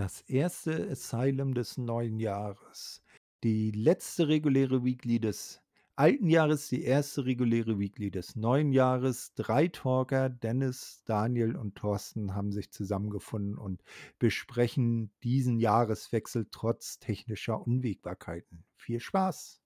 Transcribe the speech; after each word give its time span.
Das 0.00 0.22
erste 0.22 0.88
Asylum 0.90 1.52
des 1.52 1.76
neuen 1.76 2.20
Jahres. 2.20 3.02
Die 3.44 3.70
letzte 3.70 4.28
reguläre 4.28 4.82
Weekly 4.82 5.20
des 5.20 5.60
alten 5.94 6.30
Jahres, 6.30 6.70
die 6.70 6.84
erste 6.84 7.26
reguläre 7.26 7.78
Weekly 7.78 8.10
des 8.10 8.34
neuen 8.34 8.72
Jahres. 8.72 9.34
Drei 9.34 9.68
Talker, 9.68 10.30
Dennis, 10.30 11.02
Daniel 11.04 11.54
und 11.54 11.74
Thorsten, 11.74 12.34
haben 12.34 12.50
sich 12.50 12.70
zusammengefunden 12.70 13.58
und 13.58 13.82
besprechen 14.18 15.12
diesen 15.22 15.58
Jahreswechsel 15.58 16.46
trotz 16.50 16.98
technischer 16.98 17.60
Unwägbarkeiten. 17.60 18.64
Viel 18.76 19.00
Spaß! 19.00 19.60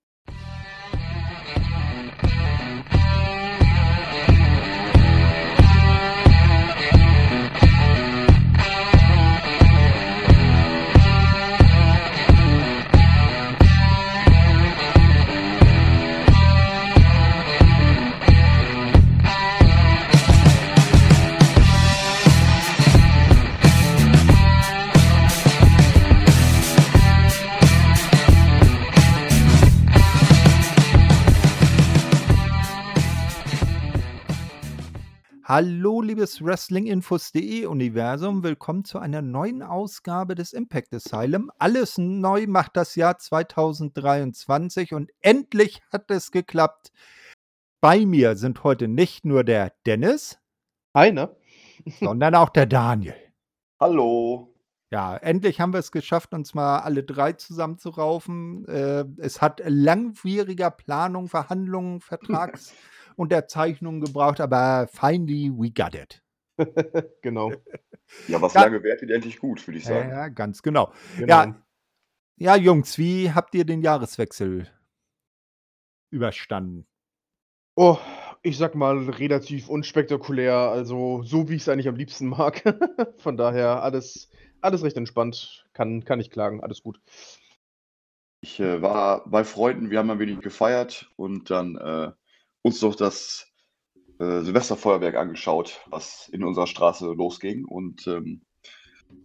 Hallo, 35.47 36.01
liebes 36.01 36.43
Wrestlinginfos.de 36.43 37.67
Universum. 37.67 38.43
Willkommen 38.43 38.83
zu 38.83 38.97
einer 38.97 39.21
neuen 39.21 39.61
Ausgabe 39.61 40.33
des 40.33 40.53
Impact 40.53 40.91
Asylum. 40.91 41.51
Alles 41.59 41.99
neu 41.99 42.47
macht 42.47 42.75
das 42.75 42.95
Jahr 42.95 43.19
2023 43.19 44.95
und 44.95 45.11
endlich 45.21 45.83
hat 45.91 46.09
es 46.09 46.31
geklappt. 46.31 46.91
Bei 47.79 48.07
mir 48.07 48.37
sind 48.37 48.63
heute 48.63 48.87
nicht 48.87 49.23
nur 49.23 49.43
der 49.43 49.71
Dennis. 49.85 50.39
Hi, 50.95 51.11
ne? 51.11 51.35
sondern 51.99 52.33
auch 52.33 52.49
der 52.49 52.65
Daniel. 52.65 53.13
Hallo. 53.79 54.51
Ja, 54.89 55.15
endlich 55.15 55.61
haben 55.61 55.73
wir 55.73 55.79
es 55.79 55.91
geschafft, 55.91 56.33
uns 56.33 56.55
mal 56.55 56.79
alle 56.79 57.03
drei 57.03 57.33
zusammenzuraufen. 57.33 58.67
Äh, 58.67 59.05
es 59.17 59.43
hat 59.43 59.61
langwieriger 59.63 60.71
Planung, 60.71 61.27
Verhandlungen, 61.27 62.01
Vertrags. 62.01 62.73
Unterzeichnungen 63.15 64.01
gebraucht, 64.01 64.41
aber 64.41 64.87
finally 64.91 65.51
we 65.51 65.71
got 65.71 65.95
it. 65.95 66.21
genau. 67.21 67.51
Ja, 68.27 68.39
was 68.39 68.53
lange 68.53 68.83
währt, 68.83 69.01
wird 69.01 69.09
endlich 69.09 69.39
gut, 69.39 69.67
würde 69.67 69.79
ich 69.79 69.83
sagen. 69.83 70.11
Ja, 70.11 70.27
ganz 70.27 70.61
genau. 70.61 70.93
genau. 71.17 71.27
Ja, 71.27 71.55
ja, 72.37 72.55
Jungs, 72.55 72.97
wie 72.97 73.31
habt 73.31 73.55
ihr 73.55 73.65
den 73.65 73.81
Jahreswechsel 73.81 74.67
überstanden? 76.11 76.85
Oh, 77.75 77.97
ich 78.43 78.57
sag 78.57 78.75
mal 78.75 79.09
relativ 79.09 79.69
unspektakulär, 79.69 80.53
also 80.53 81.23
so 81.23 81.49
wie 81.49 81.55
ich 81.55 81.61
es 81.61 81.69
eigentlich 81.69 81.87
am 81.87 81.95
liebsten 81.95 82.27
mag. 82.27 82.61
Von 83.17 83.37
daher 83.37 83.83
alles, 83.83 84.29
alles 84.61 84.83
recht 84.83 84.97
entspannt, 84.97 85.65
kann, 85.73 86.03
kann 86.03 86.19
ich 86.19 86.29
klagen, 86.29 86.61
alles 86.61 86.83
gut. 86.83 87.01
Ich 88.41 88.59
äh, 88.59 88.81
war 88.81 89.27
bei 89.29 89.43
Freunden, 89.43 89.89
wir 89.89 89.99
haben 89.99 90.11
ein 90.11 90.19
wenig 90.19 90.41
gefeiert 90.41 91.11
und 91.15 91.49
dann 91.49 91.77
äh, 91.77 92.11
uns 92.65 92.79
doch 92.79 92.95
das 92.95 93.53
äh, 94.19 94.41
Silvesterfeuerwerk 94.41 95.15
angeschaut, 95.15 95.81
was 95.85 96.27
in 96.29 96.43
unserer 96.43 96.65
Straße 96.65 97.05
losging. 97.05 97.63
Und 97.63 98.07
ähm, 98.07 98.41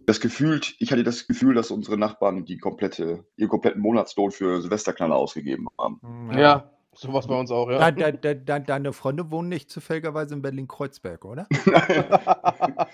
das 0.05 0.21
Gefühl, 0.21 0.61
ich 0.77 0.91
hatte 0.91 1.03
das 1.03 1.25
Gefühl, 1.25 1.55
dass 1.55 1.71
unsere 1.71 1.97
Nachbarn 1.97 2.45
die 2.45 2.59
komplette, 2.59 3.25
ihren 3.37 3.49
kompletten 3.49 3.81
Monatslohn 3.81 4.29
für 4.29 4.61
Silvesterknaller 4.61 5.15
ausgegeben 5.15 5.65
haben. 5.75 5.99
Hm, 6.03 6.31
ja, 6.33 6.39
ja 6.39 6.71
sowas 6.93 7.25
bei 7.25 7.39
uns 7.39 7.49
auch, 7.49 7.71
ja. 7.71 7.89
De, 7.89 8.11
de, 8.15 8.35
de, 8.35 8.59
deine 8.59 8.93
Freunde 8.93 9.31
wohnen 9.31 9.49
nicht 9.49 9.71
zufälligerweise 9.71 10.35
in 10.35 10.43
Berlin-Kreuzberg, 10.43 11.25
oder? 11.25 11.47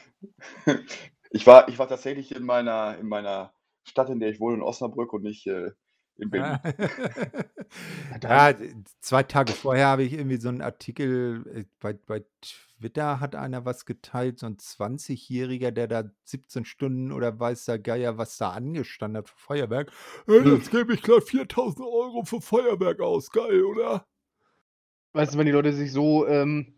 ich, 1.30 1.46
war, 1.46 1.68
ich 1.68 1.78
war 1.78 1.90
tatsächlich 1.90 2.34
in 2.34 2.46
meiner, 2.46 2.97
in 2.97 3.09
meiner 3.09 3.52
Stadt, 3.84 4.09
in 4.09 4.22
der 4.22 4.30
ich 4.30 4.40
wohne, 4.40 4.56
in 4.56 4.62
Osnabrück 4.62 5.12
und 5.12 5.24
nicht 5.24 5.46
äh, 5.47 5.72
in 6.17 6.29
Berlin. 6.29 6.59
ja, 8.23 8.53
zwei 9.00 9.23
Tage 9.23 9.53
vorher 9.53 9.88
habe 9.88 10.03
ich 10.03 10.13
irgendwie 10.13 10.38
so 10.38 10.50
einen 10.50 10.61
Artikel, 10.61 11.45
äh, 11.53 11.66
bei, 11.79 11.94
bei 11.94 12.23
Twitter 12.41 13.19
hat 13.19 13.35
einer 13.35 13.66
was 13.66 13.85
geteilt, 13.85 14.39
so 14.39 14.45
ein 14.45 14.57
20-Jähriger, 14.57 15.72
der 15.72 15.88
da 15.88 16.03
17 16.25 16.66
Stunden 16.66 17.11
oder 17.11 17.39
weiß 17.39 17.66
der 17.66 17.79
Geier, 17.79 18.17
was 18.17 18.38
da 18.38 18.51
angestanden 18.51 19.17
hat 19.17 19.29
für 19.29 19.38
Feuerwerk. 19.38 19.91
Hey, 20.25 20.44
hm. 20.44 20.56
jetzt 20.56 20.72
gebe 20.72 20.94
ich 20.94 21.01
gleich 21.01 21.23
4000 21.23 21.85
Euro 21.88 22.23
für 22.23 22.41
Feuerwerk 22.41 23.00
aus. 23.00 23.31
Geil, 23.31 23.63
oder? 23.63 24.06
Weißt 25.13 25.33
du, 25.33 25.38
wenn 25.38 25.45
die 25.45 25.51
Leute 25.51 25.73
sich 25.73 25.91
so 25.91 26.27
ähm, 26.27 26.77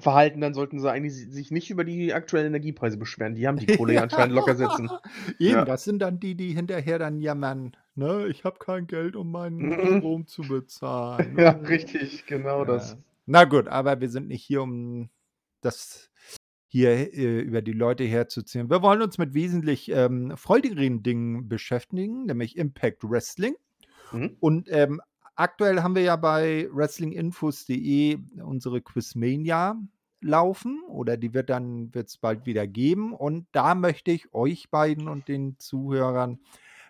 verhalten, 0.00 0.40
dann 0.40 0.54
sollten 0.54 0.80
sie 0.80 0.90
eigentlich 0.90 1.14
sich 1.14 1.50
nicht 1.50 1.70
über 1.70 1.84
die 1.84 2.12
aktuellen 2.12 2.48
Energiepreise 2.48 2.96
beschweren. 2.96 3.34
Die 3.34 3.46
haben 3.46 3.58
die 3.58 3.76
Kohle 3.76 3.94
ja 3.94 4.02
anscheinend 4.02 4.34
locker 4.34 4.56
sitzen. 4.56 4.90
Eben, 5.38 5.58
ja. 5.58 5.64
das 5.64 5.84
sind 5.84 6.00
dann 6.00 6.20
die, 6.20 6.34
die 6.34 6.52
hinterher 6.52 6.98
dann 6.98 7.20
jammern. 7.20 7.76
Ne? 7.96 8.26
Ich 8.28 8.44
habe 8.44 8.58
kein 8.58 8.86
Geld, 8.86 9.16
um 9.16 9.30
meinen. 9.30 9.72
Strom 10.00 10.26
zu 10.26 10.42
bezahlen. 10.42 11.36
Ja, 11.38 11.50
richtig, 11.50 12.26
genau 12.26 12.60
ja. 12.60 12.64
das. 12.66 12.96
Na 13.24 13.44
gut, 13.44 13.68
aber 13.68 14.00
wir 14.00 14.08
sind 14.08 14.28
nicht 14.28 14.42
hier, 14.42 14.62
um 14.62 15.08
das 15.62 16.10
hier 16.68 16.90
äh, 16.90 17.40
über 17.40 17.62
die 17.62 17.72
Leute 17.72 18.04
herzuziehen. 18.04 18.70
Wir 18.70 18.82
wollen 18.82 19.02
uns 19.02 19.18
mit 19.18 19.34
wesentlich 19.34 19.90
ähm, 19.90 20.36
freudigeren 20.36 21.02
Dingen 21.02 21.48
beschäftigen, 21.48 22.26
nämlich 22.26 22.56
Impact 22.56 23.02
Wrestling. 23.02 23.56
Mhm. 24.12 24.36
Und 24.40 24.68
ähm, 24.70 25.00
aktuell 25.34 25.82
haben 25.82 25.94
wir 25.94 26.02
ja 26.02 26.16
bei 26.16 26.68
wrestlinginfos.de 26.70 28.18
unsere 28.42 28.82
Quizmania 28.82 29.80
laufen 30.20 30.82
oder 30.88 31.16
die 31.16 31.34
wird 31.34 31.50
dann 31.50 31.94
wird's 31.94 32.18
bald 32.18 32.46
wieder 32.46 32.66
geben 32.66 33.14
und 33.14 33.46
da 33.52 33.74
möchte 33.74 34.10
ich 34.10 34.32
euch 34.34 34.70
beiden 34.70 35.08
und 35.08 35.28
den 35.28 35.58
Zuhörern 35.58 36.40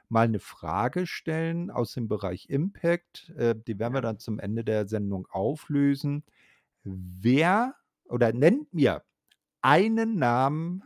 mal 0.08 0.24
eine 0.24 0.38
Frage 0.38 1.06
stellen 1.06 1.70
aus 1.70 1.92
dem 1.92 2.08
Bereich 2.08 2.48
Impact. 2.48 3.30
Äh, 3.36 3.54
die 3.56 3.78
werden 3.78 3.94
wir 3.94 4.00
dann 4.00 4.18
zum 4.18 4.38
Ende 4.38 4.64
der 4.64 4.86
Sendung 4.88 5.26
auflösen. 5.30 6.24
Wer 6.84 7.74
oder 8.04 8.32
nennt 8.32 8.72
mir 8.72 9.02
einen 9.62 10.18
Namen 10.18 10.82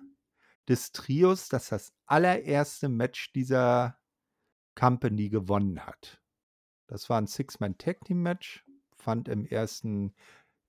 des 0.68 0.92
Trios, 0.92 1.48
das 1.48 1.68
das 1.68 1.92
allererste 2.06 2.88
Match 2.88 3.32
dieser 3.32 3.98
Company 4.74 5.28
gewonnen 5.28 5.80
hat? 5.86 6.22
Das 6.86 7.10
war 7.10 7.20
ein 7.20 7.26
Six-Man-Tag-Team-Match, 7.26 8.64
fand 8.96 9.28
im 9.28 9.44
ersten, 9.46 10.14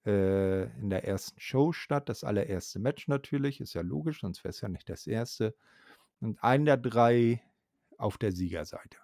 äh, 0.06 0.66
in 0.80 0.90
der 0.90 1.06
ersten 1.06 1.40
Show 1.40 1.72
statt. 1.72 2.10
Das 2.10 2.24
allererste 2.24 2.80
Match 2.80 3.08
natürlich, 3.08 3.62
ist 3.62 3.74
ja 3.74 3.82
logisch, 3.82 4.22
sonst 4.22 4.44
wäre 4.44 4.50
es 4.52 4.62
ja 4.62 4.70
nicht 4.70 4.90
das 4.90 5.08
erste. 5.08 5.56
Und 6.20 6.44
einen 6.44 6.66
der 6.66 6.78
drei 6.78 7.42
auf 8.02 8.18
der 8.18 8.32
Siegerseite. 8.32 8.98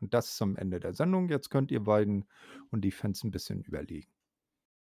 Und 0.00 0.14
das 0.14 0.36
zum 0.36 0.56
Ende 0.56 0.80
der 0.80 0.94
Sendung. 0.94 1.28
Jetzt 1.28 1.50
könnt 1.50 1.70
ihr 1.70 1.84
beiden 1.84 2.26
und 2.70 2.82
die 2.82 2.90
Fans 2.90 3.22
ein 3.22 3.30
bisschen 3.30 3.62
überlegen. 3.62 4.10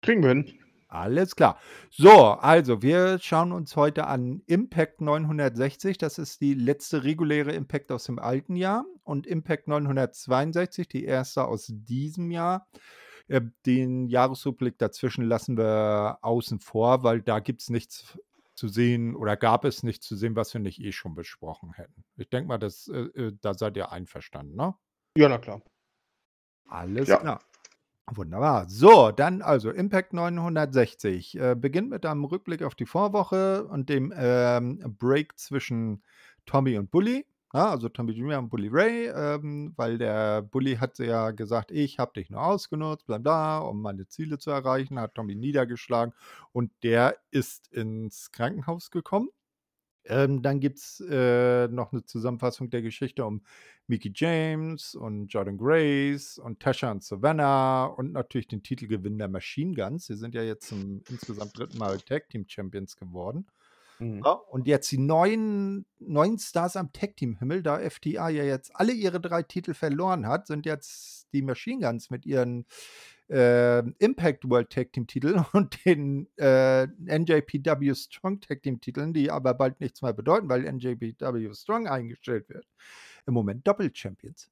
Kriegen 0.02 0.22
wir 0.22 0.30
hin. 0.30 0.60
Alles 0.90 1.36
klar. 1.36 1.60
So, 1.90 2.10
also 2.12 2.82
wir 2.82 3.20
schauen 3.20 3.52
uns 3.52 3.76
heute 3.76 4.08
an 4.08 4.42
Impact 4.46 5.02
960. 5.02 5.98
Das 5.98 6.18
ist 6.18 6.40
die 6.40 6.54
letzte 6.54 7.04
reguläre 7.04 7.52
Impact 7.52 7.92
aus 7.92 8.06
dem 8.06 8.20
alten 8.20 8.56
Jahr. 8.56 8.86
Und 9.04 9.28
Impact 9.28 9.68
962, 9.68 10.88
die 10.88 11.04
erste 11.04 11.46
aus 11.46 11.66
diesem 11.70 12.32
Jahr. 12.32 12.68
Äh, 13.28 13.42
den 13.66 14.08
Jahresrückblick 14.08 14.78
dazwischen 14.78 15.26
lassen 15.26 15.58
wir 15.58 16.20
außen 16.22 16.60
vor, 16.60 17.04
weil 17.04 17.22
da 17.22 17.40
gibt 17.40 17.62
es 17.62 17.70
nichts 17.70 18.18
zu 18.58 18.68
sehen 18.68 19.16
oder 19.16 19.38
gab 19.38 19.66
es 19.66 19.84
nichts 19.84 20.08
zu 20.08 20.16
sehen, 20.16 20.36
was 20.36 20.54
wir 20.54 20.60
nicht 20.60 20.82
eh 20.82 20.92
schon 20.92 21.14
besprochen 21.14 21.74
hätten. 21.74 22.04
Ich 22.18 22.30
denke 22.30 22.48
mal, 22.48 22.58
das, 22.58 22.88
äh, 22.88 23.02
äh, 23.02 23.38
da 23.40 23.54
seid 23.54 23.78
ihr 23.78 23.92
einverstanden, 23.92 24.56
ne? 24.56 24.76
Ja, 25.16 25.30
na 25.30 25.38
klar. 25.38 25.62
Alles 26.68 27.08
ja. 27.08 27.18
klar. 27.18 27.40
Wunderbar. 28.14 28.70
So, 28.70 29.12
dann 29.12 29.42
also 29.42 29.70
Impact 29.70 30.14
960. 30.14 31.38
Äh, 31.38 31.56
beginnt 31.56 31.90
mit 31.90 32.06
einem 32.06 32.24
Rückblick 32.24 32.64
auf 32.64 32.74
die 32.74 32.86
Vorwoche 32.86 33.66
und 33.66 33.90
dem 33.90 34.14
ähm, 34.16 34.96
Break 34.98 35.38
zwischen 35.38 36.04
Tommy 36.46 36.78
und 36.78 36.90
Bully. 36.90 37.26
Ja, 37.54 37.70
also 37.72 37.88
Tommy 37.88 38.12
Jr. 38.12 38.40
und 38.40 38.50
Bully 38.50 38.68
Ray, 38.70 39.08
ähm, 39.08 39.74
weil 39.78 39.98
der 39.98 40.42
Bully 40.42 40.76
hat 40.76 41.00
ja 41.00 41.32
gesagt, 41.32 41.72
ich 41.72 41.98
habe 41.98 42.12
dich 42.14 42.30
nur 42.30 42.44
ausgenutzt, 42.44 43.06
bla 43.08 43.20
bla, 43.20 43.60
um 43.60 43.82
meine 43.82 44.06
Ziele 44.08 44.38
zu 44.38 44.52
erreichen, 44.52 45.00
hat 45.00 45.16
Tommy 45.16 45.34
niedergeschlagen 45.34 46.14
und 46.52 46.72
der 46.84 47.18
ist 47.32 47.70
ins 47.72 48.32
Krankenhaus 48.34 48.92
gekommen. 48.92 49.30
Ähm, 50.06 50.42
dann 50.42 50.60
gibt 50.60 50.80
es 50.80 51.02
äh, 51.10 51.68
noch 51.70 51.92
eine 51.94 52.04
Zusammenfassung 52.06 52.70
der 52.70 52.82
Geschichte 52.82 53.26
um 53.26 53.44
Mickey 53.88 54.12
James 54.14 54.96
und 54.96 55.28
Jordan 55.28 55.58
Grace 55.58 56.38
und 56.38 56.60
Tasha 56.60 56.92
und 56.92 57.04
Savannah 57.04 57.86
und 57.86 58.14
natürlich 58.14 58.48
den 58.48 58.64
Titelgewinn 58.64 59.18
der 59.18 59.30
Machine 59.30 59.74
Guns. 59.74 60.08
Sie 60.08 60.16
sind 60.16 60.36
ja 60.36 60.44
jetzt 60.44 60.68
zum 60.70 61.02
insgesamt 61.10 61.58
dritten 61.58 61.78
Mal 61.78 61.98
Tag 62.00 62.30
Team 62.30 62.46
Champions 62.48 62.98
geworden. 62.98 63.48
Mhm. 64.00 64.22
Ja, 64.24 64.32
und 64.32 64.68
jetzt 64.68 64.92
die 64.92 64.98
neuen, 64.98 65.86
neuen 66.00 66.38
Stars 66.40 66.76
am 66.76 66.94
Tag-Team-Himmel, 66.94 67.64
da 67.64 67.80
FTA 67.80 68.30
ja 68.30 68.44
jetzt 68.44 68.76
alle 68.76 68.92
ihre 68.94 69.20
drei 69.20 69.44
Titel 69.44 69.74
verloren 69.74 70.28
hat, 70.28 70.48
sind 70.48 70.66
jetzt 70.66 71.28
die 71.34 71.42
Machine 71.42 71.82
Guns 71.86 72.10
mit 72.10 72.26
ihren 72.26 72.66
äh, 73.30 73.80
Impact 74.00 74.50
World 74.50 74.70
Tag 74.70 74.94
Team 74.94 75.06
Titeln 75.08 75.44
und 75.54 75.84
den 75.86 76.28
äh, 76.38 76.88
NJPW 76.88 77.94
Strong 77.96 78.40
Tag 78.42 78.64
Team 78.64 78.80
Titeln, 78.80 79.14
die 79.14 79.30
aber 79.32 79.54
bald 79.54 79.82
nichts 79.82 80.02
mehr 80.02 80.14
bedeuten, 80.14 80.48
weil 80.48 80.62
NJPW 80.72 81.54
Strong 81.54 81.88
eingestellt 81.88 82.48
wird. 82.50 82.66
Im 83.26 83.34
Moment 83.34 83.68
Doppel-Champions. 83.68 84.50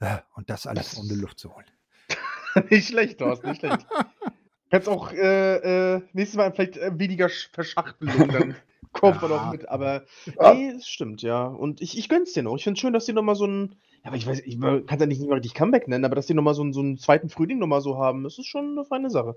Äh, 0.00 0.18
und 0.34 0.50
das 0.50 0.66
alles 0.66 0.90
Das- 0.90 0.98
um 0.98 1.08
die 1.08 1.14
Luft 1.14 1.38
zu 1.38 1.54
holen. 1.54 1.66
nicht 2.70 2.88
schlecht, 2.88 3.18
Thorst, 3.18 3.44
nicht 3.44 3.60
schlecht. 3.60 3.86
Kannst 4.70 4.88
auch 4.88 5.12
äh, 5.12 5.94
äh, 5.96 6.02
nächstes 6.12 6.36
Mal 6.36 6.52
vielleicht 6.52 6.76
äh, 6.76 6.98
weniger 6.98 7.26
Sch- 7.26 7.48
Verschachtelung, 7.52 8.28
dann 8.28 8.56
kommt 8.92 9.22
man 9.22 9.30
Ja. 9.30 9.36
auch 9.48 9.52
mit. 9.52 9.68
Aber 9.68 10.04
Ja. 10.40 10.54
nee, 10.54 10.70
es 10.70 10.88
stimmt, 10.88 11.22
ja. 11.22 11.44
Und 11.46 11.80
ich, 11.80 11.96
ich 11.96 12.08
gönn's 12.08 12.32
dir 12.32 12.42
noch. 12.42 12.56
Ich 12.56 12.64
finde 12.64 12.80
schön, 12.80 12.92
dass 12.92 13.06
die 13.06 13.12
nochmal 13.12 13.36
so 13.36 13.46
ein. 13.46 13.76
Ja, 14.02 14.08
aber 14.10 14.16
ich 14.16 14.26
weiß, 14.26 14.40
ich 14.40 14.60
kann 14.60 14.84
es 14.88 15.00
ja 15.00 15.06
nicht, 15.06 15.20
nicht 15.20 15.28
mal 15.28 15.34
richtig 15.36 15.54
Comeback 15.54 15.86
nennen, 15.88 16.04
aber 16.04 16.14
dass 16.16 16.26
die 16.26 16.34
nochmal 16.34 16.54
so, 16.54 16.62
einen- 16.62 16.72
so 16.72 16.80
einen 16.80 16.98
zweiten 16.98 17.28
Frühling 17.28 17.58
nochmal 17.58 17.80
so 17.80 17.98
haben, 17.98 18.24
das 18.24 18.38
ist 18.38 18.46
schon 18.46 18.72
eine 18.72 18.84
feine 18.84 19.10
Sache. 19.10 19.36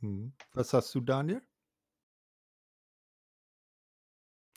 Hm. 0.00 0.32
Was 0.54 0.72
hast 0.72 0.94
du, 0.94 1.00
Daniel? 1.00 1.40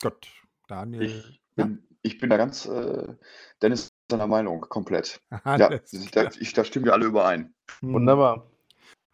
Gott, 0.02 0.28
Daniel. 0.68 1.02
Ich 1.02 1.40
bin, 1.54 1.82
ich 2.02 2.18
bin 2.18 2.30
da 2.30 2.36
ganz 2.36 2.66
äh, 2.66 3.14
Dennis 3.62 3.92
seiner 4.10 4.26
Meinung, 4.26 4.62
komplett. 4.62 5.20
Ja, 5.30 5.40
Alles 5.44 6.10
da, 6.12 6.28
ich, 6.40 6.52
da 6.52 6.64
stimmen 6.64 6.86
wir 6.86 6.92
alle 6.92 7.06
überein. 7.06 7.54
Hm. 7.80 7.94
Wunderbar. 7.94 8.49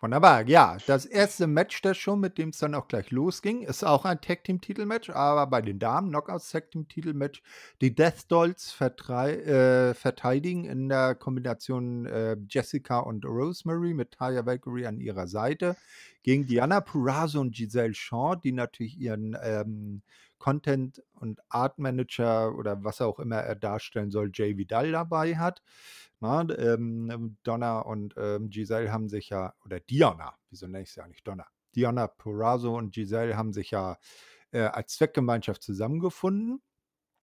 Wunderbar, 0.06 0.46
ja. 0.46 0.76
Das 0.86 1.04
erste 1.04 1.48
Match 1.48 1.82
der 1.82 1.92
Show, 1.92 2.14
mit 2.14 2.38
dem 2.38 2.50
es 2.50 2.58
dann 2.58 2.76
auch 2.76 2.86
gleich 2.86 3.10
losging, 3.10 3.62
ist 3.62 3.82
auch 3.82 4.04
ein 4.04 4.20
Tag 4.20 4.44
Team 4.44 4.60
Titelmatch, 4.60 5.10
aber 5.10 5.48
bei 5.48 5.60
den 5.60 5.80
Damen 5.80 6.10
Knockouts 6.10 6.52
Tag 6.52 6.70
Team 6.70 6.86
Titelmatch. 6.86 7.42
Die 7.80 7.92
Death 7.92 8.26
Dolls 8.28 8.80
äh, 8.80 9.94
verteidigen 9.94 10.64
in 10.64 10.88
der 10.88 11.16
Kombination 11.16 12.06
äh, 12.06 12.36
Jessica 12.48 13.00
und 13.00 13.24
Rosemary 13.24 13.94
mit 13.94 14.12
Taya 14.12 14.46
Valkyrie 14.46 14.86
an 14.86 15.00
ihrer 15.00 15.26
Seite 15.26 15.76
gegen 16.22 16.46
Diana 16.46 16.80
Purrazzo 16.80 17.40
und 17.40 17.56
Giselle 17.56 17.94
Shaw, 17.94 18.36
die 18.36 18.52
natürlich 18.52 18.96
ihren 19.00 19.36
ähm, 19.42 20.02
Content 20.38 21.02
und 21.14 21.40
Art 21.48 21.78
Manager 21.78 22.54
oder 22.56 22.84
was 22.84 23.00
auch 23.00 23.18
immer 23.18 23.36
er 23.36 23.56
darstellen 23.56 24.10
soll, 24.10 24.30
Jay 24.32 24.56
Vidal 24.56 24.92
dabei 24.92 25.36
hat. 25.36 25.62
Na, 26.20 26.44
d- 26.44 26.54
ähm, 26.54 27.36
Donna 27.42 27.80
und 27.80 28.14
ähm, 28.16 28.50
Giselle 28.50 28.92
haben 28.92 29.08
sich 29.08 29.28
ja, 29.30 29.54
oder 29.64 29.80
Diana, 29.80 30.34
wieso 30.50 30.66
nenne 30.66 30.82
ich 30.84 30.92
sie 30.92 31.00
ja 31.00 31.08
nicht 31.08 31.26
Donna? 31.26 31.46
Diana 31.74 32.06
Purrazzo 32.06 32.76
und 32.76 32.94
Giselle 32.94 33.36
haben 33.36 33.52
sich 33.52 33.70
ja 33.70 33.98
äh, 34.52 34.60
als 34.62 34.94
Zweckgemeinschaft 34.96 35.62
zusammengefunden. 35.62 36.62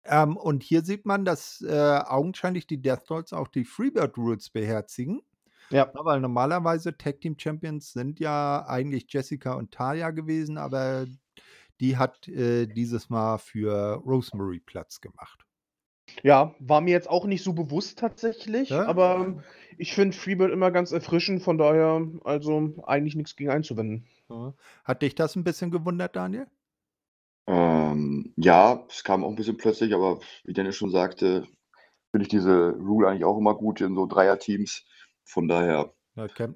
Ähm, 0.05 0.37
und 0.37 0.63
hier 0.63 0.83
sieht 0.83 1.05
man, 1.05 1.25
dass 1.25 1.61
äh, 1.61 2.01
augenscheinlich 2.05 2.67
die 2.67 2.81
Death 2.81 3.09
Dolls 3.09 3.33
auch 3.33 3.47
die 3.49 3.65
Freebird 3.65 4.17
Rules 4.17 4.49
beherzigen. 4.49 5.21
Ja. 5.69 5.93
Ja, 5.93 6.05
weil 6.05 6.19
normalerweise 6.21 6.97
Tag 6.97 7.21
Team 7.21 7.35
Champions 7.39 7.93
sind 7.93 8.19
ja 8.19 8.65
eigentlich 8.67 9.05
Jessica 9.09 9.53
und 9.53 9.71
Taya 9.71 10.11
gewesen, 10.11 10.57
aber 10.57 11.07
die 11.79 11.97
hat 11.97 12.27
äh, 12.27 12.67
dieses 12.67 13.09
Mal 13.09 13.37
für 13.37 13.95
Rosemary 14.05 14.59
Platz 14.59 15.01
gemacht. 15.01 15.45
Ja, 16.23 16.55
war 16.59 16.81
mir 16.81 16.91
jetzt 16.91 17.09
auch 17.09 17.25
nicht 17.25 17.43
so 17.43 17.53
bewusst 17.53 17.99
tatsächlich, 17.99 18.69
Ja? 18.69 18.85
aber 18.87 19.43
ich 19.77 19.93
finde 19.93 20.17
Freebird 20.17 20.51
immer 20.51 20.71
ganz 20.71 20.91
erfrischend, 20.91 21.43
von 21.43 21.57
daher 21.57 22.05
also 22.23 22.73
eigentlich 22.85 23.15
nichts 23.15 23.35
gegen 23.35 23.51
einzuwenden. 23.51 24.07
Hat 24.83 25.01
dich 25.01 25.15
das 25.15 25.35
ein 25.35 25.43
bisschen 25.43 25.71
gewundert, 25.71 26.15
Daniel? 26.15 26.47
Ähm, 27.47 28.33
ja, 28.37 28.85
es 28.89 29.03
kam 29.03 29.23
auch 29.23 29.29
ein 29.29 29.35
bisschen 29.35 29.57
plötzlich, 29.57 29.93
aber 29.93 30.19
wie 30.43 30.53
Dennis 30.53 30.75
schon 30.75 30.91
sagte, 30.91 31.47
finde 32.11 32.23
ich 32.23 32.29
diese 32.29 32.71
Rule 32.71 33.07
eigentlich 33.07 33.25
auch 33.25 33.37
immer 33.37 33.55
gut 33.55 33.81
in 33.81 33.95
so 33.95 34.05
Dreier-Teams. 34.05 34.85
Von 35.23 35.47
daher 35.47 35.93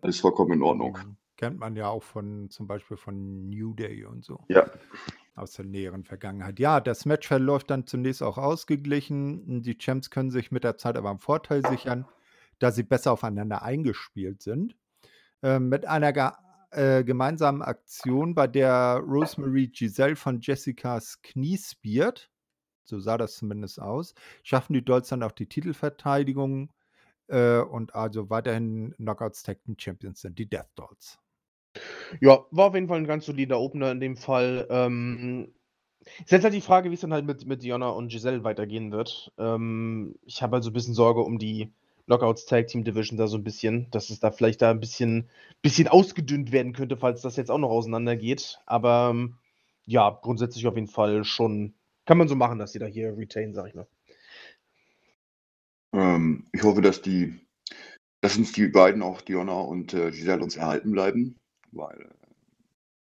alles 0.02 0.20
vollkommen 0.20 0.54
in 0.54 0.62
Ordnung. 0.64 1.18
Kennt 1.38 1.60
man 1.60 1.76
ja 1.76 1.88
auch 1.88 2.04
von 2.04 2.50
zum 2.50 2.68
Beispiel 2.68 2.98
von 2.98 3.50
New 3.50 3.74
Day 3.74 4.06
und 4.06 4.24
so. 4.24 4.44
Ja. 4.50 4.70
Aus 5.36 5.54
der 5.54 5.66
näheren 5.66 6.04
Vergangenheit. 6.04 6.60
Ja, 6.60 6.80
das 6.80 7.06
Match 7.06 7.28
verläuft 7.28 7.72
dann 7.72 7.88
zunächst 7.88 8.22
auch 8.22 8.38
ausgeglichen. 8.38 9.64
Die 9.64 9.78
Champs 9.78 10.12
können 10.12 10.30
sich 10.30 10.52
mit 10.52 10.64
der 10.64 10.78
Zeit 10.78 10.96
aber 10.96 11.10
einen 11.10 11.20
Vorteil 11.20 11.66
sichern, 11.66 12.06
da 12.60 12.72
sie 12.72 12.84
besser 12.84 13.14
aufeinander 13.14 13.64
eingespielt 13.64 14.44
sind. 14.44 14.76
Ähm, 15.42 15.70
mit 15.70 15.88
einer 15.88 16.38
äh, 16.70 17.04
gemeinsamen 17.04 17.62
Aktion, 17.62 18.36
bei 18.36 18.48
der 18.48 19.02
Rosemary 19.06 19.68
Giselle 19.68 20.16
von 20.16 20.40
Jessicas 20.40 21.22
Knie 21.22 21.58
spiert, 21.58 22.30
so 22.84 23.00
sah 23.00 23.18
das 23.18 23.36
zumindest 23.36 23.80
aus, 23.80 24.14
schaffen 24.44 24.74
die 24.74 24.84
Dolls 24.84 25.10
dann 25.10 25.24
auch 25.24 25.32
die 25.32 25.48
Titelverteidigung 25.48 26.72
äh, 27.28 27.60
und 27.60 27.96
also 27.96 28.30
weiterhin 28.30 28.94
Knockouts 28.98 29.44
Tag 29.44 29.60
Champions 29.78 30.22
sind 30.22 30.40
die 30.40 30.50
Death 30.50 30.70
Dolls. 30.76 31.20
Ja, 32.22 32.46
war 32.52 32.68
auf 32.68 32.76
jeden 32.76 32.88
Fall 32.88 32.98
ein 32.98 33.08
ganz 33.08 33.26
solider 33.26 33.60
Opener 33.60 33.92
in 33.92 34.00
dem 34.00 34.18
Fall. 34.18 34.68
Ähm, 34.70 35.54
ist 36.20 36.32
jetzt 36.32 36.44
halt 36.44 36.54
die 36.54 36.62
Frage, 36.62 36.90
wie 36.90 36.96
es 36.96 37.02
dann 37.02 37.14
halt 37.14 37.26
mit, 37.26 37.46
mit 37.46 37.64
Diona 37.64 37.90
und 37.90 38.10
Giselle 38.10 38.44
weitergehen 38.44 38.92
wird. 38.92 39.32
Ähm, 39.38 40.16
ich 40.26 40.42
habe 40.42 40.56
halt 40.56 40.64
so 40.64 40.70
ein 40.70 40.74
bisschen 40.74 40.94
Sorge 40.94 41.22
um 41.22 41.40
die 41.40 41.72
Knockouts 42.06 42.46
Tag 42.46 42.68
Team 42.68 42.84
Division 42.84 43.18
da 43.18 43.28
so 43.28 43.38
ein 43.38 43.44
bisschen, 43.44 43.90
dass 43.92 44.10
es 44.10 44.20
da 44.20 44.32
vielleicht 44.32 44.62
da 44.62 44.72
ein 44.72 44.80
bisschen, 44.80 45.30
bisschen 45.62 45.88
ausgedünnt 45.88 46.52
werden 46.52 46.74
könnte, 46.74 46.98
falls 46.98 47.22
das 47.22 47.38
jetzt 47.38 47.50
auch 47.50 47.58
noch 47.58 47.70
auseinandergeht. 47.70 48.60
Aber 48.66 49.10
ähm, 49.12 49.38
ja, 49.86 50.10
grundsätzlich 50.22 50.68
auf 50.68 50.76
jeden 50.76 50.88
Fall 50.88 51.24
schon, 51.24 51.74
kann 52.06 52.18
man 52.18 52.28
so 52.28 52.36
machen, 52.36 52.60
dass 52.60 52.74
die 52.74 52.80
da 52.80 52.86
hier 52.86 53.18
retain, 53.18 53.54
sag 53.54 53.68
ich 53.68 53.76
mal. 53.76 53.88
Ähm, 55.94 56.46
ich 56.52 56.64
hoffe, 56.64 56.82
dass 56.82 57.02
die, 57.02 57.40
dass 58.20 58.38
uns 58.38 58.52
die 58.52 58.68
beiden 58.68 59.02
auch 59.02 59.22
Diona 59.22 59.60
und 59.62 59.94
äh, 59.94 60.12
Giselle 60.12 60.44
uns 60.44 60.58
erhalten 60.58 60.92
bleiben, 60.92 61.40
weil 61.76 62.02
äh, 62.02 62.34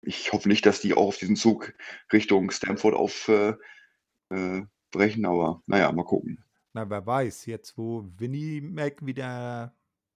ich 0.02 0.32
hoffe 0.32 0.48
nicht, 0.48 0.66
dass 0.66 0.82
die 0.82 0.94
auch 0.94 1.08
auf 1.08 1.18
diesen 1.18 1.36
Zug 1.36 1.74
Richtung 2.14 2.52
Stanford 2.52 2.96
aufbrechen, 2.96 3.58
äh, 4.30 4.62
brechen, 4.92 5.26
aber 5.26 5.62
naja, 5.66 5.92
mal 5.92 6.06
gucken. 6.06 6.44
Na, 6.74 6.90
wer 6.90 7.06
weiß, 7.06 7.46
jetzt 7.48 7.78
wo 7.78 8.08
Winnie 8.18 8.62
Mac 8.62 9.06
wieder 9.06 9.74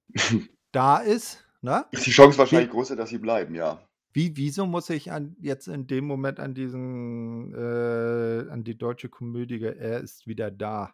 da 0.72 0.98
ist, 0.98 1.46
ne? 1.62 1.86
Ist 1.92 2.06
die 2.06 2.12
Chance 2.12 2.38
wahrscheinlich 2.38 2.70
größer, 2.70 2.96
dass 2.96 3.10
sie 3.10 3.18
bleiben, 3.18 3.56
ja. 3.56 3.86
Wie, 4.14 4.36
wieso 4.36 4.66
muss 4.66 4.90
ich 4.90 5.12
an, 5.12 5.38
jetzt 5.40 5.68
in 5.68 5.88
dem 5.88 6.06
Moment 6.06 6.40
an 6.40 6.54
diesen, 6.54 7.54
äh, 7.54 8.50
an 8.50 8.64
die 8.64 8.78
deutsche 8.78 9.10
Komödie, 9.10 9.62
er 9.64 10.02
ist 10.02 10.28
wieder 10.28 10.52
da. 10.52 10.94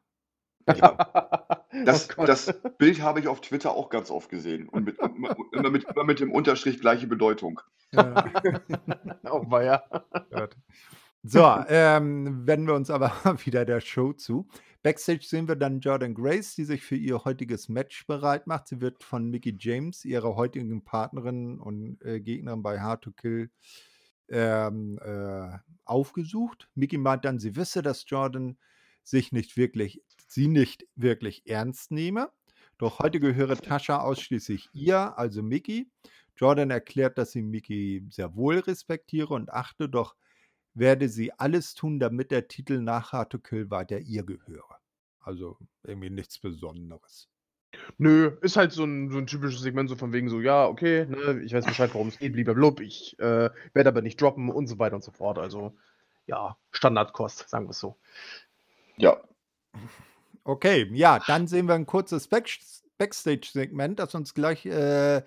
Das, 1.85 2.09
Oh 2.17 2.25
das 2.25 2.53
Bild 2.77 3.01
habe 3.01 3.19
ich 3.19 3.27
auf 3.27 3.41
Twitter 3.41 3.71
auch 3.71 3.89
ganz 3.89 4.09
oft 4.09 4.29
gesehen. 4.29 4.67
Und 4.69 4.85
mit, 4.85 4.97
immer, 4.99 5.69
mit, 5.69 5.85
immer 5.85 6.03
mit 6.03 6.19
dem 6.19 6.31
Unterstrich 6.31 6.79
gleiche 6.79 7.07
Bedeutung. 7.07 7.61
Ja. 7.91 8.25
oh, 9.29 9.49
war 9.49 9.63
ja. 9.63 9.83
So, 11.23 11.45
ähm, 11.67 12.47
wenden 12.47 12.67
wir 12.67 12.75
uns 12.75 12.89
aber 12.89 13.11
wieder 13.45 13.65
der 13.65 13.81
Show 13.81 14.13
zu. 14.13 14.47
Backstage 14.83 15.23
sehen 15.23 15.47
wir 15.47 15.55
dann 15.55 15.79
Jordan 15.79 16.13
Grace, 16.13 16.55
die 16.55 16.63
sich 16.63 16.83
für 16.83 16.95
ihr 16.95 17.25
heutiges 17.25 17.67
Match 17.67 18.05
bereit 18.07 18.47
macht. 18.47 18.67
Sie 18.67 18.79
wird 18.79 19.03
von 19.03 19.29
Mickey 19.29 19.55
James, 19.59 20.05
ihrer 20.05 20.35
heutigen 20.35 20.83
Partnerin 20.83 21.59
und 21.59 22.01
äh, 22.03 22.21
Gegnerin 22.21 22.63
bei 22.63 22.79
Hard 22.79 23.03
to 23.03 23.11
Kill, 23.11 23.49
ähm, 24.29 24.99
äh, 25.03 25.57
aufgesucht. 25.83 26.69
Mickey 26.75 26.97
meint 26.97 27.25
dann, 27.25 27.39
sie 27.39 27.55
wisse, 27.55 27.81
dass 27.81 28.05
Jordan 28.07 28.57
sich 29.07 29.31
nicht 29.31 29.55
wirklich, 29.55 30.01
sie 30.27 30.47
nicht 30.47 30.85
wirklich 30.95 31.47
ernst 31.47 31.91
nehme. 31.91 32.29
Doch 32.77 32.99
heute 32.99 33.19
gehöre 33.19 33.55
Tascha 33.55 34.01
ausschließlich 34.01 34.69
ihr, 34.73 35.17
also 35.17 35.41
Mickey. 35.41 35.89
Jordan 36.35 36.69
erklärt, 36.69 37.17
dass 37.17 37.31
sie 37.31 37.41
Mickey 37.41 38.05
sehr 38.09 38.35
wohl 38.35 38.59
respektiere 38.59 39.33
und 39.33 39.51
achte, 39.51 39.89
doch 39.89 40.15
werde 40.75 41.09
sie 41.09 41.31
alles 41.33 41.73
tun, 41.73 41.99
damit 41.99 42.29
der 42.29 42.47
Titel 42.47 42.81
nach 42.81 43.13
Kill 43.43 43.71
weiter 43.71 43.97
ihr 43.99 44.23
gehöre. 44.23 44.77
Also 45.21 45.57
irgendwie 45.83 46.11
nichts 46.11 46.37
Besonderes. 46.37 47.29
Nö, 47.97 48.37
ist 48.41 48.57
halt 48.57 48.71
so 48.73 48.83
ein, 48.83 49.09
so 49.09 49.17
ein 49.17 49.27
typisches 49.27 49.61
Segment, 49.61 49.89
so 49.89 49.95
von 49.95 50.13
wegen 50.13 50.29
so, 50.29 50.39
ja, 50.39 50.67
okay, 50.67 51.05
ne, 51.05 51.41
ich 51.43 51.53
weiß 51.53 51.65
Bescheid, 51.65 51.93
worum 51.93 52.09
es 52.09 52.19
geht, 52.19 52.35
lieber 52.35 52.53
blub, 52.53 52.79
ich 52.79 53.17
äh, 53.19 53.49
werde 53.73 53.89
aber 53.89 54.01
nicht 54.01 54.21
droppen 54.21 54.49
und 54.49 54.67
so 54.67 54.77
weiter 54.79 54.95
und 54.95 55.03
so 55.03 55.11
fort. 55.11 55.37
Also, 55.39 55.75
ja, 56.27 56.57
Standardkost, 56.71 57.49
sagen 57.49 57.65
wir 57.65 57.71
es 57.71 57.79
so. 57.79 57.97
Ja. 58.97 59.17
Okay, 60.43 60.89
ja, 60.93 61.19
dann 61.27 61.47
sehen 61.47 61.67
wir 61.67 61.75
ein 61.75 61.85
kurzes 61.85 62.27
Back 62.27 62.49
Backstage-Segment, 62.97 63.99
das 63.99 64.15
uns 64.15 64.33
gleich 64.33 64.65
äh, 64.65 65.21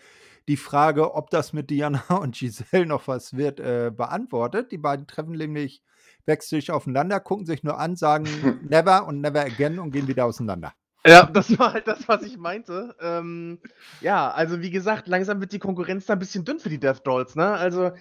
die 0.49 0.57
Frage, 0.57 1.15
ob 1.15 1.31
das 1.31 1.53
mit 1.53 1.71
Diana 1.71 2.03
und 2.21 2.37
Giselle 2.37 2.87
noch 2.87 3.07
was 3.07 3.37
wird, 3.37 3.61
äh, 3.61 3.93
beantwortet. 3.97 4.73
Die 4.73 4.79
beiden 4.79 5.07
treffen 5.07 5.33
nämlich 5.33 5.83
Backstage 6.27 6.75
aufeinander, 6.75 7.21
gucken 7.21 7.47
sich 7.47 7.63
nur 7.63 7.79
an, 7.79 7.97
sagen 7.97 8.27
never 8.69 9.07
und 9.07 9.21
never 9.21 9.43
again 9.43 9.79
und 9.79 9.93
gehen 9.93 10.09
wieder 10.09 10.25
auseinander. 10.25 10.73
Ja, 11.07 11.25
das 11.25 11.59
war 11.59 11.73
halt 11.73 11.89
das, 11.89 12.09
was 12.09 12.23
ich 12.23 12.37
meinte. 12.37 12.95
Ähm, 13.01 13.59
ja, 14.03 14.31
also 14.31 14.61
wie 14.61 14.71
gesagt, 14.71 15.09
langsam 15.09 15.41
wird 15.41 15.53
die 15.53 15.59
Konkurrenz 15.59 16.05
da 16.05 16.13
ein 16.13 16.19
bisschen 16.19 16.45
dünn 16.45 16.59
für 16.59 16.69
die 16.69 16.79
Death 16.79 17.07
Dolls, 17.07 17.37
ne? 17.37 17.53
Also, 17.53 17.93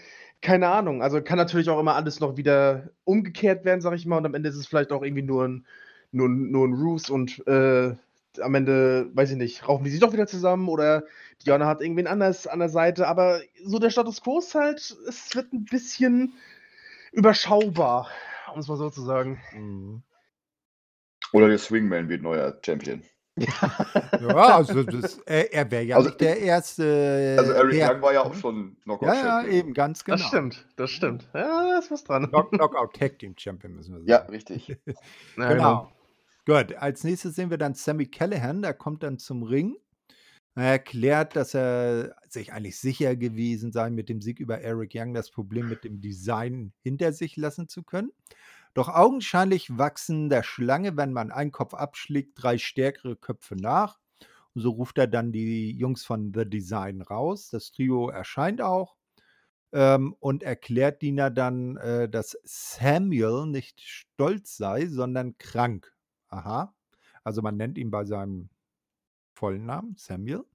keine 0.42 0.70
Ahnung. 0.70 1.02
Also 1.02 1.22
kann 1.22 1.38
natürlich 1.38 1.70
auch 1.70 1.80
immer 1.80 1.96
alles 1.96 2.20
noch 2.20 2.38
wieder 2.38 2.90
umgekehrt 3.04 3.66
werden, 3.66 3.82
sag 3.82 3.94
ich 3.94 4.06
mal. 4.06 4.18
Und 4.18 4.26
am 4.26 4.36
Ende 4.36 4.50
ist 4.50 4.56
es 4.56 4.68
vielleicht 4.68 4.92
auch 4.92 5.04
irgendwie 5.04 5.24
nur 5.24 5.48
ein, 5.48 5.66
nur, 6.12 6.30
nur 6.30 6.68
ein 6.68 6.74
Ruse 6.74 7.12
und 7.12 7.46
äh, 7.48 7.96
am 8.42 8.56
Ende, 8.56 9.10
weiß 9.14 9.32
ich 9.32 9.38
nicht, 9.38 9.68
raufen 9.68 9.84
die 9.84 9.92
sich 9.92 10.00
doch 10.00 10.14
wieder 10.14 10.28
zusammen 10.28 10.70
oder 10.70 11.04
Diana 11.46 11.66
hat 11.66 11.82
irgendwen 11.82 12.08
anders 12.08 12.48
an 12.48 12.60
der 12.60 12.70
Seite. 12.70 13.08
Aber 13.08 13.42
so 13.64 13.80
der 13.80 13.90
Status 13.90 14.22
quo 14.22 14.40
ist 14.40 14.56
halt, 14.56 14.96
es 15.08 15.36
wird 15.36 15.52
ein 15.52 15.66
bisschen 15.66 16.34
überschaubar, 17.12 18.10
um 18.54 18.60
es 18.60 18.68
mal 18.68 18.78
so 18.78 18.90
zu 18.90 19.02
sagen. 19.02 19.42
Mhm. 19.54 20.04
Oder 21.32 21.48
der 21.48 21.60
Swingman 21.60 22.10
wird 22.10 22.22
neuer 22.22 22.58
Champion. 22.66 23.04
Ja, 23.40 24.56
also 24.56 24.84
das, 24.84 25.18
er, 25.26 25.54
er 25.54 25.72
wäre 25.72 25.84
ja 25.84 25.96
Also 25.96 26.10
nicht 26.10 26.22
der 26.22 26.38
erste. 26.40 27.36
Also 27.40 27.52
Eric 27.54 27.76
Herr- 27.78 27.96
Young 27.96 28.02
war 28.02 28.14
ja 28.14 28.22
auch 28.24 28.34
schon 28.34 28.56
Ja, 28.58 28.64
ja, 28.68 28.84
Knockout-Champion. 28.84 29.54
eben, 29.56 29.74
ganz 29.74 30.04
genau. 30.04 30.18
Das 30.18 30.28
stimmt, 30.28 30.68
das 30.76 30.90
stimmt. 30.92 31.30
Ja, 31.34 31.42
da 31.72 31.80
ist 31.80 31.92
was 31.92 32.04
dran. 32.04 32.28
Knock, 32.30 32.52
Knockout 32.52 32.94
Tag 32.96 33.20
Team 33.20 33.34
Champion 33.38 33.76
müssen 33.76 33.94
wir 33.94 34.00
sagen. 34.00 34.10
Ja, 34.10 34.18
richtig. 34.32 34.78
Ja, 35.38 35.54
Genau. 35.54 35.92
Gut, 36.46 36.76
als 36.76 37.04
nächstes 37.04 37.36
sehen 37.36 37.50
wir 37.52 37.58
dann 37.58 37.76
Sammy 37.76 38.08
Callahan, 38.08 38.62
der 38.62 38.74
kommt 38.74 39.04
dann 39.04 39.20
zum 39.20 39.44
Ring. 39.44 39.76
Er 40.56 40.64
erklärt, 40.72 41.36
dass 41.36 41.54
er 41.54 42.16
sich 42.28 42.52
eigentlich 42.52 42.80
sicher 42.80 43.16
gewesen 43.16 43.72
sei, 43.72 43.90
mit 43.92 44.10
dem 44.10 44.20
Sieg 44.20 44.40
über 44.40 44.60
Eric 44.60 44.92
Young 44.96 45.14
das 45.14 45.30
Problem 45.32 45.70
mit 45.70 45.84
dem 45.84 46.02
Design 46.02 46.74
hinter 46.82 47.14
sich 47.14 47.38
lassen 47.38 47.68
zu 47.68 47.84
können. 47.84 48.12
Doch 48.74 48.90
augenscheinlich 48.90 49.78
wachsen 49.78 50.30
der 50.30 50.44
Schlange, 50.44 50.96
wenn 50.96 51.12
man 51.12 51.32
einen 51.32 51.52
Kopf 51.52 51.74
abschlägt, 51.74 52.34
drei 52.36 52.58
stärkere 52.58 53.16
Köpfe 53.16 53.56
nach. 53.56 54.00
Und 54.54 54.62
so 54.62 54.72
ruft 54.72 54.98
er 54.98 55.08
dann 55.08 55.32
die 55.32 55.72
Jungs 55.72 56.06
von 56.06 56.34
The 56.34 56.48
Design 56.50 57.02
raus. 57.02 57.50
Das 57.50 57.72
Trio 57.72 58.10
erscheint 58.10 58.62
auch 58.62 58.96
ähm, 59.72 60.16
und 60.20 60.44
erklärt 60.44 61.02
Dina 61.02 61.30
dann, 61.30 61.78
äh, 61.78 62.10
dass 62.10 62.38
Samuel 62.44 63.46
nicht 63.48 63.82
stolz 63.82 64.58
sei, 64.58 64.88
sondern 64.88 65.38
krank. 65.38 65.94
Aha. 66.30 66.76
Also 67.24 67.42
man 67.42 67.58
nennt 67.58 67.78
ihn 67.78 67.92
bei 67.92 68.06
seinem 68.06 68.50
vollen 69.34 69.66
Namen, 69.66 69.96
Samuel. 69.98 70.46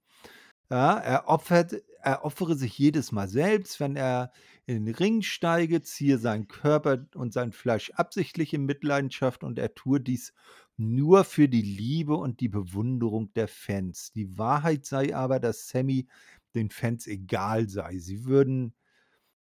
Ja, 0.71 0.99
er, 0.99 1.29
opfert, 1.29 1.75
er 2.03 2.25
opfere 2.25 2.57
sich 2.57 2.79
jedes 2.79 3.13
Mal 3.13 3.29
selbst, 3.29 3.81
wenn 3.81 3.97
er 3.97 4.33
in 4.67 4.87
den 4.87 4.95
Ring 4.95 5.23
steige, 5.23 5.83
ziehe 5.83 6.19
seinen 6.19 6.49
Körper 6.49 7.07
und 7.15 7.33
sein 7.33 7.53
Fleisch 7.53 7.91
absichtlich 7.93 8.55
in 8.55 8.65
Mitleidenschaft 8.65 9.45
und 9.45 9.59
er 9.59 9.75
tue 9.75 10.01
dies 10.01 10.33
nur 10.77 11.25
für 11.25 11.49
die 11.49 11.63
Liebe 11.63 12.15
und 12.17 12.41
die 12.41 12.49
Bewunderung 12.49 13.33
der 13.35 13.47
Fans. 13.49 14.11
Die 14.13 14.37
Wahrheit 14.39 14.87
sei 14.87 15.15
aber, 15.15 15.39
dass 15.39 15.69
Sammy 15.69 16.09
den 16.55 16.71
Fans 16.71 17.07
egal 17.07 17.69
sei. 17.69 17.99
Sie 17.99 18.25
würden 18.25 18.75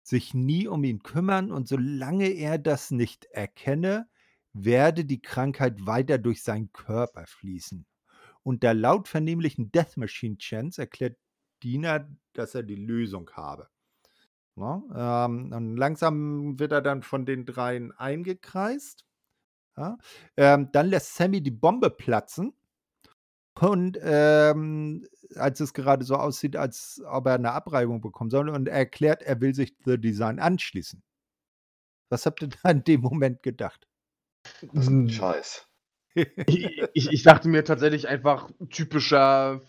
sich 0.03 0.33
nie 0.33 0.67
um 0.67 0.83
ihn 0.83 1.03
kümmern 1.03 1.51
und 1.51 1.67
solange 1.67 2.29
er 2.29 2.57
das 2.59 2.91
nicht 2.91 3.25
erkenne, 3.25 4.09
werde 4.53 5.05
die 5.05 5.21
Krankheit 5.21 5.85
weiter 5.85 6.17
durch 6.17 6.43
seinen 6.43 6.71
Körper 6.73 7.25
fließen. 7.27 7.85
Unter 8.43 8.74
laut 8.74 9.07
vernehmlichen 9.07 9.71
Death 9.71 9.98
Machine 9.98 10.38
Chance 10.38 10.81
erklärt 10.81 11.17
Dina, 11.63 12.07
dass 12.33 12.55
er 12.55 12.63
die 12.63 12.75
Lösung 12.75 13.29
habe. 13.33 13.69
Ja, 14.55 15.25
ähm, 15.25 15.51
und 15.53 15.77
langsam 15.77 16.60
wird 16.60 16.71
er 16.71 16.81
dann 16.81 17.03
von 17.03 17.25
den 17.25 17.45
dreien 17.45 17.91
eingekreist. 17.91 19.05
Ja, 19.77 19.98
ähm, 20.38 20.69
dann 20.71 20.88
lässt 20.88 21.15
Sammy 21.15 21.41
die 21.41 21.51
Bombe 21.51 21.89
platzen. 21.89 22.53
Und 23.60 23.98
ähm, 24.01 25.07
als 25.36 25.60
es 25.60 25.74
gerade 25.74 26.03
so 26.05 26.15
aussieht, 26.15 26.55
als 26.55 27.01
ob 27.05 27.27
er 27.27 27.36
eine 27.36 27.51
Abreibung 27.51 28.01
bekommen 28.01 28.29
soll, 28.29 28.50
und 28.50 28.67
er 28.67 28.77
erklärt, 28.77 29.21
er 29.24 29.39
will 29.41 29.53
sich 29.53 29.75
The 29.86 30.00
Design 30.00 30.39
anschließen. 30.39 31.03
Was 32.10 32.25
habt 32.25 32.41
ihr 32.41 32.50
da 32.50 32.71
in 32.71 32.83
dem 32.83 33.01
Moment 33.01 33.43
gedacht? 33.43 33.88
Das 34.62 34.86
ist 34.86 34.89
ein 34.89 35.10
Scheiß. 35.10 35.70
Ich, 36.15 36.83
ich, 36.93 37.11
ich 37.11 37.23
dachte 37.23 37.47
mir 37.47 37.63
tatsächlich 37.63 38.07
einfach 38.07 38.49
typischer, 38.69 39.61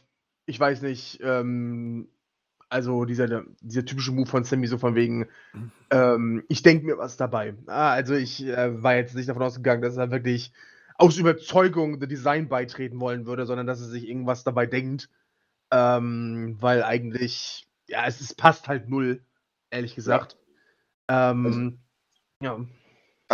ich 0.46 0.58
weiß 0.58 0.82
nicht, 0.82 1.20
ähm, 1.22 2.08
also 2.68 3.04
dieser, 3.04 3.44
dieser 3.60 3.84
typische 3.84 4.12
Move 4.12 4.26
von 4.28 4.44
Sammy, 4.44 4.66
so 4.66 4.78
von 4.78 4.94
wegen, 4.94 5.28
ähm, 5.90 6.42
ich 6.48 6.62
denke 6.62 6.86
mir 6.86 6.98
was 6.98 7.16
dabei. 7.16 7.54
Ah, 7.66 7.92
also 7.92 8.14
ich 8.14 8.44
äh, 8.46 8.82
war 8.82 8.96
jetzt 8.96 9.14
nicht 9.14 9.28
davon 9.28 9.42
ausgegangen, 9.42 9.82
dass 9.82 9.96
er 9.96 10.10
wirklich 10.10 10.52
aus 10.96 11.18
Überzeugung 11.18 12.00
The 12.00 12.06
Design 12.08 12.48
beitreten 12.48 12.98
wollen 13.00 13.26
würde, 13.26 13.44
sondern 13.44 13.66
dass 13.66 13.80
er 13.80 13.88
sich 13.88 14.08
irgendwas 14.08 14.44
dabei 14.44 14.66
denkt. 14.66 15.10
Ähm, 15.70 16.56
weil 16.60 16.82
eigentlich, 16.82 17.66
ja, 17.88 18.06
es, 18.06 18.20
es 18.20 18.34
passt 18.34 18.68
halt 18.68 18.88
null, 18.88 19.24
ehrlich 19.70 19.94
gesagt. 19.94 20.38
Ähm, 21.08 21.78
ja. 22.40 22.58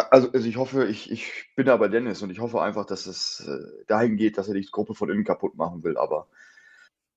Also, 0.03 0.31
also 0.33 0.49
ich 0.49 0.57
hoffe, 0.57 0.87
ich, 0.87 1.11
ich 1.11 1.33
bin 1.57 1.67
da 1.67 1.77
bei 1.77 1.89
Dennis 1.89 2.23
und 2.23 2.31
ich 2.31 2.41
hoffe 2.41 2.61
einfach, 2.63 2.87
dass 2.87 3.07
es 3.07 3.47
äh, 3.47 3.85
dahin 3.87 4.17
geht, 4.17 4.39
dass 4.39 4.49
er 4.49 4.55
die 4.55 4.67
Gruppe 4.67 4.95
von 4.95 5.11
innen 5.11 5.25
kaputt 5.25 5.57
machen 5.57 5.83
will, 5.85 5.97
aber 5.97 6.29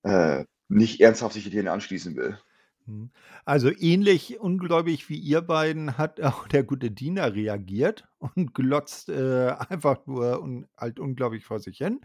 äh, 0.03 0.45
nicht 0.69 1.01
ernsthaft 1.01 1.33
sich 1.33 1.45
hier 1.45 1.71
anschließen 1.71 2.15
will. 2.15 2.37
Hm. 2.85 3.11
Also 3.45 3.69
ähnlich 3.69 4.39
ungläubig 4.39 5.09
wie 5.09 5.17
ihr 5.17 5.41
beiden 5.41 5.97
hat 5.97 6.21
auch 6.21 6.47
der 6.47 6.63
gute 6.63 6.91
Diener 6.91 7.35
reagiert 7.35 8.07
und 8.19 8.53
glotzt 8.53 9.09
äh, 9.09 9.53
einfach 9.69 10.05
nur 10.07 10.41
un 10.41 10.67
halt 10.77 10.99
unglaublich 10.99 11.45
vor 11.45 11.59
sich 11.59 11.77
hin. 11.77 12.01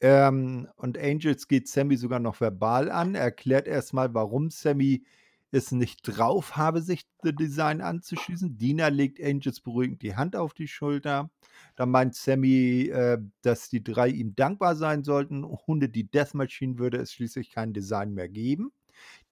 Ähm, 0.00 0.68
und 0.76 0.98
Angels 0.98 1.48
geht 1.48 1.68
Sammy 1.68 1.96
sogar 1.96 2.20
noch 2.20 2.40
verbal 2.40 2.90
an. 2.90 3.14
Er 3.14 3.22
erklärt 3.22 3.66
erstmal, 3.66 4.12
warum 4.14 4.50
Sammy 4.50 5.04
es 5.50 5.72
nicht 5.72 6.00
drauf 6.02 6.56
habe, 6.56 6.82
sich 6.82 7.06
The 7.22 7.34
Design 7.34 7.80
anzuschließen. 7.80 8.58
Dina 8.58 8.88
legt 8.88 9.22
Angels 9.22 9.60
beruhigend 9.60 10.02
die 10.02 10.16
Hand 10.16 10.36
auf 10.36 10.54
die 10.54 10.68
Schulter. 10.68 11.30
Dann 11.76 11.90
meint 11.90 12.14
Sammy, 12.14 12.88
äh, 12.88 13.18
dass 13.42 13.68
die 13.68 13.82
drei 13.82 14.08
ihm 14.08 14.34
dankbar 14.34 14.76
sein 14.76 15.04
sollten. 15.04 15.44
Ohne 15.44 15.88
die 15.88 16.10
Death 16.10 16.34
Machine 16.34 16.78
würde 16.78 16.98
es 16.98 17.12
schließlich 17.12 17.50
kein 17.50 17.72
Design 17.72 18.12
mehr 18.12 18.28
geben. 18.28 18.72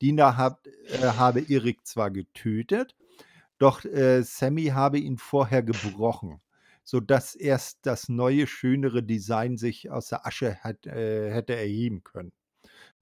Dina 0.03 0.37
hat, 0.37 0.67
äh, 0.67 0.99
habe 0.99 1.41
Erik 1.41 1.87
zwar 1.87 2.11
getötet, 2.11 2.95
doch 3.59 3.85
äh, 3.85 4.23
Sammy 4.23 4.67
habe 4.67 4.99
ihn 4.99 5.19
vorher 5.19 5.63
gebrochen, 5.63 6.41
sodass 6.85 7.35
erst 7.35 7.79
das 7.83 8.09
neue, 8.09 8.47
schönere 8.47 9.03
Design 9.03 9.57
sich 9.57 9.91
aus 9.91 10.09
der 10.09 10.27
Asche 10.27 10.57
hat, 10.57 10.87
äh, 10.87 11.33
hätte 11.33 11.57
erheben 11.57 12.05
können. 12.05 12.33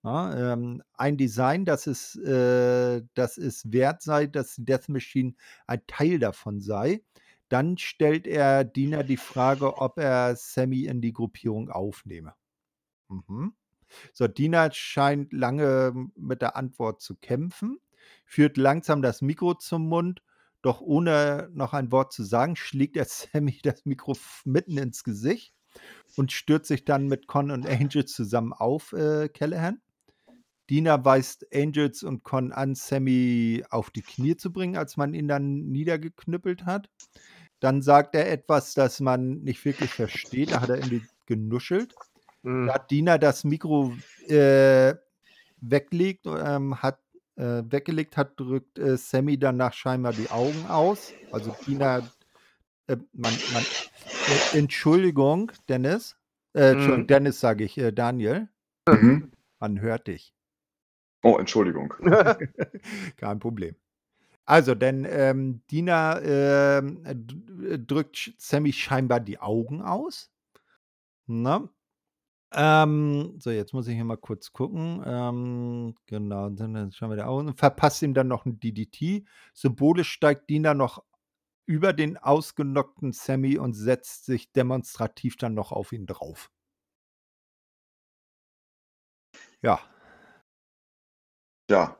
Ja, 0.05 0.53
ähm, 0.55 0.83
ein 0.95 1.17
Design, 1.17 1.65
das 1.65 1.87
es, 1.87 2.17
äh, 2.17 3.03
das 3.15 3.39
es 3.39 3.71
wert 3.73 4.03
sei, 4.03 4.27
dass 4.27 4.57
Death 4.59 4.89
Machine 4.89 5.35
ein 5.67 5.83
Teil 5.87 6.19
davon 6.19 6.61
sei. 6.61 7.03
Dann 7.49 7.79
stellt 7.79 8.27
er 8.27 8.65
Dina 8.65 9.05
die 9.05 9.17
Frage, 9.17 9.77
ob 9.79 9.99
er 9.99 10.35
Sammy 10.37 10.87
in 10.87 11.01
die 11.01 11.13
Gruppierung 11.13 11.71
aufnehme. 11.71 12.35
Mhm. 13.09 13.55
So, 14.13 14.27
Dina 14.27 14.73
scheint 14.73 15.33
lange 15.33 15.93
mit 16.17 16.43
der 16.43 16.57
Antwort 16.57 17.01
zu 17.03 17.15
kämpfen, 17.17 17.79
führt 18.25 18.57
langsam 18.57 19.03
das 19.03 19.23
Mikro 19.23 19.55
zum 19.55 19.89
Mund, 19.89 20.23
doch 20.63 20.81
ohne 20.81 21.49
noch 21.53 21.75
ein 21.75 21.93
Wort 21.93 22.13
zu 22.13 22.25
sagen, 22.25 22.57
schlägt 22.57 22.97
er 22.97 23.05
Sammy 23.07 23.61
das 23.63 23.85
Mikro 23.85 24.17
mitten 24.45 24.79
ins 24.79 25.05
Gesicht 25.05 25.55
und 26.17 26.33
stürzt 26.33 26.69
sich 26.69 26.85
dann 26.85 27.07
mit 27.07 27.27
Con 27.29 27.51
und 27.51 27.67
Angels 27.69 28.13
zusammen 28.13 28.53
auf 28.53 28.93
äh, 28.93 29.29
Callahan. 29.29 29.81
Dina 30.71 31.05
weist 31.05 31.47
Angels 31.55 32.03
und 32.03 32.23
Con 32.23 32.53
an, 32.53 32.75
Sammy 32.75 33.65
auf 33.71 33.91
die 33.91 34.03
Knie 34.03 34.37
zu 34.37 34.53
bringen, 34.53 34.77
als 34.77 34.97
man 34.97 35.15
ihn 35.15 35.29
dann 35.29 35.69
niedergeknüppelt 35.69 36.65
hat. 36.65 36.89
Dann 37.61 37.83
sagt 37.83 38.15
er 38.15 38.31
etwas, 38.31 38.75
das 38.75 39.01
man 39.01 39.41
nicht 39.43 39.65
wirklich 39.65 39.91
versteht. 39.91 40.53
Da 40.53 40.61
hat 40.61 40.71
er 40.71 40.77
irgendwie 40.77 41.03
genuschelt. 41.27 41.95
Mhm. 42.43 42.67
Da 42.67 42.75
hat 42.75 42.91
Dina 42.91 43.19
das 43.19 43.45
Mikro 43.45 43.93
äh, 44.29 44.95
weglegt, 45.61 46.27
ähm, 46.27 46.83
hat 46.83 46.99
äh, 47.37 47.63
weggelegt 47.65 48.17
hat, 48.17 48.39
drückt 48.39 48.79
äh, 48.79 48.97
Sammy 48.97 49.39
danach 49.39 49.73
scheinbar 49.73 50.13
die 50.13 50.31
Augen 50.31 50.67
aus. 50.67 51.13
Also 51.31 51.55
Dina, 51.67 51.99
äh, 52.89 52.97
man, 53.13 53.33
man, 53.53 53.63
äh, 54.53 54.59
Entschuldigung, 54.59 55.53
Dennis. 55.69 56.17
Äh, 56.55 56.73
Entschuldigung, 56.73 57.01
Mhm. 57.03 57.07
Dennis 57.07 57.41
sage 57.41 57.65
ich, 57.65 57.79
äh, 57.79 57.93
Daniel. 57.93 58.49
Mhm. 58.89 59.33
Man 59.61 59.81
hört 59.81 60.09
dich. 60.09 60.35
Oh, 61.23 61.37
Entschuldigung. 61.39 61.95
Kein 63.17 63.39
Problem. 63.39 63.77
Also, 64.47 64.75
denn 64.75 65.07
ähm, 65.09 65.63
Dina 65.71 66.21
d- 67.15 67.79
drückt 67.87 68.35
Sammy 68.39 68.73
scheinbar 68.73 69.21
die 69.21 69.39
Augen 69.41 69.83
aus. 69.83 70.31
Na? 71.27 71.69
Ähm, 72.55 73.37
so, 73.41 73.51
jetzt 73.51 73.75
muss 73.75 73.89
ich 73.89 73.95
hier 73.97 74.05
mal 74.05 74.17
kurz 74.19 74.53
gucken. 74.53 75.03
Ähm, 75.07 75.95
genau, 76.07 76.51
dann 76.51 76.93
schauen 76.93 77.11
wir 77.11 77.17
da 77.17 77.27
Augen. 77.27 77.55
Verpasst 77.57 78.03
ihm 78.03 78.15
dann 78.15 78.29
noch 78.29 78.47
ein 78.47 78.61
DDT. 78.61 79.25
Symbolisch 79.55 80.11
steigt 80.13 80.51
Dina 80.51 80.75
noch 80.75 81.05
über 81.67 81.93
den 81.95 82.19
ausgenockten 82.19 83.13
Sammy 83.13 83.59
und 83.59 83.75
setzt 83.75 84.27
sich 84.27 84.53
demonstrativ 84.53 85.37
dann 85.37 85.55
noch 85.55 85.73
auf 85.73 85.93
ihn 85.93 86.07
drauf. 86.07 86.51
Ja. 89.63 89.81
Ja. 91.73 91.97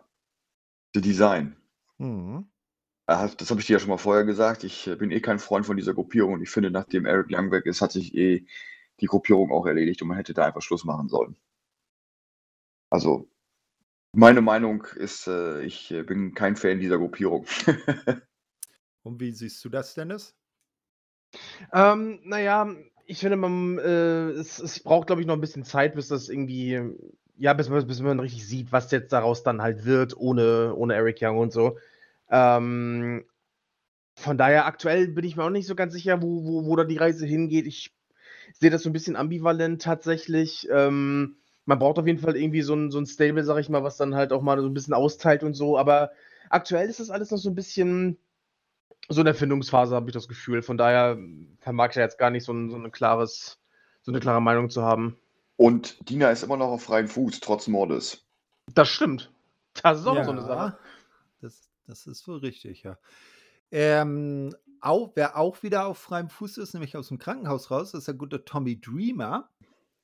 The 0.95 1.01
Design. 1.01 1.57
Mhm. 1.97 2.47
Das 3.07 3.51
habe 3.51 3.59
ich 3.61 3.67
dir 3.67 3.75
ja 3.75 3.79
schon 3.79 3.89
mal 3.89 3.97
vorher 3.97 4.25
gesagt. 4.25 4.65
Ich 4.65 4.87
äh, 4.87 4.97
bin 4.97 5.11
eh 5.11 5.21
kein 5.21 5.39
Freund 5.39 5.65
von 5.65 5.79
dieser 5.79 5.95
Gruppierung 5.95 6.35
und 6.35 6.43
ich 6.43 6.51
finde, 6.51 6.71
nachdem 6.71 7.07
Eric 7.07 7.29
Young 7.31 7.51
weg 7.51 7.65
ist, 7.65 7.81
hat 7.81 7.93
sich 7.93 8.15
eh 8.15 8.47
die 9.01 9.07
Gruppierung 9.07 9.51
auch 9.51 9.65
erledigt 9.65 10.03
und 10.03 10.09
man 10.09 10.19
hätte 10.19 10.35
da 10.35 10.45
einfach 10.45 10.61
Schluss 10.61 10.85
machen 10.85 11.09
sollen. 11.09 11.37
Also, 12.91 13.31
meine 14.15 14.43
Meinung 14.43 14.85
ist, 14.97 15.27
äh, 15.27 15.63
ich 15.63 15.91
äh, 15.91 16.03
bin 16.03 16.35
kein 16.35 16.57
Fan 16.57 16.79
dieser 16.79 16.99
Gruppierung. 16.99 17.47
Und 19.05 19.21
wie 19.21 19.33
siehst 19.33 19.65
du 19.65 19.71
das, 19.71 19.95
Dennis? 19.95 20.37
Ähm, 21.73 22.21
naja, 22.25 22.77
ich 23.07 23.19
finde, 23.19 23.37
man, 23.37 23.79
äh, 23.79 24.31
es, 24.33 24.59
es 24.59 24.81
braucht, 24.81 25.07
glaube 25.07 25.23
ich, 25.23 25.27
noch 25.27 25.35
ein 25.35 25.41
bisschen 25.41 25.65
Zeit, 25.65 25.95
bis 25.95 26.09
das 26.09 26.29
irgendwie, 26.29 26.79
ja, 27.37 27.53
bis, 27.53 27.69
bis 27.69 28.01
man 28.01 28.21
richtig 28.21 28.47
sieht, 28.47 28.73
was 28.73 28.91
jetzt 28.91 29.13
daraus 29.13 29.43
dann 29.43 29.63
halt 29.63 29.85
wird, 29.85 30.17
ohne, 30.17 30.75
ohne 30.75 30.95
Eric 30.95 31.19
Young 31.21 31.39
und 31.39 31.53
so. 31.53 31.79
Ähm, 32.31 33.25
von 34.15 34.39
daher, 34.39 34.67
aktuell 34.67 35.09
bin 35.09 35.25
ich 35.25 35.37
mir 35.37 35.45
auch 35.45 35.51
nicht 35.51 35.67
so 35.67 35.75
ganz 35.75 35.93
sicher, 35.93 36.23
wo, 36.23 36.45
wo, 36.45 36.67
wo 36.67 36.77
da 36.77 36.85
die 36.85 36.99
Reise 36.99 37.27
hingeht. 37.27 37.67
Ich 37.67 37.95
sehe 38.53 38.71
das 38.71 38.83
so 38.83 38.91
ein 38.91 38.93
bisschen 38.93 39.17
ambivalent 39.17 39.83
tatsächlich. 39.83 40.69
Ähm, 40.71 41.37
man 41.65 41.79
braucht 41.79 41.99
auf 41.99 42.07
jeden 42.07 42.19
Fall 42.19 42.37
irgendwie 42.37 42.63
so 42.63 42.75
ein, 42.75 42.91
so 42.91 42.99
ein 42.99 43.07
Stable, 43.07 43.45
sag 43.45 43.59
ich 43.59 43.69
mal, 43.69 43.83
was 43.85 43.97
dann 43.97 44.15
halt 44.15 44.33
auch 44.33 44.43
mal 44.43 44.61
so 44.61 44.67
ein 44.67 44.75
bisschen 44.75 44.95
austeilt 44.95 45.43
und 45.43 45.55
so. 45.55 45.79
Aber 45.79 46.11
aktuell 46.51 46.89
ist 46.89 47.01
das 47.01 47.11
alles 47.11 47.31
noch 47.31 47.39
so 47.39 47.51
ein 47.51 47.55
bisschen 47.55 48.19
so 49.09 49.21
eine 49.21 49.31
Erfindungsphase, 49.31 49.95
habe 49.95 50.09
ich 50.11 50.15
das 50.15 50.29
Gefühl. 50.29 50.63
Von 50.63 50.77
daher 50.77 51.19
vermag 51.61 51.91
ich 51.91 51.97
ja 51.97 52.03
jetzt 52.03 52.19
gar 52.19 52.31
nicht 52.31 52.45
so 52.45 52.53
ein, 52.53 52.71
so 52.71 52.77
ein 52.77 52.93
klares, 52.93 53.59
so 54.03 54.13
eine 54.13 54.21
klare 54.21 54.43
Meinung 54.43 54.71
zu 54.71 54.83
haben. 54.83 55.17
Und 55.63 56.11
Dina 56.11 56.29
ist 56.33 56.43
immer 56.43 56.57
noch 56.57 56.71
auf 56.73 56.83
freiem 56.83 57.07
Fuß, 57.07 57.39
trotz 57.39 57.69
Mordes. 57.69 58.27
Das 58.75 58.89
stimmt. 58.89 59.33
Das 59.81 60.01
ist 60.01 60.07
auch 60.09 60.25
so 60.25 60.33
eine 60.33 60.43
Sache. 60.43 60.77
Das, 61.41 61.71
das 61.87 62.09
ist 62.09 62.27
wohl 62.27 62.39
richtig, 62.39 62.83
ja. 62.83 62.99
Ähm, 63.71 64.57
auch, 64.81 65.13
wer 65.15 65.37
auch 65.37 65.63
wieder 65.63 65.87
auf 65.87 65.99
freiem 65.99 66.29
Fuß 66.29 66.59
ist, 66.59 66.75
nämlich 66.75 66.97
aus 66.97 67.09
dem 67.09 67.19
Krankenhaus 67.19 67.71
raus, 67.71 67.95
ist 67.95 68.09
der 68.09 68.15
gute 68.15 68.45
Tommy 68.45 68.81
Dreamer. 68.81 69.51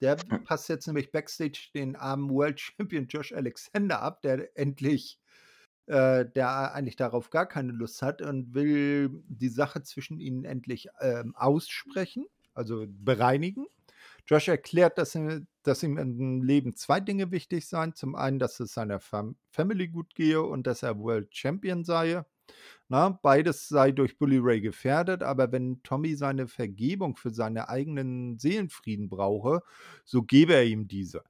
Der 0.00 0.15
passt 0.45 0.69
jetzt 0.69 0.87
nämlich 0.87 1.11
Backstage 1.11 1.71
den 1.75 1.97
armen 1.97 2.31
World 2.31 2.61
Champion 2.61 3.09
Josh 3.09 3.33
Alexander 3.33 4.00
ab, 4.00 4.23
der 4.23 4.57
endlich, 4.57 5.19
äh, 5.87 6.25
der 6.25 6.73
eigentlich 6.73 6.95
darauf 6.95 7.31
gar 7.31 7.47
keine 7.47 7.73
Lust 7.73 8.00
hat 8.00 8.23
und 8.23 8.55
will 8.55 9.11
die 9.27 9.49
Sache 9.49 9.83
zwischen 9.83 10.21
ihnen 10.21 10.45
endlich 10.45 10.87
ähm, 11.00 11.35
aussprechen, 11.35 12.27
also 12.55 12.87
bereinigen. 12.88 13.67
Josh 14.29 14.49
erklärt, 14.49 14.99
dass, 14.99 15.15
ihm, 15.15 15.47
dass 15.63 15.83
ihm 15.83 15.97
im 15.97 16.43
Leben 16.43 16.77
zwei 16.77 17.01
Dinge 17.01 17.31
wichtig 17.31 17.67
seien. 17.67 17.95
Zum 17.95 18.15
einen, 18.15 18.39
dass 18.39 18.61
es 18.61 18.75
seiner 18.75 19.01
Fam 19.01 19.37
Family 19.51 19.89
gut 19.89 20.15
gehe 20.15 20.43
und 20.43 20.67
dass 20.67 20.83
er 20.83 20.99
World 20.99 21.35
Champion 21.35 21.83
sei. 21.85 22.23
Na, 22.89 23.11
beides 23.23 23.69
sei 23.69 23.93
durch 23.93 24.19
Bully 24.19 24.39
Ray 24.39 24.61
gefährdet, 24.61 25.23
aber 25.23 25.53
wenn 25.53 25.83
Tommy 25.83 26.15
seine 26.15 26.47
Vergebung 26.47 27.17
für 27.17 27.31
seinen 27.31 27.59
eigenen 27.59 28.39
Seelenfrieden 28.39 29.09
brauche, 29.09 29.63
so 30.05 30.23
gebe 30.23 30.55
er 30.55 30.65
ihm 30.65 30.89
diese. 30.89 31.23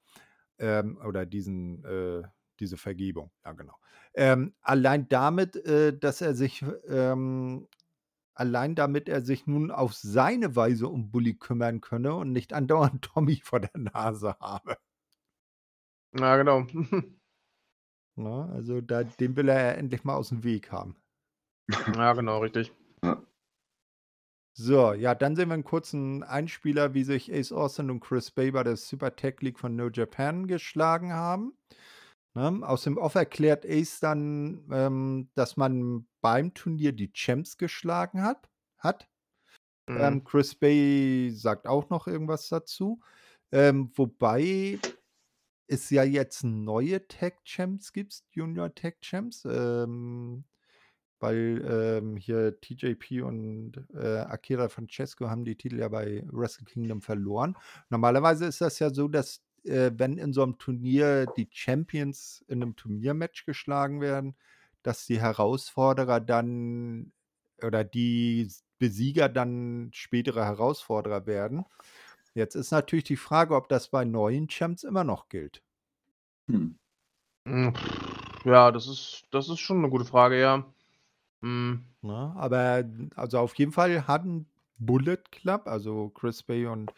Ähm, 0.59 0.99
oder 1.05 1.26
diesen, 1.26 1.85
äh, 1.85 2.23
diese 2.61 2.76
Vergebung, 2.76 3.31
ja 3.45 3.52
genau. 3.52 3.75
Ähm, 4.14 4.55
allein 4.61 5.09
damit, 5.09 5.57
äh, 5.57 5.97
dass 5.97 6.21
er 6.21 6.35
sich, 6.35 6.64
ähm, 6.88 7.69
allein 8.38 8.75
damit 8.75 9.09
er 9.09 9.21
sich 9.21 9.47
nun 9.47 9.71
auf 9.71 9.95
seine 9.95 10.54
Weise 10.54 10.88
um 10.88 11.11
Bully 11.11 11.35
kümmern 11.35 11.80
könne 11.80 12.14
und 12.14 12.33
nicht 12.33 12.52
andauernd 12.52 13.02
Tommy 13.14 13.40
vor 13.42 13.61
der 13.61 13.76
Nase 13.76 14.37
habe. 14.40 14.76
Ja, 16.18 16.37
genau. 16.37 16.66
Na, 18.16 18.49
also 18.50 18.80
da, 18.80 19.04
den 19.04 19.37
will 19.37 19.49
er 19.49 19.64
ja 19.64 19.73
endlich 19.73 20.04
mal 20.04 20.16
aus 20.16 20.30
dem 20.30 20.42
Weg 20.42 20.73
haben. 20.73 20.97
Ja, 21.95 22.12
genau, 22.14 22.38
richtig. 22.38 22.73
So, 24.61 24.92
ja, 24.92 25.14
dann 25.14 25.37
sehen 25.37 25.50
wir 25.50 25.54
einen 25.54 25.62
kurzen 25.62 26.25
Einspieler, 26.25 26.92
wie 26.92 27.04
sich 27.04 27.33
Ace 27.33 27.52
Austin 27.52 27.90
und 27.90 28.00
Chris 28.00 28.33
Bay 28.33 28.50
bei 28.50 28.64
der 28.64 28.76
Super 28.76 29.14
Tech 29.14 29.37
League 29.40 29.59
von 29.59 29.76
No 29.76 29.88
Japan 29.88 30.49
geschlagen 30.49 31.12
haben. 31.12 31.57
Ne? 32.34 32.60
Aus 32.62 32.82
dem 32.82 32.99
Off 32.99 33.14
erklärt 33.14 33.67
Ace 33.67 34.00
dann, 34.00 34.69
ähm, 34.71 35.30
dass 35.34 35.56
man 35.56 36.06
beim 36.21 36.54
Turnier 36.54 36.93
die 36.93 37.12
Champs 37.12 37.56
geschlagen 37.56 38.23
hat. 38.23 38.49
hat. 38.78 39.08
Mhm. 39.88 39.97
Ähm, 40.00 40.25
Chris 40.25 40.54
Bay 40.54 41.30
sagt 41.30 41.67
auch 41.67 41.91
noch 41.91 42.06
irgendwas 42.06 42.49
dazu. 42.49 43.00
Ähm, 43.50 43.91
wobei 43.95 44.78
es 45.67 45.91
ja 45.91 46.04
jetzt 46.04 46.45
neue 46.45 47.06
Tech 47.08 47.34
Champs 47.45 47.93
gibt, 47.93 48.23
Junior 48.30 48.75
Tech 48.75 48.97
Champs. 49.00 49.45
Ähm, 49.45 50.45
weil 51.21 51.64
ähm, 51.69 52.17
hier 52.17 52.60
TJP 52.60 53.23
und 53.23 53.73
äh, 53.95 54.19
Akira 54.19 54.69
Francesco 54.69 55.28
haben 55.28 55.45
die 55.45 55.56
Titel 55.56 55.78
ja 55.78 55.88
bei 55.88 56.25
Wrestle 56.30 56.64
Kingdom 56.64 57.02
verloren. 57.02 57.56
Normalerweise 57.91 58.47
ist 58.47 58.60
das 58.60 58.78
ja 58.78 58.91
so, 58.91 59.08
dass 59.08 59.43
äh, 59.64 59.90
wenn 59.97 60.18
in 60.18 60.32
so 60.32 60.42
einem 60.42 60.58
Turnier 60.58 61.26
die 61.26 61.49
Champions 61.50 62.44
in 62.49 62.62
einem 62.62 62.76
Turniermatch 62.76 63.44
geschlagen 63.47 64.00
werden, 64.00 64.36
dass 64.82 65.06
die 65.06 65.21
Herausforderer 65.21 66.21
dann 66.21 67.12
oder 67.62 67.84
die 67.84 68.49
Besieger 68.78 69.28
dann 69.28 69.90
spätere 69.92 70.44
Herausforderer 70.44 71.26
werden. 71.26 71.64
Jetzt 72.34 72.54
ist 72.54 72.71
natürlich 72.71 73.04
die 73.04 73.16
Frage, 73.16 73.56
ob 73.56 73.68
das 73.68 73.88
bei 73.88 74.04
neuen 74.04 74.49
Champs 74.49 74.84
immer 74.84 75.04
noch 75.04 75.28
gilt. 75.28 75.62
Hm. 76.49 76.78
Hm, 77.47 77.75
Ja, 78.44 78.71
das 78.73 78.86
ist, 78.86 79.25
das 79.30 79.49
ist 79.49 79.60
schon 79.60 79.78
eine 79.78 79.90
gute 79.90 80.04
Frage, 80.04 80.40
ja. 80.40 80.64
Hm. 81.42 81.84
Ne? 82.02 82.32
Aber 82.36 82.84
also 83.16 83.38
auf 83.38 83.54
jeden 83.56 83.73
Fall 83.73 84.06
hatten 84.06 84.47
Bullet 84.78 85.19
Club, 85.30 85.67
also 85.67 86.10
Chris 86.10 86.43
Bay 86.43 86.67
und 86.67 86.93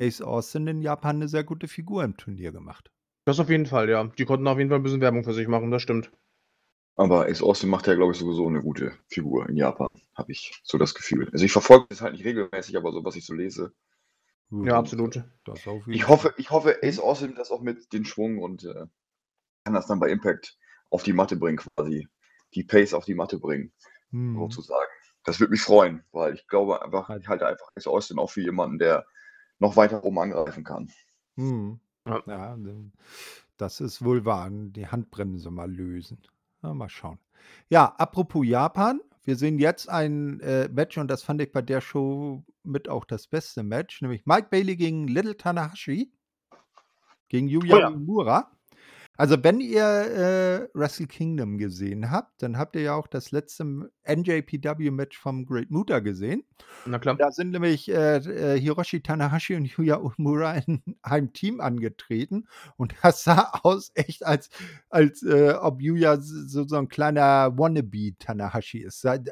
Ace 0.00 0.22
Austin 0.22 0.66
in 0.66 0.82
Japan 0.82 1.16
eine 1.16 1.28
sehr 1.28 1.44
gute 1.44 1.68
Figur 1.68 2.04
im 2.04 2.16
Turnier 2.16 2.52
gemacht. 2.52 2.90
Das 3.24 3.40
auf 3.40 3.50
jeden 3.50 3.66
Fall, 3.66 3.88
ja. 3.88 4.04
Die 4.04 4.24
konnten 4.24 4.46
auf 4.48 4.58
jeden 4.58 4.70
Fall 4.70 4.78
ein 4.78 4.82
bisschen 4.82 5.00
Werbung 5.00 5.24
für 5.24 5.34
sich 5.34 5.48
machen, 5.48 5.70
das 5.70 5.82
stimmt. 5.82 6.10
Aber 6.96 7.26
Ace 7.26 7.42
Austin 7.42 7.68
macht 7.68 7.86
ja, 7.86 7.94
glaube 7.94 8.12
ich, 8.12 8.18
sowieso 8.18 8.46
eine 8.46 8.62
gute 8.62 8.92
Figur 9.08 9.48
in 9.48 9.56
Japan, 9.56 9.88
habe 10.14 10.32
ich 10.32 10.60
so 10.64 10.78
das 10.78 10.94
Gefühl. 10.94 11.28
Also 11.32 11.44
ich 11.44 11.52
verfolge 11.52 11.86
das 11.90 12.00
halt 12.00 12.14
nicht 12.14 12.24
regelmäßig, 12.24 12.76
aber 12.76 12.92
so, 12.92 13.04
was 13.04 13.16
ich 13.16 13.26
so 13.26 13.34
lese. 13.34 13.72
Ja, 14.50 14.78
absolut. 14.78 15.22
Das 15.44 15.66
auf 15.66 15.86
jeden 15.86 15.92
Ich 15.92 16.08
hoffe, 16.08 16.34
ich 16.38 16.50
hoffe, 16.50 16.78
Ace 16.82 16.98
Austin 16.98 17.34
das 17.34 17.50
auch 17.50 17.60
mit 17.60 17.92
den 17.92 18.04
Schwung 18.04 18.38
und 18.38 18.64
äh, 18.64 18.86
kann 19.64 19.74
das 19.74 19.86
dann 19.86 20.00
bei 20.00 20.10
Impact 20.10 20.58
auf 20.90 21.02
die 21.02 21.12
Matte 21.12 21.36
bringen, 21.36 21.58
quasi. 21.58 22.08
Die 22.54 22.64
Pace 22.64 22.94
auf 22.94 23.04
die 23.04 23.14
Matte 23.14 23.38
bringen, 23.38 23.72
Hm. 24.12 24.36
sozusagen. 24.38 24.90
Das 25.26 25.40
würde 25.40 25.50
mich 25.50 25.60
freuen, 25.60 26.04
weil 26.12 26.34
ich 26.34 26.46
glaube 26.46 26.82
einfach, 26.82 27.10
ich 27.10 27.28
halte 27.28 27.46
einfach 27.46 27.66
Ace 27.74 27.88
Austin 27.88 28.18
auch 28.18 28.30
für 28.30 28.40
jemanden, 28.40 28.78
der 28.78 29.04
noch 29.58 29.76
weiter 29.76 30.04
oben 30.04 30.18
angreifen 30.18 30.64
kann. 30.64 30.90
Hm. 31.36 31.80
Ja. 32.06 32.56
Das 33.56 33.80
ist 33.80 34.04
wohl 34.04 34.24
wahr. 34.24 34.48
Die 34.50 34.86
Handbremse 34.86 35.50
mal 35.50 35.70
lösen. 35.70 36.22
Ja, 36.62 36.72
mal 36.72 36.88
schauen. 36.88 37.18
Ja, 37.68 37.94
apropos 37.98 38.46
Japan. 38.46 39.00
Wir 39.24 39.34
sehen 39.34 39.58
jetzt 39.58 39.88
ein 39.88 40.38
äh, 40.40 40.68
Match 40.68 40.96
und 40.98 41.08
das 41.08 41.24
fand 41.24 41.42
ich 41.42 41.50
bei 41.50 41.62
der 41.62 41.80
Show 41.80 42.44
mit 42.62 42.88
auch 42.88 43.04
das 43.04 43.26
beste 43.26 43.64
Match, 43.64 44.00
nämlich 44.00 44.24
Mike 44.24 44.48
Bailey 44.50 44.76
gegen 44.76 45.08
Little 45.08 45.36
Tanahashi 45.36 46.12
gegen 47.28 47.48
Yuya 47.48 47.74
Oh 47.74 47.80
ja. 47.80 47.90
Uemura. 47.90 48.55
Also 49.16 49.42
wenn 49.42 49.60
ihr 49.60 49.82
äh, 49.82 50.68
Wrestle 50.78 51.06
Kingdom 51.06 51.58
gesehen 51.58 52.10
habt, 52.10 52.42
dann 52.42 52.58
habt 52.58 52.76
ihr 52.76 52.82
ja 52.82 52.94
auch 52.94 53.06
das 53.06 53.30
letzte 53.30 53.90
NJPW-Match 54.04 55.18
vom 55.18 55.46
Great 55.46 55.70
Muta 55.70 56.00
gesehen. 56.00 56.44
Na 56.84 56.98
klar. 56.98 57.16
Da 57.16 57.30
sind 57.30 57.50
nämlich 57.50 57.88
äh, 57.88 58.16
äh, 58.16 58.60
Hiroshi 58.60 59.00
Tanahashi 59.00 59.54
und 59.56 59.66
Yuya 59.66 60.00
Uemura 60.00 60.54
in 60.54 60.82
einem 61.02 61.32
Team 61.32 61.60
angetreten 61.60 62.46
und 62.76 62.94
das 63.02 63.24
sah 63.24 63.50
aus 63.62 63.90
echt 63.94 64.24
als, 64.24 64.50
als 64.90 65.22
äh, 65.22 65.54
ob 65.60 65.80
Yuya 65.80 66.20
so, 66.20 66.66
so 66.66 66.76
ein 66.76 66.88
kleiner 66.88 67.56
Wannabe 67.58 68.16
Tanahashi 68.18 68.78
ist. 68.78 69.04
Also 69.06 69.30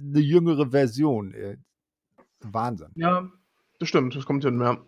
eine 0.00 0.20
jüngere 0.20 0.70
Version. 0.70 1.34
Äh, 1.34 1.58
Wahnsinn. 2.40 2.90
Ja, 2.94 3.28
das 3.78 3.88
stimmt, 3.88 4.14
das 4.14 4.24
kommt 4.24 4.44
hin, 4.44 4.60
ja. 4.60 4.78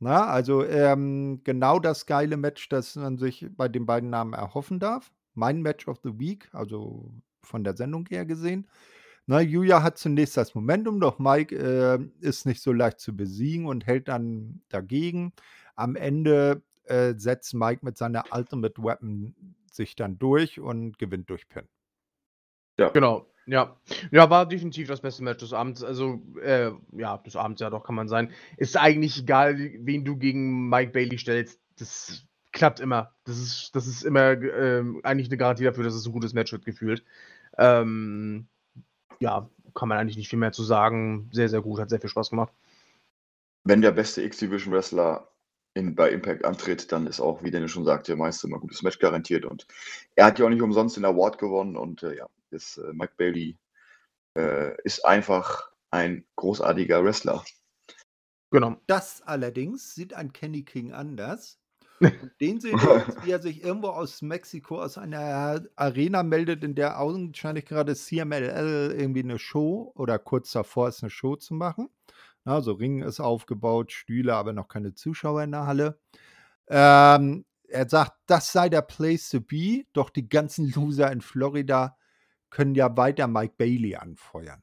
Na, 0.00 0.26
also 0.26 0.64
ähm, 0.64 1.40
genau 1.42 1.80
das 1.80 2.06
geile 2.06 2.36
Match, 2.36 2.68
das 2.68 2.94
man 2.94 3.18
sich 3.18 3.46
bei 3.56 3.68
den 3.68 3.84
beiden 3.84 4.10
Namen 4.10 4.32
erhoffen 4.32 4.78
darf. 4.78 5.10
Mein 5.34 5.60
Match 5.60 5.88
of 5.88 5.98
the 6.04 6.18
Week, 6.18 6.48
also 6.52 7.12
von 7.42 7.64
der 7.64 7.76
Sendung 7.76 8.06
her 8.08 8.24
gesehen. 8.24 8.68
Na, 9.26 9.40
Yuya 9.40 9.82
hat 9.82 9.98
zunächst 9.98 10.36
das 10.36 10.54
Momentum, 10.54 11.00
doch 11.00 11.18
Mike 11.18 11.54
äh, 11.54 11.98
ist 12.20 12.46
nicht 12.46 12.62
so 12.62 12.72
leicht 12.72 13.00
zu 13.00 13.16
besiegen 13.16 13.66
und 13.66 13.86
hält 13.86 14.08
dann 14.08 14.62
dagegen. 14.68 15.32
Am 15.74 15.96
Ende 15.96 16.62
äh, 16.84 17.14
setzt 17.16 17.52
Mike 17.54 17.84
mit 17.84 17.98
seiner 17.98 18.24
Ultimate 18.32 18.82
Weapon 18.82 19.34
sich 19.70 19.96
dann 19.96 20.18
durch 20.18 20.60
und 20.60 20.98
gewinnt 20.98 21.28
durch 21.28 21.48
Pin. 21.48 21.68
Genau, 22.92 23.26
ja. 23.48 23.76
Ja, 24.10 24.30
war 24.30 24.46
definitiv 24.46 24.88
das 24.88 25.00
beste 25.00 25.24
Match 25.24 25.40
des 25.40 25.52
Abends. 25.52 25.82
Also, 25.82 26.22
äh, 26.42 26.70
ja, 26.92 27.18
des 27.18 27.36
Abends 27.36 27.60
ja 27.60 27.70
doch, 27.70 27.84
kann 27.84 27.94
man 27.94 28.08
sein. 28.08 28.30
Ist 28.56 28.76
eigentlich 28.76 29.20
egal, 29.20 29.58
wen 29.58 30.04
du 30.04 30.16
gegen 30.16 30.68
Mike 30.68 30.92
Bailey 30.92 31.18
stellst. 31.18 31.60
Das 31.78 32.24
klappt 32.52 32.80
immer. 32.80 33.14
Das 33.24 33.38
ist, 33.38 33.70
das 33.74 33.86
ist 33.86 34.02
immer 34.02 34.32
ähm, 34.32 35.00
eigentlich 35.02 35.28
eine 35.28 35.38
Garantie 35.38 35.64
dafür, 35.64 35.84
dass 35.84 35.94
es 35.94 36.06
ein 36.06 36.12
gutes 36.12 36.34
Match 36.34 36.52
wird 36.52 36.64
gefühlt. 36.64 37.04
Ähm, 37.56 38.46
ja, 39.20 39.48
kann 39.74 39.88
man 39.88 39.98
eigentlich 39.98 40.16
nicht 40.16 40.28
viel 40.28 40.38
mehr 40.38 40.52
zu 40.52 40.62
sagen. 40.62 41.30
Sehr, 41.32 41.48
sehr 41.48 41.62
gut, 41.62 41.80
hat 41.80 41.90
sehr 41.90 42.00
viel 42.00 42.10
Spaß 42.10 42.30
gemacht. 42.30 42.52
Wenn 43.64 43.82
der 43.82 43.92
beste 43.92 44.22
X-Division-Wrestler 44.22 45.28
in, 45.74 45.94
bei 45.94 46.10
Impact 46.10 46.44
antritt, 46.44 46.90
dann 46.92 47.06
ist 47.06 47.20
auch, 47.20 47.42
wie 47.42 47.50
Dennis 47.50 47.70
schon 47.70 47.84
sagte, 47.84 48.16
meist 48.16 48.44
immer 48.44 48.56
ein 48.56 48.60
gutes 48.60 48.82
Match 48.82 48.98
garantiert. 48.98 49.44
Und 49.44 49.66
er 50.16 50.26
hat 50.26 50.38
ja 50.38 50.46
auch 50.46 50.50
nicht 50.50 50.62
umsonst 50.62 50.96
den 50.96 51.04
Award 51.04 51.38
gewonnen. 51.38 51.76
Und 51.76 52.02
äh, 52.02 52.16
ja, 52.16 52.26
ist, 52.52 52.78
äh, 52.78 52.92
Mike 52.92 53.14
Bailey 53.16 53.56
äh, 54.36 54.80
ist 54.82 55.04
einfach 55.04 55.70
ein 55.90 56.26
großartiger 56.36 57.04
Wrestler. 57.04 57.44
Genau. 58.50 58.76
Das 58.86 59.22
allerdings 59.22 59.94
sieht 59.94 60.14
ein 60.14 60.32
Kenny 60.32 60.64
King 60.64 60.92
anders. 60.92 61.58
Und 62.00 62.32
den 62.40 62.60
sehen 62.60 62.80
wir 62.80 62.98
jetzt, 62.98 63.24
wie 63.24 63.30
er 63.32 63.42
sich 63.42 63.64
irgendwo 63.64 63.88
aus 63.88 64.22
Mexiko 64.22 64.80
aus 64.80 64.98
einer 64.98 65.64
Arena 65.74 66.22
meldet, 66.22 66.62
in 66.62 66.76
der 66.76 67.00
augenscheinlich 67.00 67.66
gerade 67.66 67.96
CMLL 67.96 68.94
irgendwie 68.96 69.24
eine 69.24 69.38
Show 69.38 69.92
oder 69.96 70.18
kurz 70.18 70.52
davor 70.52 70.88
ist, 70.88 71.02
eine 71.02 71.10
Show 71.10 71.34
zu 71.34 71.54
machen. 71.54 71.88
Also 72.44 72.72
Ring 72.72 73.02
ist 73.02 73.20
aufgebaut, 73.20 73.92
Stühle, 73.92 74.34
aber 74.34 74.52
noch 74.52 74.68
keine 74.68 74.94
Zuschauer 74.94 75.42
in 75.42 75.50
der 75.50 75.66
Halle. 75.66 75.98
Ähm, 76.68 77.44
er 77.64 77.88
sagt, 77.88 78.12
das 78.26 78.52
sei 78.52 78.68
der 78.68 78.82
Place 78.82 79.28
to 79.30 79.40
be, 79.40 79.84
doch 79.92 80.08
die 80.08 80.28
ganzen 80.28 80.70
Loser 80.70 81.10
in 81.12 81.20
Florida 81.20 81.98
können 82.50 82.74
ja 82.74 82.96
weiter 82.96 83.26
Mike 83.26 83.54
Bailey 83.56 83.96
anfeuern. 83.96 84.62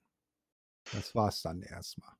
Das 0.94 1.16
war's 1.16 1.42
dann 1.42 1.62
erstmal. 1.62 2.12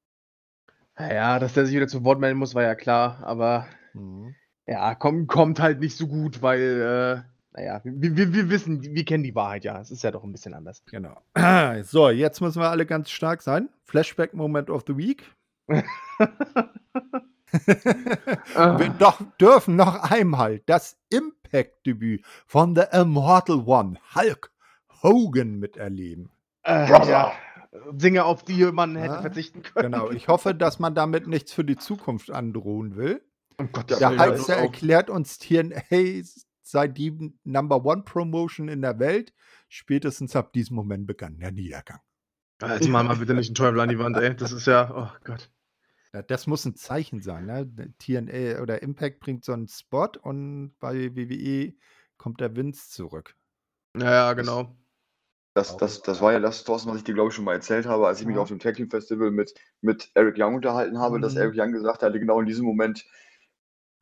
Ja, 0.98 1.40
dass 1.40 1.54
der 1.54 1.66
sich 1.66 1.76
wieder 1.76 1.88
zu 1.88 2.04
Wort 2.04 2.20
melden 2.20 2.40
muss, 2.40 2.56
war 2.56 2.64
ja 2.64 2.76
klar, 2.76 3.22
aber 3.24 3.68
mhm. 3.94 4.34
ja, 4.66 4.96
kommt, 4.96 5.28
kommt 5.28 5.60
halt 5.60 5.80
nicht 5.80 5.98
so 5.98 6.08
gut, 6.08 6.42
weil, 6.42 6.62
äh, 6.62 7.22
naja, 7.52 7.82
wir, 7.84 8.16
wir, 8.16 8.34
wir 8.34 8.50
wissen, 8.50 8.82
wir 8.82 9.06
kennen 9.06 9.24
die 9.24 9.36
Wahrheit 9.36 9.66
ja. 9.66 9.80
Es 9.80 9.92
ist 9.92 10.04
ja 10.04 10.12
doch 10.12 10.24
ein 10.24 10.32
bisschen 10.32 10.54
anders. 10.54 10.84
Genau. 10.86 11.22
So, 11.84 12.10
jetzt 12.10 12.40
müssen 12.42 12.62
wir 12.62 12.70
alle 12.70 12.86
ganz 12.86 13.10
stark 13.10 13.42
sein. 13.42 13.70
Flashback 13.84 14.34
Moment 14.34 14.70
of 14.70 14.84
the 14.88 14.96
Week. 14.98 15.24
wir 15.68 15.84
doch, 19.00 19.22
dürfen 19.40 19.76
noch 19.76 20.12
einmal 20.12 20.60
das 20.66 20.98
Impact-Debüt 21.10 22.24
von 22.46 22.76
The 22.76 22.84
Immortal 22.92 23.64
One, 23.66 23.98
Hulk 24.14 24.52
Hogan, 25.04 25.60
miterleben. 25.60 26.30
Äh, 26.64 26.90
ja. 26.90 27.34
Dinge, 27.92 28.26
auf 28.26 28.44
die 28.44 28.64
man 28.72 28.96
hätte 28.96 29.16
ja, 29.16 29.22
verzichten 29.22 29.62
können. 29.62 29.92
Genau, 29.92 30.10
ich 30.10 30.28
hoffe, 30.28 30.56
dass 30.56 30.80
man 30.80 30.96
damit 30.96 31.28
nichts 31.28 31.52
für 31.52 31.66
die 31.66 31.76
Zukunft 31.76 32.32
androhen 32.32 32.96
will. 32.96 33.22
Oh 33.58 33.66
Gott, 33.72 33.90
Der 33.90 34.18
Heizer 34.18 34.56
erklärt 34.56 35.10
uns 35.10 35.38
TNA 35.38 36.24
sei 36.66 36.88
die 36.88 37.34
Number 37.44 37.86
One 37.86 38.04
Promotion 38.04 38.68
in 38.68 38.82
der 38.82 39.00
Welt. 39.00 39.34
Spätestens 39.70 40.36
ab 40.36 40.54
diesem 40.54 40.76
Moment 40.76 41.08
begann 41.08 41.40
der 41.40 41.52
Niedergang. 41.52 42.00
Jetzt 42.62 42.88
mal 42.88 43.04
mal 43.04 43.18
bitte 43.18 43.34
nicht 43.34 43.50
einen 43.50 43.56
Teufel 43.56 43.80
an 43.80 43.90
die 43.90 44.00
Wand, 44.00 44.18
ey. 44.18 44.36
Das 44.36 44.52
ist 44.52 44.66
ja, 44.66 44.92
oh 44.96 45.10
Gott. 45.24 45.52
Ja, 46.14 46.22
das 46.22 46.48
muss 46.48 46.66
ein 46.66 46.76
Zeichen 46.76 47.22
sein. 47.22 47.46
Ne? 47.46 47.94
TNA 48.00 48.62
oder 48.62 48.82
Impact 48.82 49.20
bringt 49.20 49.44
so 49.44 49.52
einen 49.52 49.68
Spot 49.68 50.10
und 50.22 50.76
bei 50.80 51.16
WWE 51.16 51.74
kommt 52.18 52.40
der 52.40 52.56
Vince 52.56 52.90
zurück. 52.90 53.36
Ja, 53.98 54.12
ja 54.12 54.34
genau. 54.34 54.76
Das, 55.56 55.78
das, 55.78 56.02
das 56.02 56.20
war 56.20 56.34
ja 56.34 56.42
das, 56.42 56.66
Thorsten, 56.66 56.90
was 56.90 56.98
ich 56.98 57.06
dir, 57.06 57.14
glaube 57.14 57.30
ich, 57.30 57.36
schon 57.36 57.46
mal 57.46 57.54
erzählt 57.54 57.86
habe, 57.86 58.08
als 58.08 58.20
ich 58.20 58.28
mich 58.28 58.38
auf 58.38 58.50
dem 58.50 58.60
Tag 58.60 58.76
Team 58.76 58.90
Festival 58.90 59.32
mit, 59.32 59.54
mit 59.80 60.12
Eric 60.14 60.36
Young 60.38 60.56
unterhalten 60.56 61.00
habe, 61.00 61.18
mhm. 61.18 61.22
dass 61.22 61.38
Eric 61.38 61.56
Young 61.58 61.72
gesagt 61.72 62.04
hatte, 62.04 62.20
genau 62.20 62.42
in 62.42 62.46
diesem 62.46 62.66
Moment 62.66 63.06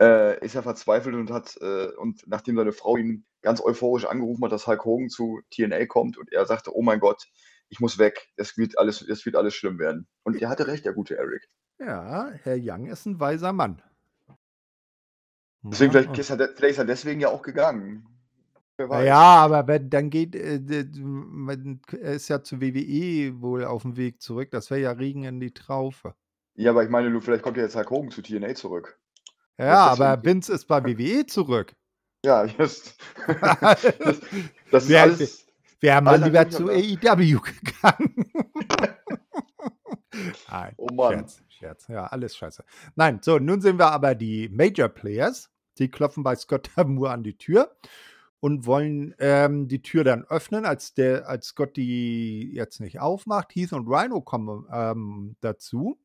äh, 0.01 0.43
ist 0.43 0.55
er 0.55 0.63
verzweifelt 0.63 1.13
und 1.13 1.29
hat, 1.29 1.55
äh, 1.61 1.89
und 1.97 2.23
nachdem 2.25 2.55
seine 2.55 2.71
Frau 2.71 2.97
ihn 2.97 3.23
ganz 3.43 3.61
euphorisch 3.61 4.05
angerufen 4.05 4.43
hat, 4.43 4.51
dass 4.51 4.65
Hulk 4.65 4.83
Hogan 4.83 5.09
zu 5.09 5.41
TNA 5.51 5.85
kommt 5.85 6.17
und 6.17 6.33
er 6.33 6.47
sagte, 6.47 6.75
oh 6.75 6.81
mein 6.81 6.99
Gott, 6.99 7.27
ich 7.69 7.79
muss 7.79 7.99
weg, 7.99 8.29
es 8.35 8.57
wird 8.57 8.79
alles, 8.79 9.03
es 9.03 9.23
wird 9.23 9.35
alles 9.35 9.53
schlimm 9.53 9.77
werden. 9.77 10.07
Und 10.23 10.41
er 10.41 10.49
hatte 10.49 10.65
recht, 10.65 10.85
der 10.85 10.93
gute 10.93 11.17
Eric. 11.17 11.47
Ja, 11.77 12.31
Herr 12.31 12.57
Young 12.59 12.87
ist 12.87 13.05
ein 13.05 13.19
weiser 13.19 13.53
Mann. 13.53 13.79
Deswegen, 15.61 15.91
vielleicht, 15.91 16.17
ist 16.17 16.31
er, 16.31 16.37
vielleicht 16.37 16.73
ist 16.73 16.77
er 16.79 16.85
deswegen 16.85 17.21
ja 17.21 17.29
auch 17.29 17.43
gegangen. 17.43 18.12
Ja, 18.79 19.19
aber 19.19 19.67
wenn, 19.67 19.89
dann 19.89 20.09
geht, 20.09 20.35
äh, 20.35 20.59
er 22.01 22.13
ist 22.13 22.27
ja 22.27 22.41
zu 22.41 22.59
WWE 22.59 23.39
wohl 23.41 23.65
auf 23.65 23.83
dem 23.83 23.97
Weg 23.97 24.21
zurück. 24.21 24.49
Das 24.51 24.71
wäre 24.71 24.81
ja 24.81 24.91
Regen 24.91 25.23
in 25.25 25.39
die 25.39 25.53
Traufe. 25.53 26.15
Ja, 26.55 26.71
aber 26.71 26.83
ich 26.83 26.89
meine, 26.89 27.11
du, 27.11 27.19
vielleicht 27.19 27.43
kommt 27.43 27.57
ja 27.57 27.63
jetzt 27.63 27.75
Hulk 27.75 27.89
Hogan 27.91 28.11
zu 28.11 28.21
TNA 28.21 28.55
zurück. 28.55 28.99
Ja, 29.59 29.87
aber 29.87 30.23
Vince 30.23 30.51
ist 30.53 30.65
bei 30.65 30.83
WWE 30.83 31.25
zurück. 31.25 31.75
Ja, 32.25 32.45
just. 32.45 32.95
das, 33.41 34.21
das 34.71 34.85
ist 34.85 34.95
alles. 34.95 35.45
Wäre 35.81 36.01
mal 36.01 36.23
lieber 36.23 36.49
zu 36.49 36.69
AEW 36.69 37.41
gegangen. 37.41 38.31
Nein, 40.49 40.73
oh 40.77 40.87
Mann. 40.93 41.15
Scherz, 41.15 41.43
Scherz. 41.49 41.87
Ja, 41.89 42.05
alles 42.05 42.37
scheiße. 42.37 42.63
Nein, 42.95 43.19
so, 43.21 43.39
nun 43.39 43.59
sehen 43.59 43.77
wir 43.77 43.91
aber 43.91 44.15
die 44.15 44.47
Major 44.47 44.87
Players. 44.87 45.49
Die 45.79 45.91
klopfen 45.91 46.23
bei 46.23 46.37
Scott 46.37 46.71
Tamur 46.73 47.11
an 47.11 47.23
die 47.23 47.37
Tür 47.37 47.75
und 48.43 48.65
wollen 48.65 49.15
ähm, 49.19 49.69
die 49.69 49.81
Tür 49.81 50.03
dann 50.03 50.25
öffnen, 50.25 50.65
als, 50.65 50.93
der, 50.93 51.29
als 51.29 51.47
Scott 51.47 51.77
die 51.77 52.51
jetzt 52.53 52.81
nicht 52.81 52.99
aufmacht. 52.99 53.55
Heath 53.55 53.71
und 53.71 53.87
Rhino 53.87 54.19
kommen 54.19 54.67
ähm, 54.69 55.37
dazu. 55.39 55.97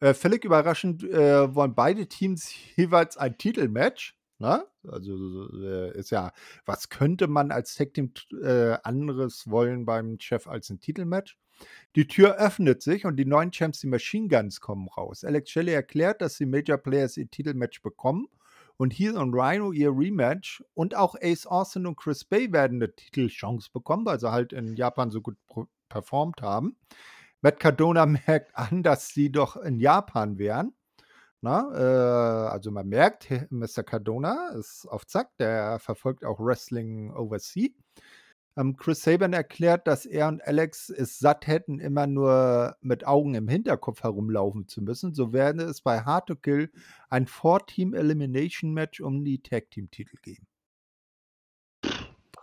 Äh, 0.00 0.14
völlig 0.14 0.46
überraschend 0.46 1.04
äh, 1.04 1.54
wollen 1.54 1.74
beide 1.74 2.06
Teams 2.06 2.54
jeweils 2.76 3.18
ein 3.18 3.36
Titelmatch. 3.36 4.16
Ne? 4.38 4.64
Also 4.88 5.46
äh, 5.62 5.94
ist 5.98 6.08
ja, 6.08 6.32
was 6.64 6.88
könnte 6.88 7.26
man 7.26 7.50
als 7.50 7.74
Tag 7.74 7.92
Team 7.92 8.14
äh, 8.42 8.78
anderes 8.82 9.50
wollen 9.50 9.84
beim 9.84 10.18
Chef 10.20 10.46
als 10.46 10.70
ein 10.70 10.80
Titelmatch? 10.80 11.36
Die 11.96 12.06
Tür 12.06 12.36
öffnet 12.36 12.80
sich 12.80 13.04
und 13.04 13.16
die 13.16 13.26
neuen 13.26 13.52
Champs, 13.52 13.80
die 13.80 13.88
Machine 13.88 14.28
Guns, 14.28 14.62
kommen 14.62 14.88
raus. 14.88 15.22
Alex 15.22 15.50
Shelley 15.50 15.74
erklärt, 15.74 16.22
dass 16.22 16.38
die 16.38 16.46
Major 16.46 16.78
Players 16.78 17.18
ihr 17.18 17.30
Titelmatch 17.30 17.82
bekommen 17.82 18.26
und 18.82 18.98
Heath 18.98 19.14
und 19.14 19.32
Rhino 19.32 19.70
ihr 19.70 19.96
Rematch 19.96 20.64
und 20.74 20.96
auch 20.96 21.14
Ace 21.22 21.46
Austin 21.46 21.86
und 21.86 21.94
Chris 21.94 22.24
Bay 22.24 22.52
werden 22.52 22.82
eine 22.82 22.92
Titelchance 22.92 23.70
bekommen, 23.72 24.04
weil 24.04 24.18
sie 24.18 24.32
halt 24.32 24.52
in 24.52 24.74
Japan 24.74 25.12
so 25.12 25.20
gut 25.20 25.36
performt 25.88 26.42
haben. 26.42 26.76
Matt 27.42 27.60
Cardona 27.60 28.06
merkt 28.26 28.56
an, 28.56 28.82
dass 28.82 29.10
sie 29.10 29.30
doch 29.30 29.54
in 29.54 29.78
Japan 29.78 30.36
wären. 30.36 30.74
Na, 31.40 31.70
äh, 31.72 32.48
also 32.50 32.72
man 32.72 32.88
merkt, 32.88 33.28
Mr. 33.50 33.84
Cardona 33.84 34.48
ist 34.48 34.86
auf 34.88 35.06
Zack, 35.06 35.30
der 35.38 35.78
verfolgt 35.78 36.24
auch 36.24 36.40
Wrestling 36.40 37.12
Overseas. 37.12 37.70
Ähm, 38.56 38.76
Chris 38.76 39.02
Saban 39.02 39.32
erklärt, 39.32 39.86
dass 39.86 40.04
er 40.04 40.28
und 40.28 40.46
Alex 40.46 40.90
es 40.90 41.18
satt 41.18 41.46
hätten, 41.46 41.78
immer 41.78 42.06
nur 42.06 42.76
mit 42.80 43.06
Augen 43.06 43.34
im 43.34 43.48
Hinterkopf 43.48 44.02
herumlaufen 44.02 44.68
zu 44.68 44.82
müssen. 44.82 45.14
So 45.14 45.32
werde 45.32 45.64
es 45.64 45.80
bei 45.80 46.00
Hard 46.00 46.26
to 46.26 46.36
Kill 46.36 46.70
ein 47.08 47.26
Four-Team-Elimination-Match 47.26 49.00
um 49.00 49.24
die 49.24 49.42
Tag-Team-Titel 49.42 50.16
geben. 50.22 50.46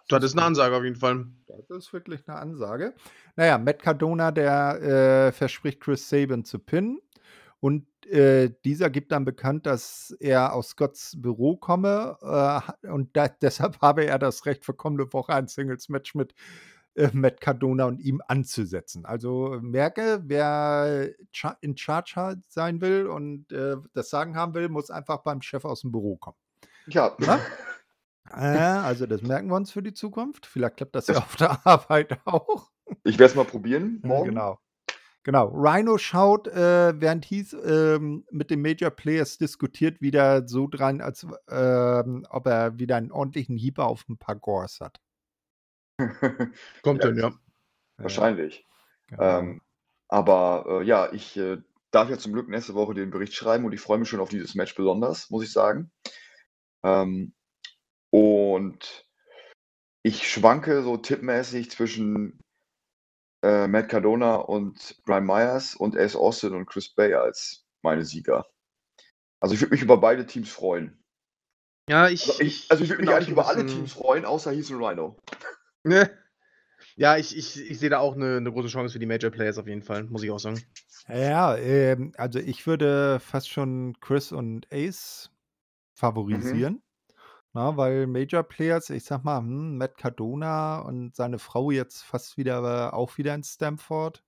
Das 0.08 0.24
ist 0.24 0.34
eine 0.34 0.44
Ansage 0.44 0.76
auf 0.76 0.84
jeden 0.84 0.96
Fall. 0.96 1.28
Das 1.46 1.70
ist 1.70 1.94
wirklich 1.94 2.28
eine 2.28 2.40
Ansage. 2.40 2.96
Naja, 3.36 3.60
Matt 3.60 3.84
Cardona, 3.84 4.32
der 4.32 4.82
äh, 5.28 5.32
verspricht 5.32 5.80
Chris 5.80 6.10
Saban 6.10 6.44
zu 6.44 6.58
pinnen. 6.58 7.00
Und 7.60 7.86
äh, 8.10 8.52
dieser 8.66 8.90
gibt 8.90 9.12
dann 9.12 9.26
bekannt, 9.26 9.66
dass 9.66 10.16
er 10.20 10.54
aus 10.54 10.70
Scotts 10.70 11.14
Büro 11.22 11.56
komme 11.58 12.18
äh, 12.22 12.88
und 12.88 13.16
da, 13.16 13.28
deshalb 13.42 13.82
habe 13.82 14.06
er 14.06 14.20
das 14.20 14.46
Recht 14.46 14.66
für 14.66 14.74
kommende 14.74 15.12
Woche 15.14 15.34
ein 15.34 15.48
Singles-Match 15.48 16.16
mit 16.16 16.34
äh, 16.96 17.10
Matt 17.14 17.40
Cardona 17.40 17.86
und 17.86 18.00
ihm 18.00 18.22
anzusetzen. 18.28 19.06
Also 19.06 19.60
merke, 19.62 20.22
wer 20.26 21.10
in 21.62 21.78
Charge 21.78 22.42
sein 22.48 22.82
will 22.82 23.08
und 23.08 23.52
äh, 23.52 23.78
das 23.94 24.10
Sagen 24.10 24.36
haben 24.36 24.54
will, 24.54 24.70
muss 24.70 24.90
einfach 24.90 25.20
beim 25.20 25.42
Chef 25.42 25.66
aus 25.66 25.82
dem 25.82 25.92
Büro 25.92 26.18
kommen. 26.18 26.38
Ja. 26.88 27.16
ja? 27.20 27.40
also 28.84 29.06
das 29.06 29.22
merken 29.22 29.50
wir 29.50 29.56
uns 29.56 29.72
für 29.72 29.84
die 29.84 29.94
Zukunft. 29.94 30.46
Vielleicht 30.46 30.78
klappt 30.78 30.96
das 30.96 31.08
ja 31.08 31.18
auf 31.18 31.36
der 31.36 31.60
Arbeit 31.66 32.20
auch. 32.26 32.70
Ich 33.04 33.20
werde 33.20 33.32
es 33.32 33.36
mal 33.36 33.46
probieren 33.46 34.00
morgen. 34.04 34.30
Genau. 34.30 34.60
Genau, 35.24 35.50
Rhino 35.54 35.98
schaut, 35.98 36.48
äh, 36.48 37.00
während 37.00 37.26
Heath 37.30 37.54
ähm, 37.66 38.26
mit 38.32 38.50
den 38.50 38.62
Major 38.62 38.90
Players 38.90 39.38
diskutiert, 39.38 40.02
wieder 40.02 40.48
so 40.48 40.68
dran, 40.68 41.02
als 41.02 41.28
ähm, 41.50 42.26
ob 42.30 42.48
er 42.48 42.80
wieder 42.80 42.96
einen 42.96 43.12
ordentlichen 43.12 43.58
Hieber 43.58 43.86
auf 43.86 44.08
ein 44.08 44.18
paar 44.18 44.36
Gores 44.36 44.80
hat. 44.80 45.00
Kommt 46.84 47.04
ja, 47.04 47.12
dann, 47.12 47.18
ja. 47.18 47.34
Wahrscheinlich. 47.98 48.66
Genau. 49.08 49.40
Ähm, 49.40 49.62
aber 50.08 50.66
äh, 50.68 50.84
ja, 50.86 51.12
ich 51.12 51.36
äh, 51.36 51.58
darf 51.92 52.10
ja 52.10 52.18
zum 52.18 52.34
Glück 52.34 52.48
nächste 52.48 52.74
Woche 52.74 52.94
den 52.94 53.12
Bericht 53.12 53.34
schreiben 53.34 53.66
und 53.66 53.74
ich 53.74 53.82
freue 53.82 53.98
mich 53.98 54.08
schon 54.08 54.22
auf 54.22 54.30
dieses 54.30 54.56
Match 54.56 54.74
besonders, 54.76 55.30
muss 55.30 55.44
ich 55.44 55.52
sagen. 55.52 55.92
Ähm, 56.84 57.34
und 58.10 59.06
ich 60.02 60.32
schwanke 60.32 60.82
so 60.82 60.98
tippmäßig 60.98 61.72
zwischen 61.72 62.40
äh, 63.42 63.68
Matt 63.68 63.90
Cardona 63.90 64.36
und 64.36 64.98
Brian 65.06 65.26
Myers 65.26 65.76
und 65.76 65.98
Ace 65.98 66.16
Austin 66.16 66.54
und 66.54 66.66
Chris 66.66 66.90
Bay 66.90 67.14
als 67.14 67.66
meine 67.82 68.04
Sieger. 68.04 68.46
Also 69.40 69.56
ich 69.56 69.62
würde 69.62 69.72
mich 69.72 69.82
über 69.82 69.98
beide 69.98 70.26
Teams 70.26 70.50
freuen. 70.50 71.02
Ja, 71.90 72.08
ich. 72.10 72.28
Also 72.30 72.42
ich, 72.42 72.70
also 72.70 72.84
ich 72.84 72.90
würde 72.90 73.04
mich 73.04 73.12
eigentlich 73.12 73.30
über 73.30 73.48
alle 73.48 73.66
Teams 73.66 73.94
freuen, 73.94 74.26
außer 74.26 74.52
Heath 74.52 74.70
und 74.72 74.84
Rhino. 74.84 75.18
Ne? 75.84 76.10
Ja, 76.96 77.16
ich, 77.16 77.38
ich, 77.38 77.58
ich 77.70 77.80
sehe 77.80 77.90
da 77.90 78.00
auch 78.00 78.16
eine, 78.16 78.38
eine 78.38 78.52
große 78.52 78.68
Chance 78.68 78.92
für 78.92 79.00
die 79.00 79.06
Major 79.06 79.32
Players 79.32 79.58
auf 79.58 79.68
jeden 79.68 79.84
Fall, 79.84 80.04
muss 80.04 80.22
ich 80.22 80.32
auch 80.32 80.40
sagen. 80.40 80.62
Ja, 81.08 81.56
ähm, 81.56 82.12
also 82.18 82.40
ich 82.40 82.68
würde 82.68 83.22
fast 83.22 83.50
schon 83.50 83.96
Chris 84.02 84.34
und 84.34 84.68
Ace 84.70 85.32
favorisieren. 85.94 86.82
Na, 87.60 87.76
weil 87.76 88.08
Major 88.08 88.42
Players, 88.42 88.90
ich 88.90 89.04
sag 89.04 89.26
mal, 89.26 89.40
hm, 89.40 89.78
Matt 89.78 89.98
Cardona 89.98 90.80
und 90.80 91.14
seine 91.14 91.40
Frau 91.40 91.72
jetzt 91.72 92.04
fast 92.04 92.38
wieder 92.38 92.94
auch 92.94 93.18
wieder 93.18 93.36
in 93.36 93.44
Stamford. 93.44 94.24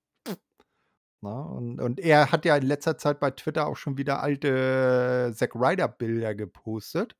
Na, 1.22 1.42
und, 1.44 1.80
und 1.80 2.02
er 2.02 2.34
hat 2.34 2.44
ja 2.44 2.58
in 2.58 2.66
letzter 2.66 2.98
Zeit 2.98 3.22
bei 3.22 3.32
Twitter 3.32 3.68
auch 3.68 3.78
schon 3.78 3.98
wieder 3.98 4.22
alte 4.22 5.32
Zack 5.34 5.56
Ryder-Bilder 5.56 6.36
gepostet. 6.36 7.16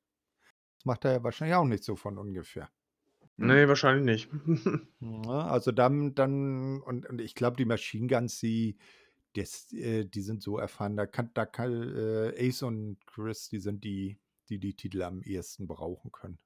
Das 0.76 0.84
macht 0.84 1.06
er 1.06 1.12
ja 1.12 1.24
wahrscheinlich 1.24 1.56
auch 1.56 1.64
nicht 1.64 1.82
so 1.82 1.96
von 1.96 2.18
ungefähr. 2.18 2.68
Nee, 3.38 3.66
wahrscheinlich 3.66 4.30
nicht. 4.30 4.84
Ja, 5.00 5.46
also 5.48 5.72
dann, 5.72 6.14
dann 6.14 6.82
und, 6.82 7.08
und 7.08 7.22
ich 7.22 7.34
glaube, 7.34 7.56
die 7.56 7.64
Machine 7.64 8.06
Guns, 8.06 8.38
die, 8.38 8.76
das, 9.34 9.72
äh, 9.72 10.04
die 10.04 10.20
sind 10.20 10.42
so 10.42 10.58
erfahren. 10.58 10.94
Da 10.94 11.06
kann, 11.06 11.30
da 11.32 11.46
kann 11.46 11.72
äh, 11.72 12.48
Ace 12.48 12.64
und 12.64 12.98
Chris, 13.06 13.48
die 13.48 13.60
sind 13.60 13.82
die, 13.82 14.18
die 14.52 14.58
die 14.58 14.74
Titel 14.74 15.02
am 15.02 15.22
ehesten 15.22 15.66
brauchen 15.66 16.12
können. 16.12 16.38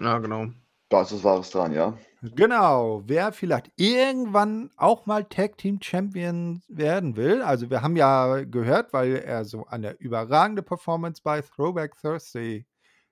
Ja, 0.00 0.18
genau. 0.18 0.48
Da 0.88 1.02
ist 1.02 1.12
was 1.12 1.24
Wahres 1.24 1.50
dran, 1.50 1.72
ja. 1.72 1.98
Genau, 2.22 3.02
wer 3.06 3.32
vielleicht 3.32 3.72
irgendwann 3.76 4.70
auch 4.76 5.06
mal 5.06 5.24
Tag 5.24 5.58
Team 5.58 5.80
Champion 5.82 6.62
werden 6.68 7.16
will. 7.16 7.42
Also 7.42 7.70
wir 7.70 7.82
haben 7.82 7.96
ja 7.96 8.44
gehört, 8.44 8.92
weil 8.92 9.16
er 9.16 9.44
so 9.44 9.66
eine 9.66 9.92
überragende 9.92 10.62
Performance 10.62 11.22
bei 11.24 11.40
Throwback 11.40 11.96
Thursday 12.00 12.66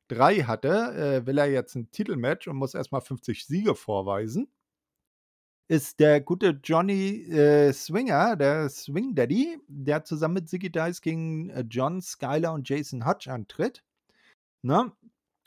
3 0.08 0.42
hatte, 0.42 1.22
äh, 1.22 1.26
will 1.26 1.38
er 1.38 1.50
jetzt 1.50 1.74
ein 1.74 1.90
Titelmatch 1.90 2.46
und 2.46 2.56
muss 2.56 2.74
erstmal 2.74 3.00
50 3.00 3.44
Siege 3.46 3.74
vorweisen. 3.74 4.48
Ist 5.66 5.98
der 5.98 6.20
gute 6.20 6.60
Johnny 6.62 7.22
äh, 7.24 7.72
Swinger, 7.72 8.36
der 8.36 8.68
Swing 8.68 9.14
Daddy, 9.14 9.58
der 9.66 10.04
zusammen 10.04 10.34
mit 10.34 10.48
Ziggy 10.48 10.70
Dice 10.70 11.00
gegen 11.00 11.48
äh, 11.50 11.64
John 11.68 12.02
Skyler 12.02 12.52
und 12.52 12.68
Jason 12.68 13.06
Hutch 13.06 13.28
antritt. 13.28 13.82
Ne? 14.62 14.92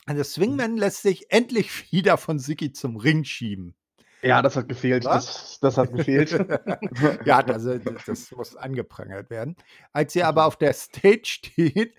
Der 0.08 0.24
Swingman 0.24 0.78
lässt 0.78 1.04
sich 1.04 1.32
endlich 1.32 1.70
wieder 1.92 2.18
von 2.18 2.40
Ziggy 2.40 2.72
zum 2.72 2.98
Ring 2.98 3.24
schieben. 3.26 3.76
Ja, 4.22 4.42
das 4.42 4.56
hat 4.56 4.68
gefehlt. 4.68 5.06
Das, 5.06 5.60
das, 5.62 5.78
hat 5.78 5.94
gefehlt. 5.94 6.32
ja, 7.26 7.44
das, 7.44 7.68
das, 8.06 8.32
muss 8.32 8.56
angeprangert 8.56 9.30
werden. 9.30 9.56
Als 9.94 10.14
sie 10.14 10.24
aber 10.24 10.46
auf 10.46 10.56
der 10.56 10.74
Stage 10.74 11.22
steht, 11.26 11.96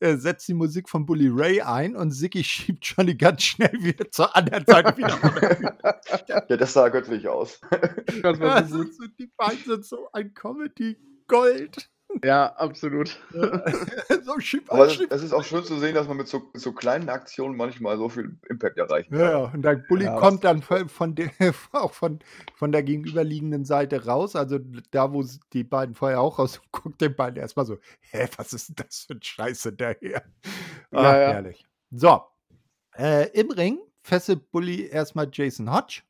äh, 0.00 0.16
setzt 0.16 0.48
die 0.48 0.54
Musik 0.54 0.88
von 0.88 1.06
Bully 1.06 1.28
Ray 1.28 1.60
ein 1.60 1.94
und 1.94 2.10
Ziggy 2.10 2.42
schiebt 2.42 2.84
Johnny 2.84 3.14
ganz 3.14 3.42
schnell 3.44 3.72
wieder 3.74 4.10
zur 4.10 4.34
anderen 4.34 4.64
Seite 4.66 4.96
wieder. 4.96 6.00
ja, 6.48 6.56
das 6.56 6.72
sah 6.72 6.88
göttlich 6.88 7.28
aus. 7.28 7.60
Das 8.22 8.38
gut. 8.38 9.10
Die 9.18 9.30
beiden 9.36 9.64
sind 9.64 9.84
so 9.84 10.08
ein 10.12 10.32
Comedy-Gold. 10.34 11.90
Ja, 12.24 12.46
absolut. 12.56 13.18
so 14.22 14.40
schieb, 14.40 14.72
Aber 14.72 14.86
es, 14.86 15.00
es 15.00 15.22
ist 15.22 15.32
auch 15.32 15.44
schön 15.44 15.64
zu 15.64 15.78
sehen, 15.78 15.94
dass 15.94 16.08
man 16.08 16.16
mit 16.16 16.28
so, 16.28 16.50
so 16.54 16.72
kleinen 16.72 17.08
Aktionen 17.08 17.56
manchmal 17.56 17.96
so 17.98 18.08
viel 18.08 18.38
Impact 18.48 18.78
erreichen 18.78 19.10
kann. 19.10 19.20
Ja, 19.20 19.38
und 19.52 19.62
der 19.62 19.76
Bully 19.76 20.04
ja, 20.04 20.16
kommt 20.16 20.44
dann 20.44 20.62
von 20.62 21.14
der, 21.14 21.30
auch 21.72 21.92
von, 21.92 22.20
von 22.54 22.72
der 22.72 22.82
gegenüberliegenden 22.82 23.64
Seite 23.64 24.06
raus, 24.06 24.36
also 24.36 24.58
da, 24.90 25.12
wo 25.12 25.24
die 25.52 25.64
beiden 25.64 25.94
vorher 25.94 26.20
auch 26.20 26.38
raus, 26.38 26.60
guckt 26.72 27.00
den 27.00 27.14
beiden 27.14 27.40
erstmal 27.40 27.66
so, 27.66 27.78
hä, 28.00 28.26
was 28.36 28.52
ist 28.52 28.68
denn 28.68 28.76
das 28.76 29.04
für 29.06 29.14
ein 29.14 29.22
Scheiße 29.22 29.72
daher? 29.72 30.22
Ach, 30.92 31.02
ja, 31.02 31.20
ja. 31.20 31.32
herrlich. 31.32 31.66
So, 31.90 32.22
äh, 32.96 33.28
im 33.38 33.50
Ring 33.50 33.78
fesselt 34.02 34.50
Bully 34.50 34.86
erstmal 34.86 35.28
Jason 35.32 35.72
Hodge 35.72 36.02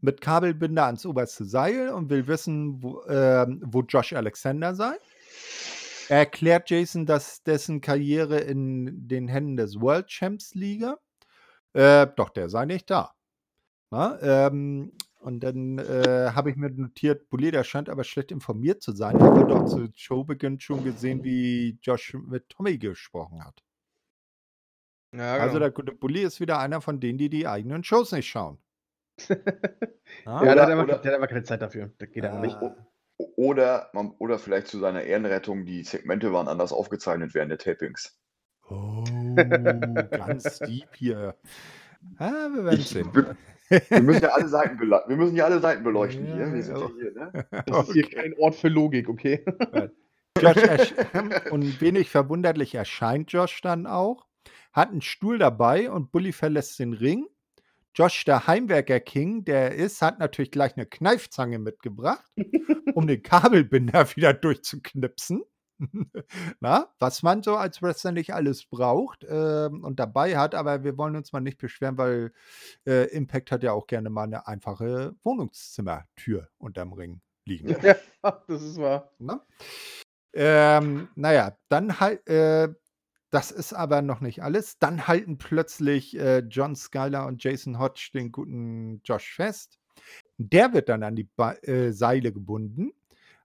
mit 0.00 0.20
Kabelbinder 0.20 0.86
ans 0.86 1.04
oberste 1.04 1.44
Seil 1.44 1.90
und 1.90 2.10
will 2.10 2.26
wissen, 2.26 2.82
wo, 2.82 3.02
äh, 3.02 3.46
wo 3.62 3.82
Josh 3.82 4.12
Alexander 4.12 4.74
sei. 4.74 4.96
Er 6.08 6.18
erklärt 6.18 6.70
Jason, 6.70 7.06
dass 7.06 7.42
dessen 7.44 7.80
Karriere 7.80 8.38
in 8.38 9.06
den 9.08 9.28
Händen 9.28 9.56
des 9.56 9.80
World 9.80 10.08
Champs 10.08 10.54
liege. 10.54 10.98
Äh, 11.72 12.08
doch, 12.16 12.30
der 12.30 12.48
sei 12.48 12.64
nicht 12.64 12.90
da. 12.90 13.14
Na, 13.90 14.20
ähm, 14.20 14.92
und 15.20 15.40
dann 15.40 15.78
äh, 15.78 16.30
habe 16.34 16.50
ich 16.50 16.56
mir 16.56 16.70
notiert, 16.70 17.28
Bulli, 17.28 17.50
der 17.50 17.62
scheint 17.62 17.88
aber 17.88 18.04
schlecht 18.04 18.32
informiert 18.32 18.82
zu 18.82 18.92
sein. 18.92 19.16
Ich 19.16 19.22
habe 19.22 19.46
doch 19.46 19.66
zu 19.66 19.88
Showbeginn 19.94 20.60
schon 20.60 20.82
gesehen, 20.82 21.22
wie 21.24 21.78
Josh 21.82 22.14
mit 22.14 22.48
Tommy 22.48 22.78
gesprochen 22.78 23.44
hat. 23.44 23.62
Ja, 25.12 25.20
also 25.20 25.34
genau. 25.34 25.42
Also 25.42 25.58
der 25.58 25.70
gute 25.72 25.92
Bulli 25.92 26.22
ist 26.22 26.40
wieder 26.40 26.58
einer 26.58 26.80
von 26.80 27.00
denen, 27.00 27.18
die 27.18 27.28
die 27.28 27.46
eigenen 27.46 27.84
Shows 27.84 28.12
nicht 28.12 28.28
schauen. 28.28 28.58
ja, 29.28 30.40
oder, 30.40 30.54
der, 30.54 30.62
hat 30.62 30.70
aber, 30.70 30.86
der, 30.86 30.96
hat 30.96 31.06
aber, 31.06 31.26
keine 31.26 31.42
Zeit 31.42 31.60
dafür. 31.60 31.92
Das 31.98 32.10
geht 32.10 32.24
ja. 32.24 32.38
nicht. 32.40 32.56
Oder, 33.36 33.90
oder 34.18 34.38
vielleicht 34.38 34.68
zu 34.68 34.78
seiner 34.78 35.02
Ehrenrettung, 35.02 35.64
die 35.64 35.82
Segmente 35.84 36.32
waren 36.32 36.48
anders 36.48 36.72
aufgezeichnet 36.72 37.34
während 37.34 37.50
der 37.50 37.58
Tapings. 37.58 38.18
Oh, 38.68 39.04
ganz 40.10 40.58
deep 40.66 40.94
hier. 40.94 41.34
Ah, 42.18 42.48
wir 42.54 42.64
werden 42.64 42.80
sehen. 42.80 43.10
Wir, 43.12 43.36
wir, 43.88 44.02
müssen 44.02 44.22
ja 44.22 44.28
alle 44.30 44.48
Seiten 44.48 44.78
wir 44.80 45.16
müssen 45.16 45.36
ja 45.36 45.44
alle 45.44 45.60
Seiten 45.60 45.84
beleuchten 45.84 46.26
ja, 46.26 46.34
hier. 46.34 46.54
Wir 46.54 46.62
sind 46.62 46.78
ja 46.78 46.90
hier, 46.96 47.12
ne? 47.12 47.46
Das 47.50 47.76
okay. 47.76 47.80
ist 47.80 47.92
hier 47.92 48.10
kein 48.10 48.34
Ort 48.38 48.54
für 48.54 48.68
Logik, 48.68 49.08
okay? 49.08 49.44
Josh 50.38 50.94
und 51.50 51.80
wenig 51.80 52.10
verwunderlich 52.10 52.74
erscheint 52.74 53.32
Josh 53.32 53.60
dann 53.60 53.86
auch, 53.86 54.26
hat 54.72 54.90
einen 54.90 55.02
Stuhl 55.02 55.38
dabei 55.38 55.90
und 55.90 56.12
Bully 56.12 56.32
verlässt 56.32 56.78
den 56.78 56.94
Ring 56.94 57.26
Josh, 57.94 58.24
der 58.24 58.46
Heimwerker 58.46 59.00
King, 59.00 59.44
der 59.44 59.74
ist, 59.74 60.00
hat 60.00 60.18
natürlich 60.18 60.50
gleich 60.50 60.76
eine 60.76 60.86
Kneifzange 60.86 61.58
mitgebracht, 61.58 62.24
um 62.94 63.06
den 63.06 63.22
Kabelbinder 63.22 64.04
wieder 64.16 64.32
durchzuknipsen. 64.32 65.42
Na, 66.60 66.92
was 66.98 67.22
man 67.22 67.42
so 67.42 67.56
als 67.56 67.82
Wrestler 67.82 68.12
nicht 68.12 68.34
alles 68.34 68.66
braucht 68.66 69.24
äh, 69.24 69.68
und 69.70 69.98
dabei 69.98 70.36
hat, 70.36 70.54
aber 70.54 70.84
wir 70.84 70.98
wollen 70.98 71.16
uns 71.16 71.32
mal 71.32 71.40
nicht 71.40 71.58
beschweren, 71.58 71.96
weil 71.98 72.32
äh, 72.86 73.06
Impact 73.10 73.50
hat 73.50 73.62
ja 73.62 73.72
auch 73.72 73.86
gerne 73.86 74.10
mal 74.10 74.24
eine 74.24 74.46
einfache 74.46 75.14
Wohnungszimmertür 75.24 76.48
unterm 76.58 76.92
Ring 76.92 77.22
liegen. 77.46 77.74
Ja, 77.82 77.96
das 78.46 78.62
ist 78.62 78.78
wahr. 78.78 79.10
Na? 79.18 79.44
Ähm, 80.32 81.08
naja, 81.16 81.56
dann 81.68 81.98
halt, 81.98 82.28
äh, 82.28 82.68
das 83.30 83.50
ist 83.50 83.72
aber 83.72 84.02
noch 84.02 84.20
nicht 84.20 84.42
alles. 84.42 84.78
Dann 84.78 85.06
halten 85.06 85.38
plötzlich 85.38 86.18
äh, 86.18 86.40
John 86.40 86.74
Skyler 86.74 87.26
und 87.26 87.42
Jason 87.42 87.78
Hodge 87.78 88.10
den 88.12 88.32
guten 88.32 89.00
Josh 89.04 89.34
fest. 89.34 89.78
Der 90.38 90.72
wird 90.72 90.88
dann 90.88 91.02
an 91.02 91.16
die 91.16 91.24
ba 91.24 91.52
äh, 91.62 91.92
Seile 91.92 92.32
gebunden. 92.32 92.92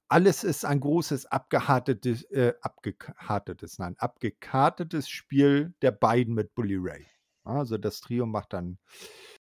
Alles 0.07 0.43
ist 0.43 0.65
ein 0.65 0.79
großes 0.79 1.25
abgehärtetes, 1.27 2.23
äh, 2.31 2.53
abgehärtetes, 2.61 3.79
nein, 3.79 3.95
abgekartetes 3.97 5.09
Spiel 5.09 5.73
der 5.81 5.91
beiden 5.91 6.35
mit 6.35 6.53
Bully 6.53 6.77
Ray. 6.77 7.05
Also 7.43 7.77
das 7.77 8.01
Trio 8.01 8.25
macht 8.25 8.53
dann 8.53 8.77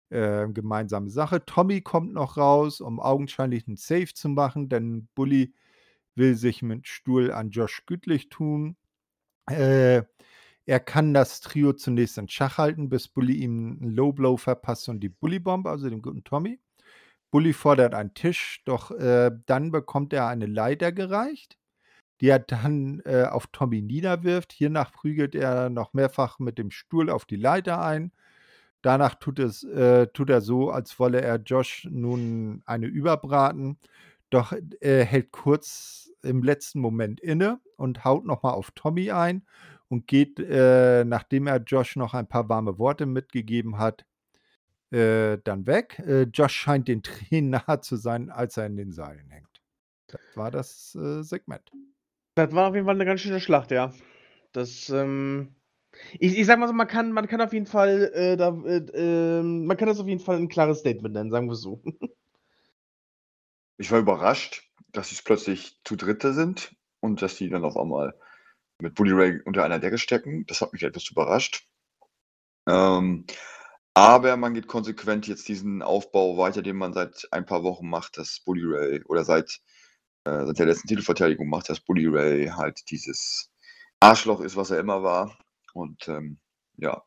äh, 0.10 0.48
gemeinsame 0.50 1.10
Sache. 1.10 1.46
Tommy 1.46 1.82
kommt 1.82 2.14
noch 2.14 2.38
raus, 2.38 2.82
um 2.82 3.00
augenscheinlich 3.00 3.68
einen 3.68 3.78
Safe 3.78 4.14
zu 4.14 4.30
machen, 4.30 4.70
denn 4.70 5.08
Bully 5.16 5.54
will 6.16 6.36
sich 6.36 6.62
mit 6.62 6.88
Stuhl 6.88 7.32
an 7.32 7.52
Josh 7.52 7.86
gütlich 7.86 8.30
tun. 8.30 8.76
Äh, 9.48 10.04
er 10.72 10.80
kann 10.80 11.14
das 11.14 11.42
Trio 11.42 11.74
zunächst 11.74 12.18
in 12.18 12.30
Schach 12.30 12.58
halten, 12.58 12.88
bis 12.88 13.10
Bully 13.10 13.34
ihm 13.34 13.78
einen 13.82 13.92
Low 13.92 14.14
Blow 14.14 14.38
verpasst 14.38 14.88
und 14.88 15.02
die 15.02 15.10
Bully 15.10 15.40
Bomb, 15.40 15.68
also 15.68 15.90
den 15.90 16.02
guten 16.02 16.24
Tommy. 16.24 16.62
Bully 17.30 17.52
fordert 17.52 17.94
einen 17.94 18.14
Tisch, 18.14 18.62
doch 18.64 18.90
äh, 18.92 19.32
dann 19.48 19.72
bekommt 19.72 20.14
er 20.14 20.28
eine 20.28 20.46
Leiter 20.46 20.94
gereicht, 20.94 21.58
die 22.22 22.30
er 22.30 22.40
dann 22.40 23.02
äh, 23.04 23.26
auf 23.26 23.48
Tommy 23.48 23.82
niederwirft. 23.82 24.54
Hiernach 24.54 24.94
prügelt 24.94 25.36
er 25.36 25.70
noch 25.70 25.92
mehrfach 25.92 26.40
mit 26.40 26.58
dem 26.58 26.72
Stuhl 26.72 27.10
auf 27.10 27.26
die 27.26 27.36
Leiter 27.36 27.84
ein. 27.84 28.14
Danach 28.82 29.16
tut, 29.16 29.40
es, 29.40 29.66
äh, 29.66 30.08
tut 30.08 30.30
er 30.30 30.40
so, 30.40 30.70
als 30.72 30.98
wolle 31.00 31.20
er 31.20 31.36
Josh 31.36 31.86
nun 31.92 32.64
eine 32.66 32.88
überbraten, 32.88 33.78
doch 34.30 34.54
er 34.80 35.04
hält 35.04 35.34
kurz 35.34 36.14
im 36.24 36.44
letzten 36.44 36.80
Moment 36.80 37.20
inne 37.20 37.60
und 37.76 38.06
haut 38.06 38.24
nochmal 38.26 38.54
auf 38.54 38.72
Tommy 38.72 39.12
ein 39.12 39.44
und 39.92 40.08
geht, 40.08 40.40
äh, 40.40 41.04
nachdem 41.04 41.48
er 41.48 41.58
Josh 41.58 41.98
noch 41.98 42.14
ein 42.14 42.28
paar 42.28 42.48
warme 42.48 42.80
Worte 42.80 43.06
mitgegeben 43.06 43.78
hat, 43.78 44.06
äh, 44.90 45.38
dann 45.44 45.68
weg. 45.68 46.00
Äh, 46.00 46.24
Josh 46.24 46.54
scheint 46.54 46.88
den 46.88 47.04
Tränen 47.04 47.50
nahe 47.68 47.82
zu 47.82 47.98
sein, 47.98 48.30
als 48.30 48.56
er 48.56 48.68
in 48.68 48.78
den 48.78 48.94
Seilen 48.94 49.30
hängt. 49.30 49.62
Das 50.08 50.22
war 50.36 50.50
das 50.50 50.96
äh, 50.96 51.24
Segment. 51.24 51.70
Das 52.36 52.54
war 52.54 52.70
auf 52.70 52.76
jeden 52.76 52.86
Fall 52.86 52.96
eine 52.96 53.06
ganz 53.06 53.20
schöne 53.20 53.42
Schlacht, 53.42 53.72
ja. 53.72 53.94
Das, 54.54 54.90
ähm, 54.90 55.56
ich, 56.20 56.38
ich 56.38 56.46
sag 56.46 56.58
mal 56.58 56.68
so, 56.68 56.74
man 56.74 56.88
kann, 56.88 57.12
man 57.12 57.28
kann 57.28 57.42
auf 57.42 57.52
jeden 57.52 57.66
Fall, 57.66 58.12
äh, 58.14 58.38
da, 58.38 58.58
äh, 58.66 58.78
ähm, 58.94 59.66
man 59.66 59.76
kann 59.76 59.90
das 59.90 60.00
auf 60.00 60.08
jeden 60.08 60.22
Fall 60.22 60.38
ein 60.38 60.48
klares 60.48 60.80
Statement 60.80 61.14
nennen, 61.16 61.32
sagen 61.32 61.48
wir 61.48 61.56
so. 61.56 61.84
Ich 63.78 63.92
war 63.92 64.00
überrascht, 64.00 64.72
dass 64.94 65.10
sie 65.10 65.22
plötzlich 65.24 65.82
zu 65.84 65.98
Dritte 65.98 66.34
sind 66.34 66.76
und 67.02 67.22
dass 67.22 67.36
die 67.36 67.50
dann 67.50 67.66
auf 67.66 67.76
einmal 67.76 68.14
mit 68.82 68.96
Bully 68.96 69.12
Ray 69.14 69.42
unter 69.46 69.64
einer 69.64 69.80
Decke 69.80 69.98
stecken. 69.98 70.46
Das 70.48 70.62
hat 70.62 70.74
mich 70.74 70.84
etwas 70.84 71.10
überrascht. 71.10 71.68
Ähm, 72.68 73.26
Aber 73.94 74.38
man 74.38 74.54
geht 74.54 74.68
konsequent 74.68 75.28
jetzt 75.28 75.48
diesen 75.50 75.82
Aufbau 75.82 76.38
weiter, 76.38 76.62
den 76.62 76.78
man 76.78 76.94
seit 76.94 77.28
ein 77.32 77.46
paar 77.46 77.64
Wochen 77.64 77.90
macht, 77.90 78.18
dass 78.18 78.42
Bully 78.46 78.64
Ray 78.66 79.04
oder 79.06 79.26
seit, 79.26 79.60
äh, 80.26 80.46
seit 80.46 80.60
der 80.60 80.68
letzten 80.68 80.88
Titelverteidigung 80.88 81.50
macht, 81.50 81.70
dass 81.70 81.82
Bully 81.82 82.08
Ray 82.08 82.48
halt 82.50 82.82
dieses 82.92 83.52
Arschloch 84.02 84.42
ist, 84.42 84.56
was 84.58 84.72
er 84.72 84.80
immer 84.80 85.04
war. 85.04 85.38
Und 85.74 86.08
ähm, 86.10 86.40
ja, 86.78 87.04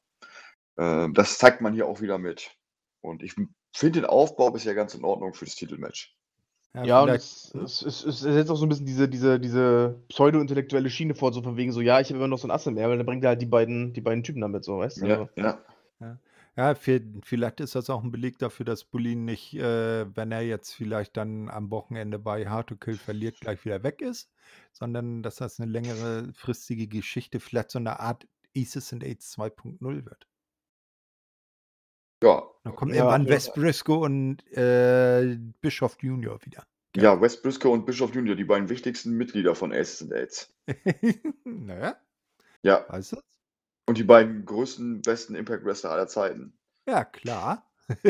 äh, 0.77 1.09
das 1.13 1.39
zeigt 1.39 1.61
man 1.63 1.75
hier 1.75 1.87
auch 1.89 2.01
wieder 2.03 2.19
mit. 2.19 2.57
Und 3.03 3.23
ich 3.23 3.35
finde 3.75 4.01
den 4.03 4.07
Aufbau 4.07 4.51
bisher 4.51 4.75
ganz 4.75 4.95
in 4.95 5.05
Ordnung 5.05 5.35
für 5.35 5.47
das 5.47 5.57
Titelmatch. 5.57 6.14
Ja, 6.83 7.03
und 7.03 7.15
es, 7.15 7.55
es, 7.55 7.83
es, 7.83 8.05
es 8.05 8.21
setzt 8.21 8.51
auch 8.51 8.57
so 8.57 8.67
ein 8.67 8.69
bisschen 8.69 8.87
diese, 8.87 9.09
diese, 9.09 9.39
diese 9.39 10.03
pseudo-intellektuelle 10.09 10.91
Schiene 10.91 11.15
vor, 11.15 11.33
so 11.33 11.41
von 11.43 11.57
wegen 11.57 11.71
so, 11.73 11.81
ja, 11.81 12.01
ich 12.01 12.09
habe 12.09 12.19
immer 12.19 12.27
noch 12.29 12.39
so 12.39 12.49
ein 12.49 12.51
Ass 12.51 12.67
im 12.67 12.77
Ärmel, 12.77 12.97
dann 12.99 13.07
bringt 13.07 13.23
er 13.25 13.31
halt 13.31 13.43
die 13.43 13.47
beiden, 13.47 13.93
die 13.93 14.01
beiden 14.01 14.25
Typen 14.25 14.41
damit, 14.41 14.65
so, 14.65 14.79
weißt 14.79 15.03
du? 15.03 15.07
Ja, 15.07 15.15
Also, 15.21 15.31
ja. 15.37 15.65
Ja, 16.01 16.19
ja 16.57 16.73
vi- 16.75 17.21
vielleicht 17.25 17.61
ist 17.61 17.75
das 17.77 17.91
auch 17.91 18.03
ein 18.05 18.11
Beleg 18.13 18.39
dafür, 18.39 18.67
dass 18.67 18.85
Bulin 18.85 19.25
nicht, 19.25 19.55
äh, 19.55 20.07
wenn 20.17 20.33
er 20.33 20.43
jetzt 20.43 20.73
vielleicht 20.75 21.17
dann 21.17 21.49
am 21.51 21.71
Wochenende 21.71 22.19
bei 22.19 22.47
Hard 22.49 22.69
to 22.69 22.77
Kill 22.77 22.99
verliert, 22.99 23.41
gleich 23.41 23.65
wieder 23.65 23.83
weg 23.83 24.03
ist, 24.03 24.33
sondern 24.73 25.23
dass 25.23 25.37
das 25.37 25.61
eine 25.61 25.71
längere 25.71 26.33
fristige 26.35 26.89
Geschichte, 26.89 27.41
vielleicht 27.41 27.71
so 27.71 27.79
eine 27.79 28.01
Art 28.01 28.27
Aces 28.57 28.93
and 28.93 29.05
Aids 29.05 29.31
2.0 29.33 30.05
wird. 30.07 30.27
Ja, 32.25 32.43
Dann 32.65 32.75
kommt 32.77 32.93
Ja, 32.93 32.99
irgendwann 32.99 33.25
ja. 33.27 33.31
Wes 33.31 33.53
Briscoe 33.53 33.99
und 33.99 34.39
äh, 34.57 35.37
Bischof 35.61 35.97
Junior 36.01 36.39
wieder. 36.45 36.65
ja, 36.97 37.21
West 37.21 37.43
Briscoe 37.43 37.69
und 37.71 37.85
Bischof 37.87 38.15
Junior, 38.15 38.35
die 38.37 38.45
beiden 38.45 38.69
wichtigsten 38.69 39.13
Mitglieder 39.17 39.55
von 39.55 39.73
Aces 39.73 40.03
and 40.03 40.13
Aids. 40.13 40.53
naja, 41.45 41.97
Ja, 42.63 42.85
weißt 42.89 43.13
du? 43.13 43.17
und 43.87 43.99
die 43.99 44.05
beiden 44.05 44.47
größten, 44.47 45.03
besten 45.03 45.35
Impact 45.35 45.65
Wrestler 45.67 45.91
aller 45.91 46.07
Zeiten. 46.09 46.57
Ja, 46.89 47.05
klar. 47.05 47.71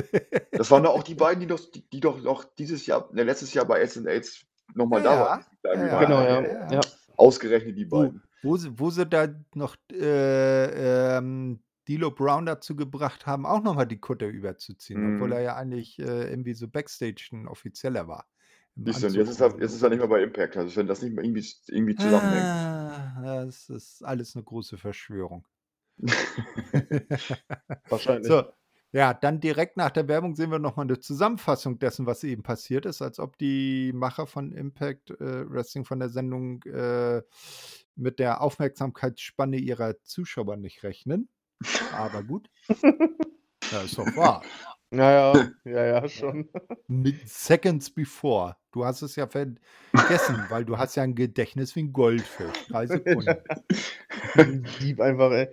Das 0.52 0.70
waren 0.70 0.84
doch 0.84 0.94
auch 0.94 1.02
die 1.02 1.16
beiden, 1.16 1.40
die 1.40 1.48
doch, 1.48 1.58
die, 1.72 1.82
die 1.90 1.98
doch 1.98 2.22
noch 2.22 2.44
dieses 2.44 2.86
Jahr, 2.86 3.08
ne, 3.12 3.24
letztes 3.24 3.52
Jahr 3.54 3.64
bei 3.64 3.82
Aces 3.82 3.98
and 3.98 4.06
Aids 4.06 4.46
nochmal 4.74 5.02
Ja, 5.02 5.16
da 5.16 5.20
waren. 5.20 5.44
Ja, 5.88 5.98
genau, 6.04 6.22
ja. 6.22 6.40
ja, 6.42 6.72
ja. 6.74 6.80
Ausgerechnet 7.16 7.76
die 7.76 7.90
Wo, 7.90 7.98
beiden. 8.02 8.22
wo, 8.42 8.56
sie, 8.56 8.78
wo 8.78 8.90
sie 8.90 9.04
da 9.04 9.26
noch 9.54 9.74
äh, 9.92 11.16
ähm, 11.18 11.58
D'Lo 11.86 12.10
Brown 12.10 12.46
dazu 12.46 12.76
gebracht 12.76 13.26
haben, 13.26 13.46
auch 13.46 13.62
nochmal 13.62 13.86
die 13.86 14.00
Kutte 14.00 14.26
überzuziehen, 14.26 15.04
obwohl 15.04 15.30
Mhm. 15.30 15.32
er 15.32 15.40
ja 15.42 15.56
eigentlich 15.56 15.98
äh, 15.98 16.30
irgendwie 16.30 16.54
so 16.54 16.68
Backstage 16.68 17.28
ein 17.32 17.46
Offizieller 17.48 18.08
war. 18.08 18.26
Siehst 18.76 19.02
du, 19.02 19.08
jetzt 19.08 19.30
ist, 19.30 19.40
er, 19.40 19.50
jetzt 19.60 19.74
ist 19.74 19.82
er 19.82 19.90
nicht 19.90 19.98
mehr 19.98 20.08
bei 20.08 20.22
Impact. 20.22 20.56
Also 20.56 20.76
wenn 20.76 20.86
das 20.86 21.02
nicht 21.02 21.14
mehr 21.14 21.24
irgendwie, 21.24 21.46
irgendwie 21.68 21.96
zusammenhängt. 21.96 22.50
Ah, 22.50 23.22
das 23.44 23.68
ist 23.68 24.02
alles 24.04 24.34
eine 24.36 24.44
große 24.44 24.76
Verschwörung. 24.78 25.46
Wahrscheinlich. 27.88 28.28
so, 28.28 28.44
ja, 28.92 29.14
dann 29.14 29.40
direkt 29.40 29.76
nach 29.76 29.90
der 29.90 30.06
Werbung 30.08 30.34
sehen 30.36 30.50
wir 30.50 30.58
nochmal 30.58 30.86
eine 30.86 31.00
Zusammenfassung 31.00 31.78
dessen, 31.78 32.06
was 32.06 32.22
eben 32.24 32.42
passiert 32.42 32.86
ist, 32.86 33.02
als 33.02 33.18
ob 33.18 33.38
die 33.38 33.92
Macher 33.92 34.26
von 34.26 34.52
Impact 34.52 35.10
äh, 35.10 35.50
Wrestling 35.50 35.84
von 35.84 35.98
der 35.98 36.08
Sendung 36.10 36.62
äh, 36.64 37.22
mit 37.96 38.18
der 38.18 38.40
Aufmerksamkeitsspanne 38.40 39.56
ihrer 39.58 40.00
Zuschauer 40.02 40.56
nicht 40.56 40.82
rechnen. 40.84 41.28
Aber 41.92 42.22
gut. 42.22 42.48
ja, 43.70 43.80
ist 43.82 43.98
doch 43.98 44.06
wahr. 44.16 44.42
Naja, 44.90 45.50
ja, 45.64 45.84
ja, 45.86 46.08
schon. 46.08 46.48
Mit 46.86 47.28
Seconds 47.28 47.90
before. 47.90 48.56
Du 48.70 48.84
hast 48.84 49.02
es 49.02 49.16
ja 49.16 49.26
vergessen, 49.26 50.44
weil 50.50 50.64
du 50.64 50.78
hast 50.78 50.94
ja 50.96 51.02
ein 51.02 51.14
Gedächtnis 51.14 51.74
wie 51.76 51.82
ein 51.84 51.92
Goldfisch. 51.92 52.66
Drei 52.68 52.86
Sekunden. 52.86 53.36
Dieb 54.80 55.00
einfach, 55.00 55.30
ey. 55.32 55.48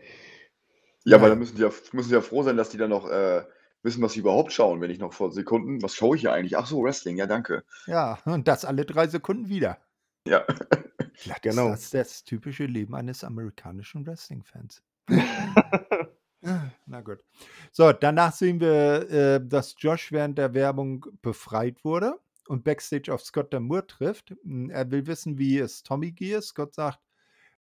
Ja, 1.06 1.18
Ja. 1.18 1.30
dann 1.30 1.40
müssen 1.40 1.56
die 1.56 1.62
ja, 1.64 1.72
müssen 1.94 2.10
die 2.10 2.16
ja 2.16 2.22
froh 2.22 2.44
sein, 2.44 2.58
dass 2.58 2.70
die 2.70 2.78
dann 2.78 2.90
noch 2.92 3.10
äh, 3.10 3.44
wissen, 3.84 4.02
was 4.04 4.14
sie 4.14 4.20
überhaupt 4.20 4.52
schauen, 4.54 4.82
wenn 4.82 4.92
ich 4.92 5.00
noch 5.00 5.14
vor 5.14 5.32
Sekunden, 5.32 5.82
was 5.82 5.96
schaue 5.96 6.16
ich 6.16 6.22
hier 6.22 6.34
eigentlich? 6.34 6.58
Ach 6.58 6.68
so, 6.68 6.84
Wrestling, 6.84 7.18
ja, 7.18 7.26
danke. 7.26 7.64
Ja, 7.88 8.20
und 8.26 8.48
das 8.48 8.66
alle 8.66 8.86
drei 8.86 9.08
Sekunden 9.08 9.50
wieder. 9.50 9.80
Ja. 10.28 10.46
Vielleicht 11.16 11.42
Genau. 11.42 11.74
ist 11.74 11.94
das 11.96 12.10
das 12.10 12.24
typische 12.24 12.66
Leben 12.66 12.94
eines 12.96 13.24
amerikanischen 13.24 14.06
Wrestling-Fans. 14.06 14.84
Na 16.86 17.02
gut. 17.02 17.20
So, 17.72 17.92
danach 17.92 18.34
sehen 18.34 18.60
wir, 18.60 19.10
äh, 19.10 19.48
dass 19.48 19.76
Josh 19.78 20.12
während 20.12 20.38
der 20.38 20.54
Werbung 20.54 21.06
befreit 21.22 21.84
wurde 21.84 22.20
und 22.48 22.64
backstage 22.64 23.14
auf 23.14 23.22
Scott 23.24 23.54
Damour 23.54 23.86
trifft. 23.88 24.36
Hm, 24.44 24.70
Er 24.70 24.90
will 24.92 25.06
wissen, 25.08 25.38
wie 25.38 25.60
es 25.60 25.84
Tommy 25.84 26.12
geht. 26.12 26.44
Scott 26.44 26.74
sagt, 26.74 27.00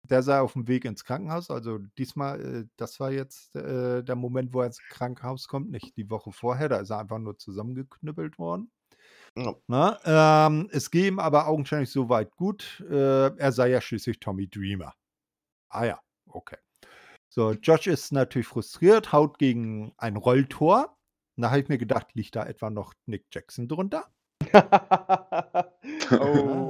der 0.04 0.24
sei 0.24 0.40
auf 0.40 0.54
dem 0.54 0.68
Weg 0.68 0.86
ins 0.86 1.06
Krankenhaus. 1.06 1.50
Also 1.52 1.80
diesmal, 1.98 2.42
äh, 2.42 2.66
das 2.78 3.00
war 3.00 3.12
jetzt 3.12 3.56
äh, 3.56 4.04
der 4.04 4.16
Moment, 4.16 4.54
wo 4.54 4.62
er 4.62 4.68
ins 4.68 4.80
Krankenhaus 4.90 5.48
kommt, 5.48 5.72
nicht 5.72 5.96
die 5.98 6.10
Woche 6.10 6.32
vorher. 6.32 6.70
Da 6.70 6.78
ist 6.80 6.90
er 6.90 7.00
einfach 7.00 7.20
nur 7.20 7.38
zusammengeknüppelt 7.38 8.40
worden. 8.40 8.72
Ja. 9.38 9.56
Na, 9.68 10.48
ähm, 10.48 10.70
es 10.72 10.92
gehe 10.92 11.08
ihm 11.08 11.20
aber 11.20 11.48
augenscheinlich 11.48 11.92
soweit 11.92 12.36
gut. 12.36 12.84
Äh, 12.90 13.36
er 13.38 13.52
sei 13.52 13.70
ja 13.70 13.82
schließlich 13.82 14.20
Tommy 14.20 14.50
Dreamer. 14.50 14.94
Ah 15.70 15.86
ja, 15.86 16.00
okay. 16.28 16.58
So, 17.36 17.54
Josh 17.54 17.88
ist 17.88 18.12
natürlich 18.12 18.46
frustriert, 18.46 19.12
haut 19.12 19.40
gegen 19.40 19.92
ein 19.98 20.18
Rolltor. 20.18 20.96
Da 21.36 21.50
habe 21.50 21.62
ich 21.62 21.68
mir 21.68 21.80
gedacht, 21.80 22.14
liegt 22.14 22.36
da 22.36 22.46
etwa 22.46 22.70
noch 22.70 22.94
Nick 23.08 23.26
Jackson 23.32 23.68
drunter? 23.68 24.06
oh. 24.54 24.60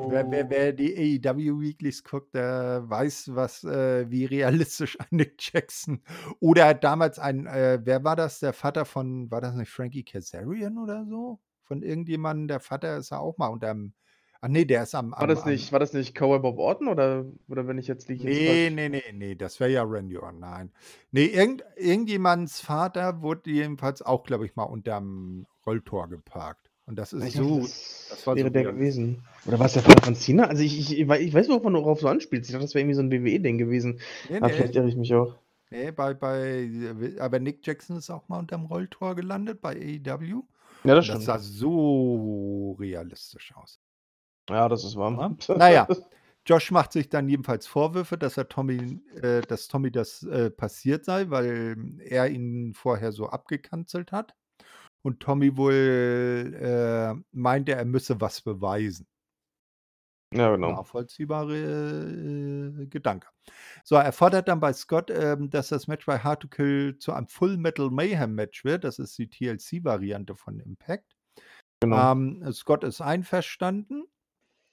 Wer, 0.09 0.31
wer, 0.31 0.49
wer 0.49 0.71
die 0.71 1.19
AEW 1.21 1.59
Weeklies 1.59 2.05
guckt, 2.05 2.33
der 2.33 2.89
weiß, 2.89 3.35
was, 3.35 3.65
äh, 3.65 4.09
wie 4.09 4.23
realistisch 4.23 4.97
ein 5.01 5.07
Nick 5.11 5.53
Jackson 5.53 6.01
oder 6.39 6.67
hat 6.67 6.85
damals 6.85 7.19
ein, 7.19 7.45
äh, 7.45 7.81
wer 7.83 8.05
war 8.05 8.15
das? 8.15 8.39
Der 8.39 8.53
Vater 8.53 8.85
von, 8.85 9.29
war 9.29 9.41
das 9.41 9.55
nicht 9.55 9.69
Frankie 9.69 10.05
Kazarian 10.05 10.77
oder 10.77 11.05
so? 11.05 11.41
Von 11.63 11.83
irgendjemandem, 11.83 12.47
der 12.47 12.61
Vater 12.61 12.95
ist 12.95 13.09
ja 13.09 13.19
auch 13.19 13.37
mal 13.37 13.47
unterm, 13.47 13.95
ach 14.43 14.47
nee, 14.49 14.65
der 14.65 14.83
ist 14.83 14.93
am, 14.95 15.11
War 15.17 15.27
das 15.27 15.45
nicht, 15.45 15.71
war 15.71 15.79
das 15.79 15.93
nicht 15.93 16.13
Cowboy 16.15 16.39
Bob 16.39 16.59
Orton 16.59 16.87
oder, 16.87 17.25
oder 17.47 17.67
wenn 17.67 17.77
ich 17.77 17.87
jetzt 17.87 18.09
liege? 18.09 18.25
Nee, 18.25 18.69
nee, 18.69 18.89
nee, 18.89 19.03
nee, 19.13 19.35
das 19.35 19.59
wäre 19.59 19.71
ja 19.71 19.83
Randy 19.83 20.17
Orton, 20.17 20.39
nein. 20.39 20.71
Nee, 21.11 21.25
irgend, 21.25 21.63
irgendjemands 21.75 22.61
Vater 22.61 23.21
wurde 23.21 23.49
jedenfalls 23.49 24.01
auch, 24.01 24.23
glaube 24.23 24.45
ich, 24.45 24.55
mal 24.55 24.63
unterm 24.63 25.45
Rolltor 25.65 26.07
geparkt. 26.09 26.69
Und 26.85 26.97
das 26.97 27.13
ist 27.13 27.23
Ich 27.25 27.33
so, 27.33 27.59
dachte, 27.59 27.69
das, 27.69 28.07
das 28.09 28.25
wäre 28.27 28.39
so 28.39 28.49
der 28.49 28.63
gewesen. 28.63 29.23
Oder 29.45 29.59
war 29.59 29.65
es 29.65 29.73
der 29.73 29.81
Vater 29.83 30.03
von 30.03 30.15
Cena? 30.15 30.45
Also 30.45 30.63
ich, 30.63 30.77
ich, 30.79 30.99
ich 30.99 31.07
wei- 31.07 31.21
ich 31.21 31.33
weiß, 31.33 31.49
worauf 31.49 31.63
man 31.63 31.73
worauf 31.75 31.99
du 32.01 32.07
anspielst. 32.07 32.49
Ich 32.49 32.53
dachte, 32.53 32.65
das 32.65 32.73
wäre 32.75 32.81
irgendwie 32.81 32.95
so 32.95 33.01
ein 33.01 33.11
WWE-Ding 33.11 33.57
gewesen. 33.57 33.99
nee, 34.23 34.39
Aber 34.39 34.49
vielleicht 34.49 34.75
nee, 34.75 34.75
irre 34.75 34.87
ich 34.89 34.95
mich 34.95 35.13
auch. 35.15 35.35
nee, 35.71 35.91
bei, 35.91 36.13
bei, 36.13 36.69
aber 37.19 37.39
Nick 37.39 37.65
Jackson 37.65 37.97
ist 37.97 38.09
auch 38.09 38.27
mal 38.29 38.39
unterm 38.39 38.65
Rolltor 38.65 39.15
gelandet 39.15 39.61
bei 39.61 39.75
AEW. 39.75 40.43
Ja, 40.85 40.95
das 40.95 41.05
stimmt. 41.05 41.19
das 41.19 41.25
sah 41.25 41.39
so 41.39 42.73
realistisch 42.79 43.53
aus. 43.55 43.79
Ja, 44.49 44.69
das 44.69 44.83
ist 44.83 44.95
warm. 44.95 45.19
Ja? 45.19 45.55
Naja, 45.55 45.87
Josh 46.45 46.71
macht 46.71 46.91
sich 46.91 47.09
dann 47.09 47.29
jedenfalls 47.29 47.67
Vorwürfe, 47.67 48.17
dass 48.17 48.37
er 48.37 48.49
Tommy, 48.49 49.01
äh, 49.21 49.41
dass 49.41 49.67
Tommy 49.67 49.91
das 49.91 50.23
äh, 50.23 50.49
passiert 50.51 51.05
sei, 51.05 51.29
weil 51.29 51.77
er 51.99 52.29
ihn 52.29 52.73
vorher 52.73 53.11
so 53.11 53.27
abgekanzelt 53.29 54.11
hat. 54.11 54.35
Und 55.03 55.19
Tommy 55.19 55.55
wohl 55.57 56.57
äh, 56.59 57.13
meinte, 57.31 57.73
er 57.73 57.85
müsse 57.85 58.19
was 58.19 58.41
beweisen. 58.41 59.07
Ja, 60.33 60.51
genau. 60.51 60.71
Nachvollziehbare 60.71 61.55
äh, 61.55 62.87
Gedanke. 62.87 63.27
So, 63.83 63.95
er 63.95 64.11
fordert 64.11 64.47
dann 64.47 64.59
bei 64.59 64.73
Scott, 64.73 65.11
ähm, 65.11 65.49
dass 65.49 65.67
das 65.69 65.87
Match 65.87 66.05
bei 66.05 66.19
Hard 66.19 66.41
to 66.41 66.47
Kill 66.47 66.97
zu 66.97 67.13
einem 67.13 67.27
Full 67.27 67.57
Metal 67.57 67.89
Mayhem 67.89 68.33
Match 68.33 68.63
wird. 68.65 68.83
Das 68.83 68.97
ist 68.97 69.17
die 69.17 69.29
TLC-Variante 69.29 70.35
von 70.35 70.59
Impact. 70.59 71.15
genau. 71.81 72.11
Ähm, 72.13 72.51
Scott 72.51 72.83
ist 72.83 73.01
einverstanden 73.01 74.05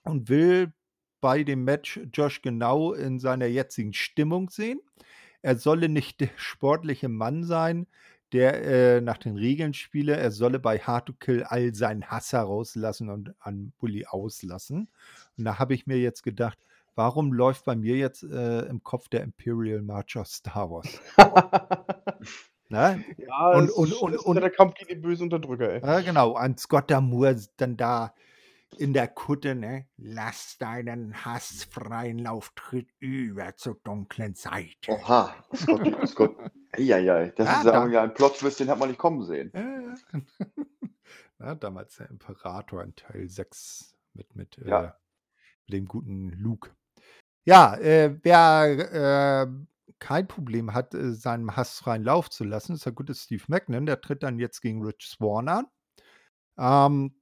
und 0.05 0.29
will 0.29 0.73
bei 1.21 1.43
dem 1.45 1.65
Match 1.65 2.01
Josh 2.13 2.43
genau 2.43 2.93
in 2.95 3.19
seiner 3.19 3.47
jetzigen 3.47 3.93
Stimmung 3.93 4.49
sehen. 4.51 4.81
Er 5.43 5.57
solle 5.57 5.89
nicht 5.89 6.21
der 6.21 6.31
sportliche 6.37 7.09
Mann 7.09 7.45
sein, 7.45 7.87
der 8.33 8.65
äh, 8.65 9.01
nach 9.01 9.19
den 9.19 9.37
Regeln 9.37 9.75
spiele. 9.75 10.17
Er 10.17 10.31
solle 10.31 10.59
bei 10.59 10.79
Hard 10.79 11.07
to 11.07 11.13
Kill 11.15 11.43
all 11.45 11.75
seinen 11.75 12.07
Hass 12.07 12.33
herauslassen 12.33 13.09
und 13.11 13.35
an 13.41 13.73
Bully 13.79 14.07
auslassen. 14.07 14.89
Und 15.37 15.45
da 15.45 15.59
habe 15.59 15.75
ich 15.75 15.87
mir 15.87 15.99
jetzt 15.99 16.23
gedacht, 16.23 16.59
warum 16.95 17.33
läuft 17.33 17.65
bei 17.65 17.75
mir 17.77 17.97
jetzt 17.97 18.23
äh, 18.23 18.61
im 18.67 18.83
Kopf 18.83 19.09
der 19.09 19.23
Imperial 19.23 19.83
March 19.83 20.17
of 20.17 20.27
Star 20.27 20.71
Wars? 20.71 21.01
Ne? 22.73 23.05
ja, 23.17 23.51
Und- 23.51 23.71
und- 23.71 23.93
und- 23.95 24.17
und- 24.17 24.35
ja 24.37 24.41
der 24.43 24.51
Kampf 24.51 24.75
gegen 24.75 24.91
den 24.91 25.03
bösen 25.03 25.25
Unterdrücker, 25.25 25.69
ey. 25.73 25.81
Ja, 25.81 26.01
genau, 26.03 26.35
an 26.35 26.57
Scott 26.57 26.89
Damour 26.89 27.35
dann 27.57 27.77
da 27.77 28.15
in 28.77 28.93
der 28.93 29.09
Kutte, 29.09 29.55
ne? 29.55 29.87
Lass 29.97 30.57
deinen 30.59 31.25
Hass 31.25 31.65
freien 31.65 32.19
Lauf, 32.19 32.53
tritt 32.55 32.91
über 32.99 33.57
zur 33.57 33.81
dunklen 33.83 34.35
Seite. 34.35 34.75
Oha, 34.89 35.35
Scott, 35.55 36.09
Scott. 36.09 36.37
Eieiei, 36.73 37.31
das 37.37 37.47
Ja, 37.49 37.59
ist 37.59 37.65
ja 37.65 37.73
da- 37.73 37.87
ja 37.89 38.03
ein 38.03 38.15
Plot-Twist, 38.15 38.61
den 38.61 38.69
hat 38.71 38.79
man 38.79 38.89
nicht 38.89 38.99
kommen 38.99 39.23
sehen. 39.25 39.51
Ja, 39.55 39.97
ja, 41.41 41.55
damals 41.57 41.97
der 41.97 42.11
Imperator 42.11 42.83
in 42.85 42.95
Teil 42.95 43.29
6 43.29 43.97
mit, 44.15 44.35
mit, 44.37 44.59
äh, 44.59 44.69
Ja. 44.69 44.97
mit 45.67 45.73
dem 45.75 45.87
guten 45.87 46.31
Luke. 46.31 46.71
Ja, 47.45 47.75
äh, 47.77 48.19
wer 48.23 49.47
äh, 49.49 49.95
kein 49.99 50.29
Problem 50.29 50.73
hat, 50.75 50.95
äh, 50.95 51.13
seinem 51.13 51.57
Hass 51.57 51.79
freien 51.79 52.05
Lauf 52.05 52.31
zu 52.31 52.45
lassen, 52.45 52.75
ist 52.75 52.85
der 52.85 52.93
gute 52.93 53.15
Steve 53.15 53.43
Macklin. 53.49 53.87
Der 53.87 54.01
tritt 54.01 54.23
dann 54.23 54.39
jetzt 54.39 54.61
gegen 54.61 54.85
Rich 54.85 55.09
Swan 55.09 55.49
an. 55.49 55.67
Ähm, 56.59 57.20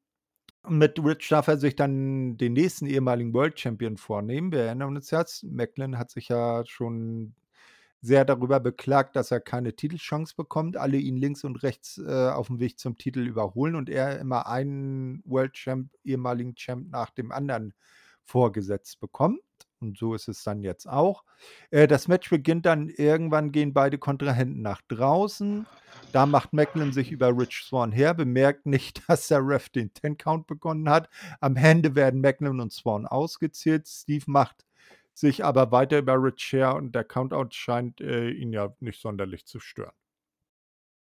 mit 0.68 0.98
Rich 1.02 1.28
darf 1.28 1.48
er 1.48 1.58
sich 1.58 1.76
dann 1.76 2.36
den 2.36 2.52
nächsten 2.52 2.86
ehemaligen 2.86 3.34
World 3.34 3.58
Champion 3.58 3.96
vornehmen. 3.96 4.52
Wir 4.52 4.60
erinnern 4.64 4.96
uns 4.96 5.10
jetzt, 5.10 5.44
Macklin 5.44 5.98
hat 5.98 6.10
sich 6.10 6.28
ja 6.28 6.64
schon 6.66 7.34
sehr 8.00 8.24
darüber 8.24 8.60
beklagt, 8.60 9.16
dass 9.16 9.30
er 9.30 9.40
keine 9.40 9.74
Titelchance 9.74 10.34
bekommt, 10.36 10.76
alle 10.76 10.98
ihn 10.98 11.16
links 11.16 11.44
und 11.44 11.62
rechts 11.62 11.98
äh, 11.98 12.30
auf 12.30 12.46
dem 12.46 12.60
Weg 12.60 12.78
zum 12.78 12.96
Titel 12.96 13.20
überholen 13.20 13.74
und 13.74 13.90
er 13.90 14.20
immer 14.20 14.46
einen 14.46 15.22
World 15.24 15.54
Champ, 15.54 15.90
ehemaligen 16.04 16.54
Champ 16.54 16.90
nach 16.90 17.10
dem 17.10 17.32
anderen 17.32 17.74
vorgesetzt 18.24 19.00
bekommt. 19.00 19.40
Und 19.80 19.96
so 19.96 20.14
ist 20.14 20.28
es 20.28 20.42
dann 20.42 20.62
jetzt 20.62 20.88
auch. 20.88 21.24
Äh, 21.70 21.86
das 21.86 22.08
Match 22.08 22.30
beginnt 22.30 22.66
dann 22.66 22.88
irgendwann, 22.88 23.52
gehen 23.52 23.72
beide 23.72 23.98
Kontrahenten 23.98 24.62
nach 24.62 24.80
draußen. 24.88 25.66
Da 26.12 26.26
macht 26.26 26.52
Macklin 26.52 26.92
sich 26.92 27.12
über 27.12 27.36
Rich 27.36 27.64
Swan 27.66 27.92
her, 27.92 28.14
bemerkt 28.14 28.66
nicht, 28.66 29.02
dass 29.08 29.28
der 29.28 29.46
Ref 29.46 29.68
den 29.68 29.92
Ten-Count 29.92 30.46
begonnen 30.46 30.88
hat. 30.88 31.08
Am 31.40 31.56
Ende 31.56 31.94
werden 31.94 32.20
Macklin 32.20 32.60
und 32.60 32.72
Swan 32.72 33.06
ausgezählt. 33.06 33.86
Steve 33.86 34.24
macht 34.26 34.66
sich 35.14 35.44
aber 35.44 35.70
weiter 35.72 35.98
über 35.98 36.14
Rich 36.14 36.52
her 36.52 36.76
und 36.76 36.94
der 36.94 37.04
Countout 37.04 37.50
scheint 37.50 38.00
äh, 38.00 38.30
ihn 38.30 38.52
ja 38.52 38.74
nicht 38.80 39.00
sonderlich 39.00 39.46
zu 39.46 39.60
stören. 39.60 39.92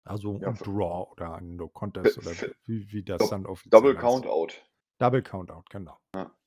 Also 0.04 0.38
Ja, 0.40 0.48
ein 0.48 0.54
Draw 0.54 1.10
oder 1.10 1.34
ein 1.34 1.56
No 1.56 1.68
Contest 1.68 2.18
oder 2.18 2.30
wie, 2.64 2.92
wie 2.92 3.02
das 3.02 3.28
dann 3.28 3.44
offiziell 3.44 3.70
Double 3.80 3.94
heißt. 3.94 4.02
Countout. 4.02 4.54
Double 4.98 5.22
Countout, 5.22 5.64
genau. 5.68 5.98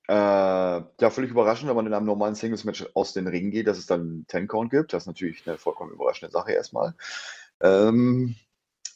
Äh, 0.09 0.11
ja, 0.11 1.09
völlig 1.11 1.29
überraschend, 1.29 1.69
wenn 1.69 1.75
man 1.75 1.85
in 1.85 1.93
einem 1.93 2.07
normalen 2.07 2.33
Singles-Match 2.33 2.89
aus 2.95 3.13
den 3.13 3.27
Ring 3.27 3.51
geht, 3.51 3.67
dass 3.67 3.77
es 3.77 3.85
dann 3.85 4.01
einen 4.01 4.27
Ten-Count 4.27 4.71
gibt. 4.71 4.91
Das 4.91 5.03
ist 5.03 5.07
natürlich 5.07 5.47
eine 5.47 5.59
vollkommen 5.59 5.91
überraschende 5.91 6.31
Sache 6.31 6.51
erstmal. 6.51 6.95
Ähm, 7.61 8.33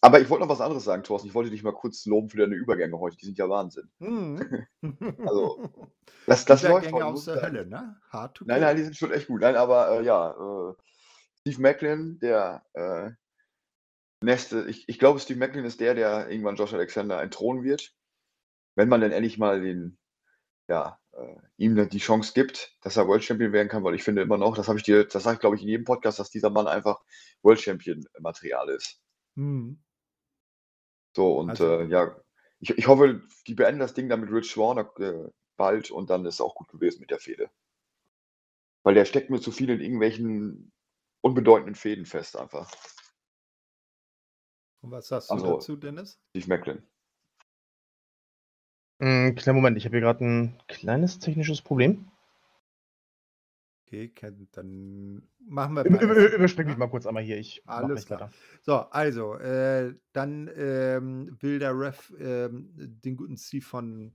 aber 0.02 0.22
ich 0.22 0.30
wollte 0.32 0.44
noch 0.44 0.50
was 0.50 0.60
anderes 0.60 0.86
sagen, 0.86 1.04
Thorsten. 1.04 1.28
Ich 1.28 1.36
wollte 1.36 1.52
dich 1.52 1.62
mal 1.62 1.72
kurz 1.72 2.08
loben 2.08 2.30
für 2.30 2.38
deine 2.38 2.56
Übergänge 2.56 2.98
heute. 2.98 3.16
Die 3.18 3.26
sind 3.26 3.38
ja 3.38 3.48
Wahnsinn. 3.48 3.92
Mhm. 4.00 4.66
Also, 5.28 5.70
Das, 6.26 6.46
das 6.46 6.64
läuft 6.64 6.88
Übergänge 6.88 7.06
heute, 7.06 7.06
aus 7.06 7.26
der. 7.26 7.42
Hölle, 7.44 7.68
ne? 7.68 7.96
Hard 8.10 8.34
to 8.36 8.46
Nein, 8.48 8.62
nein, 8.62 8.76
die 8.76 8.84
sind 8.84 8.98
schon 8.98 9.12
echt 9.12 9.28
gut. 9.28 9.42
Nein, 9.42 9.56
aber 9.56 10.00
äh, 10.00 10.04
ja, 10.04 10.32
äh, 10.32 10.74
Steve 11.42 11.62
Macklin, 11.62 12.18
der 12.18 12.66
äh, 12.74 13.12
nächste, 14.24 14.66
ich, 14.68 14.90
ich 14.90 14.98
glaube, 14.98 15.20
Steve 15.20 15.38
Macklin 15.38 15.66
ist 15.66 15.80
der, 15.80 15.94
der 15.94 16.28
irgendwann 16.32 16.56
Josh 16.56 16.74
Alexander 16.74 17.22
entthronen 17.22 17.64
wird. 17.64 17.94
Wenn 18.76 18.90
man 18.90 19.02
dann 19.02 19.12
endlich 19.12 19.38
mal 19.38 19.62
den, 19.62 20.00
ja, 20.68 21.00
äh, 21.14 21.36
ihm 21.58 21.76
dann 21.76 21.90
die 21.90 22.00
Chance 22.00 22.34
gibt, 22.34 22.76
dass 22.82 22.98
er 22.98 23.08
World 23.08 23.24
Champion 23.24 23.52
werden 23.54 23.70
kann, 23.70 23.84
weil 23.84 23.96
ich 23.96 24.04
finde 24.04 24.22
immer 24.22 24.38
noch, 24.38 24.56
das 24.56 24.68
habe 24.68 24.78
ich 24.80 24.84
dir, 24.84 25.06
das 25.06 25.24
sage 25.24 25.36
ich 25.36 25.40
glaube 25.40 25.56
ich 25.56 25.62
in 25.62 25.70
jedem 25.70 25.86
Podcast, 25.86 26.20
dass 26.20 26.30
dieser 26.30 26.50
Mann 26.50 26.68
einfach 26.68 27.02
World 27.42 27.60
Champion 27.62 28.06
Material 28.20 28.70
ist. 28.70 29.02
Mhm. 29.36 29.82
So, 31.16 31.38
und 31.38 31.50
Also- 31.52 31.80
äh, 31.80 31.86
ja, 31.88 32.16
ich, 32.60 32.72
ich 32.78 32.88
hoffe, 32.88 33.22
die 33.48 33.56
beenden 33.56 33.80
das 33.80 33.94
Ding 33.94 34.10
dann 34.10 34.22
mit 34.22 34.32
Rich 34.32 34.52
Swan 34.52 34.78
äh, 35.00 35.30
bald 35.58 35.92
und 35.92 36.10
dann 36.10 36.26
ist 36.26 36.36
es 36.36 36.42
auch 36.42 36.56
gut 36.56 36.70
gewesen 36.70 37.02
mit 37.02 37.12
der 37.12 37.20
Fehde. 37.20 37.50
Weil 38.84 38.96
der 38.96 39.06
steckt 39.06 39.30
mir 39.30 39.40
zu 39.40 39.52
viel 39.52 39.70
in 39.70 39.80
irgendwelchen 39.82 40.72
unbedeutenden 41.22 41.76
Fäden 41.76 42.06
fest, 42.06 42.36
einfach. 42.38 42.70
Und 44.82 44.92
was 44.92 45.08
sagst 45.08 45.30
du 45.30 45.36
Also- 45.36 45.54
dazu, 45.54 45.76
Dennis? 45.78 46.20
Steve 46.32 46.48
Macklin. 46.50 46.88
Mm, 49.04 49.36
kleinen 49.36 49.58
Moment, 49.58 49.78
ich 49.78 49.84
habe 49.84 49.98
hier 49.98 50.02
gerade 50.02 50.24
ein 50.24 50.58
kleines 50.70 51.20
technisches 51.20 51.62
Problem. 51.62 52.06
Okay, 53.86 54.12
dann 54.54 55.22
machen 55.46 55.76
wir 55.76 55.84
Über, 55.84 55.98
mal 55.98 56.04
über, 56.04 56.16
erst- 56.16 56.36
überspring 56.38 56.68
mich 56.68 56.78
mal 56.78 56.88
kurz 56.88 57.06
einmal 57.06 57.22
hier. 57.24 57.38
Ich 57.38 57.62
Alles 57.68 58.06
klar. 58.06 58.22
weiter. 58.22 58.34
So, 58.62 58.76
also, 58.78 59.36
äh, 59.36 59.94
dann 60.14 60.50
ähm, 60.56 61.38
will 61.42 61.60
der 61.60 61.78
Ref 61.78 62.14
ähm, 62.18 62.70
den 62.78 63.18
guten 63.18 63.38
Steve 63.38 63.66
von 63.66 64.14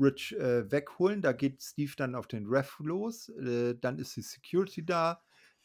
Rich 0.00 0.34
äh, 0.38 0.70
wegholen. 0.72 1.20
Da 1.20 1.32
geht 1.32 1.62
Steve 1.62 1.92
dann 1.96 2.14
auf 2.14 2.26
den 2.26 2.46
Ref 2.46 2.78
los. 2.80 3.28
Äh, 3.28 3.74
dann 3.78 3.98
ist 3.98 4.16
die 4.16 4.22
Security 4.22 4.84
da, 4.84 5.20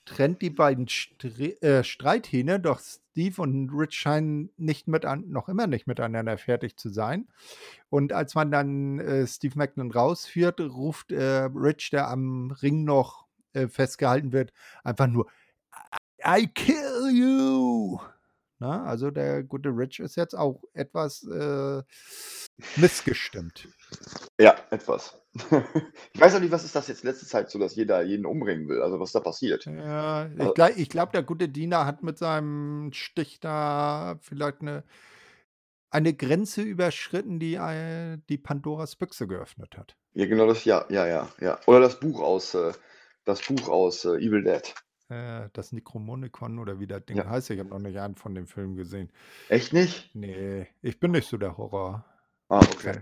trennt 0.07 0.41
die 0.41 0.49
beiden 0.49 0.87
Stre 0.87 1.61
äh, 1.61 1.83
Streithähne, 1.83 2.59
doch 2.59 2.79
Steve 2.79 3.41
und 3.41 3.69
Rich 3.69 3.93
scheinen 3.93 4.49
nicht 4.57 4.87
mit 4.87 5.05
an, 5.05 5.25
noch 5.29 5.49
immer 5.49 5.67
nicht 5.67 5.85
miteinander 5.87 6.37
fertig 6.37 6.77
zu 6.77 6.89
sein. 6.89 7.27
Und 7.89 8.13
als 8.13 8.33
man 8.33 8.49
dann 8.51 8.99
äh, 8.99 9.27
Steve 9.27 9.57
Macklin 9.57 9.91
rausführt, 9.91 10.61
ruft 10.61 11.11
äh, 11.11 11.49
Rich, 11.53 11.89
der 11.91 12.07
am 12.09 12.51
Ring 12.61 12.83
noch 12.83 13.27
äh, 13.53 13.67
festgehalten 13.67 14.31
wird, 14.31 14.53
einfach 14.83 15.07
nur 15.07 15.27
I 16.25 16.47
kill 16.47 17.11
you. 17.11 17.56
Na, 18.59 18.83
also 18.85 19.11
der 19.11 19.43
gute 19.43 19.69
Rich 19.69 19.99
ist 19.99 20.15
jetzt 20.15 20.33
auch 20.35 20.63
etwas 20.73 21.23
äh, 21.23 21.83
missgestimmt. 22.75 23.67
Ja, 24.39 24.55
etwas. 24.71 25.21
ich 26.13 26.19
weiß 26.19 26.35
auch 26.35 26.39
nicht, 26.39 26.51
was 26.51 26.63
ist 26.63 26.75
das 26.75 26.87
jetzt 26.87 27.03
letzte 27.03 27.27
Zeit 27.27 27.51
so, 27.51 27.59
dass 27.59 27.75
jeder 27.75 28.01
jeden 28.01 28.25
umbringen 28.25 28.67
will. 28.67 28.81
Also 28.81 28.99
was 28.99 29.11
da 29.11 29.19
passiert. 29.19 29.65
Ja, 29.65 30.27
ich 30.27 30.39
Also- 30.39 30.53
glaube, 30.53 30.85
glaub, 30.85 31.11
der 31.11 31.23
gute 31.23 31.49
Diener 31.49 31.85
hat 31.85 32.01
mit 32.01 32.17
seinem 32.17 32.91
Stich 32.93 33.39
da 33.39 34.17
vielleicht 34.21 34.61
eine, 34.61 34.83
eine 35.91 36.13
Grenze 36.15 36.63
überschritten, 36.63 37.39
die 37.39 37.55
äh, 37.55 38.17
die 38.27 38.37
Pandoras 38.39 38.95
Büchse 38.95 39.27
geöffnet 39.27 39.77
hat. 39.77 39.95
Ja, 40.13 40.25
genau 40.25 40.47
das, 40.47 40.65
ja, 40.65 40.85
ja, 40.89 41.05
ja, 41.05 41.29
ja. 41.39 41.59
Oder 41.67 41.81
das 41.81 41.99
Buch 41.99 42.21
aus, 42.21 42.55
äh, 42.55 42.73
das 43.23 43.41
Buch 43.41 43.69
aus 43.69 44.03
äh, 44.05 44.17
Evil 44.17 44.43
Dead. 44.43 44.73
Äh, 45.09 45.49
das 45.53 45.71
Necromonicon 45.71 46.59
oder 46.59 46.79
wie 46.79 46.87
das 46.87 47.05
Ding 47.05 47.17
Ja. 47.17 47.29
heißt. 47.29 47.49
Ich 47.51 47.59
habe 47.59 47.69
noch 47.69 47.79
nicht 47.79 47.97
einen 47.97 48.15
von 48.15 48.35
dem 48.35 48.45
Film 48.47 48.75
gesehen. 48.75 49.09
Echt 49.47 49.71
nicht? 49.71 50.13
Nee, 50.13 50.67
ich 50.81 50.99
bin 50.99 51.11
nicht 51.11 51.27
so 51.29 51.37
der 51.37 51.57
Horror. 51.57 52.03
Ah, 52.49 52.59
okay. 52.59 52.99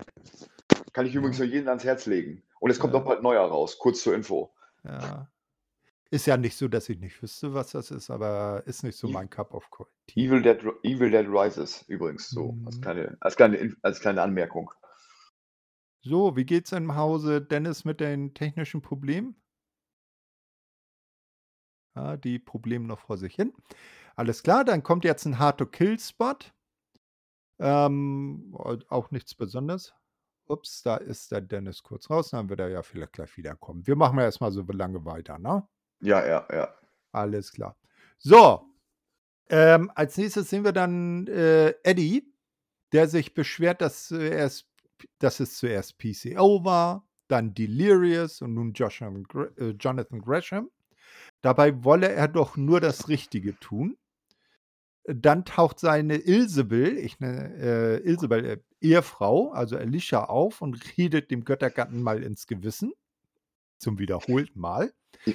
Kann 0.93 1.06
ich 1.08 1.14
Ja. 1.14 1.20
übrigens 1.20 1.39
nur 1.39 1.47
jedem 1.47 1.68
ans 1.70 1.84
Herz 1.84 2.06
legen. 2.06 2.43
Und 2.60 2.70
es 2.72 2.80
kommt 2.80 2.93
Ja. 2.93 2.99
noch 2.99 3.06
bald 3.08 3.24
neuer 3.24 3.41
raus, 3.47 3.78
kurz 3.80 4.03
zur 4.03 4.14
Info. 4.14 4.53
Ja. 4.84 5.30
Ist 6.12 6.28
ja 6.28 6.38
nicht 6.38 6.56
so, 6.56 6.68
dass 6.68 6.88
ich 6.89 6.99
nicht 6.99 7.22
wüsste, 7.24 7.53
was 7.56 7.72
das 7.72 7.89
ist, 7.89 8.12
aber 8.12 8.62
ist 8.68 8.84
nicht 8.84 8.97
so 8.97 9.08
Eve- 9.08 9.14
mein 9.14 9.30
Cup 9.30 9.53
of 9.56 9.68
Tea. 10.08 10.28
Evil 10.28 10.41
Dead, 10.43 10.60
Evil 10.84 11.10
Dead 11.10 11.26
Rises 11.28 11.84
übrigens 11.88 12.30
so, 12.30 12.56
als 12.66 12.78
Mhm. 12.78 12.82
kleine, 12.82 13.18
als 13.20 13.36
kleine, 13.36 13.58
In- 13.58 13.76
als 13.82 13.99
kleine 13.99 14.22
Anmerkung. 14.22 14.72
So, 16.01 16.36
wie 16.36 16.45
geht's 16.45 16.72
im 16.72 16.95
Hause 16.95 17.41
Dennis 17.41 17.84
mit 17.84 17.99
den 17.99 18.36
technischen 18.36 18.82
Problemen? 18.84 19.36
Ja, 21.96 22.18
die 22.18 22.39
Probleme 22.39 22.86
noch 22.86 23.00
vor 23.00 23.18
sich 23.18 23.36
hin. 23.36 23.54
Alles 24.16 24.43
klar, 24.43 24.64
dann 24.66 24.84
kommt 24.84 25.06
jetzt 25.06 25.26
ein 25.26 25.39
Hard-to-Kill-Spot. 25.39 26.36
Ähm, 27.60 28.54
auch 28.89 29.12
nichts 29.12 29.34
Besonderes. 29.34 29.93
Ups, 30.48 30.84
da 30.84 30.98
ist 30.98 31.32
der 31.32 31.41
Dennis 31.41 31.82
kurz 31.82 32.10
raus, 32.10 32.30
dann 32.30 32.50
wird 32.50 32.60
er 32.60 32.70
ja 32.70 32.84
vielleicht 32.84 33.14
gleich 33.14 33.36
wiederkommen. 33.38 33.88
Wir 33.88 33.96
machen 33.96 34.20
erstmal 34.20 34.52
so 34.52 34.62
lange 34.62 35.04
weiter, 35.06 35.39
ne? 35.39 35.68
Ja, 36.02 36.26
ja, 36.26 36.46
ja. 36.52 36.76
Alles 37.12 37.52
klar. 37.52 37.76
So, 38.20 38.62
ähm, 39.50 39.91
als 39.96 40.18
nächstes 40.18 40.50
sehen 40.50 40.64
wir 40.64 40.72
dann 40.72 41.28
äh, 41.28 41.74
Eddie, 41.84 42.32
der 42.91 43.08
sich 43.08 43.34
beschwert, 43.34 43.82
dass, 43.82 44.08
zuerst, 44.08 44.68
dass 45.20 45.39
es 45.39 45.58
zuerst 45.58 45.98
PCO 45.98 46.64
war, 46.64 47.08
dann 47.28 47.54
Delirious 47.54 48.41
und 48.41 48.54
nun 48.54 48.74
Gre- 48.74 49.58
äh, 49.58 49.72
Jonathan 49.80 50.22
Gresham. 50.22 50.70
Dabei 51.46 51.84
wolle 51.84 52.12
er 52.12 52.28
doch 52.28 52.58
nur 52.58 52.82
das 52.82 53.08
Richtige 53.08 53.56
tun. 53.60 53.98
Dann 55.04 55.46
taucht 55.46 55.80
seine 55.80 56.18
Ilsebel, 56.18 56.98
ich 56.98 57.20
nenne 57.20 57.54
äh, 57.60 57.98
Ilsebel, 57.98 58.46
äh, 58.46 58.58
Ehefrau, 58.82 59.52
also 59.52 59.78
Alicia, 59.78 60.24
auf 60.24 60.64
und 60.64 60.98
redet 60.98 61.30
dem 61.30 61.46
Göttergatten 61.46 62.02
mal 62.02 62.24
ins 62.24 62.48
Gewissen. 62.48 62.93
Zum 63.78 64.00
wiederholten 64.00 64.60
Mal. 64.60 64.91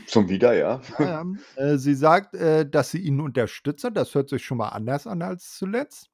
Zum 0.09 0.29
Wieder, 0.29 0.53
ja. 0.55 0.81
Ähm, 0.99 1.39
äh, 1.55 1.77
sie 1.77 1.95
sagt, 1.95 2.35
äh, 2.35 2.69
dass 2.69 2.91
sie 2.91 2.99
ihn 2.99 3.21
unterstütze. 3.21 3.93
Das 3.93 4.13
hört 4.13 4.31
sich 4.31 4.45
schon 4.45 4.59
mal 4.59 4.71
anders 4.71 5.07
an 5.07 5.23
als 5.23 5.57
zuletzt. 5.59 6.11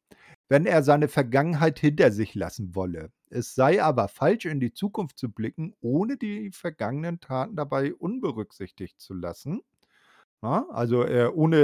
Wenn 0.51 0.66
er 0.66 0.82
seine 0.82 1.09
Vergangenheit 1.09 1.78
hinter 1.78 2.12
sich 2.12 2.34
lassen 2.34 2.74
wolle. 2.74 3.12
Es 3.30 3.55
sei 3.55 3.82
aber 3.82 4.09
falsch, 4.09 4.44
in 4.44 4.61
die 4.61 4.74
Zukunft 4.74 5.16
zu 5.16 5.32
blicken, 5.32 5.72
ohne 5.80 6.18
die 6.18 6.51
vergangenen 6.53 7.18
Taten 7.18 7.57
dabei 7.57 7.94
unberücksichtigt 7.94 9.01
zu 9.01 9.14
lassen. 9.14 9.62
Ja, 10.43 10.66
also 10.70 11.03
äh, 11.03 11.28
ohne 11.32 11.57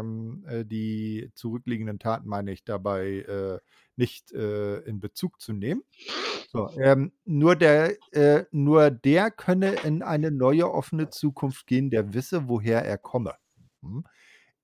ähm, 0.00 0.44
äh, 0.46 0.64
die 0.64 1.30
zurückliegenden 1.34 1.98
Taten, 1.98 2.28
meine 2.28 2.52
ich, 2.52 2.64
dabei 2.64 3.20
äh, 3.20 3.58
nicht 3.96 4.30
äh, 4.32 4.80
in 4.80 5.00
Bezug 5.00 5.40
zu 5.40 5.52
nehmen. 5.52 5.82
So, 6.48 6.70
ähm, 6.78 7.12
nur, 7.24 7.56
der, 7.56 7.96
äh, 8.12 8.44
nur 8.50 8.90
der 8.90 9.30
könne 9.30 9.72
in 9.84 10.02
eine 10.02 10.30
neue 10.30 10.70
offene 10.70 11.08
Zukunft 11.08 11.66
gehen, 11.66 11.90
der 11.90 12.12
wisse, 12.12 12.46
woher 12.48 12.84
er 12.84 12.98
komme. 12.98 13.34
Hm? 13.82 14.04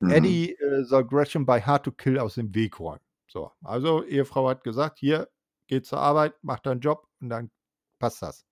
Mhm. 0.01 0.11
Eddie 0.11 0.57
soll 0.83 1.07
Gresham 1.07 1.47
bei 1.47 1.61
Hard 1.61 1.85
to 1.85 1.93
Kill 1.93 2.19
aus 2.19 2.35
dem 2.35 2.55
Weg 2.55 2.79
räumen. 2.79 3.01
So, 3.27 3.51
also 3.63 4.05
Ehefrau 4.05 4.49
hat 4.49 4.65
gesagt, 4.65 4.99
hier, 4.99 5.29
geh 5.67 5.81
zur 5.81 6.01
Arbeit, 6.01 6.35
mach 6.43 6.59
deinen 6.59 6.81
Job 6.81 7.09
und 7.21 7.31
dann 7.31 7.51
passt 7.99 8.21
das. 8.21 8.45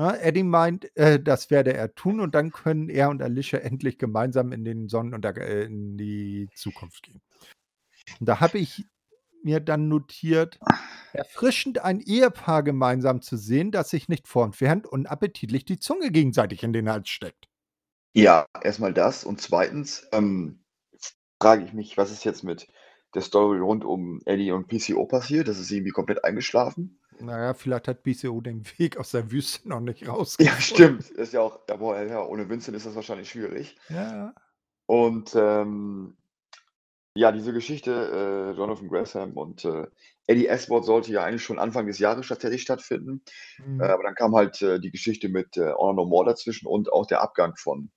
Ne, 0.00 0.18
Eddie 0.18 0.44
meint, 0.44 0.96
äh, 0.96 1.20
das 1.20 1.50
werde 1.50 1.74
er 1.74 1.94
tun 1.94 2.20
und 2.20 2.34
dann 2.34 2.52
können 2.52 2.88
er 2.88 3.10
und 3.10 3.20
Alicia 3.20 3.58
endlich 3.58 3.98
gemeinsam 3.98 4.50
in 4.50 4.64
den 4.64 4.88
Sonnenunter 4.88 5.36
äh, 5.36 5.64
in 5.64 5.98
die 5.98 6.48
Zukunft 6.54 7.02
gehen. 7.02 7.20
Und 8.18 8.26
da 8.26 8.40
habe 8.40 8.56
ich 8.56 8.86
mir 9.42 9.60
dann 9.60 9.88
notiert, 9.88 10.58
erfrischend 11.12 11.84
ein 11.84 12.00
Ehepaar 12.00 12.62
gemeinsam 12.62 13.20
zu 13.20 13.36
sehen, 13.36 13.72
das 13.72 13.90
sich 13.90 14.08
nicht 14.08 14.26
fortwährend 14.26 14.86
und 14.86 15.06
appetitlich 15.06 15.66
die 15.66 15.78
Zunge 15.78 16.10
gegenseitig 16.10 16.62
in 16.62 16.72
den 16.72 16.88
Hals 16.88 17.10
steckt. 17.10 17.50
Ja, 18.14 18.46
erstmal 18.62 18.94
das. 18.94 19.22
Und 19.22 19.42
zweitens 19.42 20.08
ähm, 20.12 20.64
frage 21.42 21.66
ich 21.66 21.74
mich, 21.74 21.98
was 21.98 22.10
ist 22.10 22.24
jetzt 22.24 22.42
mit 22.42 22.68
der 23.14 23.20
Story 23.20 23.58
rund 23.58 23.84
um 23.84 24.22
Eddie 24.24 24.52
und 24.52 24.66
PCO 24.66 25.04
passiert? 25.04 25.46
Das 25.46 25.58
ist 25.58 25.70
irgendwie 25.70 25.92
komplett 25.92 26.24
eingeschlafen. 26.24 26.99
Naja, 27.20 27.54
vielleicht 27.54 27.88
hat 27.88 28.02
BCO 28.02 28.40
den 28.40 28.64
Weg 28.78 28.96
aus 28.96 29.10
der 29.10 29.30
Wüste 29.30 29.68
noch 29.68 29.80
nicht 29.80 30.00
Ja, 30.06 30.12
rausgefunden. 30.12 30.60
stimmt. 30.62 31.10
Ist 31.10 31.32
ja 31.32 31.40
auch, 31.40 31.60
aber 31.68 32.02
ja, 32.06 32.22
ohne 32.24 32.48
Vincent 32.48 32.76
ist 32.76 32.86
das 32.86 32.94
wahrscheinlich 32.94 33.30
schwierig. 33.30 33.76
Ja. 33.88 34.34
Und 34.86 35.34
ähm, 35.36 36.16
ja, 37.14 37.32
diese 37.32 37.52
Geschichte, 37.52 38.52
äh, 38.54 38.56
Jonathan 38.58 38.88
Gresham 38.88 39.32
und 39.32 39.64
äh, 39.64 39.86
Eddie 40.26 40.48
Aswad 40.50 40.84
sollte 40.84 41.10
ja 41.12 41.24
eigentlich 41.24 41.42
schon 41.42 41.58
Anfang 41.58 41.86
des 41.86 41.98
Jahres 41.98 42.28
tatsächlich 42.28 42.62
stattfinden. 42.62 43.22
Mhm. 43.58 43.80
Äh, 43.80 43.84
aber 43.86 44.04
dann 44.04 44.14
kam 44.14 44.34
halt 44.34 44.62
äh, 44.62 44.78
die 44.78 44.90
Geschichte 44.92 45.28
mit 45.28 45.56
äh, 45.56 45.72
Honor 45.72 45.94
No 45.94 46.06
More 46.06 46.26
dazwischen 46.26 46.66
und 46.66 46.92
auch 46.92 47.06
der 47.06 47.20
Abgang 47.20 47.56
von 47.56 47.90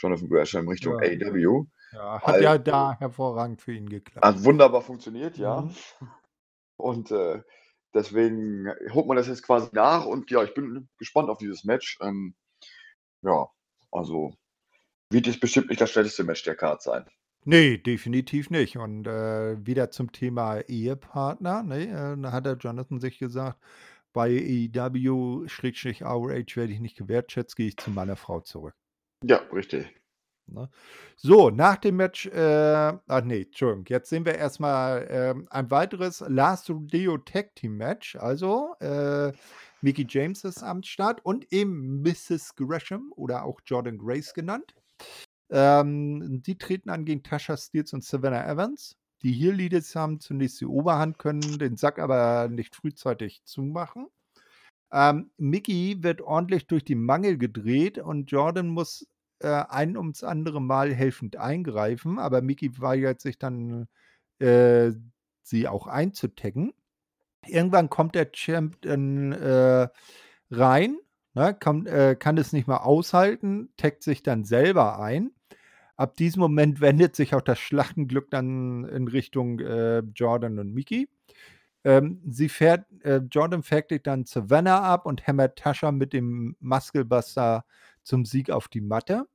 Jonathan 0.00 0.28
Gresham 0.28 0.68
Richtung 0.68 1.00
Ja. 1.02 1.08
AEW. 1.08 1.64
Ja, 1.92 2.20
hat 2.20 2.40
ja 2.40 2.50
Also- 2.50 2.64
da 2.64 2.96
hervorragend 2.98 3.62
für 3.62 3.72
ihn 3.72 3.88
geklappt. 3.88 4.26
Hat 4.26 4.44
wunderbar 4.44 4.82
funktioniert, 4.82 5.38
ja. 5.38 5.60
Mhm. 5.62 5.70
Und 6.76 7.10
äh, 7.12 7.42
deswegen 7.94 8.68
holt 8.92 9.06
man 9.06 9.16
das 9.16 9.28
jetzt 9.28 9.42
quasi 9.42 9.68
nach 9.72 10.06
und 10.06 10.30
ja, 10.30 10.42
ich 10.42 10.54
bin 10.54 10.88
gespannt 10.98 11.28
auf 11.28 11.38
dieses 11.38 11.64
Match. 11.64 11.98
Ähm, 12.00 12.34
ja, 13.22 13.48
also 13.90 14.36
wird 15.10 15.26
es 15.26 15.38
bestimmt 15.38 15.68
nicht 15.68 15.80
das 15.80 15.90
schlechteste 15.90 16.24
Match 16.24 16.42
der 16.42 16.56
Card 16.56 16.82
sein. 16.82 17.04
Nee, 17.44 17.78
definitiv 17.78 18.50
nicht. 18.50 18.76
Und 18.76 19.06
äh, 19.06 19.64
wieder 19.64 19.90
zum 19.90 20.10
Thema 20.10 20.58
Ehepartner. 20.60 21.62
Ne? 21.62 21.84
Äh, 21.86 22.20
da 22.20 22.32
hat 22.32 22.44
der 22.44 22.56
Jonathan 22.56 22.98
sich 22.98 23.18
gesagt, 23.18 23.60
bei 24.12 24.30
E 24.30 24.70
AEW-RH 24.74 26.56
werde 26.56 26.72
ich 26.72 26.80
nicht 26.80 26.96
gewertschätzt, 26.96 27.54
gehe 27.54 27.68
ich 27.68 27.76
zu 27.76 27.90
meiner 27.90 28.16
Frau 28.16 28.40
zurück. 28.40 28.74
Ja, 29.22 29.36
richtig. 29.52 29.86
Ne? 30.48 30.70
So, 31.16 31.50
nach 31.50 31.76
dem 31.76 31.96
Match, 31.96 32.26
äh, 32.26 32.92
ach 33.06 33.22
nee, 33.24 33.42
Entschuldigung, 33.42 33.84
jetzt 33.88 34.10
sehen 34.10 34.24
wir 34.24 34.36
erstmal 34.36 35.06
ähm, 35.10 35.48
ein 35.50 35.70
weiteres 35.70 36.24
Last 36.28 36.70
Rodeo 36.70 37.18
Tag 37.18 37.54
Team 37.56 37.76
Match. 37.76 38.16
Also, 38.16 38.74
äh, 38.80 39.32
Mickey 39.82 40.06
James 40.08 40.44
ist 40.44 40.62
am 40.62 40.82
Start 40.82 41.24
und 41.24 41.52
eben 41.52 42.02
Mrs. 42.02 42.54
Gresham 42.56 43.12
oder 43.16 43.44
auch 43.44 43.60
Jordan 43.64 43.98
Grace 43.98 44.34
genannt. 44.34 44.74
Ähm, 45.50 46.42
die 46.42 46.58
treten 46.58 46.90
an 46.90 47.04
gegen 47.04 47.22
Tasha 47.22 47.56
Steels 47.56 47.92
und 47.92 48.04
Savannah 48.04 48.48
Evans. 48.48 48.96
Die 49.22 49.32
hier 49.32 49.52
Leaders 49.52 49.94
haben 49.94 50.20
zunächst 50.20 50.60
die 50.60 50.66
Oberhand, 50.66 51.18
können 51.18 51.58
den 51.58 51.76
Sack 51.76 51.98
aber 51.98 52.48
nicht 52.48 52.74
frühzeitig 52.76 53.42
zumachen. 53.44 54.08
Ähm, 54.92 55.30
Mickey 55.36 56.02
wird 56.02 56.20
ordentlich 56.20 56.66
durch 56.66 56.84
die 56.84 56.94
Mangel 56.94 57.38
gedreht 57.38 57.98
und 57.98 58.30
Jordan 58.30 58.68
muss 58.68 59.06
äh, 59.40 59.64
ein 59.68 59.96
ums 59.96 60.22
andere 60.22 60.60
Mal 60.60 60.94
helfend 60.94 61.36
eingreifen, 61.36 62.18
aber 62.18 62.42
Mickey 62.42 62.80
weigert 62.80 63.20
sich 63.20 63.38
dann, 63.38 63.88
äh, 64.38 64.92
sie 65.42 65.68
auch 65.68 65.86
einzutaggen. 65.86 66.72
Irgendwann 67.46 67.90
kommt 67.90 68.14
der 68.14 68.32
Champ 68.32 68.80
dann 68.82 69.32
äh, 69.32 69.88
rein, 70.50 70.96
ne, 71.34 71.54
kommt, 71.58 71.88
äh, 71.88 72.16
kann 72.16 72.38
es 72.38 72.52
nicht 72.52 72.66
mehr 72.66 72.84
aushalten, 72.84 73.70
taggt 73.76 74.02
sich 74.02 74.22
dann 74.22 74.44
selber 74.44 75.00
ein. 75.00 75.30
Ab 75.96 76.16
diesem 76.16 76.40
Moment 76.40 76.80
wendet 76.80 77.16
sich 77.16 77.34
auch 77.34 77.40
das 77.40 77.58
Schlachtenglück 77.58 78.30
dann 78.30 78.84
in 78.84 79.08
Richtung 79.08 79.60
äh, 79.60 80.00
Jordan 80.14 80.58
und 80.58 80.74
Mickey. 80.74 81.08
Ähm, 81.84 82.20
sie 82.28 82.48
fährt, 82.48 82.86
äh, 83.04 83.20
Jordan 83.30 83.62
fertigt 83.62 84.06
dann 84.06 84.24
Savannah 84.24 84.82
ab 84.82 85.06
und 85.06 85.26
hämmert 85.26 85.56
Tascha 85.58 85.92
mit 85.92 86.12
dem 86.12 86.56
Muskelbuster 86.60 87.64
zum 88.06 88.24
Sieg 88.24 88.50
auf 88.50 88.68
die 88.68 88.80
Matte. 88.80 89.26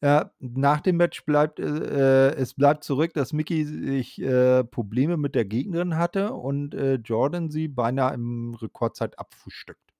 Äh, 0.00 0.26
nach 0.40 0.80
dem 0.80 0.96
Match 0.98 1.24
bleibt 1.24 1.60
äh, 1.60 2.30
es 2.34 2.54
bleibt 2.54 2.84
zurück, 2.84 3.14
dass 3.14 3.32
Mickey 3.32 3.64
sich 3.64 4.20
äh, 4.22 4.64
Probleme 4.64 5.16
mit 5.16 5.34
der 5.36 5.44
Gegnerin 5.46 5.96
hatte 5.96 6.34
und 6.34 6.74
äh, 6.74 6.94
Jordan 6.96 7.50
sie 7.50 7.68
beinahe 7.68 8.14
im 8.14 8.54
Rekordzeit 8.54 9.18
abfrühstückt. 9.18 9.94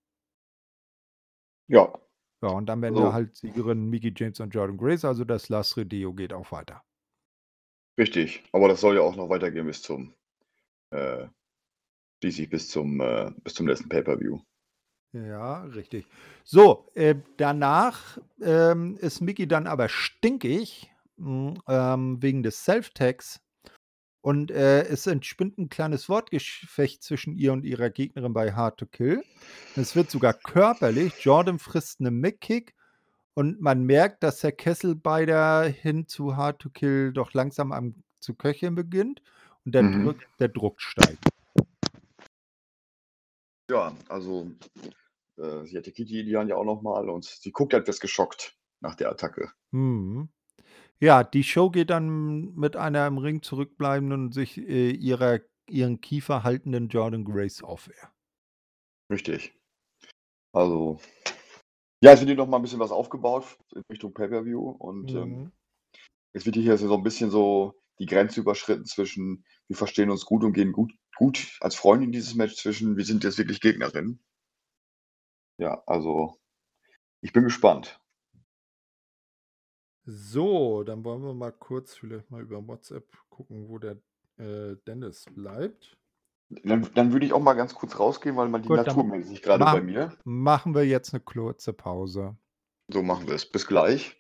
Ja, 1.69 1.93
Ja, 2.43 2.51
und 2.51 2.69
am 2.71 2.83
Ende 2.85 3.01
So. 3.01 3.13
halt 3.13 3.37
Siegerin 3.37 3.89
Mickey 3.89 4.13
James 4.15 4.39
und 4.41 4.51
Jordan 4.55 4.77
Grace, 4.77 5.05
also 5.05 5.25
das 5.25 5.49
Last 5.49 5.77
Rodeo 5.79 6.13
geht 6.15 6.33
auch 6.35 6.53
weiter. 6.53 6.85
richtig. 7.99 8.45
Aber 8.53 8.69
das 8.69 8.81
soll 8.81 8.97
ja 8.97 9.03
auch 9.03 9.17
noch 9.17 9.29
weitergehen 9.29 9.67
bis 9.67 9.83
zum 9.83 10.15
äh, 10.91 11.29
schließlich 12.23 12.51
bis 12.51 12.69
zum 12.71 13.01
äh, 13.01 13.33
bis 13.45 13.55
zum 13.55 13.69
letzten 13.69 13.89
Pay-Per-View. 13.91 14.41
Ja, 15.13 15.63
richtig. 15.65 16.07
So, 16.43 16.89
äh, 16.95 17.17
danach 17.37 18.19
ähm, 18.41 18.97
ist 18.97 19.21
Mickey 19.21 19.47
dann 19.47 19.67
aber 19.67 19.89
stinkig 19.89 20.91
mh, 21.19 21.55
ähm, 21.69 22.23
wegen 22.23 22.43
des 22.43 22.65
Self-Tags. 22.65 23.41
Und 24.23 24.51
äh, 24.53 24.85
es 24.85 25.07
entspinnt 25.09 25.59
ein 25.59 25.69
kleines 25.69 26.09
Wortgefecht 26.09 27.03
zwischen 27.03 27.37
ihr 27.37 27.53
und 27.53 27.65
ihrer 27.65 27.91
Gegnerin 27.91 28.33
bei 28.33 28.53
Hard 28.53 28.79
to 28.79 28.87
Kill. 28.87 29.23
Es 29.75 29.97
wird 29.97 30.11
sogar 30.11 30.33
körperlich. 30.33 31.25
Jordan 31.25 31.59
frisst 31.59 32.01
eine 32.01 32.13
Mick-Kick 32.13 32.73
und 33.35 33.61
man 33.61 33.83
merkt, 33.83 34.23
dass 34.23 34.41
der 34.41 34.53
Kesselbeider 34.53 35.65
hin 35.65 36.07
zu 36.07 36.37
Hard 36.37 36.61
to 36.61 36.71
Kill 36.71 37.13
doch 37.13 37.33
langsam 37.35 37.73
am, 37.73 37.97
zu 38.21 38.35
köcheln 38.35 38.77
beginnt 38.77 39.21
und 39.65 39.75
der, 39.75 39.83
Mhm. 39.83 40.05
Druck, 40.05 40.17
der 40.39 40.49
Druck 40.49 40.81
steigt. 40.81 41.29
Ja, 43.71 43.93
also 44.09 44.51
äh, 45.43 45.67
sie 45.67 45.77
hatte 45.77 45.93
Kitty 45.93 46.21
Ilian 46.21 46.49
ja 46.49 46.57
auch 46.57 46.65
nochmal 46.65 47.11
und 47.11 47.25
sie 47.25 47.53
guckt 47.53 47.75
etwas 47.75 48.01
geschockt 48.01 48.57
nach 48.81 48.95
der 48.95 49.11
Attacke. 49.11 49.51
Mhm. 49.73 50.29
Ja, 51.01 51.25
die 51.25 51.43
Show 51.43 51.71
geht 51.71 51.91
dann 51.91 52.55
mit 52.55 52.77
einer 52.77 53.07
im 53.09 53.19
Ring 53.19 53.43
zurückbleibenden 53.43 54.27
und 54.27 54.33
sich 54.35 54.57
äh, 54.59 54.91
ihrer, 54.91 55.41
ihren 55.69 56.01
Kiefer 56.01 56.45
haltenden 56.45 56.89
Jordan 56.89 57.25
Grace 57.25 57.63
auf. 57.63 57.91
Richtig. 59.11 59.53
Also, 60.55 61.01
ja, 62.03 62.13
es 62.13 62.21
wird 62.21 62.29
hier 62.29 62.37
noch 62.37 62.47
mal 62.47 62.59
ein 62.59 62.63
bisschen 62.63 62.79
was 62.79 62.93
aufgebaut 62.93 63.59
in 63.75 63.83
Richtung 63.91 64.15
Pay-Per-View 64.15 64.61
und 64.61 65.11
ähm, 65.15 65.31
Mhm. 65.31 65.53
es 66.35 66.47
wird 66.47 66.57
hier 66.57 66.77
so 66.79 66.97
ein 66.97 67.03
bisschen 67.03 67.31
so 67.31 67.75
die 67.99 68.07
Grenze 68.07 68.41
überschritten 68.41 68.85
zwischen, 68.85 69.45
wir 69.69 69.77
verstehen 69.77 70.11
uns 70.11 70.25
gut 70.25 70.45
und 70.45 70.53
gehen 70.53 70.73
gut, 70.73 70.93
gut 71.17 71.59
als 71.61 71.75
Freunde 71.75 72.07
in 72.07 72.13
dieses 72.13 72.35
Match 72.35 72.57
zwischen, 72.57 72.97
wir 72.97 73.05
sind 73.05 73.25
jetzt 73.25 73.39
wirklich 73.39 73.61
Gegnerinnen. 73.61 74.21
Ja, 75.63 75.81
also, 75.87 76.41
ich 77.21 77.33
bin 77.33 77.45
gespannt. 77.45 78.01
So, 80.05 80.83
dann 80.83 81.05
wollen 81.05 81.23
wir 81.23 81.35
mal 81.35 81.53
kurz 81.53 81.95
vielleicht 81.95 82.33
mal 82.33 82.43
über 82.43 82.67
WhatsApp 82.67 83.07
gucken, 83.29 83.69
wo 83.69 83.79
der 83.79 83.93
äh, 84.39 84.75
Dennis 84.89 85.25
bleibt. 85.31 85.97
Dann, 86.49 86.91
dann 86.97 87.13
würde 87.13 87.27
ich 87.27 87.33
auch 87.33 87.41
mal 87.41 87.55
ganz 87.55 87.77
kurz 87.77 87.97
rausgehen, 87.97 88.37
weil 88.37 88.49
man 88.49 88.63
die 88.63 88.69
Gut, 88.69 88.79
Natur 88.79 89.05
meldet 89.05 89.29
sich 89.29 89.41
gerade 89.41 89.65
bei 89.65 89.81
mir. 89.81 90.19
Machen 90.25 90.75
wir 90.75 90.85
jetzt 90.85 91.15
eine 91.15 91.21
kurze 91.21 91.73
Pause. 91.73 92.37
So 92.89 93.05
machen 93.05 93.29
wir 93.29 93.37
es. 93.37 93.49
Bis 93.49 93.65
gleich. 93.65 94.17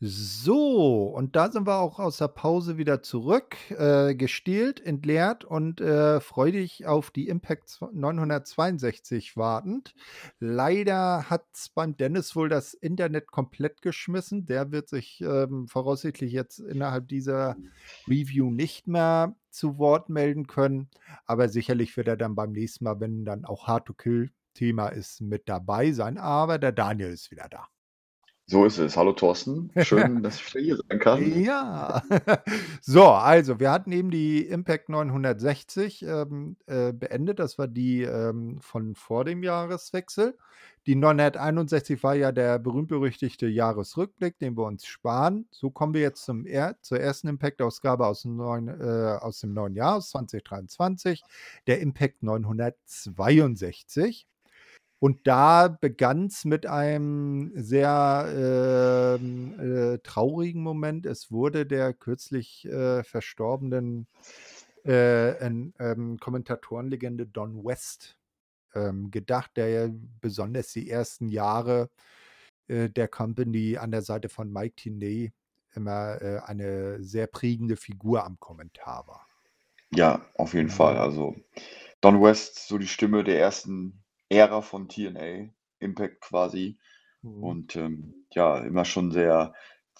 So, 0.00 1.06
und 1.08 1.34
da 1.34 1.50
sind 1.50 1.66
wir 1.66 1.78
auch 1.78 1.98
aus 1.98 2.18
der 2.18 2.28
Pause 2.28 2.78
wieder 2.78 3.02
zurück, 3.02 3.56
äh, 3.70 4.14
gestielt, 4.14 4.80
entleert 4.80 5.44
und 5.44 5.80
äh, 5.80 6.20
freudig 6.20 6.86
auf 6.86 7.10
die 7.10 7.26
Impact 7.26 7.80
962 7.92 9.36
wartend. 9.36 9.96
Leider 10.38 11.28
hat 11.28 11.46
beim 11.74 11.96
Dennis 11.96 12.36
wohl 12.36 12.48
das 12.48 12.74
Internet 12.74 13.32
komplett 13.32 13.82
geschmissen. 13.82 14.46
Der 14.46 14.70
wird 14.70 14.88
sich 14.88 15.20
ähm, 15.20 15.66
voraussichtlich 15.66 16.30
jetzt 16.32 16.60
innerhalb 16.60 17.08
dieser 17.08 17.56
Review 18.06 18.52
nicht 18.52 18.86
mehr 18.86 19.34
zu 19.50 19.78
Wort 19.78 20.10
melden 20.10 20.46
können. 20.46 20.90
Aber 21.26 21.48
sicherlich 21.48 21.96
wird 21.96 22.06
er 22.06 22.16
dann 22.16 22.36
beim 22.36 22.52
nächsten 22.52 22.84
Mal, 22.84 23.00
wenn 23.00 23.24
dann 23.24 23.44
auch 23.44 23.66
Hard 23.66 23.86
to 23.86 23.94
Kill 23.94 24.30
Thema 24.54 24.90
ist, 24.90 25.20
mit 25.22 25.48
dabei 25.48 25.90
sein. 25.90 26.18
Aber 26.18 26.58
der 26.58 26.70
Daniel 26.70 27.10
ist 27.10 27.32
wieder 27.32 27.48
da. 27.50 27.66
So 28.50 28.64
ist 28.64 28.78
es. 28.78 28.96
Hallo 28.96 29.12
Thorsten. 29.12 29.70
Schön, 29.82 30.22
dass 30.22 30.36
ich 30.36 30.54
wieder 30.54 30.64
hier 30.64 30.78
sein 30.88 30.98
kann. 30.98 31.42
Ja. 31.42 32.02
so, 32.80 33.04
also 33.04 33.60
wir 33.60 33.70
hatten 33.70 33.92
eben 33.92 34.10
die 34.10 34.46
Impact 34.46 34.88
960 34.88 36.02
ähm, 36.02 36.56
äh, 36.64 36.94
beendet. 36.94 37.40
Das 37.40 37.58
war 37.58 37.68
die 37.68 38.04
ähm, 38.04 38.58
von 38.62 38.94
vor 38.94 39.26
dem 39.26 39.42
Jahreswechsel. 39.42 40.34
Die 40.86 40.94
961 40.94 42.02
war 42.02 42.14
ja 42.14 42.32
der 42.32 42.58
berühmt-berüchtigte 42.58 43.46
Jahresrückblick, 43.46 44.38
den 44.38 44.56
wir 44.56 44.64
uns 44.64 44.86
sparen. 44.86 45.46
So 45.50 45.68
kommen 45.68 45.92
wir 45.92 46.00
jetzt 46.00 46.24
zum 46.24 46.46
er 46.46 46.80
zur 46.80 47.00
ersten 47.00 47.28
Impact-Ausgabe 47.28 48.06
aus, 48.06 48.22
dem 48.22 48.36
neuen, 48.36 48.68
äh, 48.68 49.18
aus 49.20 49.40
dem 49.40 49.52
neuen 49.52 49.74
Jahr, 49.74 49.96
aus 49.96 50.08
2023, 50.08 51.22
der 51.66 51.82
Impact 51.82 52.22
962. 52.22 54.26
Und 55.00 55.26
da 55.26 55.68
begann 55.68 56.26
es 56.26 56.44
mit 56.44 56.66
einem 56.66 57.52
sehr 57.54 59.18
ähm, 59.20 59.58
äh, 59.60 59.98
traurigen 59.98 60.62
Moment. 60.62 61.06
Es 61.06 61.30
wurde 61.30 61.66
der 61.66 61.94
kürzlich 61.94 62.66
äh, 62.66 63.04
verstorbenen 63.04 64.08
äh, 64.84 65.30
ähm, 65.46 66.18
Kommentatorenlegende 66.20 67.26
Don 67.26 67.64
West 67.64 68.18
ähm, 68.74 69.10
gedacht, 69.10 69.52
der 69.56 69.68
ja 69.68 69.88
besonders 70.20 70.72
die 70.72 70.90
ersten 70.90 71.28
Jahre 71.28 71.90
äh, 72.66 72.88
der 72.88 73.06
Company 73.06 73.76
an 73.76 73.92
der 73.92 74.02
Seite 74.02 74.28
von 74.28 74.52
Mike 74.52 74.76
Tinay 74.76 75.32
immer 75.74 76.20
äh, 76.20 76.40
eine 76.44 77.02
sehr 77.02 77.26
prägende 77.28 77.76
Figur 77.76 78.24
am 78.24 78.40
Kommentar 78.40 79.06
war. 79.06 79.26
Ja, 79.94 80.26
auf 80.34 80.54
jeden 80.54 80.70
Fall. 80.70 80.96
Also 80.96 81.36
Don 82.00 82.20
West, 82.20 82.66
so 82.66 82.78
die 82.78 82.88
Stimme 82.88 83.24
der 83.24 83.40
ersten 83.40 84.02
Ära 84.28 84.62
von 84.62 84.88
TNA, 84.88 85.50
Impact 85.80 86.20
quasi. 86.20 86.78
Mhm. 87.22 87.44
Und 87.44 87.76
ähm, 87.76 88.26
ja, 88.32 88.58
immer 88.58 88.84
schon 88.84 89.10
sehr, 89.10 89.54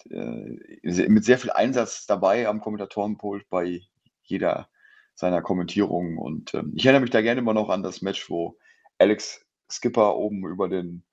äh, 0.09 1.07
mit 1.07 1.25
sehr 1.25 1.39
viel 1.39 1.51
Einsatz 1.51 2.05
dabei 2.05 2.47
am 2.47 2.61
Kommentatorenpult 2.61 3.49
bei 3.49 3.81
jeder 4.23 4.69
seiner 5.15 5.41
Kommentierungen. 5.41 6.17
Und 6.17 6.53
ähm, 6.53 6.73
ich 6.75 6.85
erinnere 6.85 7.01
mich 7.01 7.11
da 7.11 7.21
gerne 7.21 7.41
immer 7.41 7.53
noch 7.53 7.69
an 7.69 7.83
das 7.83 8.01
Match, 8.01 8.29
wo 8.29 8.57
Alex 8.97 9.45
Skipper 9.69 10.15
oben 10.15 10.45
über 10.47 10.69
den 10.69 11.03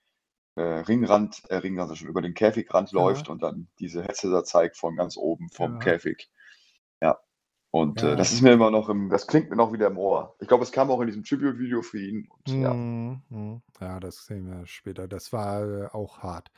äh, 0.56 0.62
Ringrand, 0.62 1.42
äh, 1.48 1.56
Ringrand, 1.56 1.92
ich 1.92 1.98
schon, 1.98 2.08
über 2.08 2.22
den 2.22 2.34
Käfigrand 2.34 2.92
Ja. 2.92 3.00
läuft 3.00 3.28
und 3.28 3.42
dann 3.42 3.68
diese 3.78 4.02
Hetze 4.02 4.30
da 4.30 4.44
zeigt 4.44 4.76
von 4.76 4.96
ganz 4.96 5.16
oben 5.16 5.48
vom 5.50 5.74
Ja. 5.74 5.78
Käfig. 5.78 6.30
Ja. 7.00 7.18
Und 7.81 8.01
Ja. 8.01 8.12
äh, 8.12 8.16
das 8.16 8.33
ist 8.33 8.41
mir 8.43 8.53
immer 8.53 8.70
noch 8.70 8.89
im, 8.89 9.11
das 9.11 9.27
klingt 9.27 9.51
mir 9.51 9.57
noch 9.57 9.72
wieder 9.72 9.89
im 9.89 9.99
Ohr. 9.99 10.35
Ich 10.41 10.49
glaube, 10.49 10.64
es 10.64 10.72
kam 10.72 10.91
auch 10.91 11.01
in 11.01 11.07
diesem 11.09 11.24
Tribute-Video 11.24 11.83
für 11.83 12.01
ihn. 12.01 12.29
Und, 12.29 12.55
ja. 12.62 12.72
Mhm, 12.72 13.20
mhm. 13.29 13.62
Ja, 13.81 14.01
das 14.01 14.24
sehen 14.27 14.47
wir 14.47 14.66
später. 14.66 15.07
Das 15.07 15.33
war 15.33 15.62
äh, 15.64 15.87
auch 15.93 16.18
hart. 16.20 16.51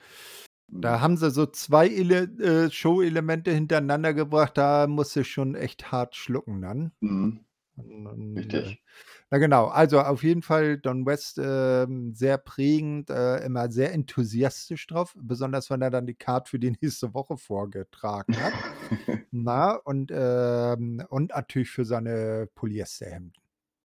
Mhm. 0.68 0.80
Da 0.82 1.00
haben 1.00 1.16
sie 1.16 1.30
so 1.30 1.46
zwei 1.46 1.88
Ele 1.88 2.22
äh, 2.40 2.70
Show-Elemente 2.70 3.50
hintereinander 3.52 4.14
gebracht, 4.14 4.56
da 4.56 4.86
musste 4.86 5.22
ich 5.22 5.30
schon 5.32 5.54
echt 5.54 5.90
hart 5.90 6.14
schlucken 6.14 6.60
dann. 6.62 6.92
Mhm. 7.00 7.40
Und, 7.76 8.06
und, 8.06 8.36
äh, 8.36 8.40
Richtig. 8.40 8.82
Na 9.30 9.38
genau, 9.38 9.66
also 9.66 10.00
auf 10.00 10.22
jeden 10.22 10.42
Fall 10.42 10.78
Don 10.78 11.04
West 11.06 11.38
ähm, 11.42 12.14
sehr 12.14 12.38
prägend, 12.38 13.10
äh, 13.10 13.44
immer 13.44 13.70
sehr 13.70 13.92
enthusiastisch 13.92 14.86
drauf, 14.86 15.14
besonders 15.18 15.70
wenn 15.70 15.82
er 15.82 15.90
dann 15.90 16.06
die 16.06 16.14
Card 16.14 16.48
für 16.48 16.58
die 16.58 16.70
nächste 16.82 17.14
Woche 17.14 17.36
vorgetragen 17.36 18.40
hat. 18.40 18.54
Na, 19.30 19.72
und, 19.74 20.10
ähm, 20.14 21.04
und 21.10 21.30
natürlich 21.32 21.70
für 21.70 21.84
seine 21.84 22.48
Polyesterhemden. 22.54 23.34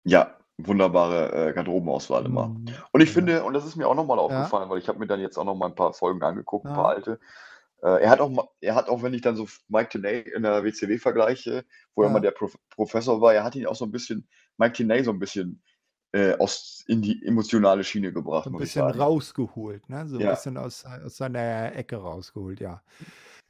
Ja, 0.04 0.36
wunderbare 0.58 1.50
äh, 1.50 1.52
Garderobenauswahl 1.52 2.24
immer. 2.26 2.54
Mhm, 2.54 2.66
Und 2.92 3.00
ich 3.02 3.12
ja. 3.14 3.14
finde, 3.14 3.44
und 3.44 3.54
das 3.54 3.66
ist 3.66 3.76
mir 3.76 3.88
auch 3.88 3.94
nochmal 3.94 4.18
Ja. 4.18 4.24
aufgefallen, 4.24 4.70
weil 4.70 4.78
ich 4.78 4.88
habe 4.88 4.98
mir 4.98 5.06
dann 5.06 5.20
jetzt 5.20 5.36
auch 5.38 5.44
noch 5.44 5.54
mal 5.56 5.66
ein 5.66 5.74
paar 5.74 5.92
Folgen 5.92 6.22
angeguckt, 6.22 6.70
ein 6.70 6.72
paar 6.72 6.90
Ja. 6.90 6.96
alte. 6.96 7.20
Äh, 7.82 8.02
er 8.02 8.10
hat 8.10 8.20
auch, 8.20 8.50
er 8.60 8.74
hat 8.74 8.88
auch, 8.88 9.02
wenn 9.02 9.14
ich 9.14 9.22
dann 9.22 9.36
so 9.36 9.46
Mike 9.68 9.90
Tenay 9.90 10.20
in 10.20 10.42
der 10.42 10.64
WCW 10.64 10.98
vergleiche, 10.98 11.64
wo 11.94 12.02
er 12.02 12.08
Ja. 12.08 12.10
mal 12.10 12.20
der 12.20 12.32
Prof 12.32 12.56
Professor 12.70 13.20
war, 13.20 13.34
er 13.34 13.44
hat 13.44 13.56
ihn 13.56 13.66
auch 13.66 13.76
so 13.76 13.84
ein 13.84 13.92
bisschen, 13.92 14.28
Mike 14.58 14.74
Tenay 14.74 15.02
so 15.04 15.12
ein 15.12 15.18
bisschen 15.18 15.62
äh, 16.12 16.34
aus, 16.38 16.84
in 16.88 17.02
die 17.02 17.24
emotionale 17.26 17.84
Schiene 17.84 18.12
gebracht, 18.12 18.44
So 18.44 18.50
ein 18.50 18.56
bisschen 18.56 18.90
rausgeholt, 18.90 19.88
ne? 19.88 20.06
So 20.08 20.18
ein 20.18 20.24
Ja. 20.24 20.28
bisschen 20.28 20.56
aus, 20.56 20.84
aus 20.84 21.16
seiner 21.16 21.74
Ecke 21.74 21.96
rausgeholt, 21.96 22.60
ja. 22.60 22.82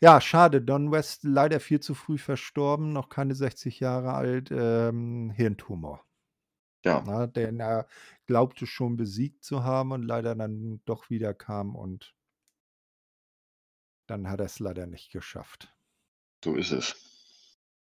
Ja, 0.01 0.21
schade. 0.21 0.63
Don 0.63 0.93
West 0.93 1.25
leider 1.25 1.61
viel 1.61 1.81
zu 1.81 1.95
früh 1.95 2.19
verstorben, 2.19 2.93
noch 2.93 3.09
keine 3.11 3.35
60 3.35 3.81
Jahre 3.81 4.15
alt, 4.15 4.51
ähm, 4.53 5.31
Hirntumor. 5.37 6.05
Ja, 6.85 7.05
Ne? 7.05 7.29
Den 7.29 7.61
er 7.61 7.87
glaubte 8.27 8.67
schon 8.67 8.97
besiegt 8.97 9.45
zu 9.45 9.65
haben 9.65 9.93
und 9.93 10.03
leider 10.03 10.35
dann 10.35 10.81
doch 10.87 11.11
wieder 11.11 11.35
kam 11.35 11.77
und 11.77 12.15
dann 14.07 14.29
hat 14.29 14.41
er 14.41 14.47
es 14.47 14.59
leider 14.59 14.87
nicht 14.87 15.13
geschafft. 15.13 15.75
so 16.45 16.55
ist 16.55 16.73
es. 16.73 16.97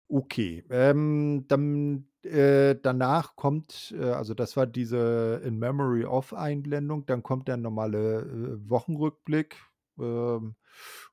Okay, 0.09 0.63
ähm, 0.69 1.47
dann 1.49 2.07
äh, 2.23 2.77
danach 2.81 3.35
kommt, 3.35 3.95
äh, 3.99 4.11
also 4.11 4.35
das 4.35 4.57
war 4.57 4.67
diese 4.67 5.41
In 5.45 5.59
Memory 5.59 6.05
of 6.05 6.35
Einblendung, 6.35 7.07
dann 7.07 7.23
kommt 7.23 7.49
der 7.49 7.57
normale 7.57 8.21
äh, 8.21 8.69
Wochenrückblick. 8.69 9.57
Ähm, 9.99 10.57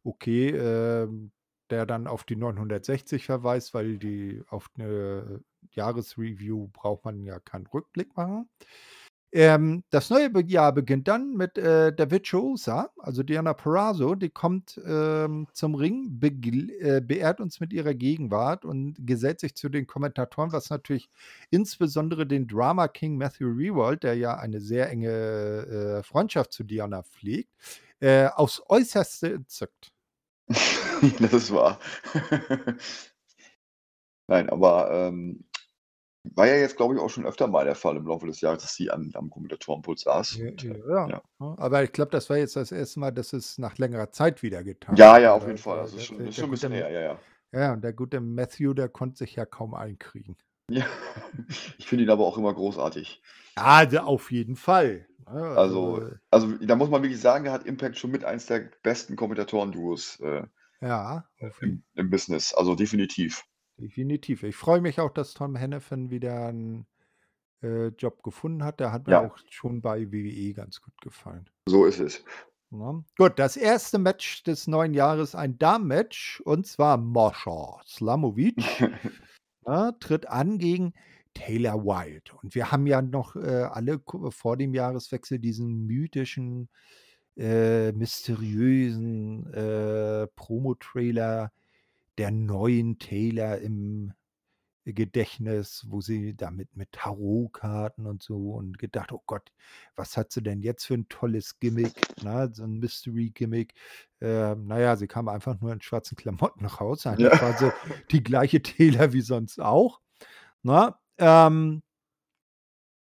okay, 0.04 0.50
ähm, 0.50 1.32
der 1.70 1.86
dann 1.86 2.08
auf 2.08 2.24
die 2.24 2.36
960 2.36 3.26
verweist, 3.26 3.74
weil 3.74 3.98
die 4.00 4.44
auf 4.50 4.70
eine 4.76 5.44
Jahresreview 5.72 6.68
braucht 6.70 7.06
man 7.06 7.24
ja 7.24 7.40
keinen 7.40 7.68
Rückblick 7.68 8.16
machen. 8.18 8.50
Ähm, 9.32 9.84
das 9.92 10.10
neue 10.10 10.30
Be 10.32 10.44
Jahr 10.44 10.74
beginnt 10.74 11.08
dann 11.08 11.34
mit 11.36 11.58
äh, 11.58 11.94
der 11.94 12.10
Virtuosa, 12.10 12.90
also 12.98 13.22
Diana 13.22 13.54
Perazzo, 13.54 14.16
die 14.16 14.30
kommt 14.30 14.82
ähm, 14.86 15.48
zum 15.54 15.76
Ring, 15.76 16.18
begl- 16.20 16.72
äh, 16.80 17.02
beehrt 17.02 17.40
uns 17.40 17.60
mit 17.60 17.72
ihrer 17.72 17.94
Gegenwart 17.94 18.66
und 18.66 18.96
gesellt 19.06 19.40
sich 19.40 19.56
zu 19.56 19.70
den 19.70 19.86
Kommentatoren, 19.86 20.52
was 20.52 20.72
natürlich 20.72 21.10
insbesondere 21.52 22.26
den 22.26 22.48
Drama 22.48 22.88
King 22.88 23.18
Matthew 23.18 23.50
Rewald, 23.50 24.02
der 24.04 24.16
ja 24.16 24.36
eine 24.38 24.62
sehr 24.62 24.90
enge 24.90 25.10
äh, 26.00 26.04
Freundschaft 26.04 26.52
zu 26.52 26.64
Diana 26.64 27.04
pflegt, 27.04 27.52
äh, 28.00 28.28
aufs 28.28 28.64
Äußerste 28.68 29.34
entzückt. 29.34 29.92
das 31.32 31.52
wahr. 31.54 31.80
Nein, 34.28 34.50
aber 34.50 34.92
ähm, 34.92 35.44
war 36.36 36.48
ja 36.48 36.56
jetzt, 36.56 36.78
glaube 36.78 36.96
ich, 36.96 37.00
auch 37.02 37.10
schon 37.10 37.26
öfter 37.26 37.48
mal 37.48 37.66
der 37.66 37.76
Fall 37.76 37.98
im 37.98 38.08
Laufe 38.08 38.26
des 38.28 38.42
Jahres, 38.42 38.62
dass 38.64 38.76
sie 38.76 38.90
an, 38.90 39.12
am 39.16 39.30
Kommentatorenpult 39.30 40.00
saß. 40.00 40.38
Ja, 40.38 40.50
Und, 40.50 40.64
äh, 40.64 40.80
ja, 40.90 41.08
ja. 41.10 41.22
aber 41.40 41.84
ich 41.84 41.92
glaube, 41.92 42.12
das 42.12 42.30
war 42.30 42.38
jetzt 42.38 42.56
das 42.56 42.72
erste 42.72 43.00
Mal, 43.00 43.12
dass 43.12 43.34
es 43.34 43.58
nach 43.58 43.78
längerer 43.78 44.12
Zeit 44.12 44.42
wieder 44.44 44.64
getan 44.64 44.96
Ja, 44.96 45.14
hat. 45.14 45.22
ja, 45.22 45.34
auf 45.34 45.46
jeden 45.46 45.58
Fall. 45.58 45.78
Das 45.78 45.92
ist 45.92 45.98
der, 46.00 46.04
schon, 46.06 46.18
das 46.20 46.30
ist 46.30 46.36
schon 46.36 46.46
ein 46.46 46.52
bisschen 46.52 46.72
her, 46.72 46.90
ja, 46.90 47.02
ja. 47.02 47.20
ja, 47.52 47.74
und 47.74 47.82
der 47.84 47.94
gute 47.94 48.20
Matthew, 48.22 48.74
der 48.74 48.90
konnte 48.90 49.18
sich 49.18 49.36
ja 49.36 49.46
kaum 49.46 49.74
einkriegen. 49.74 50.36
Ja, 50.72 50.86
ich 51.78 51.88
finde 51.88 52.04
ihn 52.04 52.10
aber 52.12 52.26
auch 52.26 52.38
immer 52.38 52.54
großartig. 52.54 53.22
Ja, 53.58 53.86
der 53.86 54.06
auf 54.06 54.32
jeden 54.32 54.56
Fall. 54.56 55.08
ne, 55.26 55.42
Also, 55.58 55.96
Also, 55.96 56.12
also 56.30 56.58
da 56.66 56.76
muss 56.76 56.90
man 56.90 57.02
wirklich 57.02 57.20
sagen, 57.20 57.46
er 57.46 57.54
hat 57.54 57.66
Impact 57.66 57.98
schon 57.98 58.12
mit 58.12 58.24
eins 58.24 58.46
der 58.46 58.70
besten 58.84 59.16
Kommentatoren-Duos 59.16 60.20
äh, 60.20 60.44
ja, 60.82 61.26
jeden 61.40 61.54
im, 61.62 61.84
im 61.96 62.10
Business. 62.10 62.54
Also 62.54 62.76
definitiv. 62.76 63.44
Definitiv. 63.80 64.44
Ich 64.44 64.56
freue 64.56 64.82
mich 64.82 65.00
auch, 65.00 65.12
dass 65.12 65.34
Tom 65.34 65.56
Hennepin 65.56 66.10
wieder 66.10 66.48
einen 66.48 66.86
äh, 67.64 67.88
Job 67.88 68.24
gefunden 68.24 68.64
hat. 68.64 68.80
Der 68.80 68.92
hat 68.92 69.08
mir 69.08 69.14
Ja, 69.14 69.28
auch 69.28 69.38
schon 69.50 69.82
bei 69.82 70.12
WWE 70.12 70.54
ganz 70.54 70.82
gut 70.82 71.00
gefallen. 71.02 71.50
so 71.68 71.86
ist 71.86 72.00
es. 72.00 72.24
Ja. 72.72 73.04
Gut, 73.18 73.40
das 73.40 73.58
erste 73.58 73.98
Match 73.98 74.44
des 74.44 74.68
neuen 74.68 74.94
Jahres, 74.94 75.34
ein 75.34 75.58
Damen-Match, 75.58 76.42
und 76.42 76.68
zwar 76.68 76.98
Moscha 76.98 77.82
Slamovic 77.88 78.56
ja, 79.66 79.92
tritt 79.94 80.28
an 80.28 80.60
gegen 80.60 80.94
Taylor 81.34 81.84
Wilde. 81.84 82.32
Und 82.44 82.54
wir 82.54 82.72
haben 82.72 82.86
ja 82.86 83.02
noch 83.02 83.36
äh, 83.36 83.64
alle 83.64 84.02
vor 84.30 84.58
dem 84.58 84.74
Jahreswechsel 84.76 85.40
diesen 85.40 85.86
mythischen, 85.88 86.70
äh, 87.38 87.92
mysteriösen 87.94 89.52
äh, 89.54 90.28
Promo-Trailer 90.36 91.52
der 92.20 92.32
neuen 92.32 93.00
Taylor 93.00 93.58
im 93.60 94.14
Gedächtnis, 94.86 95.86
wo 95.88 96.02
sie 96.02 96.36
damit 96.36 96.76
mit 96.76 96.92
Tarotkarten 96.92 98.06
und 98.06 98.22
so 98.24 98.52
und 98.52 98.78
gedacht, 98.78 99.14
oh 99.14 99.22
Gott, 99.26 99.52
was 99.96 100.18
hat 100.18 100.32
sie 100.32 100.42
denn 100.44 100.62
jetzt 100.62 100.86
für 100.86 100.96
ein 100.96 101.08
tolles 101.08 101.60
Gimmick, 101.60 101.94
na, 102.22 102.52
so 102.54 102.64
ein 102.64 102.80
Mystery-Gimmick. 102.80 103.74
Ähm, 104.20 104.68
naja, 104.68 104.98
sie 104.98 105.08
kam 105.08 105.30
einfach 105.30 105.62
nur 105.62 105.72
in 105.72 105.82
schwarzen 105.82 106.18
Klamotten 106.18 106.66
raus. 106.66 107.06
Eigentlich 107.06 107.32
Ja. 107.32 107.42
war 107.42 107.58
sie 107.58 107.72
die 108.12 108.24
gleiche 108.24 108.62
Taylor 108.64 109.14
wie 109.14 109.22
sonst 109.22 109.62
auch. 109.62 110.02
Na, 110.62 111.00
ähm, 111.20 111.82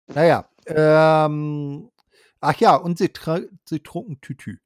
naja, 0.07 0.49
ähm, 0.68 1.89
ach 2.39 2.55
ja, 2.62 2.76
und 2.76 2.97
sie, 2.97 3.12
sie 3.66 3.80
trug 3.82 4.07
ein 4.09 4.22
Tütü. 4.22 4.57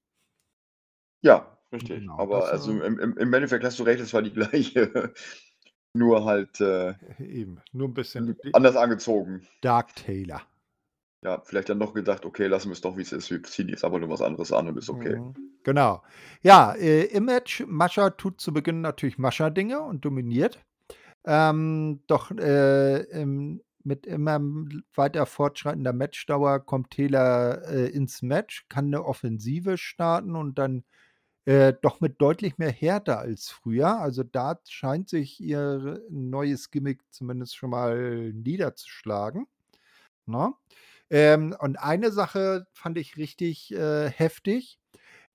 Ja, 1.22 1.55
richtig. 1.76 1.99
Genau, 1.99 2.17
Aber 2.17 2.39
das 2.39 2.49
also 2.49 2.80
war 2.80 2.86
im, 2.86 2.99
im, 2.99 3.17
im 3.17 3.34
Endeffekt 3.34 3.63
hast 3.63 3.80
du 3.80 3.84
recht, 3.84 4.01
es 4.01 4.13
war 4.13 4.21
die 4.21 4.34
gleiche, 4.34 5.13
nur 5.93 6.26
halt 6.26 6.59
äh, 6.61 6.93
eben 7.19 7.59
nur 7.71 7.88
ein 7.88 7.93
bisschen 7.93 8.38
anders 8.53 8.76
angezogen. 8.76 9.47
Dark 9.61 9.95
Taylor. 9.95 10.41
Ja, 11.23 11.41
vielleicht 11.43 11.69
dann 11.69 11.80
noch 11.80 11.93
gedacht, 11.93 12.23
okay, 12.26 12.45
lassen 12.45 12.69
wir 12.69 12.73
es 12.73 12.82
doch, 12.82 12.97
wie 12.97 13.01
es 13.01 13.11
ist. 13.11 13.32
Wir 13.32 13.41
ziehen 13.41 13.69
jetzt 13.69 13.84
aber 13.84 13.99
nur 13.99 14.09
was 14.09 14.21
anderes 14.21 14.51
an 14.51 14.67
und 14.67 14.78
ist 14.78 14.89
okay. 14.89 15.17
Mhm. 15.17 15.34
Genau. 15.63 16.03
Ja, 16.43 16.73
äh, 16.73 17.05
im 17.05 17.26
Match, 17.26 17.63
Mascha 17.65 18.11
tut 18.11 18.39
zu 18.39 18.53
Beginn 18.53 18.82
natürlich 18.82 19.17
Mascha-Dinge 19.17 19.82
und 19.82 20.05
dominiert. 20.05 20.59
Ähm, 21.26 22.01
doch 22.05 22.30
äh, 22.30 23.01
im, 23.05 23.61
mit 23.84 24.05
immer 24.05 24.39
weiter 24.93 25.26
fortschreitender 25.26 25.93
Matchdauer 25.93 26.59
kommt 26.59 26.91
Taylor 26.91 27.67
äh, 27.67 27.88
ins 27.88 28.21
Match, 28.21 28.67
kann 28.69 28.86
eine 28.86 29.03
Offensive 29.03 29.80
starten 29.80 30.36
und 30.36 30.59
dann 30.59 30.84
äh, 31.46 31.74
doch 31.82 32.02
mit 32.02 32.22
deutlich 32.22 32.58
mehr 32.58 32.72
Härte 32.72 33.18
als 33.18 33.50
früher. 33.50 34.00
Also 34.00 34.24
da 34.24 34.60
scheint 34.68 35.10
sich 35.10 35.39
ihr 35.39 36.02
neues 36.10 36.72
Gimmick 36.72 37.02
zumindest 37.12 37.56
schon 37.56 37.70
mal 37.70 38.34
niederzuschlagen. 38.34 39.48
Ne? 40.26 40.54
Ähm, 41.10 41.56
und 41.60 41.78
eine 41.78 42.12
Sache 42.12 42.68
fand 42.74 42.98
ich 42.98 43.18
richtig 43.18 43.72
äh, 43.74 44.10
heftig. 44.10 44.80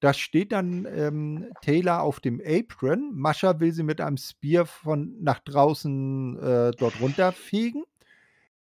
Da 0.00 0.14
steht 0.14 0.52
dann 0.52 0.86
ähm, 0.86 1.52
Taylor 1.60 2.02
auf 2.02 2.20
dem 2.20 2.40
Apron. 2.44 3.12
Mascha 3.14 3.60
will 3.60 3.72
sie 3.72 3.82
mit 3.82 4.00
einem 4.00 4.16
Spear 4.16 4.66
von 4.66 5.14
nach 5.22 5.40
draußen 5.40 6.38
äh, 6.38 6.70
dort 6.72 7.00
runterfegen. 7.00 7.84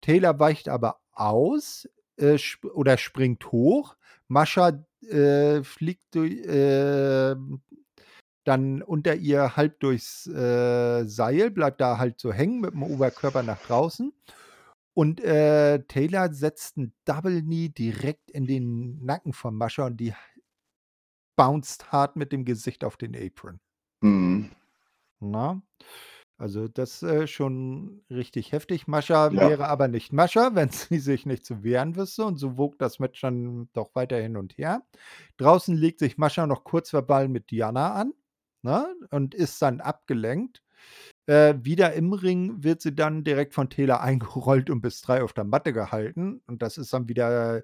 Taylor 0.02 0.38
weicht 0.38 0.68
aber 0.68 1.00
aus 1.12 1.88
äh, 2.16 2.34
sp 2.38 2.68
oder 2.68 2.98
springt 2.98 3.50
hoch. 3.52 3.96
Mascha 4.28 4.84
äh, 5.02 5.62
fliegt 5.62 6.14
durch, 6.14 6.32
äh, 6.46 7.36
dann 8.44 8.82
unter 8.82 9.14
ihr 9.14 9.56
halb 9.56 9.80
durchs 9.80 10.26
äh, 10.26 11.04
Seil, 11.04 11.50
bleibt 11.50 11.80
da 11.80 11.98
halt 11.98 12.20
so 12.20 12.32
hängen 12.32 12.60
mit 12.60 12.72
dem 12.72 12.82
Oberkörper 12.82 13.42
nach 13.42 13.60
draußen. 13.60 14.12
Und 14.94 15.20
äh, 15.20 15.82
Taylor 15.84 16.32
setzt 16.32 16.76
ein 16.76 16.92
Double 17.04 17.42
Knee 17.42 17.68
direkt 17.68 18.30
in 18.30 18.46
den 18.46 19.04
Nacken 19.04 19.32
von 19.32 19.54
Mascha 19.54 19.86
und 19.86 19.98
die 19.98 20.14
bounced 21.36 21.90
hart 21.92 22.16
mit 22.16 22.32
dem 22.32 22.44
Gesicht 22.44 22.84
auf 22.84 22.96
den 22.96 23.16
Apron. 23.16 23.60
Mhm. 24.00 24.50
Na? 25.20 25.62
Also 26.40 26.68
das 26.68 27.02
äh, 27.02 27.26
schon 27.26 28.00
richtig 28.08 28.52
heftig. 28.52 28.88
Mascha 28.88 29.30
Ja. 29.30 29.48
wäre 29.50 29.68
aber 29.68 29.88
nicht 29.88 30.12
Mascha, 30.14 30.54
wenn 30.54 30.70
sie 30.70 30.98
sich 30.98 31.26
nicht 31.26 31.44
zu 31.44 31.62
wehren 31.62 31.96
wüsste. 31.96 32.24
Und 32.24 32.38
so 32.38 32.56
wog 32.56 32.78
das 32.78 32.98
Match 32.98 33.20
dann 33.20 33.68
doch 33.74 33.94
weiter 33.94 34.16
hin 34.16 34.38
und 34.38 34.56
her. 34.56 34.82
Draußen 35.36 35.76
legt 35.76 35.98
sich 35.98 36.16
Mascha 36.16 36.46
noch 36.46 36.64
kurz 36.64 36.94
verbal 36.94 37.28
mit 37.28 37.50
Diana 37.50 37.92
an 37.92 38.14
ne? 38.62 38.86
und 39.10 39.34
ist 39.34 39.60
dann 39.60 39.82
abgelenkt. 39.82 40.62
Äh, 41.26 41.56
wieder 41.60 41.92
im 41.92 42.14
Ring 42.14 42.64
wird 42.64 42.80
sie 42.80 42.94
dann 42.94 43.22
direkt 43.22 43.52
von 43.52 43.68
Taylor 43.68 44.00
eingerollt 44.02 44.70
und 44.70 44.80
bis 44.80 45.02
drei 45.02 45.22
auf 45.22 45.34
der 45.34 45.44
Matte 45.44 45.74
gehalten. 45.74 46.40
Und 46.46 46.62
das 46.62 46.78
ist 46.78 46.94
dann 46.94 47.06
wieder 47.06 47.62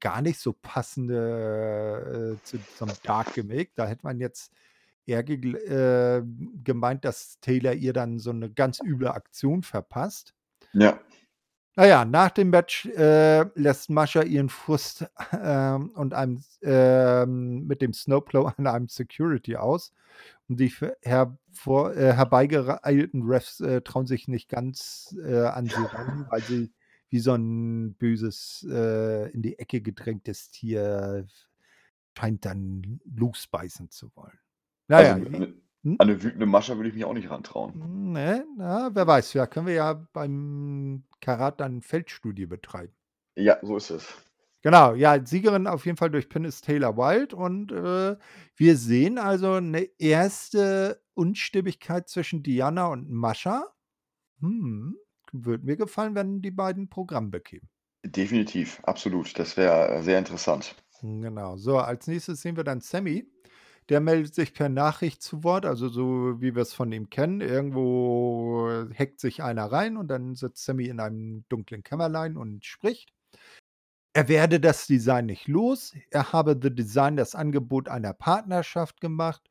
gar 0.00 0.22
nicht 0.22 0.40
so 0.40 0.54
passende 0.54 2.38
äh, 2.40 2.44
zu 2.44 2.58
einem 2.80 2.96
Dark 3.02 3.34
Gimmick. 3.34 3.74
Da 3.74 3.86
hätte 3.86 4.04
man 4.04 4.18
jetzt 4.20 4.52
eher 5.06 5.28
äh, 5.28 6.22
gemeint, 6.64 7.04
dass 7.04 7.38
Taylor 7.40 7.72
ihr 7.72 7.92
dann 7.92 8.18
so 8.18 8.30
eine 8.30 8.50
ganz 8.50 8.80
üble 8.80 9.08
Aktion 9.08 9.62
verpasst. 9.62 10.34
Ja. 10.72 11.00
Naja, 11.78 12.06
nach 12.06 12.30
dem 12.30 12.50
Match 12.50 12.86
äh, 12.86 13.44
lässt 13.54 13.90
Mascha 13.90 14.22
ihren 14.22 14.48
Frust 14.48 15.06
ähm, 15.32 15.90
und 15.90 16.14
einem, 16.14 16.42
ähm, 16.62 17.66
mit 17.66 17.82
dem 17.82 17.92
Snowplow 17.92 18.46
an 18.56 18.66
einem 18.66 18.88
Security 18.88 19.56
aus. 19.56 19.92
Und 20.48 20.58
die 20.58 20.70
für- 20.70 20.96
hervor, 21.02 21.94
äh, 21.94 22.14
herbeigeeilten 22.14 23.22
Refs 23.24 23.60
äh, 23.60 23.82
trauen 23.82 24.06
sich 24.06 24.26
nicht 24.26 24.48
ganz 24.48 25.14
äh, 25.22 25.44
an 25.44 25.66
sie 25.66 25.74
ran, 25.74 26.26
weil 26.30 26.40
sie 26.42 26.72
wie 27.10 27.20
so 27.20 27.34
ein 27.34 27.94
böses, 27.94 28.66
äh, 28.70 29.30
in 29.32 29.42
die 29.42 29.58
Ecke 29.58 29.82
gedrängtes 29.82 30.50
Tier 30.50 31.26
scheint 32.18 32.46
dann 32.46 33.00
losbeißen 33.14 33.90
zu 33.90 34.10
wollen. 34.16 34.38
Naja, 34.88 35.14
also, 35.14 35.26
hm? 35.26 35.96
an 35.98 36.08
eine 36.08 36.22
wütende 36.22 36.46
Mascha 36.46 36.76
würde 36.76 36.88
ich 36.88 36.94
mich 36.94 37.04
auch 37.04 37.14
nicht 37.14 37.30
rantrauen. 37.30 38.12
Ne, 38.12 38.44
na, 38.56 38.90
wer 38.92 39.06
weiß, 39.06 39.34
ja, 39.34 39.46
können 39.46 39.66
wir 39.66 39.74
ja 39.74 40.06
beim 40.12 41.04
Karat 41.20 41.60
dann 41.60 41.82
Feldstudie 41.82 42.46
betreiben. 42.46 42.92
Ja, 43.36 43.58
so 43.62 43.76
ist 43.76 43.90
es. 43.90 44.14
Genau, 44.62 44.94
ja, 44.94 45.24
Siegerin 45.24 45.68
auf 45.68 45.86
jeden 45.86 45.96
Fall 45.96 46.10
durch 46.10 46.28
Pin 46.28 46.44
ist 46.44 46.64
Taylor 46.64 46.96
Wild 46.96 47.34
und 47.34 47.70
äh, 47.70 48.16
wir 48.56 48.76
sehen 48.76 49.18
also 49.18 49.52
eine 49.52 49.88
erste 49.98 51.00
Unstimmigkeit 51.14 52.08
zwischen 52.08 52.42
Diana 52.42 52.88
und 52.88 53.08
Mascha. 53.08 53.72
Hm, 54.40 54.96
würde 55.32 55.64
mir 55.64 55.76
gefallen, 55.76 56.16
wenn 56.16 56.42
die 56.42 56.50
beiden 56.50 56.88
Programm 56.88 57.30
bekämen. 57.30 57.68
Definitiv, 58.04 58.80
absolut. 58.82 59.38
Das 59.38 59.56
wäre 59.56 60.02
sehr 60.02 60.18
interessant. 60.18 60.74
Genau. 61.00 61.56
So, 61.56 61.78
als 61.78 62.06
nächstes 62.06 62.40
sehen 62.40 62.56
wir 62.56 62.64
dann 62.64 62.80
Sammy. 62.80 63.26
Der 63.88 64.00
meldet 64.00 64.34
sich 64.34 64.52
per 64.52 64.68
Nachricht 64.68 65.22
zu 65.22 65.44
Wort, 65.44 65.64
also 65.64 65.88
so 65.88 66.40
wie 66.40 66.54
wir 66.54 66.62
es 66.62 66.74
von 66.74 66.90
ihm 66.90 67.08
kennen. 67.08 67.40
Irgendwo 67.40 68.68
hackt 68.98 69.20
sich 69.20 69.42
einer 69.42 69.66
rein 69.66 69.96
und 69.96 70.08
dann 70.08 70.34
sitzt 70.34 70.64
Sammy 70.64 70.86
in 70.86 70.98
einem 70.98 71.44
dunklen 71.48 71.84
Kämmerlein 71.84 72.36
und 72.36 72.64
spricht. 72.64 73.12
Er 74.12 74.28
werde 74.28 74.60
das 74.60 74.86
Design 74.86 75.26
nicht 75.26 75.46
los. 75.46 75.92
Er 76.10 76.32
habe 76.32 76.58
The 76.60 76.74
Design 76.74 77.16
das 77.16 77.34
Angebot 77.34 77.88
einer 77.88 78.14
Partnerschaft 78.14 79.00
gemacht, 79.00 79.42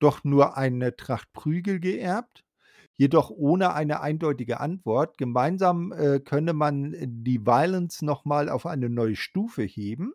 doch 0.00 0.24
nur 0.24 0.56
eine 0.56 0.96
Tracht 0.96 1.32
Prügel 1.32 1.80
geerbt. 1.80 2.44
Jedoch 2.96 3.30
ohne 3.30 3.74
eine 3.74 4.00
eindeutige 4.00 4.58
Antwort. 4.58 5.18
Gemeinsam 5.18 5.92
äh, 5.92 6.18
könne 6.18 6.52
man 6.52 6.96
die 7.00 7.46
Violence 7.46 8.02
nochmal 8.02 8.48
auf 8.48 8.66
eine 8.66 8.90
neue 8.90 9.14
Stufe 9.14 9.62
heben. 9.62 10.12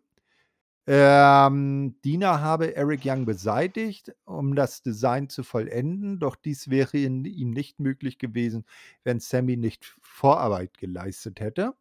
Ähm, 0.86 1.96
Dina 2.04 2.40
habe 2.40 2.76
Eric 2.76 3.02
Young 3.04 3.24
beseitigt, 3.24 4.14
um 4.26 4.54
das 4.54 4.82
Design 4.82 5.30
zu 5.30 5.42
vollenden, 5.42 6.18
doch 6.18 6.36
dies 6.36 6.68
wäre 6.68 6.98
in, 6.98 7.24
ihm 7.24 7.50
nicht 7.50 7.80
möglich 7.80 8.18
gewesen, 8.18 8.66
wenn 9.02 9.18
Sammy 9.18 9.56
nicht 9.56 9.96
Vorarbeit 10.02 10.76
geleistet 10.76 11.40
hätte. 11.40 11.74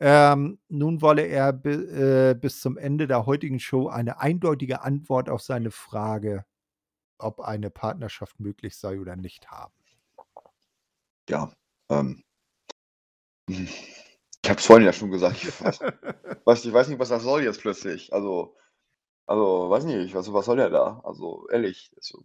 Ähm, 0.00 0.58
nun 0.68 1.02
wolle 1.02 1.26
er 1.26 1.52
bi 1.52 1.70
äh, 1.70 2.34
bis 2.34 2.60
zum 2.60 2.78
Ende 2.78 3.06
der 3.06 3.26
heutigen 3.26 3.60
Show 3.60 3.88
eine 3.88 4.20
eindeutige 4.20 4.80
Antwort 4.82 5.28
auf 5.28 5.42
seine 5.42 5.70
Frage, 5.70 6.46
ob 7.18 7.40
eine 7.40 7.70
Partnerschaft 7.70 8.40
möglich 8.40 8.76
sei 8.76 9.00
oder 9.00 9.16
nicht 9.16 9.50
haben. 9.50 9.74
Ja. 11.28 11.52
Ähm, 11.90 12.24
ich 14.42 14.50
habe 14.50 14.58
es 14.60 14.66
vorhin 14.66 14.86
ja 14.86 14.92
schon 14.92 15.10
gesagt. 15.10 15.42
Ich 15.42 15.60
weiß, 15.60 15.80
weiß, 16.44 16.64
ich 16.64 16.72
weiß 16.72 16.88
nicht, 16.88 16.98
was 16.98 17.08
das 17.10 17.22
soll 17.22 17.42
jetzt 17.42 17.60
plötzlich. 17.60 18.12
Also, 18.12 18.56
also 19.26 19.70
weiß 19.70 19.84
nicht, 19.84 20.14
was, 20.14 20.32
was 20.32 20.46
soll 20.46 20.56
der 20.58 20.70
da? 20.70 21.00
Also, 21.04 21.48
ehrlich. 21.50 21.92
Also, 21.96 22.24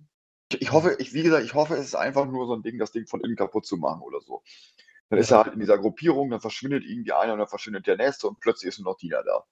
ich, 0.51 0.61
ich 0.61 0.71
hoffe, 0.71 0.95
ich, 0.99 1.13
wie 1.13 1.23
gesagt, 1.23 1.45
ich 1.45 1.53
hoffe, 1.53 1.75
es 1.75 1.87
ist 1.87 1.95
einfach 1.95 2.25
nur 2.27 2.47
so 2.47 2.55
ein 2.55 2.63
Ding, 2.63 2.79
das 2.79 2.91
Ding 2.91 3.07
von 3.07 3.21
innen 3.21 3.35
kaputt 3.35 3.65
zu 3.65 3.77
machen 3.77 4.01
oder 4.01 4.21
so. 4.21 4.43
Dann 5.09 5.19
ist 5.19 5.31
er 5.31 5.39
halt 5.43 5.53
in 5.53 5.59
dieser 5.59 5.77
Gruppierung, 5.79 6.29
dann 6.31 6.41
verschwindet 6.41 6.83
irgendwie 6.85 7.13
einer 7.13 7.33
und 7.33 7.39
dann 7.39 7.47
verschwindet 7.47 7.87
der 7.87 7.97
nächste 7.97 8.27
und 8.27 8.39
plötzlich 8.39 8.69
ist 8.69 8.79
nur 8.79 8.93
noch 8.93 8.99
Dina 8.99 9.23
da. 9.23 9.45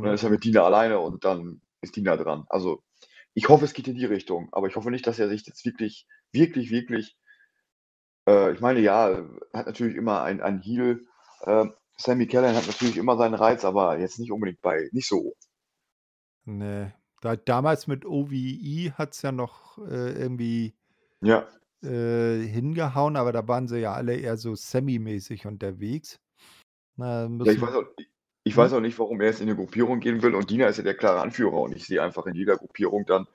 Und 0.00 0.06
dann 0.06 0.14
Hm. 0.14 0.14
ist 0.14 0.24
er 0.24 0.30
mit 0.30 0.44
Dina 0.44 0.62
alleine 0.64 1.00
und 1.00 1.24
dann 1.24 1.62
ist 1.82 1.96
Dina 1.96 2.16
dran. 2.16 2.44
Also, 2.48 2.82
ich 3.34 3.48
hoffe, 3.48 3.64
es 3.66 3.74
geht 3.74 3.88
in 3.88 3.96
die 3.96 4.06
Richtung, 4.06 4.48
aber 4.52 4.68
ich 4.68 4.76
hoffe 4.76 4.90
nicht, 4.90 5.06
dass 5.06 5.18
er 5.18 5.28
sich 5.28 5.46
jetzt 5.46 5.64
wirklich, 5.64 6.06
wirklich, 6.32 6.70
wirklich, 6.70 7.16
äh, 8.26 8.52
ich 8.52 8.60
meine, 8.60 8.80
ja, 8.80 9.26
hat 9.52 9.66
natürlich 9.66 9.96
immer 9.96 10.22
ein, 10.22 10.40
ein 10.40 10.60
Heal. 10.60 11.06
Äh, 11.42 11.66
Sammy 12.00 12.26
Callahan 12.26 12.56
hat 12.56 12.66
natürlich 12.66 12.96
immer 12.96 13.16
seinen 13.16 13.34
Reiz, 13.34 13.64
aber 13.64 13.98
jetzt 13.98 14.18
nicht 14.18 14.32
unbedingt 14.32 14.62
bei, 14.62 14.88
nicht 14.92 15.06
so. 15.06 15.34
Ne, 16.44 16.94
da 17.20 17.36
damals 17.36 17.86
mit 17.86 18.06
OVE 18.06 18.92
hat 18.96 19.14
es 19.14 19.22
ja 19.22 19.32
noch 19.32 19.78
äh, 19.78 20.12
irgendwie 20.12 20.74
Ja, 21.20 21.46
äh, 21.82 22.42
hingehauen, 22.46 23.16
aber 23.16 23.32
da 23.32 23.46
waren 23.46 23.68
sie 23.68 23.78
ja 23.78 23.92
alle 23.92 24.16
eher 24.16 24.36
so 24.36 24.54
semi-mäßig 24.54 25.46
unterwegs. 25.46 26.18
Na, 26.96 27.26
ja 27.26 27.52
ich, 27.52 27.60
weiß 27.60 27.74
auch, 27.74 27.84
ich 28.44 28.54
hm? 28.54 28.62
weiß 28.62 28.72
auch 28.72 28.80
nicht, 28.80 28.98
warum 28.98 29.20
er 29.20 29.28
jetzt 29.28 29.40
in 29.40 29.48
eine 29.48 29.56
Gruppierung 29.56 30.00
gehen 30.00 30.22
will 30.22 30.34
und 30.34 30.50
Dina 30.50 30.66
ist 30.66 30.78
ja 30.78 30.82
der 30.82 30.96
klare 30.96 31.20
Anführer 31.20 31.60
und 31.60 31.76
ich 31.76 31.86
sehe 31.86 32.02
einfach 32.02 32.26
in 32.26 32.34
jeder 32.34 32.56
Gruppierung 32.56 33.04
dann, 33.06 33.26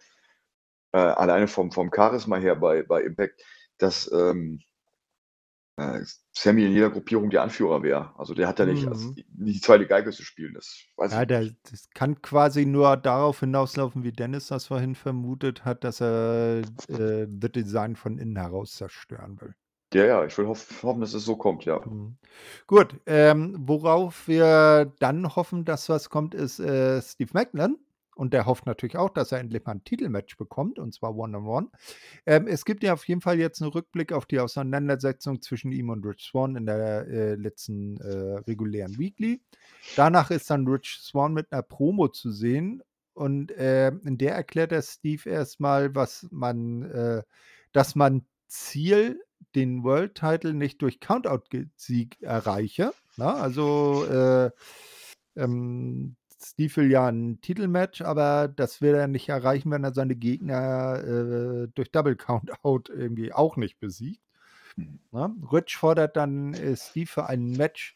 äh, 0.92 0.98
alleine 0.98 1.48
vom, 1.48 1.72
vom 1.72 1.92
Charisma 1.94 2.38
her 2.38 2.56
bei, 2.56 2.84
bei 2.84 3.02
Impact, 3.02 3.44
dass 3.78 4.12
ähm, 4.12 4.62
äh, 5.78 6.02
Sammy 6.32 6.66
in 6.66 6.74
jeder 6.74 6.90
Gruppierung 6.90 7.30
der 7.30 7.44
Anführer 7.44 7.84
wäre. 7.84 8.18
Also 8.18 8.34
der 8.34 8.48
hat 8.48 8.60
ja 8.60 8.66
nicht, 8.66 8.88
als, 8.88 9.04
Mhm. 9.04 9.16
die 9.28 9.60
zweite 9.62 9.88
Geige 9.88 10.12
zu 10.12 10.24
spielen. 10.24 10.54
Das 10.54 10.86
Ja, 11.12 11.26
der, 11.26 11.42
nicht. 11.42 11.58
das 11.72 11.90
kann 11.94 12.22
quasi 12.22 12.66
nur 12.66 12.98
darauf 12.98 13.42
hinauslaufen, 13.42 14.04
wie 14.04 14.12
Dennis 14.12 14.48
das 14.48 14.68
vorhin 14.68 14.96
vermutet 14.96 15.66
hat, 15.66 15.84
dass 15.84 16.02
er 16.02 16.62
äh, 16.88 17.28
The 17.42 17.52
Design 17.52 17.96
von 17.96 18.18
innen 18.18 18.38
heraus 18.38 18.76
zerstören 18.76 19.40
will. 19.42 19.54
Ja, 19.94 20.06
ja, 20.06 20.26
ich 20.26 20.38
will 20.38 20.48
hoff, 20.48 20.84
hoffen, 20.84 21.02
dass 21.02 21.14
es 21.14 21.24
so 21.26 21.38
kommt, 21.38 21.64
ja. 21.66 21.80
Mhm. 21.86 22.18
Gut, 22.68 23.00
ähm, 23.06 23.56
worauf 23.60 24.28
wir 24.28 24.94
dann 25.00 25.36
hoffen, 25.36 25.64
dass 25.66 25.90
was 25.90 26.10
kommt, 26.10 26.34
ist 26.36 26.60
äh, 26.60 27.02
Steve 27.02 27.30
Macklin. 27.34 27.78
Und 28.16 28.34
der 28.34 28.46
hofft 28.46 28.66
natürlich 28.66 28.98
auch, 28.98 29.10
dass 29.10 29.34
er 29.34 29.40
endlich 29.40 29.64
mal 29.66 29.74
ein 29.74 29.84
Titelmatch 29.84 30.38
bekommt, 30.38 30.80
und 30.80 30.94
zwar 30.94 31.16
One-on-One. 31.16 31.68
Ähm, 32.26 32.48
es 32.48 32.64
gibt 32.64 32.82
ja 32.84 32.94
auf 32.94 33.06
jeden 33.08 33.22
Fall 33.22 33.38
jetzt 33.38 33.62
einen 33.62 33.72
Rückblick 33.72 34.14
auf 34.14 34.26
die 34.26 34.40
Auseinandersetzung 34.40 35.42
zwischen 35.42 35.72
ihm 35.74 35.90
und 35.90 36.06
Rich 36.06 36.30
Swan 36.32 36.56
in 36.56 36.66
der 36.66 37.08
äh, 37.08 37.36
letzten 37.36 37.98
äh, 37.98 38.40
regulären 38.48 38.98
Weekly. 38.98 39.42
Danach 39.98 40.32
ist 40.32 40.50
dann 40.50 40.66
Rich 40.66 41.00
Swan 41.02 41.34
mit 41.34 41.52
einer 41.52 41.62
Promo 41.62 42.08
zu 42.08 42.32
sehen. 42.32 42.82
Und 43.14 43.52
äh, 43.52 43.90
in 43.90 44.18
der 44.18 44.36
erklärt 44.36 44.72
er 44.72 44.82
Steve 44.82 45.30
erstmal, 45.30 45.94
was 45.94 46.28
man, 46.32 46.84
äh, 46.84 47.24
dass 47.74 47.96
man 47.96 48.26
Ziel 48.48 49.22
den 49.56 49.84
World 49.84 50.16
Title 50.16 50.54
nicht 50.54 50.82
durch 50.82 51.00
Countout-Sieg 51.00 52.22
erreiche. 52.22 52.94
Na, 53.18 53.36
also 53.36 54.06
äh, 54.06 54.52
ähm, 55.38 56.16
Steve 56.46 56.76
will 56.76 56.92
ja 56.92 57.08
ein 57.08 57.42
Titelmatch, 57.42 58.02
aber 58.02 58.48
das 58.48 58.82
will 58.82 58.94
er 58.94 59.08
nicht 59.08 59.30
erreichen, 59.30 59.72
wenn 59.72 59.84
er 59.84 59.94
seine 59.94 60.16
Gegner 60.16 61.04
äh, 61.04 61.68
durch 61.74 61.92
Double 61.92 62.16
Countout 62.16 62.84
irgendwie 62.94 63.34
auch 63.34 63.58
nicht 63.58 63.80
besiegt. 63.80 64.22
Mhm. 64.76 65.00
Na? 65.12 65.36
Rich 65.52 65.76
fordert 65.78 66.16
dann 66.16 66.54
äh, 66.54 66.76
Steve 66.76 67.08
für 67.08 67.26
ein 67.26 67.52
Match 67.52 67.96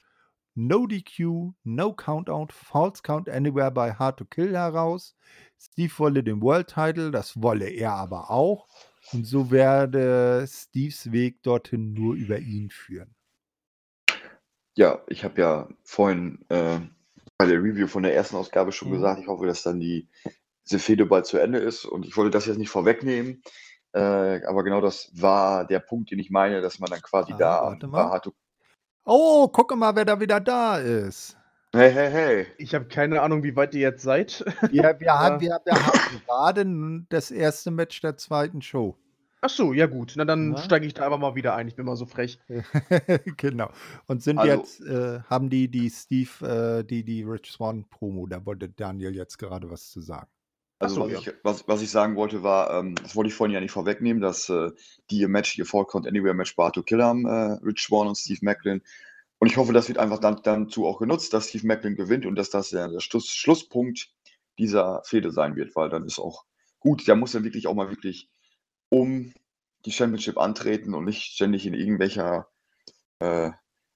No 0.56 0.88
DQ, 0.88 1.54
No 1.64 1.94
Countout, 1.94 2.48
False 2.52 3.02
Count 3.04 3.30
Anywhere 3.30 3.72
bei 3.72 3.94
Hard 3.94 4.18
to 4.18 4.26
Kill 4.26 4.56
heraus. 4.56 5.16
Steve 5.58 5.94
wolle 5.98 6.24
den 6.24 6.42
World 6.42 6.68
Title, 6.68 7.12
das 7.12 7.42
wolle 7.42 7.70
er 7.70 7.94
aber 7.94 8.32
auch. 8.32 8.68
Und 9.14 9.26
so 9.26 9.52
werde 9.52 10.46
Steves 10.48 11.12
Weg 11.12 11.44
dorthin 11.44 11.94
nur 11.94 12.16
über 12.16 12.40
ihn 12.40 12.70
führen. 12.70 13.16
Ja, 14.76 15.02
ich 15.08 15.24
habe 15.24 15.42
ja 15.42 15.70
vorhin 15.84 16.46
äh, 16.50 16.80
bei 17.40 17.46
der 17.48 17.64
Review 17.64 17.88
von 17.88 18.04
der 18.04 18.14
ersten 18.14 18.36
Ausgabe 18.36 18.72
schon 18.74 18.90
Mhm. 18.90 18.94
gesagt, 18.96 19.22
ich 19.22 19.28
hoffe, 19.28 19.48
dass 19.48 19.64
dann 19.64 19.80
die 19.80 20.08
diese 20.66 20.78
Fehde 20.78 21.06
bald 21.08 21.26
zu 21.26 21.38
Ende 21.40 21.58
ist 21.58 21.86
und 21.86 22.06
ich 22.06 22.16
wollte 22.16 22.30
das 22.32 22.46
jetzt 22.46 22.58
nicht 22.60 22.70
vorwegnehmen, 22.70 23.42
äh, 23.94 24.44
aber 24.46 24.64
genau 24.64 24.82
das 24.82 25.10
war 25.16 25.66
der 25.66 25.80
Punkt, 25.80 26.12
den 26.12 26.20
ich 26.20 26.30
meine, 26.30 26.62
dass 26.62 26.78
man 26.80 26.92
dann 26.92 27.02
quasi 27.02 27.32
Ah, 27.34 27.76
da 27.80 28.20
to 28.20 28.34
Oh, 29.06 29.48
guck 29.48 29.76
mal, 29.76 29.96
wer 29.96 30.06
da 30.06 30.20
wieder 30.20 30.40
da 30.40 30.78
ist. 30.78 31.38
Hey, 31.74 31.92
hey, 31.92 32.12
hey. 32.12 32.48
Ich 32.58 32.76
habe 32.76 32.86
keine 32.86 33.22
Ahnung, 33.22 33.42
wie 33.42 33.56
weit 33.56 33.74
ihr 33.74 33.82
jetzt 33.82 34.04
seid. 34.04 34.44
Wir, 34.70 35.00
wir, 35.00 35.14
haben, 35.20 35.42
Ja. 35.42 35.42
wir, 35.42 35.62
wir 35.66 35.86
haben 35.86 36.22
gerade 36.26 37.06
das 37.10 37.32
erste 37.32 37.72
Match 37.72 38.02
der 38.02 38.18
zweiten 38.18 38.62
Show. 38.62 38.96
Ach 39.42 39.50
so, 39.50 39.72
ja 39.74 39.86
gut. 39.86 40.14
Na 40.18 40.26
dann 40.26 40.52
Ja. 40.54 40.58
steige 40.64 40.86
ich 40.86 40.94
da 40.94 41.06
einfach 41.06 41.18
mal 41.20 41.36
wieder 41.36 41.56
ein. 41.56 41.68
Ich 41.68 41.76
bin 41.76 41.86
mal 41.86 41.96
so 41.96 42.06
frech. 42.06 42.40
genau. 43.38 43.70
Und 44.08 44.22
sind 44.22 44.38
Also- 44.38 44.58
jetzt, 44.58 44.82
äh, 44.82 45.22
haben 45.30 45.50
die 45.50 45.70
die 45.70 45.90
Steve, 45.90 46.80
äh, 46.80 46.84
die 46.84 47.04
die 47.04 47.24
Rich 47.24 47.52
Swan 47.52 47.86
Promo, 47.90 48.28
da 48.28 48.46
wollte 48.46 48.70
Daniel 48.70 49.16
jetzt 49.16 49.38
gerade 49.38 49.70
was 49.70 49.90
zu 49.90 50.02
sagen. 50.02 50.30
Also 50.82 51.02
Ach 51.04 51.10
so, 51.10 51.16
was, 51.16 51.26
ja. 51.26 51.32
ich, 51.32 51.38
was, 51.44 51.68
was 51.68 51.82
ich 51.82 51.92
sagen 51.92 52.16
wollte 52.16 52.42
war, 52.44 52.80
ähm, 52.80 52.96
das 52.96 53.16
wollte 53.16 53.28
ich 53.30 53.34
vorhin 53.36 53.54
ja 53.54 53.60
nicht 53.60 53.72
vorwegnehmen, 53.72 54.22
dass 54.22 54.48
äh, 54.50 54.72
die 55.12 55.20
ihr 55.20 55.28
Match, 55.28 55.58
ihr 55.58 55.66
Fall 55.66 55.86
Count 55.86 56.08
Anywhere 56.08 56.34
Match 56.34 56.56
Hard 56.58 56.76
to 56.76 56.84
Kill 56.84 57.04
haben, 57.04 57.26
äh, 57.26 57.58
Rich 57.66 57.82
Swan 57.82 58.08
und 58.08 58.16
Steve 58.18 58.40
Macklin. 58.44 58.82
Und 59.40 59.48
ich 59.48 59.58
hoffe, 59.58 59.72
das 59.74 59.88
wird 59.88 59.98
einfach 59.98 60.20
dann 60.20 60.42
dazu 60.44 60.86
auch 60.86 61.00
genutzt, 61.00 61.34
dass 61.34 61.50
Steve 61.50 61.68
Macklin 61.68 61.96
gewinnt 61.96 62.26
und 62.26 62.36
dass 62.36 62.50
das 62.50 62.72
ja 62.72 62.88
der 62.88 63.00
Schluss, 63.02 63.28
Schlusspunkt 63.30 64.10
dieser 64.58 65.02
Fehde 65.06 65.32
sein 65.32 65.56
wird, 65.56 65.76
weil 65.78 65.90
dann 65.90 66.06
ist 66.06 66.20
auch 66.20 66.46
gut, 66.80 67.08
der 67.08 67.16
muss 67.16 67.32
dann 67.34 67.44
wirklich 67.46 67.68
auch 67.68 67.74
mal 67.76 67.90
wirklich 67.90 68.30
um 68.90 69.34
die 69.86 69.92
Championship 69.92 70.38
antreten 70.38 70.94
und 70.94 71.06
nicht 71.06 71.24
ständig 71.24 71.66
in 71.66 71.74
irgendwelcher 71.74 72.48
äh, 73.20 73.52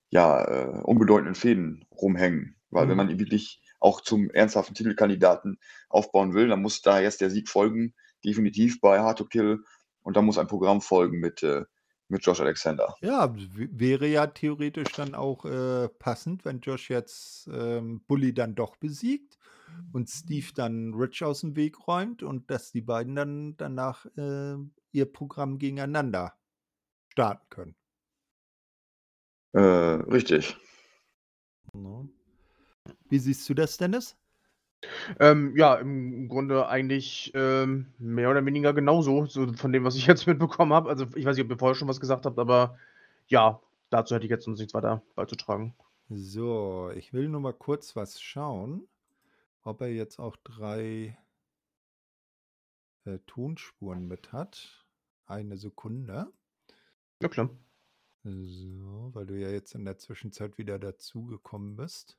ja, 0.09 0.43
äh, 0.45 0.81
unbedeutenden 0.83 1.35
Fäden 1.35 1.85
rumhängen. 1.91 2.55
Weil 2.69 2.87
wenn 2.87 2.97
Mhm. 2.97 2.97
man 2.97 3.09
ihn 3.09 3.19
wirklich 3.19 3.61
auch 3.79 4.01
zum 4.01 4.29
ernsthaften 4.31 4.75
Titelkandidaten 4.75 5.59
aufbauen 5.89 6.33
will, 6.33 6.47
dann 6.47 6.61
muss 6.61 6.81
da 6.81 6.99
jetzt 7.01 7.21
der 7.21 7.29
Sieg 7.29 7.49
folgen, 7.49 7.95
definitiv 8.25 8.79
bei 8.81 8.99
Hard 8.99 9.17
to 9.19 9.25
Kill. 9.25 9.63
Und 10.03 10.17
da 10.17 10.21
muss 10.21 10.37
ein 10.37 10.47
Programm 10.47 10.81
folgen 10.81 11.19
mit, 11.19 11.43
äh, 11.43 11.65
mit 12.07 12.25
Josh 12.25 12.41
Alexander. 12.41 12.97
Ja, 13.01 13.33
wäre 13.35 14.07
ja 14.07 14.27
theoretisch 14.27 14.93
dann 14.95 15.13
auch 15.13 15.43
äh, 15.45 15.89
passend, 15.89 16.45
wenn 16.45 16.61
Josh 16.61 16.89
jetzt 16.89 17.47
ähm, 17.51 18.01
Bully 18.07 18.33
dann 18.33 18.55
doch 18.55 18.77
besiegt 18.77 19.37
und 19.91 20.09
Steve 20.09 20.47
dann 20.55 20.93
Rich 20.93 21.23
aus 21.23 21.41
dem 21.41 21.55
Weg 21.57 21.85
räumt 21.87 22.23
und 22.23 22.49
dass 22.49 22.71
die 22.71 22.81
beiden 22.81 23.15
dann 23.15 23.57
danach 23.57 24.05
äh, 24.17 24.55
ihr 24.93 25.11
Programm 25.11 25.57
gegeneinander 25.59 26.33
starten 27.09 27.45
können. 27.49 27.75
Äh, 29.53 29.59
richtig. 29.59 30.57
Wie 33.09 33.19
siehst 33.19 33.47
du 33.49 33.53
das, 33.53 33.77
Dennis? 33.77 34.15
Ähm, 35.19 35.55
ja, 35.55 35.75
im 35.75 36.27
Grunde 36.27 36.67
eigentlich 36.67 37.31
ähm, 37.35 37.93
mehr 37.97 38.29
oder 38.29 38.45
weniger 38.45 38.73
genauso, 38.73 39.25
so 39.25 39.53
von 39.53 39.71
dem, 39.71 39.83
was 39.83 39.95
ich 39.95 40.07
jetzt 40.07 40.27
mitbekommen 40.27 40.73
habe. 40.73 40.89
Also 40.89 41.05
ich 41.15 41.25
weiß 41.25 41.37
nicht, 41.37 41.45
ob 41.45 41.51
ihr 41.51 41.57
vorher 41.57 41.75
schon 41.75 41.87
was 41.87 41.99
gesagt 41.99 42.25
habt, 42.25 42.39
aber 42.39 42.77
ja, 43.27 43.61
dazu 43.89 44.15
hätte 44.15 44.25
ich 44.25 44.31
jetzt 44.31 44.47
uns 44.47 44.59
nichts 44.59 44.73
weiter 44.73 45.01
beizutragen. 45.15 45.73
So, 46.09 46.91
ich 46.95 47.13
will 47.13 47.29
nur 47.29 47.41
mal 47.41 47.53
kurz 47.53 47.95
was 47.95 48.21
schauen, 48.21 48.87
ob 49.63 49.81
er 49.81 49.87
jetzt 49.87 50.19
auch 50.19 50.35
drei 50.43 51.17
äh, 53.05 53.19
Tonspuren 53.25 54.07
mit 54.07 54.33
hat. 54.33 54.82
Eine 55.25 55.57
Sekunde. 55.57 56.31
Ja, 57.21 57.29
klar. 57.29 57.49
So, 58.23 59.09
weil 59.13 59.25
du 59.25 59.37
ja 59.37 59.49
jetzt 59.49 59.75
in 59.75 59.85
der 59.85 59.97
Zwischenzeit 59.97 60.57
wieder 60.57 60.79
dazugekommen 60.79 61.75
bist. 61.75 62.17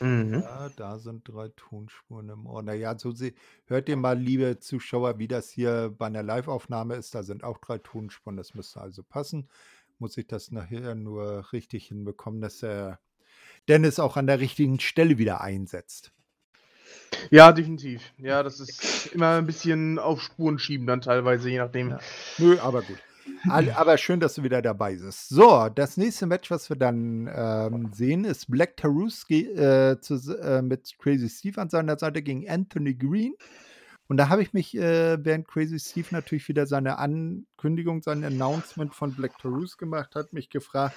Mhm. 0.00 0.40
Ja, 0.40 0.68
da 0.70 0.98
sind 0.98 1.28
drei 1.28 1.48
Tonspuren 1.50 2.30
im 2.30 2.46
Ohr. 2.46 2.62
Naja, 2.62 2.98
so 2.98 3.12
sie, 3.12 3.34
hört 3.66 3.88
ihr 3.88 3.96
mal, 3.96 4.18
liebe 4.18 4.58
Zuschauer, 4.58 5.18
wie 5.18 5.28
das 5.28 5.50
hier 5.50 5.94
bei 5.96 6.06
einer 6.06 6.22
Live-Aufnahme 6.22 6.96
ist. 6.96 7.14
Da 7.14 7.22
sind 7.22 7.44
auch 7.44 7.58
drei 7.58 7.78
Tonspuren. 7.78 8.36
Das 8.36 8.54
müsste 8.54 8.80
also 8.80 9.02
passen. 9.02 9.48
Muss 9.98 10.16
ich 10.16 10.26
das 10.26 10.50
nachher 10.50 10.94
nur 10.94 11.52
richtig 11.52 11.86
hinbekommen, 11.86 12.40
dass 12.40 12.58
der 12.60 13.00
Dennis 13.68 13.98
auch 13.98 14.16
an 14.16 14.26
der 14.26 14.40
richtigen 14.40 14.80
Stelle 14.80 15.18
wieder 15.18 15.42
einsetzt. 15.42 16.12
Ja, 17.30 17.52
definitiv. 17.52 18.02
Ja, 18.18 18.42
das 18.42 18.60
ist 18.60 19.06
immer 19.12 19.36
ein 19.38 19.46
bisschen 19.46 19.98
auf 19.98 20.20
Spuren 20.20 20.58
schieben 20.58 20.86
dann 20.86 21.00
teilweise, 21.00 21.50
je 21.50 21.58
nachdem. 21.58 21.90
Ja. 21.90 21.98
Nö, 22.38 22.58
aber 22.60 22.82
gut. 22.82 22.98
Aber 23.76 23.96
schön, 23.96 24.18
dass 24.18 24.34
du 24.34 24.42
wieder 24.42 24.60
dabei 24.60 24.96
bist. 24.96 25.28
So, 25.28 25.68
das 25.74 25.96
nächste 25.96 26.26
Match, 26.26 26.50
was 26.50 26.68
wir 26.68 26.76
dann 26.76 27.30
ähm, 27.32 27.90
sehen, 27.92 28.24
ist 28.24 28.50
Black 28.50 28.76
Taurus 28.76 29.26
ge- 29.26 29.54
äh, 29.54 29.92
äh, 29.92 30.62
mit 30.62 30.94
Crazy 30.98 31.28
Steve 31.28 31.60
an 31.60 31.70
seiner 31.70 31.96
Seite 31.98 32.22
gegen 32.22 32.48
Anthony 32.48 32.94
Green. 32.94 33.34
Und 34.08 34.16
da 34.16 34.28
habe 34.28 34.42
ich 34.42 34.52
mich, 34.52 34.76
äh, 34.76 35.24
während 35.24 35.46
Crazy 35.46 35.78
Steve 35.78 36.08
natürlich 36.10 36.48
wieder 36.48 36.66
seine 36.66 36.98
Ankündigung, 36.98 38.02
sein 38.02 38.24
Announcement 38.24 38.94
von 38.94 39.14
Black 39.14 39.38
Taurus 39.38 39.78
gemacht 39.78 40.16
hat, 40.16 40.32
mich 40.32 40.50
gefragt, 40.50 40.96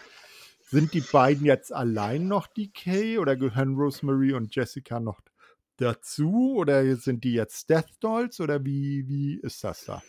sind 0.62 0.94
die 0.94 1.02
beiden 1.02 1.46
jetzt 1.46 1.72
allein 1.72 2.28
noch 2.28 2.48
DK 2.48 3.20
oder 3.20 3.36
gehören 3.36 3.76
Rosemary 3.76 4.34
und 4.34 4.54
Jessica 4.56 5.00
noch 5.00 5.22
dazu? 5.84 6.56
Oder 6.56 6.96
sind 6.96 7.24
die 7.24 7.34
jetzt 7.34 7.70
Death 7.70 7.90
Dolls 8.00 8.40
oder 8.40 8.64
wie, 8.66 9.08
wie 9.08 9.36
ist 9.36 9.64
das 9.64 9.86
da? 9.86 10.02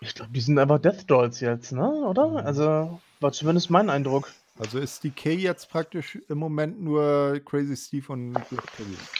Ich 0.00 0.14
glaube, 0.14 0.32
die 0.32 0.40
sind 0.40 0.58
einfach 0.58 0.78
Death 0.78 1.08
Dolls 1.10 1.40
jetzt, 1.40 1.72
ne? 1.72 1.88
Oder? 1.88 2.28
Mhm. 2.28 2.36
Also, 2.38 3.00
war 3.20 3.32
zumindest 3.32 3.70
mein 3.70 3.90
Eindruck. 3.90 4.32
Also 4.58 4.78
ist 4.78 5.04
DK 5.04 5.34
jetzt 5.34 5.70
praktisch 5.70 6.16
im 6.28 6.38
Moment 6.38 6.80
nur 6.80 7.40
Crazy 7.44 7.76
Steve 7.76 8.12
und 8.12 8.34
Taurus. 8.34 9.12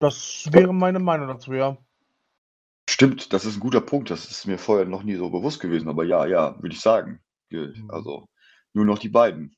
Das 0.00 0.48
wäre 0.50 0.74
meine 0.74 0.98
Meinung 0.98 1.28
dazu, 1.28 1.52
ja. 1.52 1.76
Stimmt, 2.90 3.32
das 3.32 3.44
ist 3.44 3.56
ein 3.56 3.60
guter 3.60 3.80
Punkt. 3.80 4.10
Das 4.10 4.30
ist 4.30 4.46
mir 4.46 4.58
vorher 4.58 4.84
noch 4.84 5.02
nie 5.04 5.14
so 5.14 5.30
bewusst 5.30 5.60
gewesen. 5.60 5.88
Aber 5.88 6.04
ja, 6.04 6.26
ja, 6.26 6.56
würde 6.60 6.74
ich 6.74 6.80
sagen. 6.80 7.20
Ge- 7.48 7.72
Mhm. 7.76 7.90
Also 7.90 8.28
nur 8.72 8.84
noch 8.84 8.98
die 8.98 9.08
beiden. 9.08 9.56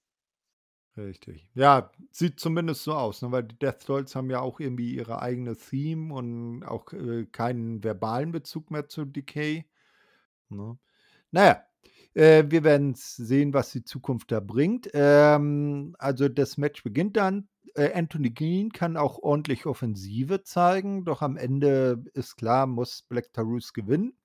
Richtig. 0.96 1.50
Ja, 1.54 1.90
sieht 2.10 2.40
zumindest 2.40 2.84
so 2.84 2.94
aus, 2.94 3.20
ne? 3.20 3.30
weil 3.30 3.44
die 3.44 3.58
Death 3.58 3.86
Dolls 3.86 4.16
haben 4.16 4.30
ja 4.30 4.40
auch 4.40 4.60
irgendwie 4.60 4.94
ihre 4.94 5.20
eigene 5.20 5.54
Theme 5.54 6.14
und 6.14 6.64
auch 6.64 6.90
äh, 6.92 7.26
keinen 7.26 7.84
verbalen 7.84 8.32
Bezug 8.32 8.70
mehr 8.70 8.88
zu 8.88 9.04
Decay. 9.04 9.66
Ne? 10.48 10.78
Naja, 11.32 11.62
äh, 12.14 12.44
wir 12.48 12.64
werden 12.64 12.94
sehen, 12.96 13.52
was 13.52 13.72
die 13.72 13.84
Zukunft 13.84 14.32
da 14.32 14.40
bringt. 14.40 14.88
Ähm, 14.94 15.94
also 15.98 16.28
das 16.28 16.56
Match 16.56 16.82
beginnt 16.82 17.18
dann. 17.18 17.48
Äh, 17.74 17.92
Anthony 17.92 18.30
Green 18.30 18.72
kann 18.72 18.96
auch 18.96 19.18
ordentlich 19.18 19.66
Offensive 19.66 20.44
zeigen, 20.44 21.04
doch 21.04 21.20
am 21.20 21.36
Ende 21.36 22.02
ist 22.14 22.36
klar, 22.36 22.66
muss 22.66 23.02
Black 23.02 23.34
Taurus 23.34 23.74
gewinnen. 23.74 24.16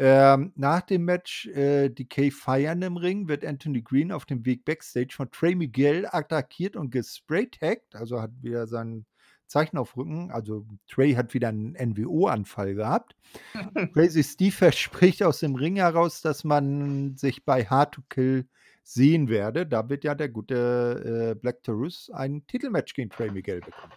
Ähm, 0.00 0.52
nach 0.54 0.82
dem 0.82 1.04
Match 1.04 1.46
äh, 1.46 1.88
Decay 1.88 2.30
feiern 2.30 2.82
im 2.82 2.96
Ring, 2.96 3.26
wird 3.28 3.44
Anthony 3.44 3.82
Green 3.82 4.12
auf 4.12 4.26
dem 4.26 4.46
Weg 4.46 4.64
Backstage 4.64 5.12
von 5.12 5.30
Trey 5.30 5.56
Miguel 5.56 6.06
attackiert 6.10 6.76
und 6.76 6.90
gespraytaggt, 6.90 7.96
also 7.96 8.22
hat 8.22 8.30
wieder 8.40 8.68
sein 8.68 9.06
Zeichen 9.48 9.76
auf 9.76 9.96
Rücken, 9.96 10.30
also 10.30 10.66
Trey 10.86 11.14
hat 11.14 11.34
wieder 11.34 11.48
einen 11.48 11.72
NWO-Anfall 11.72 12.74
gehabt. 12.74 13.16
Crazy 13.92 14.22
Steve 14.22 14.52
verspricht 14.52 15.22
aus 15.22 15.40
dem 15.40 15.54
Ring 15.56 15.76
heraus, 15.76 16.20
dass 16.20 16.44
man 16.44 17.16
sich 17.16 17.44
bei 17.44 17.64
Hard 17.64 17.94
to 17.94 18.02
Kill 18.08 18.46
sehen 18.84 19.28
werde. 19.28 19.66
Da 19.66 19.88
wird 19.88 20.04
ja 20.04 20.14
der 20.14 20.28
gute 20.28 21.32
äh, 21.32 21.38
Black 21.38 21.62
Taurus 21.62 22.10
ein 22.10 22.46
Titelmatch 22.46 22.94
gegen 22.94 23.10
Trey 23.10 23.30
Miguel 23.30 23.60
bekommen. 23.60 23.92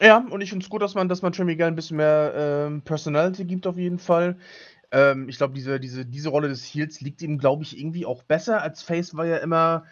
Ja, 0.00 0.18
und 0.30 0.40
ich 0.40 0.50
finde 0.50 0.64
es 0.64 0.70
gut, 0.70 0.82
dass 0.82 0.94
man, 0.94 1.08
dass 1.08 1.22
man 1.22 1.32
Trey 1.32 1.44
Miguel 1.44 1.68
ein 1.68 1.74
bisschen 1.74 1.96
mehr 1.96 2.32
ähm, 2.36 2.82
Personality 2.82 3.44
gibt, 3.44 3.66
auf 3.66 3.78
jeden 3.78 3.98
Fall. 3.98 4.36
Ähm, 4.90 5.28
ich 5.28 5.36
glaube, 5.36 5.54
diese, 5.54 5.80
diese, 5.80 6.06
diese 6.06 6.28
Rolle 6.30 6.48
des 6.48 6.64
Heels 6.64 7.00
liegt 7.00 7.22
ihm, 7.22 7.38
glaube 7.38 7.62
ich, 7.62 7.78
irgendwie 7.78 8.06
auch 8.06 8.22
besser. 8.22 8.62
Als 8.62 8.82
Face 8.82 9.14
war 9.16 9.26
er 9.26 9.42
immer 9.42 9.84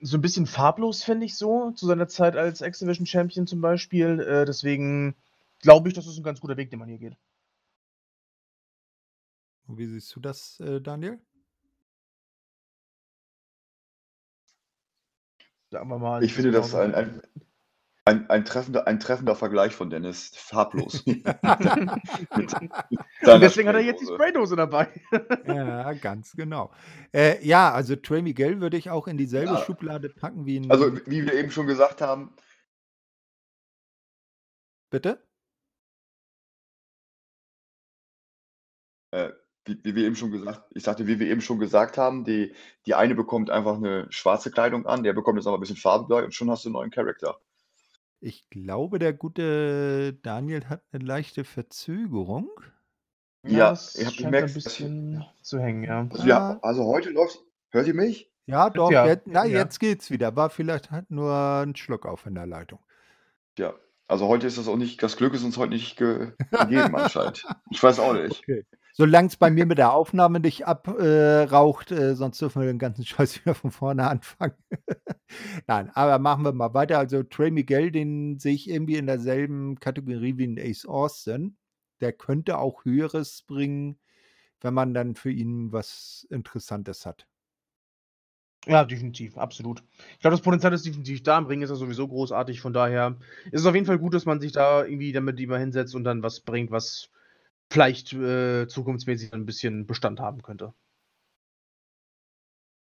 so 0.00 0.18
ein 0.18 0.22
bisschen 0.22 0.46
farblos, 0.46 1.02
finde 1.02 1.26
ich 1.26 1.36
so, 1.36 1.70
zu 1.72 1.86
seiner 1.86 2.08
Zeit 2.08 2.36
als 2.36 2.60
X-Division 2.60 3.06
Champion 3.06 3.46
zum 3.46 3.60
Beispiel. 3.60 4.20
Äh, 4.20 4.44
deswegen 4.44 5.14
glaube 5.60 5.88
ich, 5.88 5.94
das 5.94 6.06
ist 6.06 6.18
ein 6.18 6.24
ganz 6.24 6.40
guter 6.40 6.56
Weg, 6.56 6.70
den 6.70 6.78
man 6.78 6.88
hier 6.88 6.98
geht. 6.98 7.16
Wie 9.66 9.86
siehst 9.86 10.14
du 10.14 10.20
das, 10.20 10.60
äh, 10.60 10.80
Daniel? 10.80 11.18
Sagen 15.70 15.88
wir 15.88 15.98
mal. 15.98 16.22
Ich 16.22 16.34
finde 16.34 16.50
das 16.50 16.74
ein, 16.74 16.94
ein 16.94 17.22
Ein, 18.06 18.28
ein, 18.28 18.44
treffender, 18.44 18.86
ein 18.86 19.00
treffender 19.00 19.34
Vergleich 19.34 19.74
von 19.74 19.88
Dennis. 19.88 20.30
Farblos. 20.34 21.06
mit, 21.06 21.24
mit 21.24 22.70
deswegen 23.22 23.68
hat 23.68 23.76
er 23.76 23.80
jetzt 23.80 24.02
die 24.02 24.06
Spraydose 24.06 24.56
dabei. 24.56 24.88
ja, 25.46 25.90
ganz 25.94 26.32
genau. 26.32 26.70
Äh, 27.14 27.42
ja, 27.46 27.72
also 27.72 27.96
Trey 27.96 28.20
Miguel 28.20 28.60
würde 28.60 28.76
ich 28.76 28.90
auch 28.90 29.08
in 29.08 29.16
dieselbe 29.16 29.54
ja. 29.54 29.64
Schublade 29.64 30.10
packen 30.10 30.44
wie 30.44 30.60
ein. 30.60 30.70
Also, 30.70 30.94
wie 31.06 31.24
wir 31.24 31.32
eben 31.32 31.50
schon 31.50 31.66
gesagt 31.66 32.02
haben. 32.02 32.36
Bitte? 34.90 35.26
Äh, 39.12 39.30
wie, 39.64 39.82
wie, 39.82 39.94
wir 39.94 40.04
eben 40.04 40.16
schon 40.16 40.30
gesagt, 40.30 40.70
ich 40.74 40.82
sagte, 40.82 41.06
wie 41.06 41.18
wir 41.20 41.28
eben 41.28 41.40
schon 41.40 41.58
gesagt 41.58 41.96
haben, 41.96 42.24
die, 42.24 42.54
die 42.84 42.94
eine 42.94 43.14
bekommt 43.14 43.48
einfach 43.48 43.76
eine 43.76 44.06
schwarze 44.10 44.50
Kleidung 44.50 44.84
an, 44.84 45.04
der 45.04 45.14
bekommt 45.14 45.38
jetzt 45.38 45.46
aber 45.46 45.56
ein 45.56 45.60
bisschen 45.60 45.78
Farbe 45.78 46.22
und 46.22 46.34
schon 46.34 46.50
hast 46.50 46.64
du 46.64 46.68
einen 46.68 46.74
neuen 46.74 46.90
Charakter. 46.90 47.40
Ich 48.26 48.48
glaube, 48.48 48.98
der 48.98 49.12
gute 49.12 50.14
Daniel 50.14 50.64
hat 50.70 50.80
eine 50.92 51.04
leichte 51.04 51.44
Verzögerung. 51.44 52.48
Ja, 53.46 53.68
das 53.68 53.96
ich 53.96 54.06
habe 54.06 54.16
gemerkt, 54.16 54.48
ein 54.48 54.54
bisschen 54.54 55.24
zu 55.42 55.58
hängen, 55.58 55.84
ja. 55.84 56.08
Also, 56.10 56.26
ja, 56.26 56.58
also 56.62 56.86
heute 56.86 57.10
läuft. 57.10 57.38
Hört 57.68 57.86
ihr 57.86 57.92
mich? 57.92 58.32
Ja, 58.46 58.70
doch. 58.70 58.90
Ja, 58.90 59.04
jetzt, 59.04 59.26
na, 59.26 59.44
ja. 59.44 59.58
jetzt 59.58 59.78
geht's 59.78 60.10
wieder. 60.10 60.34
War 60.36 60.48
vielleicht 60.48 60.90
halt 60.90 61.10
nur 61.10 61.34
ein 61.34 61.76
Schluck 61.76 62.06
auf 62.06 62.24
in 62.24 62.34
der 62.34 62.46
Leitung. 62.46 62.78
Ja, 63.58 63.74
also 64.08 64.26
heute 64.26 64.46
ist 64.46 64.56
das 64.56 64.68
auch 64.68 64.76
nicht, 64.76 65.02
das 65.02 65.18
Glück 65.18 65.34
ist 65.34 65.44
uns 65.44 65.58
heute 65.58 65.74
nicht 65.74 65.98
ge 65.98 66.32
gegeben 66.50 66.96
anscheinend. 66.96 67.44
Ich 67.70 67.82
weiß 67.82 67.98
auch 67.98 68.14
nicht. 68.14 68.38
Okay. 68.38 68.64
Solange 68.96 69.26
es 69.26 69.36
bei 69.36 69.50
mir 69.50 69.66
mit 69.66 69.78
der 69.78 69.92
Aufnahme 69.92 70.38
nicht 70.38 70.68
abraucht, 70.68 71.90
äh, 71.90 72.10
äh, 72.10 72.14
sonst 72.14 72.40
dürfen 72.40 72.62
wir 72.62 72.68
den 72.68 72.78
ganzen 72.78 73.04
Scheiß 73.04 73.44
wieder 73.44 73.56
von 73.56 73.72
vorne 73.72 74.08
anfangen. 74.08 74.54
Nein, 75.66 75.90
aber 75.94 76.20
machen 76.20 76.44
wir 76.44 76.52
mal 76.52 76.74
weiter. 76.74 76.98
Also 77.00 77.24
Trey 77.24 77.50
Miguel, 77.50 77.90
den 77.90 78.38
sehe 78.38 78.54
ich 78.54 78.70
irgendwie 78.70 78.94
in 78.94 79.06
derselben 79.06 79.80
Kategorie 79.80 80.38
wie 80.38 80.46
ein 80.46 80.60
Ace 80.60 80.86
Austin. 80.86 81.56
Der 82.00 82.12
könnte 82.12 82.58
auch 82.58 82.84
Höheres 82.84 83.42
bringen, 83.42 83.98
wenn 84.60 84.74
man 84.74 84.94
dann 84.94 85.16
für 85.16 85.32
ihn 85.32 85.72
was 85.72 86.24
Interessantes 86.30 87.04
hat. 87.04 87.26
Ja, 88.66 88.84
definitiv, 88.84 89.36
absolut. 89.36 89.82
Ich 90.12 90.20
glaube, 90.20 90.36
das 90.36 90.42
Potenzial 90.42 90.72
ist 90.72 90.86
definitiv 90.86 91.24
da. 91.24 91.36
Im 91.38 91.46
Ring 91.46 91.62
ist 91.62 91.70
er 91.70 91.76
sowieso 91.76 92.06
großartig. 92.06 92.60
Von 92.60 92.72
daher 92.72 93.18
ist 93.50 93.62
es 93.62 93.66
auf 93.66 93.74
jeden 93.74 93.86
Fall 93.86 93.98
gut, 93.98 94.14
dass 94.14 94.24
man 94.24 94.40
sich 94.40 94.52
da 94.52 94.84
irgendwie 94.84 95.10
damit 95.10 95.36
lieber 95.36 95.58
hinsetzt 95.58 95.96
und 95.96 96.04
dann 96.04 96.22
was 96.22 96.40
bringt, 96.40 96.70
was 96.70 97.10
vielleicht 97.74 98.12
äh, 98.12 98.68
zukunftsmäßig 98.68 99.32
ein 99.32 99.46
bisschen 99.46 99.86
Bestand 99.86 100.20
haben 100.20 100.42
könnte. 100.42 100.72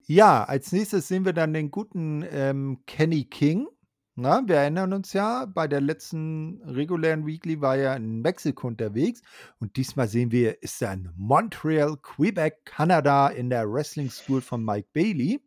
Ja, 0.07 0.45
als 0.45 0.71
nächstes 0.71 1.09
sehen 1.09 1.25
wir 1.25 1.33
dann 1.33 1.53
den 1.53 1.71
guten 1.73 2.25
ähm, 2.31 2.79
Kenny 2.87 3.25
King. 3.25 3.67
Na, 4.15 4.43
wir 4.47 4.57
erinnern 4.57 4.93
uns 4.93 5.13
ja, 5.13 5.47
bei 5.47 5.67
der 5.67 5.81
letzten 5.81 6.63
regulären 6.63 7.27
Weekly 7.27 7.61
war 7.61 7.77
er 7.77 7.97
in 7.97 8.21
Mexiko 8.23 8.69
unterwegs 8.69 9.21
und 9.59 9.77
diesmal 9.77 10.09
sehen 10.09 10.31
wir, 10.31 10.63
ist 10.63 10.81
er 10.81 10.93
in 10.93 11.11
Montreal, 11.17 11.97
Quebec, 11.97 12.65
Kanada 12.65 13.29
in 13.29 13.51
der 13.51 13.71
Wrestling 13.71 14.11
School 14.11 14.41
von 14.41 14.65
Mike 14.65 14.89
Bailey. 14.93 15.41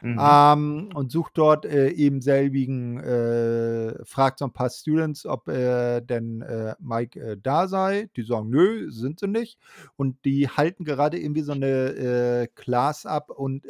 Mhm. 0.00 0.18
Ähm, 0.20 0.90
und 0.94 1.10
sucht 1.10 1.32
dort 1.36 1.64
äh, 1.64 1.88
eben 1.90 2.20
selbigen, 2.20 2.98
äh, 2.98 4.04
fragt 4.04 4.38
so 4.38 4.44
ein 4.44 4.52
paar 4.52 4.70
Students, 4.70 5.26
ob 5.26 5.48
äh, 5.48 6.00
denn 6.00 6.42
äh, 6.42 6.74
Mike 6.78 7.20
äh, 7.20 7.36
da 7.42 7.66
sei. 7.66 8.08
Die 8.16 8.22
sagen, 8.22 8.50
nö, 8.50 8.90
sind 8.90 9.20
sie 9.20 9.26
nicht. 9.26 9.58
Und 9.96 10.24
die 10.24 10.48
halten 10.48 10.84
gerade 10.84 11.18
irgendwie 11.18 11.42
so 11.42 11.52
eine 11.52 11.66
äh, 11.66 12.46
Class 12.54 13.06
ab 13.06 13.30
und 13.30 13.66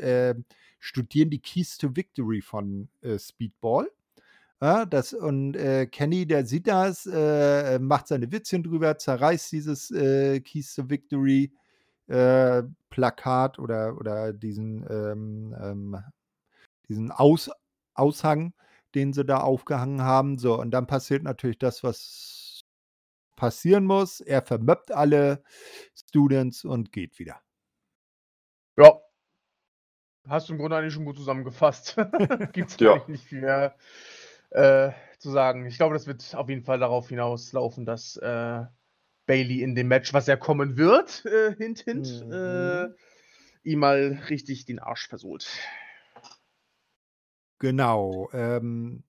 studieren 0.81 1.31
die 1.31 1.41
Keys 1.41 1.77
to 1.79 1.97
Victory 1.97 2.41
von 2.41 2.89
Speedball. 3.19 3.91
Ja, 4.61 4.87
das, 4.87 5.13
und 5.13 5.57
Kenny, 5.91 6.27
der 6.27 6.47
sieht 6.47 6.67
das, 6.69 7.07
macht 7.81 8.09
seine 8.09 8.31
Witzchen 8.31 8.63
drüber, 8.63 8.97
zerreißt 8.97 9.51
dieses 9.53 9.89
Keys 9.89 10.75
to 10.75 10.89
Victory 10.89 11.53
Plakat 12.07 13.59
oder, 13.59 13.97
oder 13.99 14.33
diesen 14.33 14.87
ähm, 14.89 15.57
ähm, 15.61 15.97
diesen 16.89 17.11
Aus, 17.11 17.51
Aushang, 17.95 18.55
den 18.95 19.13
sie 19.13 19.25
da 19.25 19.39
aufgehangen 19.39 20.03
haben. 20.03 20.39
So, 20.39 20.59
und 20.59 20.71
dann 20.71 20.87
passiert 20.87 21.23
natürlich 21.23 21.59
das, 21.59 21.83
was 21.85 22.65
passieren 23.37 23.85
muss. 23.85 24.21
Er 24.21 24.43
vermöppt 24.43 24.93
alle 24.93 25.43
Students 25.95 26.65
und 26.65 26.93
geht 26.93 27.19
wieder. 27.19 27.41
Ja. 28.77 29.01
Hast 30.29 30.49
du 30.49 30.53
im 30.53 30.59
Grunde 30.59 30.77
eigentlich 30.77 30.93
schon 30.93 31.05
gut 31.05 31.17
zusammengefasst. 31.17 31.97
Gibt 32.53 32.71
es 32.71 32.77
ja. 32.81 33.03
nicht 33.07 33.25
viel 33.25 33.41
mehr 33.41 33.77
äh, 34.51 34.91
zu 35.19 35.31
sagen. 35.31 35.67
Ich 35.67 35.77
glaube, 35.77 35.95
das 35.95 36.07
wird 36.07 36.35
auf 36.35 36.49
jeden 36.49 36.65
Fall 36.65 36.79
darauf 36.79 37.09
hinauslaufen, 37.09 37.87
dass 37.87 38.17
äh, 38.17 38.65
Bailey 39.27 39.63
in 39.63 39.75
dem 39.75 39.89
Match, 39.89 40.13
was 40.13 40.27
ja 40.27 40.37
kommen 40.37 40.77
wird, 40.77 41.25
äh, 41.25 41.55
hint, 41.57 41.81
hint, 41.81 42.27
mhm. 42.27 42.33
Äh, 42.33 42.89
ihm 43.63 43.79
mal 43.79 44.21
richtig 44.29 44.65
den 44.65 44.79
Arsch 44.79 45.09
versohlt. 45.09 45.49
Genau. 47.59 48.29
Ähm, 48.33 49.03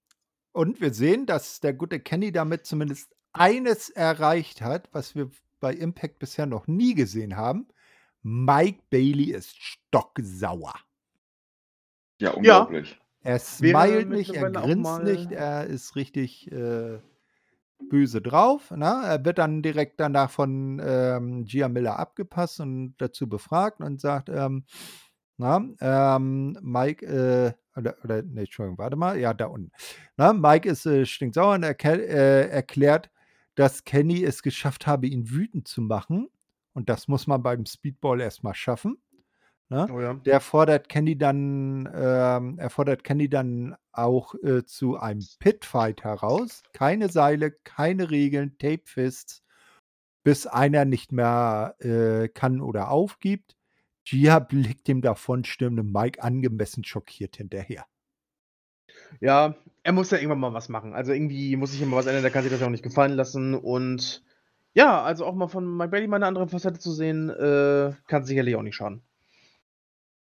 und 0.51 0.81
wir 0.81 0.93
sehen, 0.93 1.25
dass 1.25 1.59
der 1.59 1.73
gute 1.73 1.99
Kenny 1.99 2.31
damit 2.31 2.65
zumindest 2.65 3.15
eines 3.33 3.89
erreicht 3.89 4.61
hat, 4.61 4.89
was 4.91 5.15
wir 5.15 5.29
bei 5.59 5.73
Impact 5.73 6.19
bisher 6.19 6.45
noch 6.45 6.67
nie 6.67 6.95
gesehen 6.95 7.35
haben. 7.37 7.67
Mike 8.21 8.81
Bailey 8.89 9.31
ist 9.31 9.55
stocksauer. 9.61 10.73
Ja, 12.19 12.31
unglaublich. 12.31 12.91
Ja. 12.91 13.31
Er 13.31 13.39
smilet 13.39 14.09
nicht, 14.09 14.33
er 14.33 14.49
grinst 14.49 15.03
nicht, 15.03 15.31
er 15.31 15.65
ist 15.65 15.95
richtig 15.95 16.51
äh, 16.51 16.99
böse 17.89 18.21
drauf. 18.21 18.71
Na? 18.75 19.01
Ne? 19.01 19.07
Er 19.07 19.25
wird 19.25 19.37
dann 19.37 19.61
direkt 19.61 19.99
danach 19.99 20.31
von 20.31 20.81
ähm, 20.83 21.45
Gia 21.45 21.67
Miller 21.67 21.99
abgepasst 21.99 22.59
und 22.59 22.95
dazu 22.97 23.27
befragt 23.27 23.81
und 23.81 23.99
sagt, 23.99 24.29
ähm, 24.29 24.65
na, 25.37 25.63
ähm, 25.79 26.57
Mike, 26.61 27.05
äh, 27.05 27.53
oder, 27.79 27.95
oder 28.03 28.21
nee, 28.21 28.41
Entschuldigung, 28.41 28.77
warte 28.77 28.95
mal, 28.95 29.19
ja, 29.19 29.33
da 29.33 29.47
unten. 29.47 29.71
Na, 30.17 30.33
Mike 30.33 30.69
ist 30.69 30.85
äh, 30.85 31.05
stinksauer 31.05 31.55
und 31.55 31.63
erke, 31.63 31.89
äh, 32.07 32.49
erklärt, 32.49 33.09
dass 33.55 33.83
Kenny 33.83 34.23
es 34.23 34.43
geschafft 34.43 34.87
habe, 34.87 35.07
ihn 35.07 35.29
wütend 35.31 35.67
zu 35.67 35.81
machen. 35.81 36.29
Und 36.73 36.89
das 36.89 37.07
muss 37.07 37.27
man 37.27 37.43
beim 37.43 37.65
Speedball 37.65 38.21
erstmal 38.21 38.53
schaffen. 38.53 39.01
Ne? 39.69 39.87
Oh 39.91 40.01
ja. 40.01 40.13
Der 40.13 40.39
fordert 40.39 40.89
Kenny 40.89 41.17
dann, 41.17 41.87
ähm, 41.93 42.57
er 42.57 42.69
fordert 42.69 43.03
Kenny 43.03 43.29
dann 43.29 43.75
auch 43.91 44.33
äh, 44.43 44.63
zu 44.65 44.97
einem 44.97 45.23
Pitfight 45.39 46.03
heraus. 46.03 46.63
Keine 46.73 47.09
Seile, 47.09 47.51
keine 47.51 48.09
Regeln, 48.09 48.57
Tape 48.57 48.81
Fists, 48.85 49.43
bis 50.23 50.47
einer 50.47 50.85
nicht 50.85 51.11
mehr 51.11 51.75
äh, 51.79 52.29
kann 52.29 52.61
oder 52.61 52.89
aufgibt. 52.89 53.58
Gia 54.09 54.39
blickt 54.39 54.87
dem 54.87 55.01
davonstürmenden 55.01 55.91
Mike 55.91 56.23
angemessen 56.23 56.83
schockiert 56.83 57.37
hinterher. 57.37 57.85
Ja, 59.19 59.55
er 59.83 59.91
muss 59.91 60.09
ja 60.11 60.17
irgendwann 60.17 60.39
mal 60.39 60.53
was 60.53 60.69
machen. 60.69 60.93
Also 60.93 61.13
irgendwie 61.13 61.55
muss 61.55 61.71
sich 61.71 61.81
immer 61.81 61.97
was 61.97 62.07
ändern, 62.07 62.23
der 62.23 62.31
kann 62.31 62.43
sich 62.43 62.51
das 62.51 62.61
ja 62.61 62.67
auch 62.67 62.71
nicht 62.71 62.83
gefallen 62.83 63.13
lassen. 63.13 63.53
Und 63.53 64.23
ja, 64.73 65.01
also 65.03 65.25
auch 65.25 65.35
mal 65.35 65.47
von 65.47 65.77
Mike 65.77 65.91
Bailey 65.91 66.07
mal 66.07 66.17
eine 66.17 66.27
andere 66.27 66.47
Facette 66.47 66.79
zu 66.79 66.91
sehen, 66.91 67.29
äh, 67.29 67.93
kann 68.07 68.23
sicherlich 68.23 68.55
auch 68.55 68.63
nicht 68.63 68.75
schaden. 68.75 69.03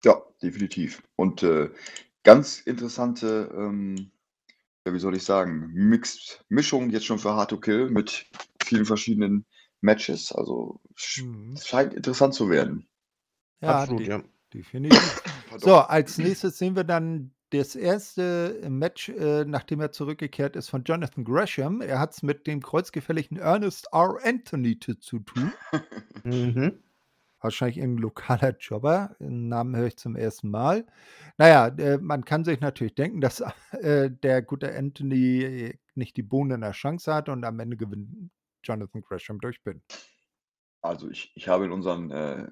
Ja, 0.06 0.22
definitiv. 0.42 1.02
Und 1.16 1.44
äh, 1.44 1.70
ganz 2.24 2.62
interessante, 2.62 3.50
ähm, 3.54 4.12
wie 4.86 5.00
soll 5.00 5.16
ich 5.16 5.24
sagen, 5.24 5.72
Mixed 5.74 6.46
Mischung 6.50 6.90
jetzt 6.90 7.06
schon 7.06 7.20
für 7.20 7.34
Hard 7.34 7.50
to 7.50 7.60
Kill 7.60 7.90
mit 7.90 8.28
vielen 8.64 8.86
verschiedenen 8.86 9.46
Matches. 9.82 10.32
Also 10.32 10.80
mhm. 11.18 11.58
scheint 11.58 11.94
interessant 11.94 12.34
zu 12.34 12.50
werden. 12.50 12.88
Ja, 13.64 13.80
Absolut, 13.80 14.02
de 14.02 14.10
ja. 14.10 14.24
definitiv. 14.54 15.24
so, 15.58 15.76
als 15.78 16.18
nächstes 16.18 16.58
sehen 16.58 16.76
wir 16.76 16.84
dann 16.84 17.32
das 17.52 17.76
erste 17.76 18.62
Match, 18.68 19.10
äh, 19.10 19.46
nachdem 19.46 19.80
er 19.80 19.92
zurückgekehrt 19.92 20.56
ist, 20.56 20.70
von 20.70 20.84
Jonathan 20.84 21.24
Gresham. 21.24 21.82
Er 21.82 22.00
hat 22.00 22.14
es 22.14 22.24
mit 22.24 22.46
dem 22.46 22.62
kreuzgefälligen 22.62 23.38
Ernest 23.38 23.88
R. 23.94 24.18
Anthony 24.24 24.80
zu 24.80 25.20
tun. 25.20 25.54
mhm. 26.24 26.80
Wahrscheinlich 27.40 27.82
ein 27.82 27.98
lokaler 27.98 28.58
Jobber. 28.58 29.16
Den 29.20 29.48
Namen 29.48 29.76
höre 29.76 29.88
ich 29.88 29.98
zum 29.98 30.16
ersten 30.16 30.50
Mal. 30.50 30.86
Naja, 31.38 31.68
äh, 31.68 32.00
man 32.00 32.26
kann 32.26 32.44
sich 32.44 32.60
natürlich 32.60 32.96
denken, 32.96 33.22
dass 33.22 33.44
äh, 33.72 34.10
der 34.12 34.42
gute 34.42 34.76
Anthony 34.76 35.78
nicht 35.96 36.18
die 36.18 36.24
Bohnen 36.24 36.52
in 36.52 36.62
der 36.62 36.72
Chance 36.72 37.14
hat 37.14 37.30
und 37.30 37.46
am 37.46 37.60
Ende 37.60 37.78
gewinnt 37.78 38.32
Jonathan 38.64 39.02
Gresham 39.02 39.40
durch 39.40 39.64
Pin. 39.64 39.82
Also 40.82 41.10
ich, 41.10 41.32
ich 41.36 41.48
habe 41.48 41.66
in 41.66 41.72
unseren 41.72 42.12
äh, 42.12 42.48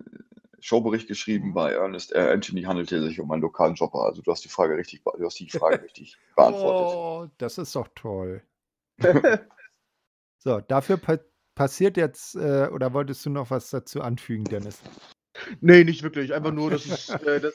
Showbericht 0.62 1.08
geschrieben, 1.08 1.50
mhm. 1.50 1.54
bei 1.54 1.74
Ernest 1.74 2.14
äh, 2.14 2.32
Anthony 2.32 2.64
handelte 2.64 3.02
sich 3.04 3.20
um 3.20 3.32
einen 3.32 3.42
lokalen 3.42 3.76
Jobber. 3.76 4.06
Also 4.06 4.22
du 4.22 4.32
hast 4.32 4.44
die 4.46 4.50
Frage 4.50 4.78
richtig, 4.78 5.04
du 5.04 5.26
hast 5.26 5.40
die 5.40 5.50
Frage 5.50 5.82
richtig 5.84 6.18
beantwortet. 6.36 6.98
Oh, 6.98 7.28
das 7.38 7.58
ist 7.58 7.76
doch 7.76 7.88
toll. 7.96 8.44
so, 10.38 10.62
dafür 10.62 10.98
pa 10.98 11.18
passiert 11.54 11.98
jetzt, 11.98 12.36
äh, 12.36 12.70
oder 12.72 12.94
wolltest 12.94 13.26
du 13.26 13.30
noch 13.30 13.52
was 13.52 13.70
dazu 13.70 14.02
anfügen, 14.02 14.46
Dennis? 14.46 14.82
Nee, 15.60 15.84
nicht 15.84 16.02
wirklich. 16.02 16.34
Einfach 16.34 16.52
nur, 16.52 16.72
dass, 16.72 16.86
es, 16.88 17.10
äh, 17.10 17.40
dass, 17.40 17.54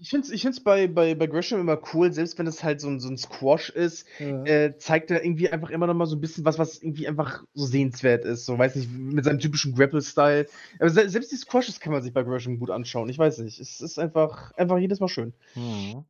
Ich 0.00 0.10
finde 0.10 0.26
es 0.26 0.32
ich 0.32 0.42
find's 0.42 0.60
bei, 0.60 0.86
bei, 0.86 1.14
bei 1.14 1.26
Gresham 1.26 1.60
immer 1.60 1.80
cool, 1.92 2.12
selbst 2.12 2.38
wenn 2.38 2.46
es 2.46 2.62
halt 2.62 2.80
so 2.80 2.88
ein, 2.88 3.00
so 3.00 3.08
ein 3.08 3.16
Squash 3.16 3.70
ist, 3.70 4.06
Ja. 4.18 4.44
äh, 4.44 4.76
zeigt 4.78 5.10
er 5.10 5.24
irgendwie 5.24 5.50
einfach 5.50 5.70
immer 5.70 5.86
noch 5.86 5.94
mal 5.94 6.06
so 6.06 6.16
ein 6.16 6.20
bisschen 6.20 6.44
was, 6.44 6.58
was 6.58 6.82
irgendwie 6.82 7.08
einfach 7.08 7.44
so 7.54 7.66
sehenswert 7.66 8.24
ist. 8.24 8.46
So, 8.46 8.58
weiß 8.58 8.76
nicht, 8.76 8.90
mit 8.90 9.24
seinem 9.24 9.38
typischen 9.40 9.74
Grapple-Style. 9.74 10.46
Aber 10.78 10.90
se 10.90 11.08
selbst 11.08 11.32
die 11.32 11.36
Squashes 11.36 11.80
kann 11.80 11.92
man 11.92 12.02
sich 12.02 12.12
bei 12.12 12.22
Gresham 12.22 12.58
gut 12.58 12.70
anschauen. 12.70 13.08
Ich 13.08 13.18
weiß 13.18 13.38
nicht. 13.38 13.58
Es 13.58 13.80
ist 13.80 13.98
einfach, 13.98 14.52
einfach 14.52 14.78
jedes 14.78 15.00
Mal 15.00 15.08
schön. 15.08 15.32
Mhm. 15.54 16.04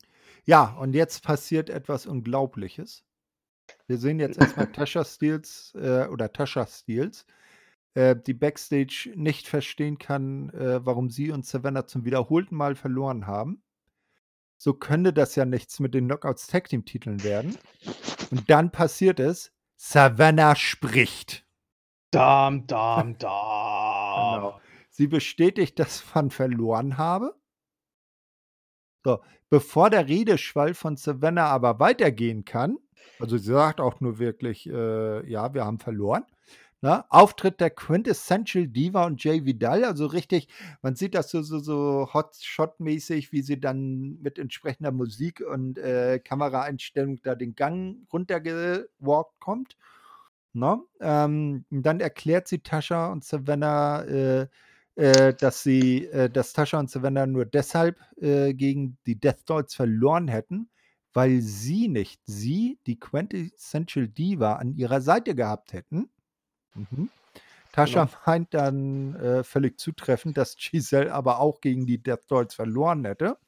Ja, 0.44 0.76
und 0.78 0.94
jetzt 0.94 1.22
passiert 1.22 1.70
etwas 1.70 2.06
Unglaubliches. 2.06 3.04
Wir 3.86 3.98
sehen 3.98 4.20
jetzt 4.20 4.38
erstmal 4.38 4.66
Tasha 4.72 5.04
Steels 5.04 5.72
äh, 5.74 6.06
oder 6.08 6.32
Tasha 6.32 6.66
Steels, 6.66 7.26
äh, 7.94 8.16
die 8.16 8.34
Backstage 8.34 9.12
nicht 9.16 9.48
verstehen 9.48 9.98
kann, 9.98 10.50
äh, 10.50 10.84
warum 10.84 11.10
sie 11.10 11.30
und 11.30 11.46
Savannah 11.46 11.86
zum 11.86 12.04
wiederholten 12.04 12.56
Mal 12.56 12.74
verloren 12.76 13.26
haben. 13.26 13.62
So 14.58 14.74
könnte 14.74 15.12
das 15.12 15.36
ja 15.36 15.44
nichts 15.44 15.78
mit 15.78 15.94
den 15.94 16.06
Knockouts 16.06 16.48
Tag 16.48 16.68
Team 16.68 16.84
Titeln 16.84 17.22
werden. 17.22 17.56
Und 18.30 18.50
dann 18.50 18.70
passiert 18.72 19.20
es, 19.20 19.52
Savannah 19.76 20.56
spricht. 20.56 21.46
Dam, 22.10 22.66
dam, 22.66 23.16
dam. 23.18 24.34
Genau. 24.34 24.60
Sie 24.90 25.06
bestätigt, 25.06 25.78
dass 25.78 26.04
man 26.12 26.30
verloren 26.30 26.98
habe. 26.98 27.34
So, 29.04 29.22
bevor 29.48 29.90
der 29.90 30.08
Redeschwall 30.08 30.74
von 30.74 30.96
Savannah 30.96 31.46
aber 31.46 31.78
weitergehen 31.78 32.44
kann, 32.44 32.78
also 33.20 33.36
sie 33.36 33.52
sagt 33.52 33.80
auch 33.80 34.00
nur 34.00 34.18
wirklich, 34.18 34.68
äh, 34.68 35.30
ja, 35.30 35.54
wir 35.54 35.64
haben 35.64 35.78
verloren. 35.78 36.24
Ne? 36.80 37.04
Auftritt 37.10 37.60
der 37.60 37.70
Quintessential 37.70 38.68
Diva 38.68 39.04
und 39.04 39.22
Jay 39.24 39.44
Vidal, 39.44 39.84
also 39.84 40.06
richtig, 40.06 40.48
man 40.80 40.94
sieht 40.94 41.16
das 41.16 41.28
so, 41.30 41.42
so, 41.42 41.58
so 41.58 42.08
Hotshot-mäßig, 42.12 43.32
wie 43.32 43.42
sie 43.42 43.58
dann 43.58 44.18
mit 44.22 44.38
entsprechender 44.38 44.92
Musik 44.92 45.40
und 45.40 45.76
äh, 45.78 46.20
Kameraeinstellung 46.20 47.20
da 47.22 47.34
den 47.34 47.56
Gang 47.56 48.06
runtergewalkt 48.12 49.40
kommt. 49.40 49.76
Ne? 50.52 50.80
Ähm, 51.00 51.64
dann 51.70 52.00
erklärt 52.00 52.48
sie 52.48 52.60
Tascha 52.60 53.10
und 53.12 53.24
Savannah, 53.24 54.02
äh, 54.04 54.46
äh, 54.94 55.34
dass 55.34 55.62
sie, 55.62 56.06
äh, 56.06 56.30
dass 56.30 56.52
Tascha 56.52 56.78
und 56.78 56.90
Savannah 56.90 57.26
nur 57.26 57.44
deshalb 57.44 57.98
äh, 58.20 58.54
gegen 58.54 58.98
die 59.06 59.18
Death 59.18 59.42
Dolls 59.46 59.74
verloren 59.74 60.28
hätten, 60.28 60.70
weil 61.12 61.40
sie 61.40 61.88
nicht 61.88 62.20
sie, 62.26 62.78
die 62.86 62.98
Quintessential 63.00 64.08
Diva, 64.08 64.54
an 64.54 64.74
ihrer 64.76 65.00
Seite 65.00 65.34
gehabt 65.34 65.72
hätten. 65.72 66.08
Mhm. 66.90 67.10
Tascha 67.72 68.04
Genau. 68.06 68.18
meint 68.26 68.54
dann 68.54 69.14
äh, 69.16 69.44
völlig 69.44 69.78
zutreffend, 69.78 70.36
dass 70.36 70.56
Giselle 70.56 71.12
aber 71.12 71.38
auch 71.40 71.60
gegen 71.60 71.86
die 71.86 72.02
Death 72.02 72.24
Dolls 72.28 72.54
verloren 72.54 73.04
hätte. 73.04 73.38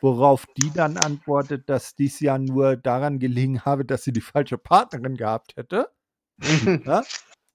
Worauf 0.00 0.46
die 0.56 0.70
dann 0.74 0.96
antwortet, 0.96 1.68
dass 1.70 1.94
dies 1.94 2.18
ja 2.20 2.36
nur 2.36 2.76
daran 2.76 3.20
gelegen 3.20 3.64
habe, 3.64 3.84
dass 3.84 4.02
sie 4.02 4.12
die 4.12 4.20
falsche 4.20 4.58
Partnerin 4.58 5.16
gehabt 5.16 5.56
hätte. 5.56 5.88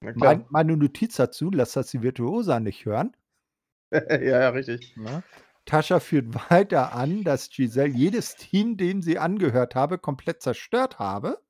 Ja? 0.00 0.14
Mein, 0.14 0.46
meine 0.48 0.76
Notiz 0.76 1.16
dazu, 1.16 1.50
lass 1.50 1.72
das 1.72 1.90
die 1.90 2.02
Virtuosa 2.02 2.60
nicht 2.60 2.84
hören. 2.84 3.16
ja, 3.92 4.40
ja, 4.40 4.48
richtig. 4.50 4.96
Ne? 4.96 5.24
Tascha 5.66 5.98
führt 6.00 6.50
weiter 6.50 6.94
an, 6.94 7.24
dass 7.24 7.50
Giselle 7.50 7.92
jedes 7.92 8.36
Team, 8.36 8.76
dem 8.76 9.02
sie 9.02 9.18
angehört 9.18 9.74
habe, 9.74 9.98
komplett 9.98 10.40
zerstört 10.40 10.98
habe. 10.98 11.42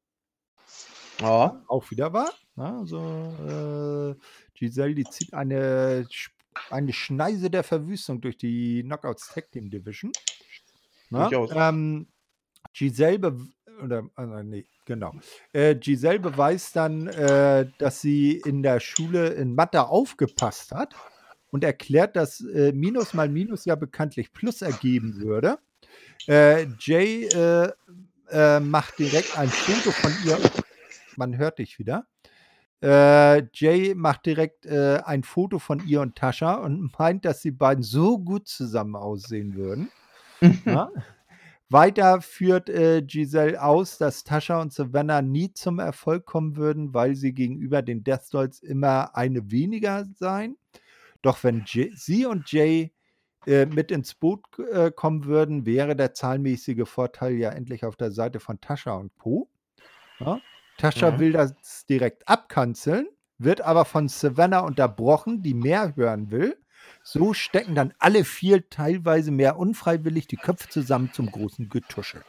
Ja. 1.20 1.62
Auch 1.68 1.90
wieder 1.90 2.12
wahr. 2.12 2.30
Ne? 2.58 2.78
Also, 2.80 4.16
äh, 4.18 4.20
Giselle, 4.54 4.94
die 4.94 5.04
zieht 5.04 5.32
eine, 5.32 6.08
eine 6.70 6.92
Schneise 6.92 7.50
der 7.50 7.62
Verwüstung 7.62 8.20
durch 8.20 8.36
die 8.36 8.82
Knockouts 8.82 9.32
Tag 9.32 9.52
Team 9.52 9.70
Division. 9.70 10.10
Ne? 11.10 11.20
Durchaus. 11.20 11.50
Ähm, 11.54 12.08
Giselle, 12.74 13.18
be 13.20 13.36
oder, 13.80 14.02
äh, 14.16 14.42
nee, 14.42 14.66
genau. 14.86 15.14
Äh, 15.52 15.76
Giselle 15.76 16.18
beweist 16.18 16.74
dann, 16.74 17.06
äh, 17.06 17.70
dass 17.78 18.00
sie 18.00 18.42
in 18.44 18.64
der 18.64 18.80
Schule 18.80 19.28
in 19.28 19.54
Mathe 19.54 19.86
aufgepasst 19.86 20.72
hat 20.72 20.96
und 21.52 21.62
erklärt, 21.62 22.16
dass 22.16 22.40
äh, 22.40 22.72
Minus 22.72 23.14
mal 23.14 23.28
Minus 23.28 23.66
ja 23.66 23.76
bekanntlich 23.76 24.32
Plus 24.32 24.62
ergeben 24.62 25.20
würde. 25.20 25.58
Äh, 26.26 26.66
Jay 26.80 27.26
äh, 27.26 27.70
macht 28.58 28.98
direkt 28.98 29.38
ein 29.38 29.48
Foto 29.48 29.92
von 29.92 30.12
ihr. 30.26 30.38
Man 31.14 31.38
hört 31.38 31.60
dich 31.60 31.78
wieder. 31.78 32.08
Äh, 32.80 33.42
Jay 33.52 33.94
macht 33.94 34.26
direkt 34.26 34.66
äh, 34.66 35.00
ein 35.04 35.24
Foto 35.24 35.58
von 35.58 35.84
ihr 35.86 36.00
und 36.00 36.16
Tascha 36.16 36.54
und 36.54 36.92
meint, 36.98 37.24
dass 37.24 37.42
die 37.42 37.50
beiden 37.50 37.82
so 37.82 38.18
gut 38.18 38.46
zusammen 38.46 38.94
aussehen 38.96 39.54
würden. 39.54 39.90
Ja? 40.64 40.90
Weiter 41.70 42.22
führt 42.22 42.70
äh, 42.70 43.02
Giselle 43.02 43.62
aus, 43.62 43.98
dass 43.98 44.24
Tascha 44.24 44.60
und 44.60 44.72
Savannah 44.72 45.20
nie 45.20 45.52
zum 45.52 45.80
Erfolg 45.80 46.24
kommen 46.24 46.56
würden, 46.56 46.94
weil 46.94 47.14
sie 47.14 47.34
gegenüber 47.34 47.82
den 47.82 48.04
Death 48.04 48.32
Dolls 48.32 48.60
immer 48.60 49.14
eine 49.14 49.50
weniger 49.50 50.06
seien. 50.14 50.56
Doch 51.20 51.44
wenn 51.44 51.64
J 51.66 51.90
sie 51.94 52.24
und 52.24 52.50
Jay 52.50 52.92
äh, 53.46 53.66
mit 53.66 53.90
ins 53.90 54.14
Boot 54.14 54.44
äh, 54.72 54.90
kommen 54.90 55.24
würden, 55.24 55.66
wäre 55.66 55.94
der 55.94 56.14
zahlenmäßige 56.14 56.88
Vorteil 56.88 57.34
ja 57.34 57.50
endlich 57.50 57.84
auf 57.84 57.96
der 57.96 58.12
Seite 58.12 58.40
von 58.40 58.60
Tascha 58.60 58.94
und 58.94 59.14
Po. 59.16 59.50
Ja? 60.20 60.40
Tascha 60.78 61.10
Mhm. 61.10 61.18
will 61.18 61.32
das 61.32 61.84
direkt 61.88 62.26
abkanzeln, 62.26 63.06
wird 63.36 63.60
aber 63.60 63.84
von 63.84 64.08
Savannah 64.08 64.60
unterbrochen, 64.60 65.42
die 65.42 65.54
mehr 65.54 65.94
hören 65.96 66.30
will. 66.30 66.56
So 67.02 67.34
stecken 67.34 67.74
dann 67.74 67.92
alle 67.98 68.24
vier 68.24 68.68
teilweise 68.70 69.30
mehr 69.30 69.58
unfreiwillig 69.58 70.26
die 70.26 70.38
Köpfe 70.38 70.68
zusammen 70.68 71.12
zum 71.12 71.30
großen 71.30 71.68
Getuschel. 71.68 72.24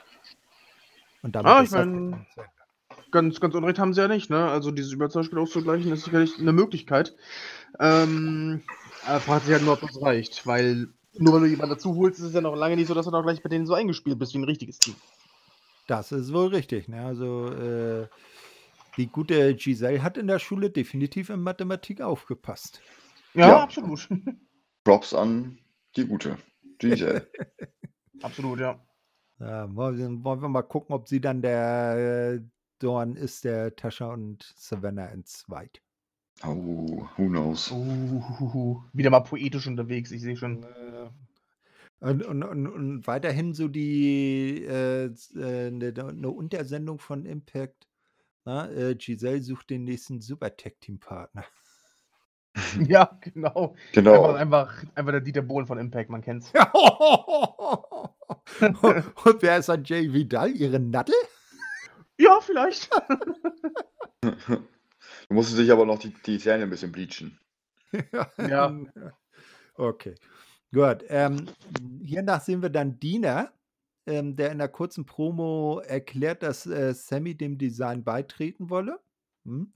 Und 1.22 1.36
damit 1.36 1.52
Ah, 1.52 1.60
ist 1.60 1.64
ich 1.64 1.70
das 1.70 1.86
mein- 1.86 1.94
Segment 1.96 2.30
zu 2.34 2.40
Ende. 2.42 2.52
Ganz, 3.12 3.40
ganz 3.40 3.56
unrecht 3.56 3.80
haben 3.80 3.94
sie 3.94 4.02
ja 4.02 4.08
nicht, 4.08 4.30
ne? 4.30 4.50
Also 4.50 4.72
dieses 4.72 4.92
Überzahlspiel 4.92 5.40
auszugleichen 5.40 5.92
ist 5.92 6.04
sicherlich 6.04 6.38
eine 6.40 6.54
Möglichkeit. 6.54 7.16
Ähm, 7.80 8.62
aber 9.06 9.20
fragt 9.22 9.46
sich 9.46 9.54
halt 9.54 9.64
nur, 9.64 9.74
ob 9.74 9.82
das 9.82 10.02
reicht, 10.02 10.46
weil 10.46 10.90
nur 11.14 11.34
weil 11.34 11.42
du 11.42 11.48
jemanden 11.48 11.76
dazu 11.76 11.96
holst, 11.96 12.20
ist 12.20 12.26
es 12.28 12.34
ja 12.34 12.42
noch 12.42 12.56
lange 12.56 12.76
nicht 12.76 12.88
so, 12.88 12.94
dass 12.94 13.06
du 13.06 13.12
auch 13.12 13.24
gleich 13.24 13.42
bei 13.42 13.50
denen 13.50 13.66
so 13.66 13.74
eingespielt 13.74 14.20
bist 14.20 14.34
wie 14.34 14.38
ein 14.38 14.44
richtiges 14.44 14.80
Team. 14.80 14.96
Das 15.88 16.12
ist 16.12 16.32
wohl 16.34 16.48
richtig. 16.50 16.88
Ne? 16.88 17.04
Also 17.04 17.48
äh, 17.48 18.08
die 19.00 19.08
gute 19.08 19.56
Giselle 19.56 20.04
hat 20.04 20.18
in 20.18 20.28
der 20.28 20.38
Schule 20.40 20.70
definitiv 20.70 21.30
in 21.30 21.42
Mathematik 21.42 22.02
aufgepasst. 22.02 22.82
Ja, 23.34 23.48
Ja. 23.50 23.64
absolut. 23.64 24.08
Props 24.84 25.14
an 25.14 25.58
die 25.96 26.06
gute 26.06 26.38
Giselle. 26.78 27.28
absolut, 28.22 28.60
ja. 28.60 28.80
Ja, 29.40 29.74
wollen, 29.76 29.98
wir- 29.98 30.24
wollen 30.24 30.42
wir 30.42 30.50
mal 30.50 30.62
gucken, 30.64 30.94
ob 30.94 31.08
sie 31.08 31.22
dann 31.22 31.42
der 31.42 32.36
äh, 32.36 32.42
Dorn 32.80 33.16
ist, 33.16 33.44
der 33.46 33.76
Tascha 33.76 34.08
und 34.14 34.54
Savannah 34.58 35.08
entzweit. 35.08 35.82
oh, 36.46 37.08
who 37.18 37.28
knows? 37.28 37.72
Uh, 37.72 38.82
wieder 38.94 39.10
mal 39.10 39.20
poetisch 39.22 39.68
unterwegs, 39.68 40.12
ich 40.12 40.22
sehe 40.22 40.38
schon. 40.38 40.64
Äh, 40.64 41.10
Und, 42.02 42.24
und, 42.26 42.44
und, 42.44 42.68
und 42.68 43.08
weiterhin 43.08 43.54
so 43.54 43.68
die 43.68 44.64
äh, 44.64 45.08
s- 45.12 45.36
äh, 45.36 45.68
eine 45.68 45.92
ne 46.14 46.30
Untersendung 46.30 46.98
von 47.00 47.26
Impact. 47.26 47.89
Na, 48.50 48.68
äh, 48.72 48.96
Giselle 48.96 49.44
sucht 49.44 49.70
den 49.70 49.84
nächsten 49.84 50.22
Super 50.22 50.58
Tag 50.58 50.82
Team 50.82 51.00
Partner. 51.00 51.46
Ja, 52.80 53.20
genau. 53.22 53.76
Genau. 53.94 54.34
Einfach, 54.34 54.40
einfach, 54.40 54.84
einfach 54.96 55.12
der 55.12 55.22
Dieter 55.22 55.44
Bohlen 55.44 55.68
von 55.68 55.78
Impact, 55.78 56.10
man 56.10 56.22
kennt's. 56.22 56.52
und 56.54 56.64
wer 59.42 59.58
ist 59.60 59.70
dann 59.70 59.84
Jay 59.84 60.12
Vidal? 60.12 60.50
Ihre 60.50 60.80
Nattel? 60.80 61.14
Ja, 62.18 62.40
vielleicht. 62.42 62.90
Du 65.30 65.36
musst 65.36 65.58
dich 65.58 65.72
aber 65.72 65.86
noch 65.86 66.00
die, 66.00 66.12
die 66.26 66.40
Zähne 66.40 66.64
ein 66.64 66.70
bisschen 66.72 66.92
bleachen. 66.92 67.40
Ja. 68.38 68.76
Okay. 69.76 70.16
Gut. 70.74 71.06
Ähm, 71.08 71.48
hiernach 72.04 72.42
sehen 72.42 72.62
wir 72.64 72.70
dann 72.70 73.00
Dina, 73.00 73.54
ähm, 74.10 74.36
der 74.36 74.52
in 74.52 74.58
der 74.58 74.68
kurzen 74.68 75.06
Promo 75.06 75.80
erklärt, 75.86 76.44
dass 76.44 76.66
äh, 76.66 76.94
Sammy 76.94 77.36
dem 77.36 77.58
Design 77.58 78.04
beitreten 78.04 78.70
wolle. 78.70 79.00
Hm. 79.46 79.74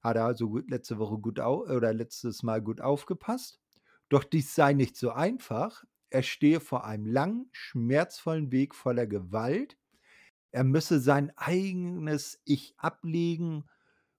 Hat 0.00 0.16
er 0.16 0.24
also 0.24 0.48
gut, 0.48 0.70
letzte 0.70 0.98
Woche 0.98 1.18
gut 1.18 1.38
oder 1.38 1.92
letztes 1.92 2.42
Mal 2.42 2.60
gut 2.60 2.80
aufgepasst. 2.80 3.60
Doch 4.08 4.24
dies 4.24 4.54
sei 4.54 4.72
nicht 4.72 4.96
so 4.96 5.10
einfach. 5.10 5.84
Er 6.10 6.22
stehe 6.22 6.60
vor 6.60 6.84
einem 6.84 7.06
langen, 7.06 7.48
schmerzvollen 7.52 8.52
Weg 8.52 8.74
voller 8.74 9.06
Gewalt. 9.06 9.78
Er 10.50 10.64
müsse 10.64 11.00
sein 11.00 11.32
eigenes 11.36 12.40
Ich 12.44 12.74
ablegen 12.76 13.64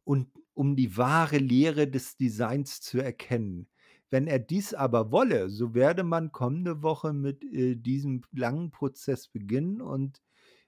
und 0.04 0.30
um 0.54 0.76
die 0.76 0.98
wahre 0.98 1.38
Lehre 1.38 1.88
des 1.88 2.18
Designs 2.18 2.82
zu 2.82 3.00
erkennen. 3.00 3.68
Wenn 4.10 4.28
er 4.28 4.40
dies 4.40 4.74
aber 4.74 5.12
wolle, 5.12 5.50
so 5.50 5.74
werde 5.74 6.04
man 6.04 6.32
kommende 6.32 6.84
Woche 6.84 7.14
mit 7.14 7.44
äh, 7.44 7.76
diesem 7.76 8.22
langen 8.32 8.72
Prozess 8.72 9.28
beginnen 9.28 9.82
und 9.82 10.22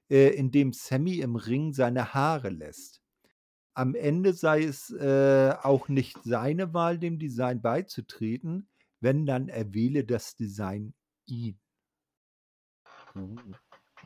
äh, 0.10 0.30
indem 0.30 0.74
Sammy 0.74 1.20
im 1.20 1.36
Ring 1.36 1.74
seine 1.74 2.14
Haare 2.14 2.50
lässt. 2.50 3.02
Am 3.76 3.96
Ende 3.96 4.34
sei 4.34 4.64
es 4.64 4.90
äh, 4.92 5.54
auch 5.62 5.88
nicht 5.88 6.18
seine 6.24 6.74
Wahl, 6.74 7.00
dem 7.00 7.20
Design 7.20 7.62
beizutreten, 7.62 8.70
wenn 9.00 9.26
dann 9.26 9.50
erwähle 9.50 10.04
das 10.04 10.36
Design 10.36 10.96
ihn. 11.28 11.60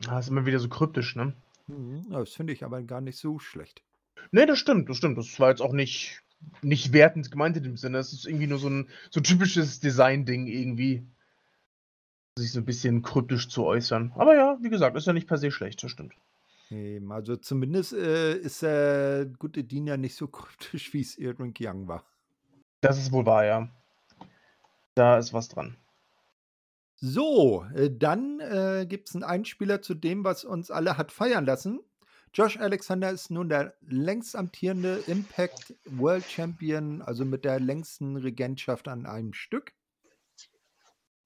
Ah, 0.08 0.18
ist 0.18 0.28
immer 0.28 0.46
wieder 0.46 0.58
so 0.58 0.68
kryptisch, 0.68 1.16
ne? 1.16 1.34
Mhm, 1.66 2.10
Das 2.10 2.32
finde 2.34 2.52
ich 2.52 2.64
aber 2.64 2.82
gar 2.82 3.00
nicht 3.00 3.18
so 3.18 3.38
schlecht. 3.38 3.82
Ne, 4.30 4.46
das 4.46 4.58
stimmt, 4.58 4.88
das 4.88 4.96
stimmt. 4.96 5.18
Das 5.18 5.38
war 5.40 5.50
jetzt 5.50 5.62
auch 5.62 5.72
nicht, 5.72 6.21
nicht 6.62 6.92
wertend 6.92 7.30
gemeint 7.30 7.56
in 7.56 7.64
dem 7.64 7.76
Sinne. 7.76 7.98
Es 7.98 8.12
ist 8.12 8.26
irgendwie 8.26 8.46
nur 8.46 8.58
so 8.58 8.68
ein 8.68 8.88
so 9.10 9.20
typisches 9.20 9.80
Design-Ding 9.80 10.46
irgendwie. 10.46 11.06
Sich 12.38 12.52
so 12.52 12.60
ein 12.60 12.64
bisschen 12.64 13.02
kryptisch 13.02 13.48
zu 13.48 13.64
äußern. 13.64 14.12
Aber 14.14 14.34
ja, 14.34 14.58
wie 14.62 14.70
gesagt, 14.70 14.96
ist 14.96 15.06
ja 15.06 15.12
nicht 15.12 15.28
per 15.28 15.36
se 15.38 15.50
schlecht, 15.50 15.82
das 15.82 15.90
stimmt. 15.90 16.14
Ähm, 16.70 17.12
Also 17.12 17.36
zumindest 17.36 17.92
äh, 17.92 18.36
ist 18.36 18.62
der 18.62 19.26
gute 19.38 19.64
Dean 19.64 19.86
ja 19.86 19.96
nicht 19.96 20.14
so 20.14 20.26
kryptisch, 20.28 20.92
wie 20.94 21.00
es 21.00 21.18
Irwin 21.18 21.52
Young 21.58 21.88
war. 21.88 22.04
Das 22.80 22.98
ist 22.98 23.12
wohl 23.12 23.26
wahr, 23.26 23.44
ja. 23.44 23.68
Da 24.94 25.18
ist 25.18 25.32
was 25.32 25.48
dran. 25.48 25.76
So, 26.96 27.66
äh, 27.74 27.90
dann 27.90 28.40
äh, 28.40 28.86
gibt 28.88 29.08
es 29.08 29.14
einen 29.14 29.24
Einspieler 29.24 29.82
zu 29.82 29.94
dem, 29.94 30.24
was 30.24 30.44
uns 30.44 30.70
alle 30.70 30.96
hat 30.96 31.12
feiern 31.12 31.44
lassen. 31.44 31.80
Josh 32.34 32.56
Alexander 32.58 33.10
ist 33.10 33.30
nun 33.30 33.48
der 33.48 33.74
längst 33.82 34.34
amtierende 34.36 35.02
Impact 35.06 35.74
World 35.84 36.24
Champion, 36.24 37.02
also 37.02 37.24
mit 37.24 37.44
der 37.44 37.60
längsten 37.60 38.16
Regentschaft 38.16 38.88
an 38.88 39.04
einem 39.06 39.34
Stück. 39.34 39.72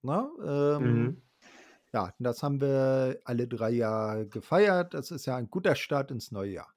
Na, 0.03 0.29
ähm, 0.45 0.83
Mhm. 0.83 1.23
Ja, 1.93 2.13
das 2.19 2.43
haben 2.43 2.61
wir 2.61 3.21
alle 3.25 3.49
drei 3.49 3.71
Jahre 3.71 4.27
gefeiert. 4.27 4.93
Das 4.93 5.11
ist 5.11 5.25
ja 5.27 5.37
ein 5.37 5.49
guter 5.49 5.75
Start 5.77 6.11
ins 6.11 6.31
neue 6.31 6.51
Jahr. 6.51 6.71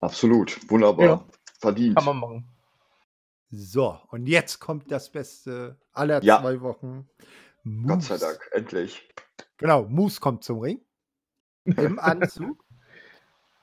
Absolut. 0.00 0.58
Wunderbar. 0.70 1.06
Ja. 1.06 1.24
Verdient. 1.58 1.96
Kann 1.96 2.04
man 2.04 2.16
machen. 2.18 2.48
So, 3.50 3.98
und 4.08 4.26
jetzt 4.26 4.58
kommt 4.60 4.90
das 4.90 5.10
Beste 5.10 5.76
aller 5.92 6.22
Ja. 6.22 6.40
zwei 6.40 6.60
Wochen. 6.60 7.08
Gott 7.86 8.02
sei 8.02 8.14
Moose. 8.14 8.18
Dank. 8.18 8.48
Endlich. 8.52 9.08
Genau, 9.58 9.84
Moose 9.84 10.20
kommt 10.20 10.44
zum 10.44 10.60
Ring. 10.60 10.80
Im 11.64 11.98
Anzug. 11.98 12.64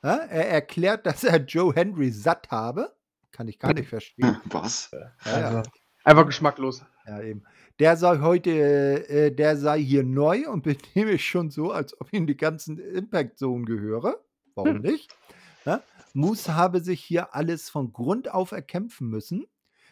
Ja, 0.03 0.15
er 0.17 0.49
erklärt, 0.49 1.05
dass 1.05 1.23
er 1.23 1.37
Joe 1.37 1.73
Henry 1.73 2.11
satt 2.11 2.51
habe. 2.51 2.93
Kann 3.31 3.47
ich 3.47 3.57
gar 3.59 3.73
nicht 3.73 3.89
verstehen. 3.89 4.37
Was? 4.45 4.91
Ja, 4.91 5.11
Also, 5.23 5.57
ja, 5.57 5.63
einfach 6.03 6.25
geschmacklos. 6.25 6.83
ja, 7.07 7.21
eben. 7.21 7.43
Der 7.79 7.97
sei 7.97 8.19
heute, 8.19 8.51
äh, 9.09 9.31
der 9.31 9.57
sei 9.57 9.79
hier 9.81 10.03
neu 10.03 10.47
und 10.47 10.63
benehme 10.63 11.13
ich 11.13 11.25
schon 11.27 11.49
so, 11.49 11.71
als 11.71 11.99
ob 11.99 12.13
ihm 12.13 12.27
die 12.27 12.37
ganzen 12.37 12.77
Impact 12.77 13.39
Zone 13.39 13.65
gehöre. 13.65 14.19
Warum 14.53 14.75
Hm. 14.75 14.81
nicht? 14.83 15.15
Ja? 15.65 15.81
Moose 16.13 16.53
habe 16.53 16.81
sich 16.81 17.03
hier 17.03 17.33
alles 17.33 17.69
von 17.71 17.91
Grund 17.91 18.29
auf 18.31 18.51
erkämpfen 18.51 19.09
müssen. 19.09 19.45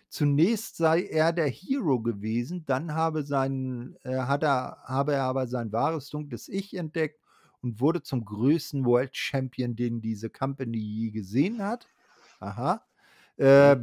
Zunächst 0.09 0.75
sei 0.77 1.03
er 1.05 1.31
der 1.31 1.47
Hero 1.47 2.01
gewesen, 2.01 2.65
dann 2.65 2.93
habe, 2.93 3.23
sein, 3.23 3.95
äh, 4.03 4.17
hat 4.17 4.43
er, 4.43 4.77
habe 4.83 5.13
er 5.13 5.23
aber 5.23 5.47
sein 5.47 5.71
wahres 5.71 6.09
dunkles 6.09 6.49
Ich 6.49 6.75
entdeckt 6.75 7.20
und 7.61 7.79
wurde 7.79 8.01
zum 8.01 8.25
größten 8.25 8.85
World 8.85 9.15
Champion, 9.15 9.75
den 9.75 10.01
diese 10.01 10.29
Company 10.29 10.77
je 10.77 11.11
gesehen 11.11 11.63
hat. 11.63 11.87
Aha. 12.39 12.85
Äh, 13.37 13.77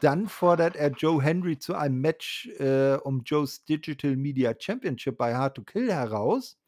dann 0.00 0.28
fordert 0.28 0.76
er 0.76 0.90
Joe 0.90 1.22
Henry 1.22 1.58
zu 1.58 1.74
einem 1.74 2.00
Match 2.00 2.48
äh, 2.58 2.96
um 2.96 3.22
Joes 3.22 3.64
Digital 3.64 4.16
Media 4.16 4.54
Championship 4.58 5.16
bei 5.16 5.34
Hard 5.34 5.56
to 5.56 5.62
Kill 5.62 5.90
heraus. 5.90 6.58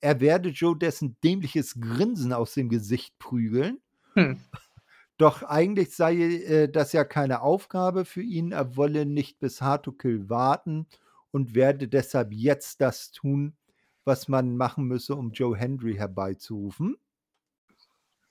Er 0.00 0.20
werde 0.20 0.50
Joe 0.50 0.76
dessen 0.76 1.16
dämliches 1.24 1.80
Grinsen 1.80 2.32
aus 2.32 2.54
dem 2.54 2.68
Gesicht 2.68 3.18
prügeln. 3.18 3.80
Hm. 4.14 4.38
Doch 5.18 5.42
eigentlich 5.42 5.94
sei 5.94 6.16
äh, 6.16 6.68
das 6.68 6.92
ja 6.92 7.04
keine 7.04 7.42
Aufgabe 7.42 8.04
für 8.04 8.22
ihn. 8.22 8.52
Er 8.52 8.76
wolle 8.76 9.06
nicht 9.06 9.38
bis 9.38 9.62
Hard 9.62 9.84
to 9.84 9.92
Kill 9.92 10.28
warten 10.28 10.86
und 11.30 11.54
werde 11.54 11.88
deshalb 11.88 12.32
jetzt 12.32 12.80
das 12.80 13.12
tun, 13.12 13.56
was 14.04 14.28
man 14.28 14.56
machen 14.56 14.84
müsse, 14.84 15.14
um 15.14 15.32
Joe 15.32 15.56
Henry 15.56 15.94
herbeizurufen. 15.94 16.96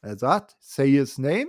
Er 0.01 0.17
sagt, 0.17 0.57
say 0.59 0.91
his 0.91 1.17
name. 1.17 1.47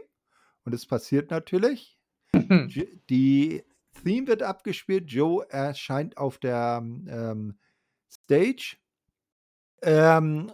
Und 0.64 0.74
es 0.74 0.86
passiert 0.86 1.30
natürlich. 1.30 1.98
Die 2.34 3.64
Theme 4.02 4.26
wird 4.26 4.42
abgespielt. 4.42 5.10
Joe 5.10 5.48
erscheint 5.50 6.16
auf 6.16 6.38
der 6.38 6.82
ähm, 6.82 7.58
Stage. 8.10 8.76
Ähm, 9.82 10.52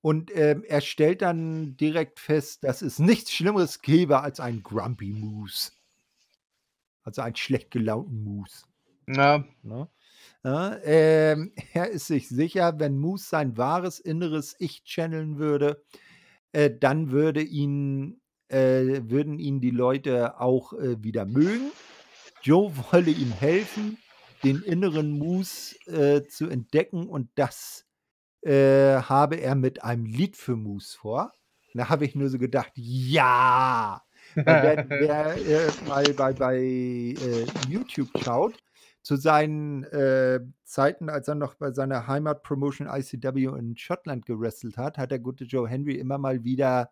und 0.00 0.34
ähm, 0.34 0.64
er 0.66 0.80
stellt 0.80 1.20
dann 1.20 1.76
direkt 1.76 2.20
fest, 2.20 2.64
dass 2.64 2.80
es 2.80 2.98
nichts 2.98 3.32
Schlimmeres 3.32 3.82
gäbe 3.82 4.20
als 4.20 4.40
ein 4.40 4.62
Grumpy 4.62 5.12
Moose. 5.12 5.72
Also 7.02 7.20
einen 7.22 7.36
schlecht 7.36 7.70
gelaunten 7.70 8.24
Moose. 8.24 8.64
Na, 9.06 9.44
Ne? 9.62 9.88
Ja, 10.42 10.78
ähm, 10.84 11.52
er 11.74 11.90
ist 11.90 12.06
sich 12.06 12.28
sicher, 12.28 12.78
wenn 12.78 12.98
Moose 12.98 13.28
sein 13.28 13.56
wahres 13.56 14.00
inneres 14.00 14.56
Ich 14.58 14.84
channeln 14.84 15.38
würde, 15.38 15.82
äh, 16.52 16.70
dann 16.70 17.10
würde 17.10 17.42
ihn, 17.42 18.20
äh, 18.48 19.02
würden 19.04 19.38
ihn 19.38 19.60
die 19.60 19.70
Leute 19.70 20.40
auch 20.40 20.72
äh, 20.72 21.02
wieder 21.02 21.26
mögen. 21.26 21.70
Joe 22.42 22.72
wolle 22.92 23.10
ihm 23.10 23.32
helfen, 23.32 23.98
den 24.42 24.62
inneren 24.62 25.12
Moose 25.18 25.76
äh, 25.86 26.26
zu 26.26 26.48
entdecken 26.48 27.06
und 27.06 27.28
das 27.34 27.84
äh, 28.42 29.02
habe 29.02 29.36
er 29.36 29.54
mit 29.54 29.84
einem 29.84 30.06
Lied 30.06 30.36
für 30.36 30.56
Moose 30.56 30.96
vor. 30.96 31.34
Da 31.74 31.88
habe 31.88 32.04
ich 32.04 32.14
nur 32.14 32.28
so 32.30 32.38
gedacht, 32.38 32.72
ja! 32.74 34.02
Wer, 34.34 34.86
wer 34.88 35.36
äh, 35.46 35.70
mal 35.86 36.04
bei, 36.14 36.32
bei 36.32 37.14
YouTube 37.68 38.08
schaut, 38.22 38.54
zu 39.02 39.16
seinen 39.16 39.84
äh, 39.84 40.40
Zeiten, 40.64 41.08
als 41.08 41.28
er 41.28 41.34
noch 41.34 41.54
bei 41.54 41.72
seiner 41.72 42.06
Heimatpromotion 42.06 42.88
ICW 42.88 43.56
in 43.58 43.76
Schottland 43.76 44.26
gewrestelt 44.26 44.76
hat, 44.76 44.98
hat 44.98 45.10
der 45.10 45.18
gute 45.18 45.44
Joe 45.44 45.68
Henry 45.68 45.94
immer 45.94 46.18
mal 46.18 46.44
wieder 46.44 46.90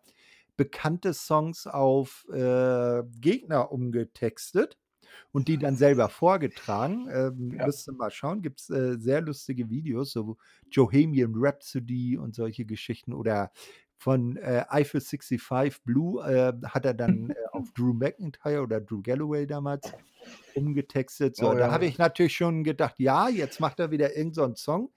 bekannte 0.57 1.13
Songs 1.13 1.67
auf 1.67 2.25
äh, 2.33 3.03
Gegner 3.21 3.71
umgetextet 3.71 4.77
und 5.31 5.47
die 5.47 5.57
dann 5.57 5.77
selber 5.77 6.09
vorgetragen. 6.09 7.07
Ähm, 7.11 7.53
Ja. 7.57 7.65
Müsst 7.65 7.87
ihr 7.87 7.93
mal 7.93 8.11
schauen, 8.11 8.41
gibt 8.41 8.61
es 8.61 8.69
äh, 8.69 8.97
sehr 8.99 9.21
lustige 9.21 9.69
Videos, 9.69 10.11
so 10.11 10.37
Johamian 10.69 11.33
Rhapsody 11.35 12.17
und 12.17 12.35
solche 12.35 12.65
Geschichten 12.65 13.13
oder 13.13 13.51
von 13.99 14.37
äh, 14.37 14.63
Eiffel 14.69 15.01
65 15.01 15.83
Blue 15.83 16.23
äh, 16.23 16.53
hat 16.65 16.85
er 16.85 16.93
dann 16.93 17.29
äh, 17.31 17.35
auf 17.51 17.73
Drew 17.73 17.93
McIntyre 17.93 18.61
oder 18.61 18.79
Drew 18.79 19.01
Galloway 19.01 19.45
damals 19.45 19.91
umgetextet. 20.55 21.35
So, 21.35 21.49
Oh 21.49 21.53
da 21.53 21.67
ja. 21.67 21.71
habe 21.71 21.85
ich 21.85 21.97
natürlich 21.97 22.35
schon 22.35 22.63
gedacht, 22.63 22.95
ja, 22.97 23.27
jetzt 23.27 23.59
macht 23.59 23.79
er 23.79 23.91
wieder 23.91 24.15
irgendeinen 24.15 24.55
so 24.55 24.63
Song. 24.63 24.91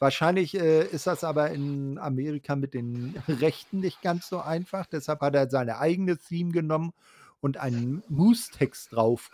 Wahrscheinlich 0.00 0.58
äh, 0.58 0.84
ist 0.84 1.06
das 1.06 1.22
aber 1.22 1.50
in 1.50 1.96
Amerika 1.98 2.56
mit 2.56 2.74
den 2.74 3.14
Rechten 3.28 3.78
nicht 3.78 4.02
ganz 4.02 4.28
so 4.28 4.40
einfach. 4.40 4.86
Deshalb 4.86 5.20
hat 5.20 5.36
er 5.36 5.48
seine 5.48 5.78
eigene 5.78 6.18
Theme 6.18 6.50
genommen 6.50 6.92
und 7.40 7.56
einen 7.56 8.02
Moose-Text 8.08 8.92
drauf 8.92 9.30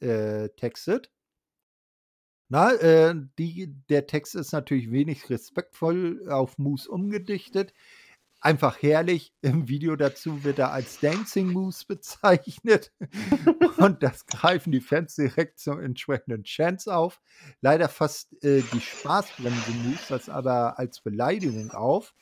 getextet. 0.00 1.10
Na, 2.50 2.72
äh, 2.72 3.14
die, 3.38 3.74
der 3.90 4.06
Text 4.06 4.34
ist 4.34 4.52
natürlich 4.52 4.90
wenig 4.90 5.28
respektvoll 5.28 6.28
auf 6.30 6.56
Moose 6.56 6.90
umgedichtet. 6.90 7.74
Einfach 8.40 8.80
herrlich. 8.82 9.32
Im 9.40 9.68
Video 9.68 9.96
dazu 9.96 10.44
wird 10.44 10.60
er 10.60 10.72
als 10.72 11.00
Dancing 11.00 11.48
Moose 11.48 11.84
bezeichnet. 11.86 12.92
Und 13.78 14.02
das 14.02 14.26
greifen 14.26 14.70
die 14.70 14.80
Fans 14.80 15.16
direkt 15.16 15.58
zum 15.58 15.80
entsprechenden 15.80 16.44
Chance 16.44 16.94
auf. 16.94 17.20
Leider 17.60 17.88
fasst 17.88 18.32
äh, 18.44 18.62
die 18.72 18.80
Spaßbremse 18.80 19.72
Moose 19.82 20.04
das 20.08 20.28
aber 20.28 20.78
als 20.78 21.00
Beleidigung 21.00 21.72
auf 21.72 22.14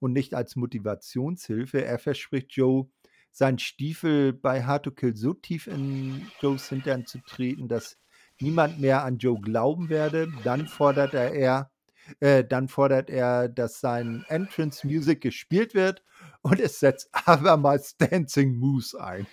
und 0.00 0.12
nicht 0.12 0.34
als 0.34 0.56
Motivationshilfe. 0.56 1.84
Er 1.84 2.00
verspricht 2.00 2.52
Joe, 2.52 2.90
seinen 3.30 3.60
Stiefel 3.60 4.32
bei 4.32 4.64
Hard 4.64 4.84
to 4.84 4.90
Kill 4.90 5.14
so 5.14 5.34
tief 5.34 5.68
in 5.68 6.26
Joes 6.40 6.68
Hintern 6.68 7.06
zu 7.06 7.18
treten, 7.18 7.68
dass 7.68 7.96
niemand 8.40 8.80
mehr 8.80 9.04
an 9.04 9.18
Joe 9.18 9.40
glauben 9.40 9.88
werde. 9.88 10.32
Dann 10.42 10.66
fordert 10.66 11.14
er, 11.14 11.32
er 11.32 11.70
äh, 12.20 12.44
dann 12.44 12.68
fordert 12.68 13.10
er, 13.10 13.48
dass 13.48 13.80
sein 13.80 14.24
Entrance 14.28 14.86
Music 14.86 15.20
gespielt 15.20 15.74
wird 15.74 16.02
und 16.42 16.60
es 16.60 16.80
setzt 16.80 17.08
abermals 17.26 17.96
Dancing 17.96 18.56
Moose 18.56 19.00
ein. 19.00 19.26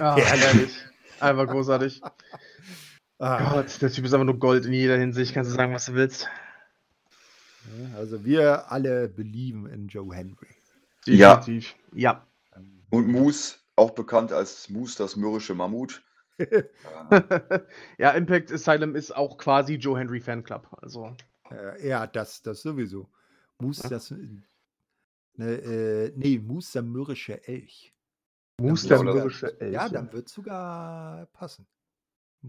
ah, 0.00 0.16
herrlich. 0.16 0.72
Einfach 1.20 1.46
großartig. 1.46 2.00
Ah, 3.18 3.54
Gott, 3.54 3.80
der 3.80 3.90
Typ 3.90 4.04
ist 4.04 4.12
aber 4.12 4.24
nur 4.24 4.38
Gold 4.38 4.66
in 4.66 4.74
jeder 4.74 4.98
Hinsicht. 4.98 5.32
Kannst 5.32 5.50
du 5.50 5.54
sagen, 5.54 5.72
was 5.72 5.86
du 5.86 5.94
willst. 5.94 6.28
also 7.96 8.26
wir 8.26 8.70
alle 8.70 9.08
belieben 9.08 9.66
in 9.66 9.88
Joe 9.88 10.14
Henry. 10.14 10.48
Ja. 11.06 11.36
Definitiv. 11.36 11.76
Ja. 11.94 12.26
Und 12.90 13.08
Moose, 13.08 13.54
auch 13.74 13.92
bekannt 13.92 14.32
als 14.32 14.68
Moose, 14.68 14.98
das 14.98 15.16
mürrische 15.16 15.54
Mammut. 15.54 16.02
Äh, 16.38 16.64
ja, 17.96 18.10
Impact 18.10 18.52
Asylum 18.52 18.94
ist 18.94 19.16
auch 19.16 19.38
quasi 19.38 19.76
Joe 19.76 19.98
Henry 19.98 20.20
Fanclub. 20.20 20.68
Also, 20.82 21.16
Äh, 21.50 21.88
ja, 21.88 22.06
das, 22.06 22.42
das 22.42 22.62
sowieso. 22.62 23.08
Ja. 23.84 23.88
das. 23.90 24.10
Ne, 25.38 25.52
äh, 25.52 26.12
nee, 26.16 26.38
mürrische 26.82 27.46
Elch. 27.46 27.92
Dann 28.58 28.74
der 28.88 29.02
mürrische 29.02 29.60
Elch. 29.60 29.72
Ja, 29.74 29.88
dann 29.88 30.12
wird 30.12 30.28
es 30.28 30.32
sogar 30.34 31.26
passen. 31.32 31.66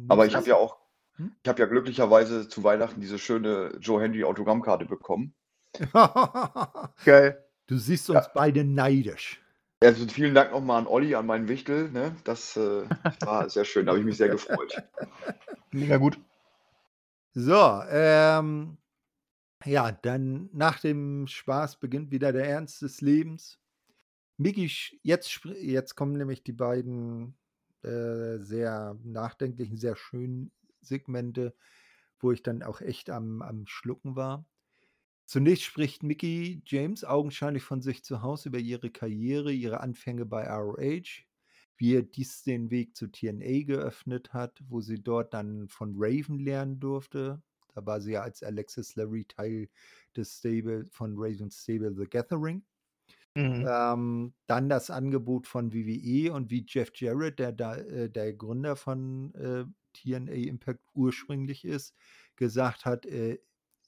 aber 0.08 0.24
Moose 0.24 0.28
ich 0.30 0.36
habe 0.36 0.48
ja 0.48 0.56
auch, 0.56 0.78
Hm? 1.18 1.36
Ich 1.44 1.50
habe 1.50 1.60
ja 1.60 1.66
glücklicherweise 1.66 2.48
zu 2.48 2.64
Weihnachten 2.64 3.02
diese 3.02 3.18
schöne 3.20 3.76
Joe 3.82 4.02
Henry 4.02 4.24
Autogrammkarte 4.24 4.86
bekommen. 4.86 5.34
Geil. 7.06 7.44
du 7.68 7.78
siehst 7.78 8.08
Ja. 8.10 8.20
uns 8.20 8.30
beide 8.34 8.64
neidisch. 8.64 9.42
Also 9.84 10.08
vielen 10.08 10.34
Dank 10.34 10.52
nochmal 10.52 10.80
an 10.80 10.88
Olli, 10.88 11.14
an 11.16 11.26
meinen 11.26 11.48
Wichtel. 11.48 11.92
Ne? 11.92 12.16
Das 12.24 12.56
äh, 12.58 12.86
war 13.22 13.50
sehr 13.50 13.66
schön, 13.66 13.86
da 13.86 13.92
habe 13.92 14.00
ich 14.00 14.06
mich 14.06 14.18
sehr 14.18 14.30
gefreut. 14.30 14.82
Mega 15.72 15.98
gut. 15.98 16.18
So, 17.34 17.82
ähm, 17.90 18.78
ja, 19.66 19.92
dann 19.92 20.50
nach 20.54 20.80
dem 20.80 21.28
Spaß 21.28 21.80
beginnt 21.80 22.12
wieder 22.12 22.32
der 22.32 22.48
Ernst 22.48 22.82
des 22.82 23.02
Lebens. 23.02 23.60
Mickey, 24.38 24.72
jetzt, 25.04 25.46
jetzt 25.46 25.96
kommen 25.96 26.14
nämlich 26.14 26.44
die 26.44 26.54
beiden 26.54 27.36
äh, 27.84 28.38
sehr 28.40 28.98
nachdenklichen, 29.04 29.78
sehr 29.78 29.96
schönen 29.96 30.52
Segmente, 30.82 31.56
wo 32.20 32.32
ich 32.32 32.44
dann 32.44 32.64
auch 32.64 32.82
echt 32.82 33.10
am, 33.10 33.42
am 33.42 33.66
Schlucken 33.68 34.16
war. 34.16 34.46
Zunächst 35.26 35.64
spricht 35.64 36.04
Mickey 36.04 36.62
James 36.66 37.04
augenscheinlich 37.04 37.64
von 37.64 37.82
sich 37.82 38.04
zu 38.04 38.22
Hause 38.22 38.50
über 38.50 38.60
ihre 38.60 38.92
Karriere, 38.92 39.52
ihre 39.52 39.82
Anfänge 39.82 40.26
bei 40.26 40.48
ROH, 40.48 41.26
wie 41.78 41.96
er 41.96 42.04
dies 42.04 42.44
den 42.44 42.72
Weg 42.72 42.96
zu 42.96 43.08
TNA 43.12 43.64
geöffnet 43.66 44.34
hat, 44.34 44.64
wo 44.70 44.82
sie 44.82 45.04
dort 45.04 45.34
dann 45.34 45.68
von 45.68 45.96
Raven 45.98 46.40
lernen 46.40 46.80
durfte. 46.80 47.42
Da 47.78 47.86
war 47.86 48.02
sie 48.02 48.14
ja 48.14 48.24
als 48.24 48.42
Alexis 48.42 48.96
Larry 48.96 49.26
Teil 49.26 49.70
des 50.16 50.40
Stable 50.40 50.88
von 50.90 51.14
Ravens 51.16 51.62
Stable 51.62 51.94
The 51.96 52.06
Gathering. 52.10 52.64
Mhm. 53.36 53.68
Ähm, 53.70 54.34
dann 54.48 54.68
das 54.68 54.90
Angebot 54.90 55.46
von 55.46 55.72
WWE 55.72 56.34
und 56.34 56.50
wie 56.50 56.66
Jeff 56.68 56.92
Jarrett, 56.96 57.38
der, 57.38 57.52
da, 57.52 57.76
äh, 57.76 58.10
der 58.10 58.34
Gründer 58.34 58.76
von 58.76 59.32
äh, 59.36 59.66
TNA 59.94 60.32
Impact 60.32 60.84
ursprünglich 60.96 61.66
ist, 61.66 61.96
gesagt 62.36 62.86
hat, 62.86 63.06
äh, 63.06 63.38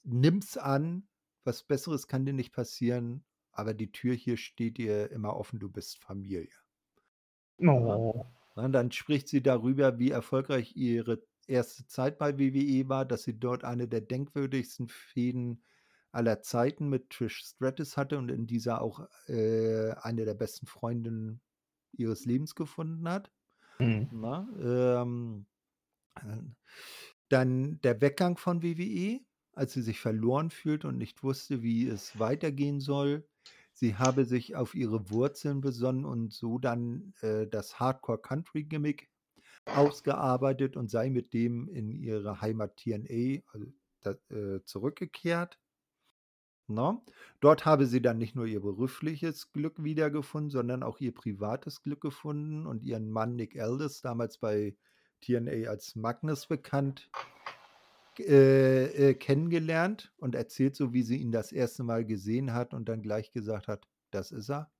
nimm's 0.04 0.56
an, 0.56 1.08
was 1.42 1.64
Besseres 1.64 2.06
kann 2.06 2.24
dir 2.24 2.32
nicht 2.32 2.52
passieren, 2.52 3.24
aber 3.50 3.74
die 3.74 3.90
Tür 3.90 4.14
hier 4.14 4.36
steht 4.36 4.78
dir 4.78 5.10
immer 5.10 5.36
offen, 5.36 5.58
du 5.58 5.68
bist 5.68 5.98
Familie. 5.98 6.46
Oh. 7.58 8.24
Ja, 8.54 8.68
dann 8.68 8.92
spricht 8.92 9.26
sie 9.26 9.42
darüber, 9.42 9.98
wie 9.98 10.12
erfolgreich 10.12 10.76
ihre 10.76 11.20
erste 11.50 11.86
Zeit 11.86 12.18
bei 12.18 12.38
WWE 12.38 12.88
war, 12.88 13.04
dass 13.04 13.24
sie 13.24 13.38
dort 13.38 13.64
eine 13.64 13.88
der 13.88 14.00
denkwürdigsten 14.00 14.88
Fäden 14.88 15.62
aller 16.12 16.42
Zeiten 16.42 16.88
mit 16.88 17.10
Trish 17.10 17.44
Stratus 17.44 17.96
hatte 17.96 18.18
und 18.18 18.30
in 18.30 18.46
dieser 18.46 18.80
auch 18.80 19.06
äh, 19.28 19.92
eine 20.00 20.24
der 20.24 20.34
besten 20.34 20.66
Freundinnen 20.66 21.40
ihres 21.92 22.24
Lebens 22.24 22.54
gefunden 22.54 23.08
hat. 23.08 23.30
Mhm. 23.78 24.08
Na, 24.12 24.48
ähm, 24.60 25.46
äh, 26.16 26.42
dann 27.28 27.80
der 27.82 28.00
Weggang 28.00 28.36
von 28.36 28.62
WWE, 28.62 29.20
als 29.52 29.72
sie 29.72 29.82
sich 29.82 30.00
verloren 30.00 30.50
fühlt 30.50 30.84
und 30.84 30.98
nicht 30.98 31.22
wusste, 31.22 31.62
wie 31.62 31.86
es 31.86 32.18
weitergehen 32.18 32.80
soll. 32.80 33.28
Sie 33.72 33.96
habe 33.96 34.24
sich 34.24 34.56
auf 34.56 34.74
ihre 34.74 35.10
Wurzeln 35.10 35.60
besonnen 35.60 36.04
und 36.04 36.32
so 36.32 36.58
dann 36.58 37.14
äh, 37.20 37.46
das 37.46 37.78
Hardcore-Country-Gimmick 37.78 39.09
ausgearbeitet 39.76 40.76
und 40.76 40.90
sei 40.90 41.10
mit 41.10 41.32
dem 41.32 41.68
in 41.68 41.90
ihre 41.90 42.40
Heimat 42.40 42.76
TNA 42.76 43.42
also, 43.52 43.66
äh, 44.30 44.62
zurückgekehrt. 44.64 45.58
Na? 46.68 47.02
Dort 47.40 47.66
habe 47.66 47.86
sie 47.86 48.00
dann 48.00 48.18
nicht 48.18 48.36
nur 48.36 48.46
ihr 48.46 48.60
berufliches 48.60 49.50
Glück 49.52 49.82
wiedergefunden, 49.82 50.50
sondern 50.50 50.82
auch 50.82 51.00
ihr 51.00 51.12
privates 51.12 51.82
Glück 51.82 52.00
gefunden 52.00 52.66
und 52.66 52.84
ihren 52.84 53.10
Mann 53.10 53.34
Nick 53.34 53.58
Aldis, 53.58 54.02
damals 54.02 54.38
bei 54.38 54.76
TNA 55.20 55.68
als 55.68 55.96
Magnus 55.96 56.46
bekannt, 56.46 57.10
äh, 58.18 59.10
äh, 59.10 59.14
kennengelernt 59.14 60.12
und 60.18 60.34
erzählt 60.34 60.76
so, 60.76 60.92
wie 60.92 61.02
sie 61.02 61.16
ihn 61.16 61.32
das 61.32 61.52
erste 61.52 61.82
Mal 61.82 62.04
gesehen 62.04 62.52
hat 62.52 62.72
und 62.74 62.88
dann 62.88 63.02
gleich 63.02 63.32
gesagt 63.32 63.66
hat, 63.68 63.86
das 64.10 64.30
ist 64.30 64.50
er. 64.50 64.70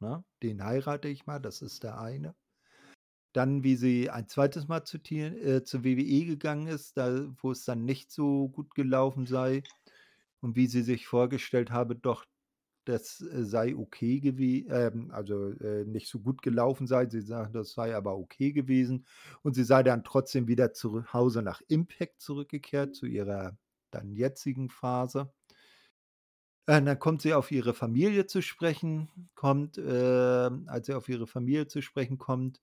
Na? 0.00 0.24
Den 0.42 0.64
heirate 0.64 1.08
ich 1.08 1.26
mal, 1.26 1.38
das 1.38 1.62
ist 1.62 1.82
der 1.82 2.00
eine. 2.00 2.34
Dann, 3.34 3.64
wie 3.64 3.74
sie 3.74 4.10
ein 4.10 4.28
zweites 4.28 4.68
Mal 4.68 4.84
zu, 4.84 4.98
äh, 4.98 5.64
zur 5.64 5.82
WWE 5.84 6.24
gegangen 6.24 6.68
ist, 6.68 6.96
da, 6.96 7.26
wo 7.42 7.50
es 7.50 7.64
dann 7.64 7.84
nicht 7.84 8.12
so 8.12 8.48
gut 8.48 8.76
gelaufen 8.76 9.26
sei 9.26 9.64
und 10.40 10.54
wie 10.54 10.68
sie 10.68 10.82
sich 10.82 11.08
vorgestellt 11.08 11.72
habe, 11.72 11.96
doch 11.96 12.24
das 12.84 13.20
äh, 13.22 13.44
sei 13.44 13.74
okay 13.74 14.20
gewesen, 14.20 14.68
ähm, 14.70 15.10
also 15.10 15.50
äh, 15.50 15.84
nicht 15.84 16.08
so 16.08 16.20
gut 16.20 16.42
gelaufen 16.42 16.86
sei. 16.86 17.08
Sie 17.08 17.22
sagt, 17.22 17.56
das 17.56 17.72
sei 17.72 17.96
aber 17.96 18.16
okay 18.16 18.52
gewesen. 18.52 19.04
Und 19.42 19.54
sie 19.54 19.64
sei 19.64 19.82
dann 19.82 20.04
trotzdem 20.04 20.46
wieder 20.46 20.72
zu 20.72 21.12
Hause 21.12 21.42
nach 21.42 21.60
Impact 21.66 22.20
zurückgekehrt, 22.20 22.94
zu 22.94 23.06
ihrer 23.06 23.58
dann 23.90 24.12
jetzigen 24.12 24.70
Phase. 24.70 25.32
Äh, 26.66 26.82
dann 26.82 27.00
kommt 27.00 27.22
sie 27.22 27.34
auf 27.34 27.50
ihre 27.50 27.74
Familie 27.74 28.26
zu 28.26 28.42
sprechen, 28.42 29.08
kommt, 29.34 29.76
äh, 29.76 30.50
als 30.66 30.86
sie 30.86 30.94
auf 30.94 31.08
ihre 31.08 31.26
Familie 31.26 31.66
zu 31.66 31.82
sprechen 31.82 32.18
kommt 32.18 32.60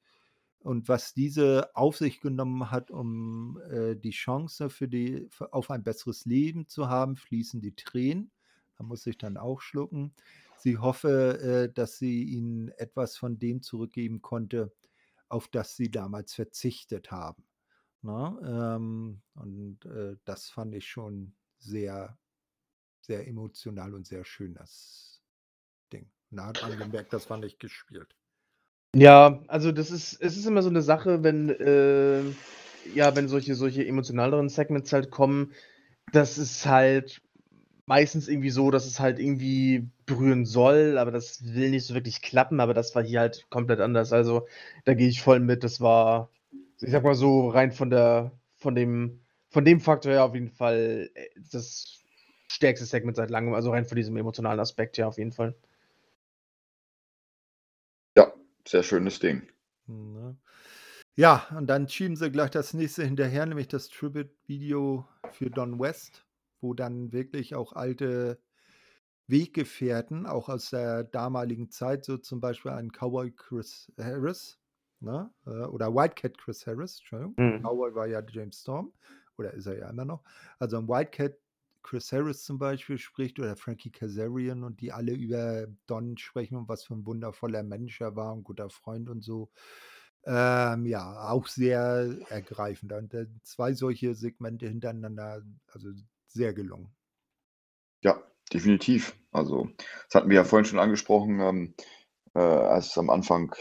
und 0.64 0.88
was 0.90 1.14
diese 1.14 1.76
auf 1.76 1.98
sich 1.98 2.22
genommen 2.22 2.72
hat, 2.72 2.92
um 2.92 3.60
äh, 3.70 3.96
die 3.96 4.12
Chance 4.12 4.70
für 4.70 4.88
die, 4.88 5.28
für, 5.30 5.54
auf 5.54 5.72
ein 5.72 5.84
besseres 5.84 6.26
Leben 6.26 6.68
zu 6.68 6.88
haben, 6.88 7.16
fließen 7.16 7.62
die 7.62 7.76
Tränen. 7.76 8.32
Da 8.78 8.84
muss 8.84 9.06
ich 9.08 9.18
dann 9.18 9.38
auch 9.38 9.62
schlucken. 9.62 10.14
Sie 10.58 10.78
hoffe, 10.78 11.40
äh, 11.40 11.74
dass 11.74 11.98
sie 11.98 12.24
ihnen 12.24 12.70
etwas 12.78 13.18
von 13.18 13.40
dem 13.40 13.62
zurückgeben 13.64 14.22
konnte, 14.22 14.72
auf 15.30 15.48
das 15.48 15.76
sie 15.76 15.90
damals 15.90 16.34
verzichtet 16.34 17.12
haben. 17.12 17.44
Na, 18.04 18.76
ähm, 18.76 19.22
und 19.36 19.86
äh, 19.86 20.18
das 20.26 20.50
fand 20.50 20.76
ich 20.76 20.88
schon 20.88 21.36
sehr, 21.58 22.18
sehr 23.02 23.28
emotional 23.28 23.94
und 23.94 24.08
sehr 24.08 24.26
schön, 24.26 24.54
das 24.56 25.22
Ding. 25.94 26.12
Na, 26.30 26.48
hat 26.48 26.62
man 26.62 26.78
gemerkt, 26.78 27.14
das 27.14 27.30
war 27.30 27.38
nicht 27.38 27.60
gespielt. 27.60 28.16
Ja, 28.96 29.42
also 29.48 29.72
das 29.72 29.90
ist, 29.92 30.22
es 30.22 30.36
ist 30.38 30.46
immer 30.46 30.62
so 30.62 30.70
eine 30.70 30.82
Sache, 30.82 31.24
wenn, 31.24 31.50
äh, 31.50 32.34
ja, 32.84 33.16
wenn 33.16 33.28
solche, 33.30 33.56
solche 33.56 33.86
emotionaleren 33.86 34.50
Segments 34.50 34.92
halt 34.92 35.12
kommen, 35.12 35.54
das 36.12 36.38
ist 36.38 36.66
halt 36.66 37.22
meistens 37.88 38.28
irgendwie 38.30 38.50
so, 38.52 38.72
dass 38.72 38.86
es 38.88 39.00
halt 39.00 39.20
irgendwie 39.20 39.90
berühren 40.06 40.46
soll, 40.46 40.98
aber 40.98 41.12
das 41.12 41.44
will 41.56 41.72
nicht 41.72 41.86
so 41.86 41.94
wirklich 41.96 42.22
klappen, 42.22 42.60
aber 42.62 42.74
das 42.74 42.96
war 42.96 43.04
hier 43.04 43.22
halt 43.22 43.48
komplett 43.50 43.80
anders. 43.82 44.14
Also 44.14 44.48
da 44.86 44.94
gehe 44.96 45.10
ich 45.10 45.22
voll 45.22 45.40
mit. 45.42 45.64
Das 45.64 45.82
war, 45.82 46.30
ich 46.82 46.92
sag 46.92 47.04
mal 47.04 47.16
so, 47.16 47.50
rein 47.50 47.72
von 47.72 47.90
der, 47.92 48.32
von 48.58 48.76
dem, 48.76 49.22
von 49.50 49.66
dem 49.66 49.82
Faktor 49.82 50.12
her 50.14 50.26
auf 50.26 50.36
jeden 50.36 50.50
Fall 50.50 51.10
äh, 51.16 51.30
das 51.52 52.04
stärkste 52.52 52.86
Segment 52.88 53.18
seit 53.18 53.30
langem, 53.32 53.54
also 53.56 53.72
rein 53.72 53.86
von 53.86 53.96
diesem 53.98 54.18
emotionalen 54.18 54.60
Aspekt 54.60 54.98
her 54.98 55.08
auf 55.08 55.18
jeden 55.18 55.32
Fall. 55.34 55.56
Ja, 58.66 58.70
sehr 58.70 58.84
schönes 58.84 59.20
Ding. 59.20 59.48
Ne? 59.88 60.38
Ja, 61.16 61.48
und 61.58 61.68
dann 61.68 61.90
schieben 61.90 62.16
sie 62.16 62.32
gleich 62.32 62.52
das 62.52 62.74
nächste 62.74 63.04
hinterher, 63.04 63.46
nämlich 63.46 63.68
das 63.68 63.90
Tribute-Video 63.90 65.08
für 65.32 65.50
Don 65.50 65.80
West, 65.80 66.26
wo 66.62 66.74
dann 66.74 67.12
wirklich 67.12 67.56
auch 67.56 67.74
alte 67.74 68.40
Weggefährten, 69.28 70.26
auch 70.26 70.50
aus 70.50 70.70
der 70.70 71.04
damaligen 71.04 71.70
Zeit, 71.70 72.06
so 72.06 72.18
zum 72.18 72.40
Beispiel 72.40 72.72
ein 72.72 72.92
Cowboy 72.92 73.32
Chris 73.32 73.92
Harris, 73.98 74.60
ne? 75.00 75.32
äh, 75.46 75.66
oder 75.66 75.94
Whitecat 75.94 76.38
Chris 76.38 76.66
Harris, 76.66 77.00
Entschuldigung. 77.00 77.34
Mhm. 77.38 77.62
Cowboy 77.64 77.96
war 77.96 78.08
ja 78.08 78.22
James 78.28 78.62
Storm, 78.62 78.94
oder 79.38 79.54
ist 79.54 79.66
er 79.66 79.78
ja 79.78 79.90
immer 79.90 80.06
noch. 80.06 80.24
Also 80.60 80.78
ein 80.78 80.88
Whitecat 80.88 81.41
Chris 81.84 82.12
Harris 82.12 82.44
zum 82.44 82.58
Beispiel 82.58 82.98
spricht 82.98 83.40
oder 83.40 83.56
Frankie 83.56 83.92
Kazarian 83.92 84.64
und 84.64 84.82
die 84.82 84.92
alle 84.92 85.14
über 85.14 85.68
Don 85.88 86.18
sprechen 86.18 86.56
und 86.56 86.68
was 86.68 86.84
für 86.84 86.94
ein 86.94 87.06
wundervoller 87.06 87.64
Mensch 87.64 88.00
er 88.02 88.16
war, 88.16 88.36
ein 88.36 88.44
guter 88.44 88.70
Freund 88.70 89.10
und 89.10 89.24
so. 89.24 89.50
Ähm, 90.26 90.86
ja, 90.86 91.30
auch 91.30 91.48
sehr 91.48 92.18
ergreifend. 92.30 92.94
Und 92.94 93.14
äh, 93.14 93.26
zwei 93.44 93.74
solche 93.74 94.14
Segmente 94.14 94.68
hintereinander, 94.68 95.44
also 95.68 95.90
sehr 96.28 96.54
gelungen. 96.54 96.94
Ja, 98.04 98.22
definitiv. 98.54 99.16
Also, 99.32 99.70
das 100.06 100.16
hatten 100.16 100.30
wir 100.30 100.36
ja 100.36 100.44
vorhin 100.44 100.66
schon 100.66 100.80
angesprochen, 100.80 101.40
ähm, 101.40 101.74
äh, 102.36 102.40
als 102.40 102.98
am 102.98 103.10
Anfang 103.10 103.56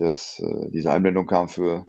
des, 0.00 0.40
äh, 0.40 0.70
diese 0.70 0.90
Einblendung 0.90 1.26
kam 1.26 1.48
für 1.48 1.86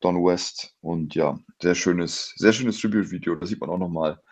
Don 0.00 0.24
West. 0.24 0.74
Und 0.80 1.14
ja, 1.14 1.38
sehr 1.60 1.74
schönes, 1.74 2.32
sehr 2.36 2.52
schönes 2.52 2.80
Tribute-Video. 2.80 3.34
Da 3.36 3.46
sieht 3.46 3.60
man 3.60 3.70
auch 3.70 3.78
nochmal 3.78 4.22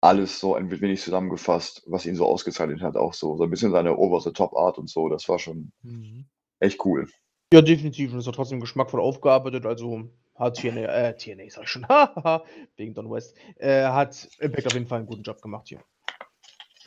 alles 0.00 0.38
so 0.38 0.54
ein 0.54 0.70
wenig 0.70 1.02
zusammengefasst, 1.02 1.82
was 1.86 2.06
ihn 2.06 2.14
so 2.14 2.26
ausgezeichnet 2.26 2.80
hat. 2.82 2.96
Auch 2.96 3.14
so, 3.14 3.36
so 3.36 3.44
ein 3.44 3.50
bisschen 3.50 3.72
seine 3.72 3.96
Over-the-Top-Art 3.96 4.78
und 4.78 4.88
so. 4.88 5.08
Das 5.08 5.28
war 5.28 5.38
schon 5.38 5.72
Mhm. 5.82 6.26
echt 6.60 6.84
cool. 6.84 7.08
Ja, 7.52 7.62
definitiv. 7.62 8.12
Und 8.12 8.18
es 8.20 8.26
hat 8.26 8.34
trotzdem 8.34 8.60
geschmackvoll 8.60 9.00
aufgearbeitet. 9.00 9.66
Also 9.66 10.10
hat 10.36 10.56
TNA, 10.56 10.82
äh, 10.82 11.16
TNA 11.16 11.50
sag 11.50 11.64
ich 11.64 11.68
schon, 11.70 11.86
haha, 11.88 12.44
wegen 12.76 12.94
Don 12.94 13.10
West, 13.10 13.34
äh, 13.56 13.84
hat 13.84 14.28
Impact 14.38 14.66
auf 14.68 14.74
jeden 14.74 14.86
Fall 14.86 14.98
einen 14.98 15.06
guten 15.08 15.22
Job 15.22 15.42
gemacht 15.42 15.68
hier. 15.68 15.80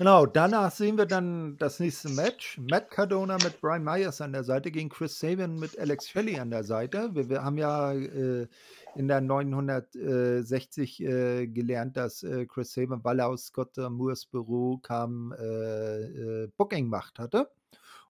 Genau, 0.02 0.26
danach 0.26 0.72
sehen 0.72 0.98
wir 0.98 1.06
dann 1.06 1.58
das 1.60 1.80
nächste 1.80 2.10
Match. 2.10 2.58
Matt 2.58 2.90
Cardona 2.90 3.38
mit 3.44 3.62
Brian 3.62 3.84
Myers 3.84 4.20
an 4.20 4.34
der 4.34 4.44
Seite 4.44 4.72
gegen 4.72 4.90
Chris 4.90 5.20
Sabin 5.20 5.60
mit 5.60 5.78
Alex 5.78 6.10
Shelley 6.10 6.40
an 6.40 6.50
der 6.50 6.64
Seite. 6.64 7.14
Wir, 7.14 7.30
wir 7.30 7.44
haben 7.44 7.60
ja 7.60 7.94
äh, 7.94 8.48
in 8.96 9.08
der 9.08 9.22
960 9.22 11.04
äh, 11.04 11.46
gelernt, 11.46 11.98
dass 11.98 12.24
äh, 12.24 12.48
Chris 12.48 12.74
Sabin, 12.74 13.04
weil 13.04 13.20
er 13.20 13.28
aus 13.28 13.46
Scott 13.46 13.78
Moores 13.78 14.26
Büro 14.26 14.80
kam, 14.80 15.36
äh, 15.38 16.46
äh, 16.46 16.48
Booking 16.58 16.88
Macht 16.88 17.20
hatte. 17.20 17.52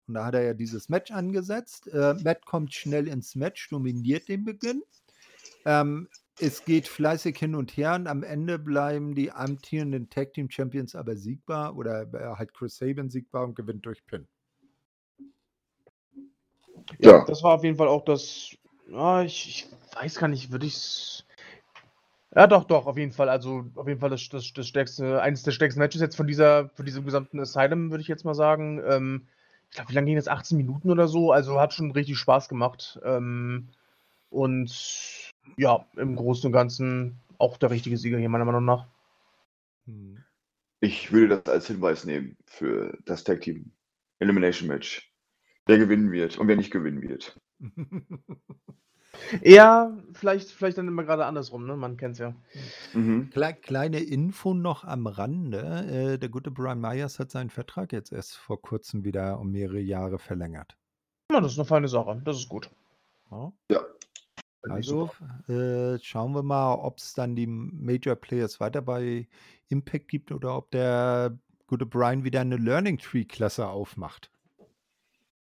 Und 0.08 0.14
da 0.14 0.24
hat 0.24 0.36
er 0.36 0.44
ja 0.44 0.54
dieses 0.54 0.88
Match 0.88 1.12
angesetzt. 1.12 1.88
Äh, 1.88 2.14
Matt 2.24 2.46
kommt 2.46 2.74
schnell 2.74 3.10
ins 3.10 3.36
Match, 3.36 3.68
dominiert 3.68 4.30
den 4.30 4.46
Beginn. 4.46 4.82
Ähm, 5.66 6.08
es 6.40 6.66
geht 6.66 6.88
fleißig 6.88 7.38
hin 7.38 7.56
und 7.56 7.76
her 7.78 7.96
und 7.96 8.08
am 8.08 8.24
Ende 8.24 8.58
bleiben 8.58 9.16
die 9.16 9.32
amtierenden 9.32 10.10
Tag 10.10 10.34
Team 10.34 10.50
Champions 10.50 10.96
aber 10.96 11.16
siegbar 11.16 11.76
oder 11.76 12.02
äh, 12.14 12.36
halt 12.38 12.54
Chris 12.54 12.78
Sabin 12.78 13.10
siegbar 13.10 13.44
und 13.44 13.56
gewinnt 13.56 13.86
durch 13.86 14.06
Pin. 14.06 14.28
Ja, 17.00 17.12
ja. 17.12 17.26
das 17.26 17.44
war 17.44 17.56
auf 17.56 17.64
jeden 17.64 17.78
Fall 17.78 17.88
auch 17.88 18.06
das. 18.06 18.56
Ja, 18.90 19.22
ich, 19.22 19.48
ich 19.48 19.96
weiß 19.96 20.16
gar 20.16 20.28
nicht, 20.28 20.52
würde 20.52 20.66
ich 20.66 20.76
es. 20.76 21.26
Ja, 22.34 22.48
doch, 22.48 22.64
doch, 22.64 22.88
auf 22.88 22.98
jeden 22.98 23.12
Fall. 23.12 23.30
Also, 23.30 23.66
auf 23.76 23.88
jeden 23.88 24.00
Fall 24.00 24.10
das, 24.10 24.28
das, 24.30 24.54
das 24.54 24.68
stärkste, 24.68 25.22
eines 25.22 25.44
der 25.44 25.52
stärksten 25.52 25.80
Matches 25.80 26.02
jetzt 26.02 26.16
von 26.16 26.28
dieser, 26.28 26.70
von 26.70 26.86
diesem 26.86 27.04
gesamten 27.04 27.40
Asylum, 27.40 27.92
würde 27.92 28.02
ich 28.02 28.08
jetzt 28.08 28.24
mal 28.24 28.34
sagen. 28.34 28.82
Ähm, 28.88 29.28
ich 29.70 29.76
glaube, 29.76 29.90
wie 29.90 29.96
lange 29.96 30.08
ging 30.08 30.16
das? 30.16 30.28
18 30.28 30.58
Minuten 30.58 30.90
oder 30.90 31.08
so? 31.08 31.32
Also, 31.32 31.60
hat 31.60 31.74
schon 31.74 31.92
richtig 31.92 32.18
Spaß 32.18 32.48
gemacht. 32.50 33.00
Ähm, 33.04 33.70
und 34.30 35.31
ja, 35.58 35.86
im 35.96 36.16
Großen 36.16 36.48
und 36.48 36.52
Ganzen 36.52 37.20
auch 37.38 37.58
der 37.58 37.72
richtige 37.72 37.98
Sieger 37.98 38.18
hier, 38.18 38.30
meiner 38.30 38.46
Meinung 38.46 38.66
nach. 38.66 38.88
Hm. 39.86 40.24
Ich 40.80 41.12
würde 41.12 41.42
das 41.42 41.54
als 41.54 41.68
Hinweis 41.68 42.06
nehmen 42.06 42.38
für 42.46 42.98
das 43.06 43.24
Tag 43.24 43.42
Team 43.42 43.72
Elimination 44.20 44.68
Match. 44.68 45.12
Wer 45.66 45.78
gewinnen 45.78 46.12
wird 46.12 46.38
und 46.38 46.48
wer 46.48 46.56
nicht 46.56 46.72
gewinnen 46.72 47.02
wird. 47.02 47.40
Ja, 49.44 49.98
vielleicht, 50.14 50.50
vielleicht 50.52 50.78
dann 50.78 50.88
immer 50.88 51.04
gerade 51.04 51.26
andersrum, 51.26 51.66
ne? 51.66 51.76
Man 51.76 51.98
kennt 51.98 52.14
es 52.14 52.20
ja. 52.20 52.34
Mhm. 52.94 53.30
kleine 53.62 54.00
Info 54.00 54.54
noch 54.54 54.84
am 54.84 55.08
Rande. 55.08 56.14
Äh, 56.14 56.18
der 56.18 56.30
gute 56.30 56.52
Brian 56.52 56.80
Myers 56.80 57.20
hat 57.20 57.32
seinen 57.32 57.50
Vertrag 57.50 57.92
jetzt 57.92 58.12
erst 58.12 58.38
vor 58.38 58.62
kurzem 58.62 59.04
wieder 59.04 59.40
um 59.40 59.52
mehrere 59.52 59.80
Jahre 59.80 60.18
verlängert. 60.18 60.78
Ja, 61.32 61.40
das 61.42 61.54
ist 61.54 61.60
eine 61.60 61.66
feine 61.66 61.88
Sache. 61.88 62.22
Das 62.24 62.38
ist 62.38 62.50
gut. 62.50 62.70
Ja. 63.32 63.54
ja. 63.70 63.82
Also 64.64 65.10
äh, 65.48 65.98
schauen 66.02 66.34
wir 66.34 66.44
mal, 66.44 66.76
ob 66.76 67.00
es 67.00 67.14
dann 67.14 67.36
die 67.36 67.48
Major 67.48 68.16
Players 68.16 68.60
weiter 68.60 68.82
bei 68.82 69.28
Impact 69.70 70.08
gibt 70.08 70.32
oder 70.32 70.56
ob 70.58 70.72
der 70.72 71.38
gute 71.68 71.86
Brian 71.86 72.24
wieder 72.24 72.42
eine 72.42 72.58
Learning 72.58 72.98
Tree 72.98 73.26
Klasse 73.26 73.68
aufmacht. 73.68 74.32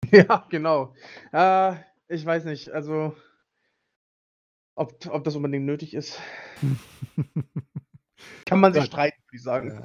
Ja, 0.11 0.45
genau. 0.49 0.93
Äh, 1.31 1.75
ich 2.09 2.25
weiß 2.25 2.43
nicht, 2.43 2.69
also 2.69 3.15
ob, 4.75 4.93
ob 5.07 5.23
das 5.23 5.35
unbedingt 5.35 5.65
nötig 5.65 5.93
ist. 5.93 6.19
Kann 8.45 8.59
man 8.59 8.73
sich 8.73 8.85
streiten, 8.85 9.17
würde 9.25 9.35
ich 9.37 9.43
sagen. 9.43 9.81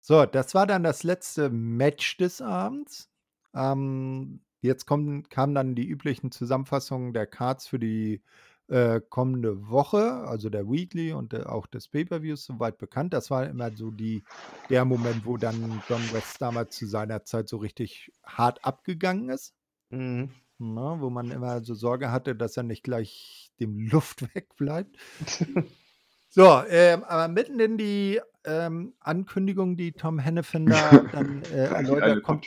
So, 0.00 0.24
das 0.24 0.54
war 0.54 0.66
dann 0.66 0.84
das 0.84 1.02
letzte 1.02 1.50
Match 1.50 2.16
des 2.16 2.40
Abends. 2.40 3.10
Ähm, 3.54 4.40
Jetzt 4.60 4.86
kommen, 4.86 5.28
kamen 5.28 5.54
dann 5.54 5.74
die 5.74 5.86
üblichen 5.86 6.30
Zusammenfassungen 6.32 7.12
der 7.12 7.26
Cards 7.26 7.68
für 7.68 7.78
die 7.78 8.22
äh, 8.68 9.00
kommende 9.08 9.68
Woche, 9.68 10.12
also 10.26 10.50
der 10.50 10.68
Weekly 10.68 11.12
und 11.12 11.32
äh, 11.32 11.44
auch 11.44 11.66
des 11.66 11.88
Pay-Per-Views 11.88 12.44
soweit 12.44 12.78
bekannt. 12.78 13.14
Das 13.14 13.30
war 13.30 13.48
immer 13.48 13.70
so 13.74 13.90
die, 13.90 14.22
der 14.68 14.84
Moment, 14.84 15.24
wo 15.24 15.36
dann 15.36 15.82
John 15.88 16.02
West 16.12 16.40
damals 16.40 16.76
zu 16.76 16.86
seiner 16.86 17.24
Zeit 17.24 17.48
so 17.48 17.56
richtig 17.56 18.12
hart 18.24 18.64
abgegangen 18.64 19.30
ist. 19.30 19.54
Mhm. 19.90 20.30
Na, 20.58 21.00
wo 21.00 21.08
man 21.08 21.30
immer 21.30 21.62
so 21.62 21.74
Sorge 21.74 22.10
hatte, 22.10 22.34
dass 22.34 22.56
er 22.56 22.64
nicht 22.64 22.82
gleich 22.82 23.50
dem 23.60 23.78
Luft 23.78 24.22
wegbleibt. 24.34 24.98
so, 26.28 26.62
ähm, 26.68 27.04
aber 27.04 27.28
mitten 27.28 27.60
in 27.60 27.78
die 27.78 28.20
ähm, 28.44 28.94
Ankündigung, 29.00 29.76
die 29.76 29.92
Tom 29.92 30.18
Hennefin 30.18 30.66
da 30.66 30.90
dann 31.12 31.42
äh, 31.44 31.66
erläutert, 31.66 32.22
kommt. 32.22 32.46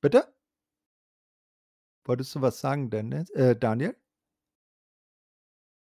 Bitte? 0.00 0.26
Wolltest 2.08 2.34
du 2.34 2.40
was 2.40 2.58
sagen, 2.58 2.88
Dennis? 2.88 3.28
Äh, 3.30 3.54
Daniel? 3.54 3.94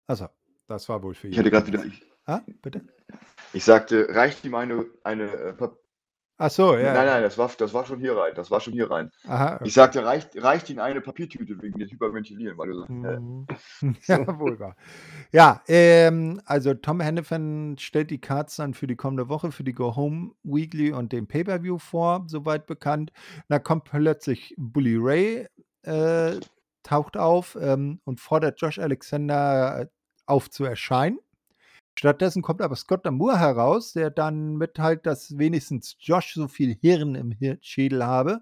Also, 0.05 0.27
das 0.67 0.87
war 0.87 1.01
wohl 1.01 1.15
für 1.15 1.27
ihn. 1.27 1.33
Ich 1.33 1.39
hatte 1.39 1.49
gerade 1.49 1.65
wieder. 1.65 1.83
Ich, 1.83 2.03
ah, 2.27 2.41
bitte? 2.61 2.81
Ich 3.53 3.65
sagte, 3.65 4.07
reicht 4.11 4.45
ihm 4.45 4.53
eine, 4.53 4.85
eine 5.03 5.23
äh, 5.23 5.53
Ach 6.37 6.51
so, 6.51 6.75
ja. 6.75 6.93
Nein, 6.93 7.07
nein, 7.07 7.23
das 7.23 7.39
war, 7.39 7.51
das 7.57 7.73
war 7.73 7.87
schon 7.87 7.99
hier 7.99 8.15
rein. 8.15 8.33
Das 8.35 8.51
war 8.51 8.61
schon 8.61 8.73
hier 8.73 8.89
rein. 8.89 9.11
Aha, 9.27 9.55
okay. 9.55 9.63
Ich 9.67 9.73
sagte, 9.73 10.05
reicht, 10.05 10.39
reicht 10.41 10.69
Ihnen 10.69 10.79
eine 10.79 11.01
Papiertüte 11.01 11.59
wegen 11.59 11.79
des 11.79 11.91
Hyperventilieren, 11.91 12.55
weil 12.55 12.69
du 12.69 12.79
sagst, 12.79 12.89
mhm. 12.91 13.47
äh. 13.81 13.93
Ja, 14.07 14.39
wohl 14.39 14.59
wahr. 14.59 14.75
Ja, 15.31 15.63
ähm, 15.67 16.39
also 16.45 16.75
Tom 16.75 16.99
Hennefan 16.99 17.77
stellt 17.79 18.11
die 18.11 18.21
Cards 18.21 18.57
dann 18.57 18.75
für 18.75 18.85
die 18.85 18.95
kommende 18.95 19.27
Woche, 19.27 19.51
für 19.51 19.63
die 19.63 19.73
Go 19.73 19.95
Home 19.95 20.33
Weekly 20.43 20.91
und 20.93 21.13
den 21.13 21.27
Pay-Per-View 21.27 21.79
vor, 21.79 22.25
soweit 22.27 22.67
bekannt. 22.67 23.11
Da 23.47 23.57
kommt 23.57 23.85
plötzlich 23.85 24.53
Bully 24.57 24.97
Ray 24.99 25.47
äh, 25.83 26.39
taucht 26.83 27.17
auf 27.17 27.57
ähm, 27.59 28.01
und 28.03 28.19
fordert 28.19 28.59
Josh 28.59 28.79
Alexander 28.79 29.81
äh, 29.81 29.87
auf 30.25 30.49
zu 30.49 30.63
erscheinen. 30.65 31.19
Stattdessen 31.97 32.41
kommt 32.41 32.61
aber 32.61 32.75
Scott 32.75 33.05
Damour 33.05 33.37
heraus, 33.37 33.93
der 33.93 34.09
dann 34.09 34.55
mitteilt, 34.55 35.05
dass 35.05 35.37
wenigstens 35.37 35.97
Josh 35.99 36.33
so 36.33 36.47
viel 36.47 36.73
Hirn 36.73 37.15
im 37.15 37.35
Schädel 37.61 38.05
habe, 38.05 38.41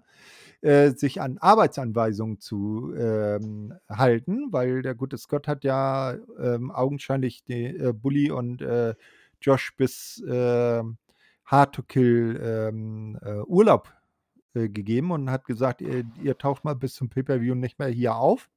äh, 0.60 0.90
sich 0.90 1.20
an 1.20 1.38
Arbeitsanweisungen 1.38 2.38
zu 2.38 2.94
ähm, 2.96 3.74
halten, 3.88 4.52
weil 4.52 4.82
der 4.82 4.94
gute 4.94 5.18
Scott 5.18 5.48
hat 5.48 5.64
ja 5.64 6.14
ähm, 6.38 6.70
augenscheinlich 6.70 7.44
die, 7.44 7.66
äh, 7.66 7.92
Bully 7.92 8.30
und 8.30 8.62
äh, 8.62 8.94
Josh 9.40 9.74
bis 9.76 10.22
äh, 10.22 10.82
Hard 11.44 11.74
to 11.74 11.82
Kill 11.82 12.40
ähm, 12.42 13.18
äh, 13.22 13.40
Urlaub 13.40 13.92
äh, 14.54 14.68
gegeben 14.68 15.10
und 15.10 15.30
hat 15.30 15.44
gesagt, 15.44 15.80
ihr, 15.80 16.04
ihr, 16.22 16.38
taucht 16.38 16.64
mal 16.64 16.74
bis 16.74 16.94
zum 16.94 17.08
Pay-Per-View 17.08 17.54
nicht 17.54 17.78
mehr 17.78 17.88
hier 17.88 18.16
auf. 18.16 18.50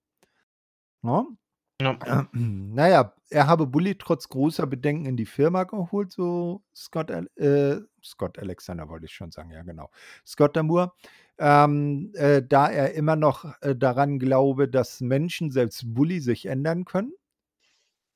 No? 1.02 1.22
Ne? 1.22 1.38
Ja. 1.82 2.22
Äh, 2.22 2.26
naja, 2.34 3.14
er 3.30 3.48
habe 3.48 3.68
Bully 3.68 3.96
trotz 3.96 4.30
großer 4.30 4.68
Bedenken 4.68 5.06
in 5.06 5.18
die 5.18 5.26
Firma 5.26 5.64
geholt, 5.64 6.12
so 6.12 6.64
Scott, 6.76 7.10
äh, 7.10 7.80
Scott 8.04 8.40
Alexander 8.40 8.90
wollte 8.90 9.06
ich 9.06 9.14
schon 9.14 9.32
sagen, 9.32 9.52
ja 9.52 9.64
genau. 9.64 9.90
Scott 10.26 10.56
Damour, 10.56 10.96
ähm, 11.40 12.12
äh, 12.16 12.42
da 12.42 12.70
er 12.70 12.94
immer 12.94 13.16
noch 13.16 13.46
äh, 13.62 13.76
daran 13.76 14.20
glaube, 14.20 14.70
dass 14.70 15.02
Menschen, 15.02 15.52
selbst 15.52 15.94
Bully, 15.94 16.20
sich 16.20 16.46
ändern 16.46 16.86
können. 16.86 17.14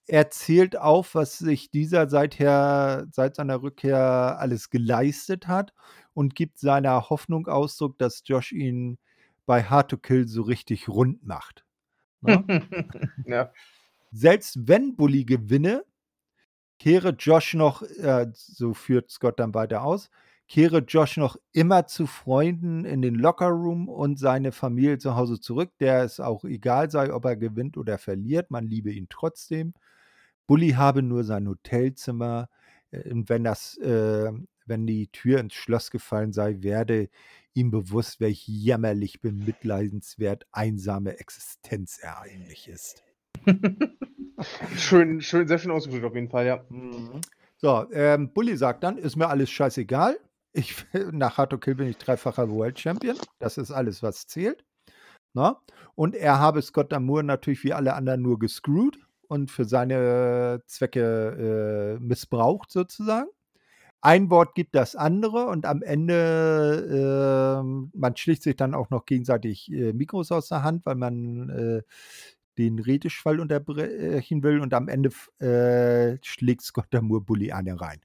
Er 0.08 0.30
zählt 0.30 0.78
auf, 0.78 1.16
was 1.16 1.38
sich 1.38 1.70
dieser 1.70 2.10
seither, 2.10 3.08
seit 3.12 3.36
seiner 3.36 3.62
Rückkehr 3.62 4.38
alles 4.40 4.70
geleistet 4.70 5.48
hat 5.48 5.74
und 6.14 6.34
gibt 6.34 6.60
seiner 6.60 7.10
Hoffnung 7.10 7.48
Ausdruck, 7.48 7.98
dass 7.98 8.24
Josh 8.26 8.54
ihn 8.54 8.98
bei 9.46 9.64
Hard 9.64 9.92
to 9.92 9.98
Kill 9.98 10.28
so 10.28 10.44
richtig 10.44 10.88
rund 10.88 11.26
macht. 11.26 11.66
Ne? 12.22 12.44
ja. 13.26 13.52
Selbst 14.12 14.68
wenn 14.68 14.96
Bully 14.96 15.26
gewinne, 15.26 15.84
kehre 16.80 17.10
Josh 17.10 17.54
noch, 17.54 17.82
äh, 17.82 18.28
so 18.34 18.74
führt 18.74 19.12
Scott 19.12 19.40
dann 19.40 19.54
weiter 19.54 19.84
aus, 19.84 20.10
kehre 20.48 20.80
Josh 20.80 21.18
noch 21.18 21.38
immer 21.52 21.88
zu 21.88 22.08
Freunden 22.08 22.86
in 22.86 23.02
den 23.02 23.16
Lockerroom 23.16 23.90
und 23.90 24.18
seine 24.18 24.52
Familie 24.52 24.98
zu 24.98 25.16
Hause 25.16 25.40
zurück, 25.40 25.72
der 25.80 26.04
es 26.04 26.20
auch 26.20 26.46
egal 26.46 26.90
sei, 26.90 27.14
ob 27.14 27.26
er 27.26 27.36
gewinnt 27.36 27.78
oder 27.78 27.98
verliert, 27.98 28.52
man 28.52 28.66
liebe 28.66 28.92
ihn 28.92 29.08
trotzdem. 29.10 29.74
Bully 30.48 30.72
habe 30.72 31.04
nur 31.04 31.24
sein 31.24 31.48
Hotelzimmer, 31.48 32.50
äh, 32.92 33.12
und 33.12 33.30
wenn 33.30 33.44
das 33.44 33.78
äh, 33.78 34.32
wenn 34.68 34.86
die 34.86 35.08
Tür 35.08 35.40
ins 35.40 35.54
Schloss 35.54 35.92
gefallen 35.92 36.34
sei, 36.34 36.62
werde 36.62 37.10
ihm 37.54 37.72
bewusst, 37.72 38.20
welch 38.20 38.48
jämmerlich 38.48 39.22
bemitleidenswert 39.22 40.46
einsame 40.52 41.18
Existenz 41.20 41.98
er 42.02 42.22
eigentlich 42.22 42.68
ist. 42.68 43.04
schön, 44.78 45.22
schön, 45.22 45.48
sehr 45.48 45.58
schön 45.58 45.72
ausgedrückt 45.72 46.06
auf 46.06 46.16
jeden 46.16 46.30
Fall, 46.30 46.46
ja. 46.46 46.66
Mhm. 46.70 47.22
So, 47.58 47.90
ähm, 47.92 48.34
Bully 48.34 48.56
sagt 48.56 48.84
dann, 48.84 48.98
ist 48.98 49.16
mir 49.16 49.30
alles 49.30 49.50
scheißegal. 49.50 50.20
Ich, 50.54 50.86
nach 51.12 51.38
Hard 51.38 51.52
to 51.52 51.58
Kill 51.58 51.76
bin 51.76 51.88
ich 51.88 51.98
dreifacher 51.98 52.50
World 52.50 52.80
Champion. 52.80 53.18
Das 53.40 53.58
ist 53.58 53.72
alles, 53.72 54.04
was 54.04 54.28
zählt. 54.28 54.64
Na? 55.34 55.50
Ne? 55.50 55.58
Und 55.96 56.16
er 56.16 56.40
habe 56.40 56.62
Scott 56.62 56.94
Amour 56.94 57.24
natürlich 57.24 57.64
wie 57.64 57.74
alle 57.74 57.96
anderen 57.96 58.22
nur 58.22 58.38
gescrewt 58.38 59.07
und 59.28 59.52
für 59.52 59.66
seine 59.66 60.62
Zwecke 60.68 61.98
äh, 62.00 62.04
missbraucht 62.04 62.72
sozusagen 62.72 63.30
ein 64.02 64.30
Wort 64.30 64.56
gibt 64.56 64.76
das 64.76 64.96
andere 64.96 65.48
und 65.48 65.66
am 65.66 65.82
Ende, 65.82 67.60
äh, 67.62 67.98
man 67.98 68.16
schlicht 68.16 68.44
sich 68.44 68.56
dann 68.56 68.74
auch 68.74 68.90
noch 68.90 69.06
gegenseitig 69.06 69.72
äh, 69.72 69.94
Mikros 69.94 70.32
aus 70.32 70.50
der 70.50 70.64
Hand, 70.64 70.86
weil 70.86 70.96
man 70.96 71.50
äh, 71.50 71.82
den 72.58 72.80
Redeschwall 72.80 73.40
unterbrechen 73.40 74.44
will 74.44 74.62
und 74.62 74.74
am 74.74 74.88
Ende 74.88 75.10
äh, 75.40 76.18
schlägt 76.24 76.62
Scott 76.62 76.88
Damour 76.92 77.26
Bully 77.26 77.52
eine 77.52 77.80
rein. 77.80 78.02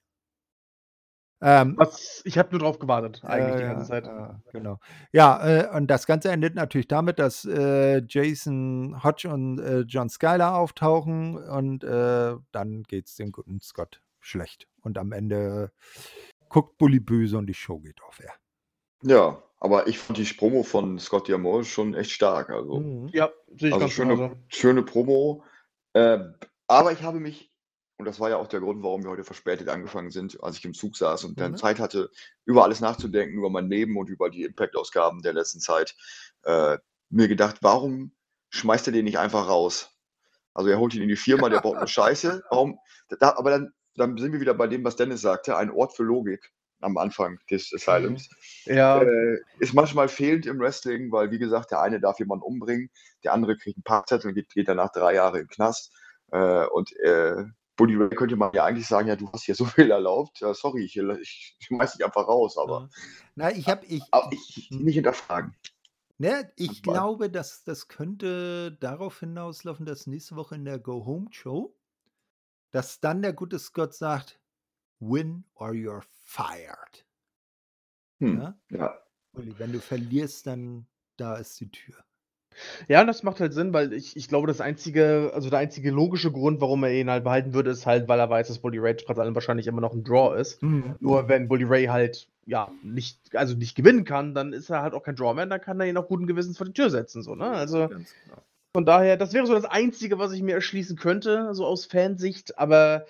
Ähm, 1.45 1.75
Was, 1.77 2.23
ich 2.25 2.39
habe 2.39 2.51
nur 2.53 2.61
drauf 2.61 2.79
gewartet, 2.79 3.21
eigentlich 3.25 3.57
die 3.57 3.63
ja, 3.63 3.73
ganze 3.73 3.89
Zeit. 3.89 4.07
Ja, 4.07 4.41
genau. 4.53 4.79
Ja, 5.13 5.45
äh, 5.45 5.77
und 5.77 5.89
das 5.89 6.07
Ganze 6.07 6.31
endet 6.31 6.55
natürlich 6.55 6.87
damit, 6.87 7.19
dass 7.19 7.45
äh, 7.45 8.01
Jason 8.07 9.03
Hodge 9.03 9.29
und 9.29 9.59
äh, 9.59 9.81
John 9.81 10.09
Skyler 10.09 10.55
auftauchen 10.55 11.37
und 11.37 11.83
äh, 11.83 12.37
dann 12.53 12.85
geht 12.85 13.09
es 13.09 13.17
dem 13.17 13.33
guten 13.33 13.61
Scott 13.61 14.01
schlecht. 14.21 14.69
Und 14.83 14.99
am 14.99 15.11
Ende 15.13 15.73
guckt 16.49 16.79
Bully 16.79 17.01
böse 17.01 17.39
und 17.39 17.47
die 17.47 17.55
Show 17.55 17.81
geht 17.81 18.01
auf 18.03 18.21
Air. 18.21 18.35
Ja, 19.03 19.43
aber 19.59 19.89
ich 19.89 19.99
fand 19.99 20.19
die 20.19 20.25
Promo 20.25 20.63
von 20.63 20.99
Scott 20.99 21.27
Diamore 21.29 21.65
schon 21.65 21.95
echt 21.95 22.13
stark. 22.13 22.51
Also, 22.51 22.81
Mhm. 22.81 23.09
Ja, 23.13 23.31
sehe 23.57 23.69
ich 23.69 23.75
also 23.75 23.87
ganz 23.87 23.97
genauso. 23.97 24.23
schöne, 24.29 24.37
schöne 24.49 24.83
Promo. 24.83 25.45
Äh, 25.93 26.19
aber 26.69 26.93
ich 26.93 27.03
habe 27.03 27.21
mich, 27.21 27.52
und 28.03 28.07
das 28.07 28.19
war 28.19 28.31
ja 28.31 28.37
auch 28.37 28.49
der 28.49 28.59
Grund, 28.59 28.83
warum 28.83 29.05
wir 29.05 29.11
heute 29.11 29.23
verspätet 29.23 29.69
angefangen 29.69 30.11
sind, 30.11 30.43
als 30.43 30.59
ich 30.59 30.65
im 30.65 30.75
Zug 30.75 30.97
saß 30.97 31.23
und 31.23 31.39
dann 31.39 31.53
Mhm. 31.53 31.57
Zeit 31.57 31.79
hatte, 31.79 32.11
über 32.45 32.65
alles 32.65 32.81
nachzudenken, 32.81 33.39
über 33.39 33.49
mein 33.49 33.69
Leben 33.71 33.97
und 33.97 34.11
über 34.11 34.29
die 34.29 34.43
Impact-Ausgaben 34.43 35.23
der 35.23 35.33
letzten 35.33 35.61
Zeit, 35.61 35.95
äh, 36.43 36.79
mir 37.11 37.29
gedacht, 37.29 37.59
warum 37.61 38.11
schmeißt 38.51 38.89
er 38.89 38.93
den 38.93 39.05
nicht 39.05 39.21
einfach 39.21 39.47
raus? 39.49 39.91
Also 40.53 40.69
er 40.69 40.81
holt 40.81 40.95
ihn 40.95 41.03
in 41.03 41.09
die 41.09 41.15
Firma, 41.15 41.49
der 41.49 41.61
baut 41.61 41.77
eine 41.77 41.87
Scheiße. 41.87 42.43
Warum? 42.51 42.77
Da, 43.21 43.37
aber 43.37 43.51
dann, 43.51 43.73
dann 43.95 44.19
sind 44.19 44.33
wir 44.33 44.41
wieder 44.41 44.55
bei 44.55 44.67
dem, 44.67 44.83
was 44.83 44.97
Dennis 44.97 45.21
sagte, 45.21 45.57
ein 45.57 45.71
Ort 45.71 45.95
für 45.95 46.03
Logik 46.03 46.51
am 46.81 46.97
Anfang 46.97 47.39
des 47.49 47.73
Asylums. 47.73 48.29
Ja, 48.65 49.01
Äh, 49.01 49.39
ist 49.61 49.75
manchmal 49.75 50.09
fehlend 50.09 50.47
im 50.47 50.59
Wrestling, 50.59 51.13
weil 51.13 51.31
wie 51.31 51.39
gesagt, 51.39 51.71
der 51.71 51.81
eine 51.81 52.01
darf 52.01 52.19
jemanden 52.19 52.43
umbringen, 52.43 52.91
der 53.23 53.33
andere 53.33 53.57
kriegt 53.57 53.77
einen 53.77 53.85
Parkzettel 53.85 54.31
und 54.31 54.35
geht, 54.35 54.49
geht 54.53 54.67
danach 54.67 54.91
drei 54.91 55.15
Jahre 55.15 55.39
in 55.39 55.45
den 55.45 55.51
Knast. 55.51 55.93
Äh, 56.33 56.67
und 56.67 56.91
äh, 56.99 57.45
Buddy 57.77 57.97
Ray 57.97 58.11
könnte 58.11 58.37
man 58.37 58.53
ja 58.55 58.65
eigentlich 58.65 58.87
sagen, 58.87 59.09
ja, 59.09 59.17
du 59.17 59.31
hast 59.33 59.45
hier 59.45 59.55
so 59.55 59.65
viel 59.65 59.91
erlaubt. 59.91 60.41
Ja, 60.41 60.55
sorry, 60.55 60.85
ich, 60.85 60.97
ich 60.97 61.57
schmeiß 61.61 61.93
dich 61.95 62.05
einfach 62.05 62.29
raus, 62.29 62.57
aber, 62.59 62.89
Na, 63.35 63.51
ich 63.51 63.69
habe 63.69 63.87
ich, 63.87 64.03
aber 64.13 64.31
ich 64.33 64.71
Mhm. 64.71 64.83
nicht 64.83 64.95
hinterfragen. 64.97 65.55
ne, 66.19 66.53
ich 66.57 66.69
Manchmal. 66.69 66.83
glaube, 66.83 67.31
dass 67.31 67.65
das 67.65 67.89
könnte 67.89 68.73
darauf 68.73 69.21
hinauslaufen, 69.21 69.87
dass 69.87 70.07
nächste 70.07 70.37
Woche 70.37 70.55
in 70.55 70.65
der 70.65 70.79
Go 70.79 71.05
Home 71.07 71.29
Show, 71.33 71.77
dass 72.73 73.01
dann 73.01 73.23
der 73.23 73.33
gute 73.35 73.59
Scott 73.59 73.95
sagt, 73.95 74.41
win 75.01 75.45
or 75.55 75.71
you're 75.73 76.05
fired. 76.25 77.07
Hm. 78.21 78.37
Ja? 78.37 78.59
Ja. 78.71 79.03
Uli, 79.35 79.59
wenn 79.59 79.73
du 79.73 79.81
verlierst, 79.81 80.47
dann 80.47 80.89
da 81.17 81.37
ist 81.37 81.61
die 81.61 81.71
Tür. 81.71 82.05
Ja, 82.89 83.05
das 83.05 83.23
macht 83.23 83.41
halt 83.41 83.53
Sinn, 83.53 83.73
weil 83.73 83.93
ich, 83.93 84.17
ich 84.17 84.29
glaube, 84.29 84.47
das 84.47 84.61
einzige, 84.61 85.31
also 85.35 85.51
der 85.51 85.59
einzige 85.59 85.91
logische 85.91 86.31
Grund, 86.31 86.61
warum 86.61 86.85
er 86.85 86.93
ihn 86.93 87.11
halt 87.11 87.25
behalten 87.25 87.55
würde, 87.55 87.71
ist 87.71 87.87
halt, 87.87 88.09
weil 88.09 88.19
er 88.19 88.31
weiß, 88.31 88.49
dass 88.49 88.59
Bully 88.59 88.79
Ray 88.79 88.97
trotz 88.97 89.19
allem 89.19 89.35
wahrscheinlich 89.35 89.67
immer 89.67 89.81
noch 89.81 89.93
ein 89.93 90.05
Draw 90.05 90.39
ist. 90.39 90.63
Nur 91.01 91.29
wenn 91.29 91.49
Bully 91.49 91.65
Ray 91.65 91.87
halt, 91.87 92.29
ja, 92.47 92.71
nicht, 92.83 93.19
also 93.35 93.55
nicht 93.55 93.75
gewinnen 93.75 94.05
kann, 94.05 94.35
dann 94.35 94.53
ist 94.53 94.71
er 94.71 94.83
halt 94.83 94.95
auch 94.95 95.03
kein 95.03 95.17
Draw 95.17 95.35
mehr, 95.35 95.47
dann 95.47 95.61
kann 95.61 95.81
er 95.81 95.87
ihn 95.87 95.97
auch 95.97 96.09
guten 96.09 96.27
Gewissens 96.27 96.57
vor 96.57 96.67
die 96.67 96.73
Tür 96.73 96.91
setzen, 96.91 97.23
so, 97.23 97.35
ne? 97.35 97.47
Also 97.47 97.89
genau. 97.89 98.01
von 98.75 98.85
daher, 98.85 99.17
das 99.17 99.33
wäre 99.33 99.47
so 99.47 99.55
das 99.55 99.65
Einzige, 99.65 100.19
was 100.19 100.33
ich 100.33 100.43
mir 100.43 100.55
erschließen 100.55 100.97
könnte, 100.97 101.55
so 101.55 101.67
aus 101.67 101.87
Fansicht, 101.87 102.59
aber 102.59 103.07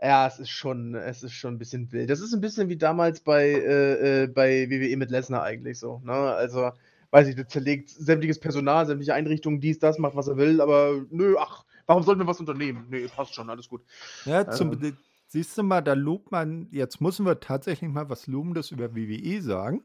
ja, 0.00 0.26
es 0.28 0.38
ist 0.38 0.50
schon, 0.50 0.94
es 0.94 1.22
ist 1.22 1.32
schon 1.32 1.54
ein 1.54 1.58
bisschen 1.58 1.90
wild. 1.90 2.08
Das 2.08 2.20
ist 2.20 2.32
ein 2.32 2.40
bisschen 2.40 2.68
wie 2.68 2.76
damals 2.76 3.20
bei, 3.20 3.48
äh, 3.48 4.22
äh, 4.22 4.26
bei 4.28 4.70
WWE 4.70 4.96
mit 4.96 5.10
Lesnar 5.10 5.42
eigentlich 5.42 5.78
so, 5.78 6.00
ne? 6.04 6.12
Also, 6.12 6.70
weiß 7.10 7.28
ich, 7.28 7.34
der 7.36 7.48
zerlegt 7.48 7.90
sämtliches 7.90 8.38
Personal, 8.40 8.86
sämtliche 8.86 9.14
Einrichtungen, 9.14 9.60
dies, 9.60 9.78
das, 9.78 9.98
macht, 9.98 10.16
was 10.16 10.28
er 10.28 10.36
will, 10.36 10.60
aber 10.60 11.04
nö, 11.10 11.36
ach, 11.38 11.64
warum 11.86 12.02
sollten 12.02 12.20
wir 12.20 12.26
was 12.26 12.40
unternehmen? 12.40 12.86
Nee, 12.90 13.06
passt 13.08 13.34
schon, 13.34 13.48
alles 13.50 13.68
gut. 13.68 13.82
Ja, 14.24 14.48
zum, 14.50 14.72
Ähm. 14.72 14.96
Siehst 15.30 15.58
du 15.58 15.62
mal, 15.62 15.82
da 15.82 15.92
lobt 15.92 16.32
man, 16.32 16.68
jetzt 16.70 17.02
müssen 17.02 17.26
wir 17.26 17.38
tatsächlich 17.38 17.90
mal 17.90 18.08
was 18.08 18.26
Lobendes 18.26 18.70
über 18.70 18.96
WWE 18.96 19.42
sagen. 19.42 19.84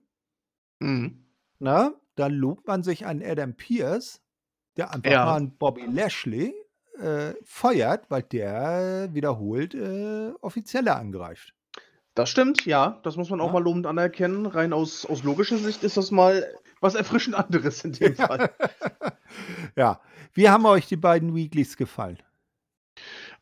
Mhm. 0.80 1.26
Na, 1.60 1.94
da 2.16 2.28
lobt 2.28 2.66
man 2.66 2.82
sich 2.82 3.06
an 3.06 3.22
Adam 3.22 3.54
Pierce, 3.54 4.22
der 4.78 4.92
einfach 4.94 5.12
Ja. 5.12 5.26
mal 5.26 5.36
einen 5.36 5.58
Bobby 5.58 5.86
Lashley 5.86 6.54
äh, 6.98 7.34
feuert, 7.44 8.10
weil 8.10 8.24
der 8.24 9.10
wiederholt 9.12 9.74
äh, 9.76 10.32
Offizielle 10.40 10.96
angreift. 10.96 11.54
Das 12.16 12.30
stimmt, 12.30 12.66
ja, 12.66 13.02
das 13.04 13.18
muss 13.18 13.30
man 13.30 13.42
auch 13.42 13.48
Ja. 13.48 13.54
mal 13.54 13.64
lobend 13.64 13.86
anerkennen. 13.86 14.46
Rein 14.46 14.72
aus, 14.72 15.06
aus 15.06 15.24
logischer 15.24 15.58
Sicht 15.58 15.84
ist 15.84 15.98
das 15.98 16.12
mal 16.12 16.48
was 16.84 16.94
erfrischend 16.96 17.36
anderes 17.36 17.84
in 17.84 17.94
dem 17.94 18.16
Fall. 18.16 18.54
ja, 19.76 20.00
wie 20.34 20.50
haben 20.50 20.66
euch 20.66 20.86
die 20.88 20.98
beiden 20.98 21.34
Weeklies 21.36 21.78
gefallen? 21.78 22.22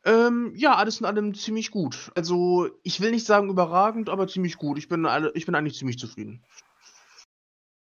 Ähm, 0.05 0.53
ja, 0.55 0.76
alles 0.76 0.99
in 0.99 1.05
allem 1.05 1.34
ziemlich 1.34 1.69
gut. 1.72 2.11
Also, 2.15 2.69
ich 2.84 3.01
will 3.01 3.11
nicht 3.11 3.26
sagen 3.27 3.49
überragend, 3.49 4.09
aber 4.09 4.27
ziemlich 4.27 4.57
gut. 4.57 4.77
Ich 4.77 4.88
bin, 4.88 5.05
alle, 5.05 5.31
ich 5.35 5.45
bin 5.45 5.53
eigentlich 5.55 5.77
ziemlich 5.77 5.99
zufrieden. 5.99 6.43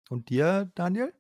Und 0.09 0.31
dir, 0.31 0.70
Daniel? 0.74 1.12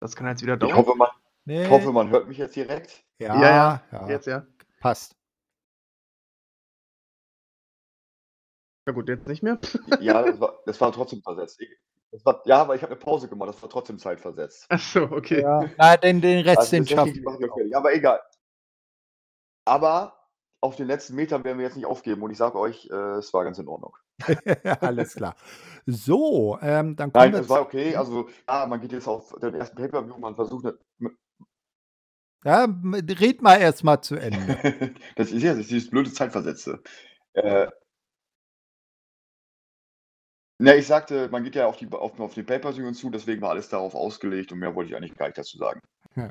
Das 0.00 0.16
kann 0.16 0.26
jetzt 0.26 0.42
wieder 0.42 0.54
Ich 0.54 0.60
dauern. 0.60 0.76
hoffe, 0.76 0.94
man, 0.96 1.08
Nee. 1.44 1.64
ich 1.64 1.70
hoffe, 1.70 1.92
man 1.92 2.08
hört 2.10 2.28
mich 2.28 2.38
jetzt 2.38 2.56
direkt. 2.56 3.04
ja, 3.18 3.34
Ja, 3.34 3.50
ja, 3.50 3.82
ja, 3.92 4.08
Jetzt 4.08 4.26
ja. 4.26 4.46
passt. 4.80 5.16
Ja 8.86 8.92
gut, 8.92 9.08
jetzt 9.08 9.26
nicht 9.26 9.42
mehr. 9.42 9.58
Ja, 10.00 10.22
das 10.26 10.40
war, 10.40 10.58
das 10.66 10.80
war 10.80 10.92
trotzdem 10.92 11.22
versetzt. 11.22 11.60
Das 12.12 12.24
war, 12.24 12.42
ja, 12.44 12.60
aber 12.60 12.74
ich 12.76 12.82
habe 12.82 12.92
eine 12.92 13.00
Pause 13.00 13.28
gemacht, 13.28 13.48
das 13.48 13.62
war 13.62 13.70
trotzdem 13.70 13.98
zeitversetzt. 13.98 14.66
Achso, 14.68 15.02
okay. 15.04 15.42
Ja. 15.42 15.68
Na, 15.78 15.96
den, 15.96 16.20
den 16.20 16.44
Rest, 16.44 16.58
Also 16.58 16.76
den 16.76 16.86
schaffen 16.86 17.14
wir. 17.14 17.48
fertig. 17.52 17.76
Aber 17.76 17.94
egal. 17.94 18.20
Aber 19.64 20.14
auf 20.60 20.76
den 20.76 20.86
letzten 20.86 21.14
Metern 21.14 21.44
werden 21.44 21.58
wir 21.58 21.64
jetzt 21.64 21.76
nicht 21.76 21.86
aufgeben 21.86 22.22
und 22.22 22.30
ich 22.30 22.38
sage 22.38 22.58
euch, 22.58 22.88
äh, 22.90 23.16
es 23.18 23.32
war 23.34 23.44
ganz 23.44 23.58
in 23.58 23.68
Ordnung. 23.68 23.96
Alles 24.80 25.14
klar. 25.14 25.34
So, 25.86 26.58
ähm, 26.62 26.96
dann 26.96 27.12
kommen 27.12 27.24
Nein, 27.24 27.32
wir 27.32 27.40
es 27.40 27.48
war 27.48 27.62
okay. 27.62 27.96
Also, 27.96 28.28
ja, 28.48 28.66
man 28.66 28.80
geht 28.80 28.92
jetzt 28.92 29.08
auf 29.08 29.34
den 29.42 29.54
ersten 29.54 29.76
Pay-Per-View, 29.76 30.16
man 30.18 30.34
versucht, 30.34 30.66
eine, 30.66 31.10
Ja, 32.44 32.66
red 33.20 33.42
mal 33.42 33.56
erst 33.56 33.82
mal 33.84 34.00
zu 34.00 34.14
Ende. 34.16 34.94
das 35.16 35.32
ist 35.32 35.42
ja 35.42 35.50
das 35.52 35.62
ist 35.62 35.70
dieses 35.70 35.90
blöde 35.90 36.12
Zeitversetzte. 36.12 36.80
Äh, 37.32 37.66
ne, 40.58 40.76
ich 40.76 40.86
sagte, 40.86 41.28
man 41.30 41.44
geht 41.44 41.54
ja 41.54 41.66
auf, 41.66 41.76
die, 41.76 41.90
auf, 41.90 42.18
auf 42.18 42.34
den 42.34 42.46
Pay-Per-View 42.46 42.92
zu, 42.92 43.10
deswegen 43.10 43.42
war 43.42 43.50
alles 43.50 43.68
darauf 43.68 43.94
ausgelegt 43.94 44.52
und 44.52 44.58
mehr 44.58 44.74
wollte 44.74 44.90
ich 44.90 44.96
eigentlich 44.96 45.16
gar 45.16 45.26
nicht 45.26 45.38
dazu 45.38 45.58
sagen. 45.58 45.80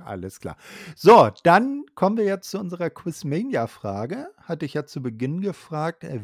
Alles 0.06 0.40
klar. 0.40 0.56
So, 0.96 1.30
dann 1.44 1.84
kommen 1.94 2.18
wir 2.18 2.24
jetzt 2.24 2.50
zu 2.50 2.60
unserer 2.60 2.90
Quizmania-Frage. 2.90 4.30
Hatte 4.38 4.66
ich 4.66 4.76
ja 4.76 4.86
zu 4.86 5.02
Beginn 5.02 5.42
gefragt. 5.42 6.06
Äh, 6.06 6.22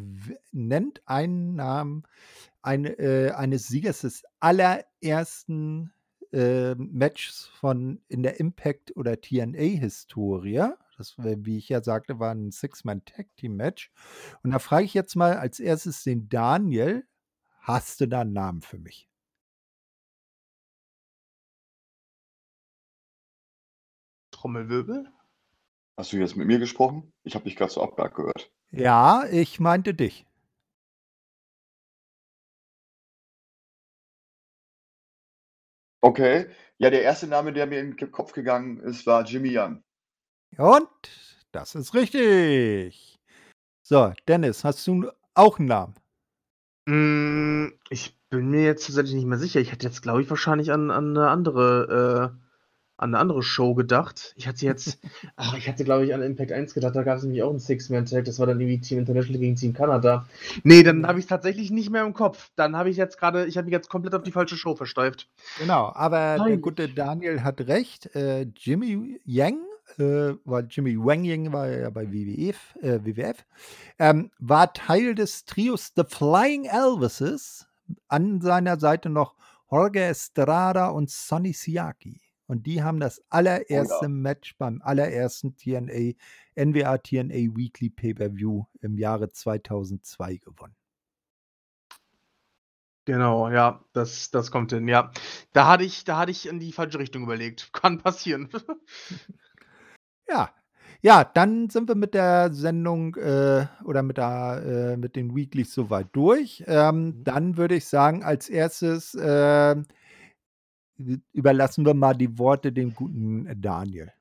nennt 0.52 1.02
einen 1.06 1.56
Namen 1.56 2.04
ein, 2.62 2.86
äh, 2.86 3.34
eines 3.36 3.68
Siegers 3.68 4.02
des 4.02 4.24
allerersten 4.40 5.92
äh, 6.32 6.76
Matches 6.76 7.50
von 7.60 8.02
in 8.08 8.24
der 8.24 8.40
Impact- 8.40 8.96
oder 8.96 9.20
TNA-Historie. 9.20 10.70
Das, 10.98 11.16
wie 11.18 11.58
ich 11.58 11.70
ja 11.70 11.82
sagte, 11.82 12.20
war 12.20 12.32
ein 12.32 12.52
Six-Man-Tag-Team-Match. 12.52 13.92
Und 14.44 14.52
da 14.52 14.60
frage 14.60 14.86
ich 14.86 14.94
jetzt 14.94 15.16
mal 15.16 15.38
als 15.38 15.60
erstes 15.60 16.04
den 16.04 16.30
Daniel. 16.30 17.06
Hast 17.70 18.02
du 18.02 18.08
da 18.08 18.22
einen 18.22 18.34
Namen 18.34 18.64
für 18.64 18.80
mich? 18.80 19.08
Trommelwirbel? 24.32 25.06
Hast 25.96 26.12
du 26.12 26.18
jetzt 26.18 26.36
mit 26.36 26.48
mir 26.48 26.58
gesprochen? 26.58 27.14
Ich 27.24 27.36
habe 27.36 27.46
dich 27.46 27.56
gerade 27.56 27.72
so 27.72 27.84
abgehakt 27.84 28.16
gehört. 28.16 28.52
Ja, 28.72 29.24
ich 29.30 29.60
meinte 29.60 29.94
dich. 29.94 30.26
Okay. 36.02 36.50
Ja, 36.80 36.90
der 36.90 37.04
erste 37.04 37.28
Name, 37.28 37.54
der 37.54 37.68
mir 37.68 37.82
in 37.82 37.96
den 37.96 38.12
Kopf 38.12 38.32
gegangen 38.32 38.80
ist, 38.80 39.06
war 39.06 39.26
Jimmy 39.26 39.56
Young. 39.56 39.84
Und 40.58 40.90
das 41.52 41.76
ist 41.76 41.94
richtig. 41.94 43.20
So, 43.84 44.12
Dennis, 44.28 44.64
hast 44.64 44.88
du 44.88 45.12
auch 45.36 45.60
einen 45.60 45.68
Namen? 45.68 45.99
Mm, 46.86 47.68
ich 47.90 48.18
bin 48.30 48.50
mir 48.50 48.64
jetzt 48.64 48.86
tatsächlich 48.86 49.16
nicht 49.16 49.28
mehr 49.28 49.38
sicher. 49.38 49.60
Ich 49.60 49.72
hätte 49.72 49.86
jetzt, 49.86 50.02
glaube 50.02 50.22
ich, 50.22 50.30
wahrscheinlich 50.30 50.72
an, 50.72 50.92
an 50.92 51.18
eine 51.18 51.30
andere, 51.30 52.34
äh, 52.34 52.46
an 52.98 53.14
eine 53.14 53.20
andere 53.20 53.44
Show 53.44 53.76
gedacht. 53.76 54.34
Ich 54.36 54.48
hatte 54.48 54.66
jetzt, 54.66 55.00
ach, 55.36 55.58
ich 55.58 55.68
hatte, 55.70 55.84
glaube 55.84 56.06
ich, 56.06 56.14
an 56.14 56.22
Impact 56.22 56.52
1 56.52 56.74
gedacht, 56.74 56.96
da 56.96 57.04
gab 57.04 57.18
es 57.18 57.24
nämlich 57.24 57.44
auch 57.44 57.50
einen 57.50 57.60
Six-Man-Tag, 57.60 58.26
das 58.26 58.40
war 58.40 58.48
dann 58.48 58.60
irgendwie 58.60 58.82
Team 58.82 59.00
International 59.00 59.40
gegen 59.40 59.56
Team 59.56 59.74
Kanada. 59.74 60.28
Nee, 60.64 60.84
dann 60.84 61.08
habe 61.08 61.20
ich 61.20 61.26
es 61.26 61.30
tatsächlich 61.30 61.72
nicht 61.72 61.90
mehr 61.90 62.04
im 62.04 62.14
Kopf. 62.14 62.52
Dann 62.56 62.76
habe 62.76 62.90
ich 62.90 62.98
jetzt 62.98 63.18
gerade, 63.18 63.46
ich 63.46 63.58
habe 63.58 63.66
mich 63.66 63.74
jetzt 63.74 63.90
komplett 63.90 64.16
auf 64.16 64.24
die 64.24 64.32
falsche 64.32 64.58
Show 64.58 64.76
versteift. 64.76 65.30
Genau, 65.58 65.92
aber 65.94 66.36
der 66.36 66.44
Peinlich. 66.44 66.62
gute 66.62 66.90
Daniel 66.90 67.44
hat 67.44 67.62
recht. 67.62 68.14
Äh, 68.16 68.48
Jimmy 68.56 69.20
Yang, 69.26 69.60
äh, 70.00 70.36
weil 70.46 70.68
Jimmy 70.70 70.98
Wang 70.98 71.24
Yang 71.24 71.52
war 71.52 71.70
ja 71.70 71.90
bei 71.90 72.12
WWF, 72.12 72.76
äh, 72.82 73.00
WWF 73.04 73.46
ähm, 74.00 74.32
war 74.40 74.74
Teil 74.74 75.16
des 75.16 75.46
Trios 75.46 75.94
The 75.96 76.04
Flying 76.08 76.66
Elvises. 76.66 77.68
An 78.08 78.40
seiner 78.40 78.80
Seite 78.80 79.10
noch 79.10 79.36
Jorge 79.72 80.04
Estrada 80.04 80.90
und 80.90 81.10
Sonny 81.10 81.54
Siaki. 81.54 82.22
Und 82.46 82.66
die 82.66 82.84
haben 82.84 83.00
das 83.00 83.22
allererste 83.30 83.98
oh 84.00 84.04
ja. 84.04 84.10
Match 84.10 84.58
beim 84.58 84.82
allerersten 84.82 85.56
TNA, 85.56 86.14
NWA 86.56 86.98
TNA 86.98 87.56
Weekly 87.56 87.90
Pay-Per-View 87.90 88.66
im 88.82 88.98
Jahre 88.98 89.32
2002 89.32 90.38
gewonnen. 90.38 90.76
Genau, 93.06 93.50
ja, 93.50 93.84
das, 93.94 94.30
das 94.30 94.52
kommt 94.52 94.72
hin, 94.72 94.88
ja. 94.88 95.12
Da 95.52 95.68
hatte 95.68 95.84
ich, 95.84 96.04
da 96.04 96.18
hatte 96.18 96.32
ich 96.32 96.48
in 96.48 96.60
die 96.60 96.72
falsche 96.72 97.00
Richtung 97.00 97.24
überlegt. 97.24 97.70
Kann 97.74 97.98
passieren. 97.98 98.50
Ja. 100.30 100.50
Ja, 101.02 101.24
dann 101.24 101.70
sind 101.70 101.88
wir 101.88 101.96
mit 101.96 102.14
der 102.14 102.52
Sendung 102.54 103.16
äh, 103.16 103.66
oder 103.86 104.04
mit, 104.04 104.18
der, 104.18 104.94
äh, 104.96 104.98
mit 104.98 105.16
den 105.16 105.34
Weeklies 105.36 105.74
soweit 105.74 106.08
durch. 106.14 106.64
Ähm, 106.68 107.06
mhm. 107.06 107.24
dann 107.24 107.58
würde 107.58 107.76
ich 107.76 107.86
sagen, 107.88 108.22
als 108.24 108.50
erstes 108.50 109.16
äh, 109.16 109.76
überlassen 111.34 111.86
wir 111.86 111.94
mal 111.94 112.14
die 112.14 112.38
Worte 112.38 112.72
dem 112.72 112.94
guten 112.94 113.50
Daniel. 113.62 114.12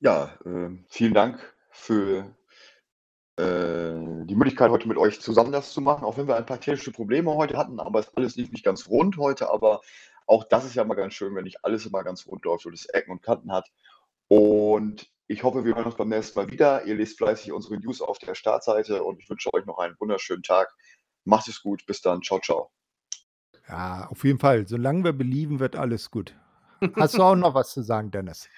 Ja, 0.00 0.26
äh, 0.44 0.70
vielen 0.88 1.14
Dank 1.14 1.40
für 1.70 2.18
äh, 2.20 2.24
die 3.36 4.34
Möglichkeit, 4.36 4.70
heute 4.70 4.86
mit 4.86 4.96
euch 4.96 5.20
zusammen 5.20 5.50
das 5.50 5.72
zu 5.72 5.80
machen, 5.80 6.04
auch 6.04 6.16
wenn 6.16 6.28
wir 6.28 6.36
ein 6.36 6.46
paar 6.46 6.60
technische 6.60 6.92
Probleme 6.92 7.34
heute 7.34 7.56
hatten, 7.56 7.80
aber 7.80 7.98
es 7.98 8.14
alles 8.16 8.36
lief 8.36 8.52
nicht 8.52 8.64
ganz 8.64 8.88
rund 8.88 9.16
heute, 9.16 9.50
aber 9.50 9.80
auch 10.26 10.44
das 10.44 10.64
ist 10.64 10.74
ja 10.74 10.84
mal 10.84 10.94
ganz 10.94 11.14
schön, 11.14 11.34
wenn 11.34 11.44
nicht 11.44 11.64
alles 11.64 11.84
immer 11.86 12.04
ganz 12.04 12.26
rund 12.26 12.44
läuft 12.44 12.66
und 12.66 12.74
es 12.74 12.86
Ecken 12.86 13.10
und 13.10 13.22
Kanten 13.22 13.52
hat. 13.52 13.68
Und 14.28 15.10
ich 15.26 15.42
hoffe, 15.42 15.64
wir 15.64 15.74
hören 15.74 15.86
uns 15.86 15.96
beim 15.96 16.08
nächsten 16.08 16.38
Mal 16.38 16.50
wieder. 16.50 16.84
Ihr 16.84 16.94
lest 16.94 17.18
fleißig 17.18 17.52
unsere 17.52 17.78
News 17.78 18.00
auf 18.00 18.18
der 18.18 18.34
Startseite 18.34 19.02
und 19.02 19.20
ich 19.20 19.28
wünsche 19.28 19.52
euch 19.52 19.64
noch 19.66 19.78
einen 19.78 19.96
wunderschönen 19.98 20.42
Tag. 20.42 20.74
Macht 21.24 21.48
es 21.48 21.62
gut. 21.62 21.84
Bis 21.86 22.00
dann. 22.02 22.22
Ciao, 22.22 22.40
ciao. 22.40 22.70
Ja, 23.68 24.08
auf 24.10 24.24
jeden 24.24 24.38
Fall. 24.38 24.66
Solange 24.66 25.04
wir 25.04 25.12
belieben, 25.12 25.60
wird 25.60 25.76
alles 25.76 26.10
gut. 26.10 26.34
Hast 26.96 27.18
du 27.18 27.22
auch 27.22 27.36
noch 27.36 27.54
was 27.54 27.72
zu 27.72 27.82
sagen, 27.82 28.10
Dennis? 28.10 28.48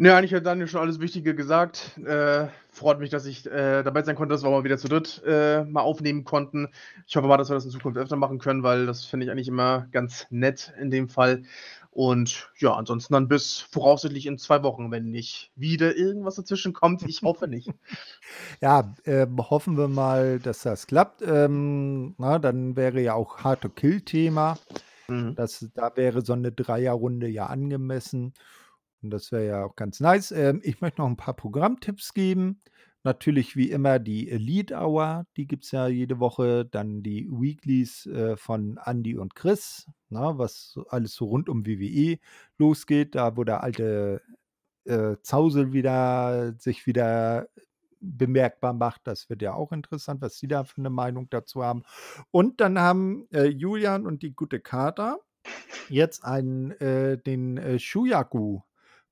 Ne, 0.00 0.14
eigentlich 0.14 0.32
hat 0.32 0.46
Daniel 0.46 0.68
schon 0.68 0.80
alles 0.80 1.00
Wichtige 1.00 1.34
gesagt. 1.34 1.98
Äh, 2.06 2.46
freut 2.70 3.00
mich, 3.00 3.10
dass 3.10 3.26
ich 3.26 3.44
äh, 3.46 3.82
dabei 3.82 4.04
sein 4.04 4.14
konnte, 4.14 4.32
dass 4.32 4.44
wir 4.44 4.50
mal 4.50 4.62
wieder 4.62 4.78
zu 4.78 4.86
dritt 4.86 5.20
äh, 5.26 5.64
mal 5.64 5.80
aufnehmen 5.80 6.22
konnten. 6.22 6.68
Ich 7.08 7.16
hoffe 7.16 7.26
mal, 7.26 7.36
dass 7.36 7.50
wir 7.50 7.54
das 7.54 7.64
in 7.64 7.72
Zukunft 7.72 7.98
öfter 7.98 8.14
machen 8.14 8.38
können, 8.38 8.62
weil 8.62 8.86
das 8.86 9.04
finde 9.04 9.26
ich 9.26 9.32
eigentlich 9.32 9.48
immer 9.48 9.88
ganz 9.90 10.28
nett 10.30 10.72
in 10.80 10.92
dem 10.92 11.08
Fall. 11.08 11.42
Und 11.90 12.48
ja, 12.58 12.74
ansonsten 12.74 13.12
dann 13.12 13.26
bis 13.26 13.58
voraussichtlich 13.58 14.26
in 14.26 14.38
zwei 14.38 14.62
Wochen, 14.62 14.92
wenn 14.92 15.10
nicht 15.10 15.50
wieder 15.56 15.96
irgendwas 15.96 16.36
dazwischen 16.36 16.72
kommt. 16.72 17.02
Ich 17.02 17.22
hoffe 17.22 17.48
nicht. 17.48 17.68
ja, 18.60 18.94
äh, 19.02 19.26
hoffen 19.36 19.76
wir 19.76 19.88
mal, 19.88 20.38
dass 20.38 20.62
das 20.62 20.86
klappt. 20.86 21.22
Ähm, 21.22 22.14
na, 22.18 22.38
dann 22.38 22.76
wäre 22.76 23.00
ja 23.00 23.14
auch 23.14 23.38
Hard 23.38 23.62
to 23.62 23.68
Kill 23.68 24.00
Thema. 24.00 24.58
Mhm. 25.08 25.34
Das, 25.34 25.68
da 25.74 25.96
wäre 25.96 26.24
so 26.24 26.32
eine 26.32 26.52
Dreierrunde 26.52 27.28
ja 27.28 27.46
angemessen. 27.46 28.34
Und 29.02 29.10
das 29.10 29.32
wäre 29.32 29.46
ja 29.46 29.64
auch 29.64 29.76
ganz 29.76 30.00
nice. 30.00 30.32
Ähm, 30.32 30.60
ich 30.64 30.80
möchte 30.80 31.00
noch 31.00 31.08
ein 31.08 31.16
paar 31.16 31.34
Programmtipps 31.34 32.14
geben. 32.14 32.60
Natürlich 33.04 33.56
wie 33.56 33.70
immer 33.70 34.00
die 34.00 34.28
Elite 34.28 34.74
Hour, 34.74 35.24
die 35.36 35.46
gibt 35.46 35.64
es 35.64 35.70
ja 35.70 35.86
jede 35.86 36.18
Woche. 36.18 36.66
Dann 36.66 37.02
die 37.02 37.28
Weeklies 37.30 38.06
äh, 38.06 38.36
von 38.36 38.78
Andy 38.84 39.16
und 39.16 39.34
Chris, 39.36 39.86
na, 40.08 40.36
was 40.36 40.78
alles 40.88 41.14
so 41.14 41.26
rund 41.26 41.48
um 41.48 41.64
WWE 41.64 42.18
losgeht. 42.58 43.14
Da, 43.14 43.36
wo 43.36 43.44
der 43.44 43.62
alte 43.62 44.20
äh, 44.84 45.16
Zausel 45.22 45.72
wieder 45.72 46.54
sich 46.58 46.86
wieder 46.86 47.48
bemerkbar 48.00 48.72
macht. 48.72 49.02
Das 49.04 49.28
wird 49.28 49.42
ja 49.42 49.54
auch 49.54 49.72
interessant, 49.72 50.20
was 50.20 50.38
Sie 50.38 50.48
da 50.48 50.64
für 50.64 50.78
eine 50.78 50.90
Meinung 50.90 51.28
dazu 51.30 51.62
haben. 51.62 51.82
Und 52.30 52.60
dann 52.60 52.78
haben 52.78 53.26
äh, 53.32 53.46
Julian 53.46 54.06
und 54.06 54.22
die 54.22 54.34
gute 54.34 54.60
Kater 54.60 55.18
jetzt 55.88 56.24
einen, 56.24 56.72
äh, 56.72 57.18
den 57.18 57.56
äh, 57.56 57.78
Shuyaku 57.78 58.60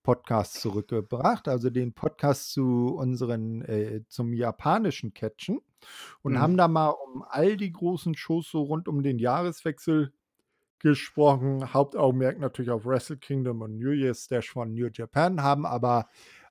Podcast 0.02 0.60
zurückgebracht, 0.60 1.48
also 1.48 1.68
den 1.68 1.92
Podcast 1.92 2.52
zu 2.52 2.94
unseren, 2.96 3.62
äh, 3.62 4.02
zum 4.06 4.32
japanischen 4.32 5.14
Catchen 5.14 5.60
und 6.22 6.34
mhm. 6.34 6.38
haben 6.38 6.56
da 6.56 6.68
mal 6.68 6.90
um 6.90 7.24
all 7.28 7.56
die 7.56 7.72
großen 7.72 8.14
Shows 8.14 8.48
so 8.48 8.62
rund 8.62 8.86
um 8.86 9.02
den 9.02 9.18
Jahreswechsel 9.18 10.12
gesprochen. 10.78 11.74
Hauptaugenmerk 11.74 12.38
natürlich 12.38 12.70
auf 12.70 12.86
Wrestle 12.86 13.16
Kingdom 13.16 13.62
und 13.62 13.78
New 13.78 13.90
Year's 13.90 14.28
Dash 14.28 14.50
von 14.50 14.74
New 14.74 14.88
Japan, 14.92 15.42
haben 15.42 15.66
aber 15.66 16.06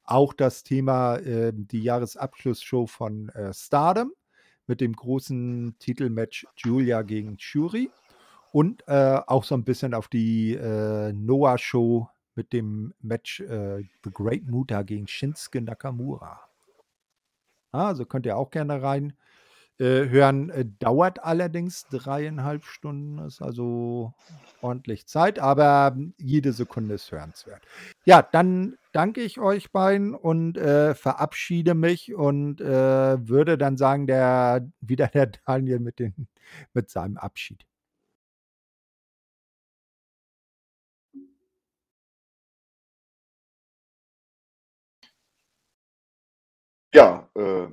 auch 0.05 0.33
das 0.33 0.63
Thema 0.63 1.17
äh, 1.17 1.51
die 1.53 1.83
Jahresabschlussshow 1.83 2.87
von 2.87 3.29
äh, 3.29 3.53
Stardom 3.53 4.11
mit 4.67 4.81
dem 4.81 4.93
großen 4.93 5.75
Titelmatch 5.79 6.45
Julia 6.57 7.01
gegen 7.01 7.37
Shuri 7.39 7.89
und 8.51 8.87
äh, 8.87 9.19
auch 9.27 9.43
so 9.43 9.55
ein 9.55 9.63
bisschen 9.63 9.93
auf 9.93 10.07
die 10.07 10.53
äh, 10.53 11.11
Noah 11.13 11.57
Show 11.57 12.09
mit 12.35 12.53
dem 12.53 12.93
Match 13.01 13.39
äh, 13.41 13.83
The 14.03 14.11
Great 14.11 14.47
Muta 14.47 14.83
gegen 14.83 15.07
Shinsuke 15.07 15.61
Nakamura. 15.61 16.39
also 17.71 18.05
könnt 18.05 18.25
ihr 18.25 18.37
auch 18.37 18.51
gerne 18.51 18.81
rein 18.81 19.13
äh, 19.79 20.07
hören. 20.09 20.49
Äh, 20.49 20.65
dauert 20.79 21.23
allerdings 21.23 21.85
dreieinhalb 21.89 22.63
Stunden, 22.65 23.19
ist 23.19 23.41
also 23.41 24.13
ordentlich 24.61 25.07
Zeit, 25.07 25.39
aber 25.39 25.95
jede 26.17 26.53
Sekunde 26.53 26.95
ist 26.95 27.11
hörenswert. 27.11 27.63
Ja, 28.05 28.21
dann 28.21 28.77
danke 28.93 29.21
ich 29.21 29.39
euch 29.39 29.71
beiden 29.71 30.15
und 30.15 30.57
äh, 30.57 30.95
verabschiede 30.95 31.73
mich 31.75 32.13
und 32.15 32.61
äh, 32.61 33.27
würde 33.27 33.57
dann 33.57 33.77
sagen, 33.77 34.07
der 34.07 34.67
wieder 34.81 35.07
der 35.07 35.27
Daniel 35.45 35.79
mit, 35.79 35.99
den, 35.99 36.27
mit 36.73 36.89
seinem 36.89 37.17
Abschied. 37.17 37.65
Ja, 46.93 47.29
äh, 47.35 47.67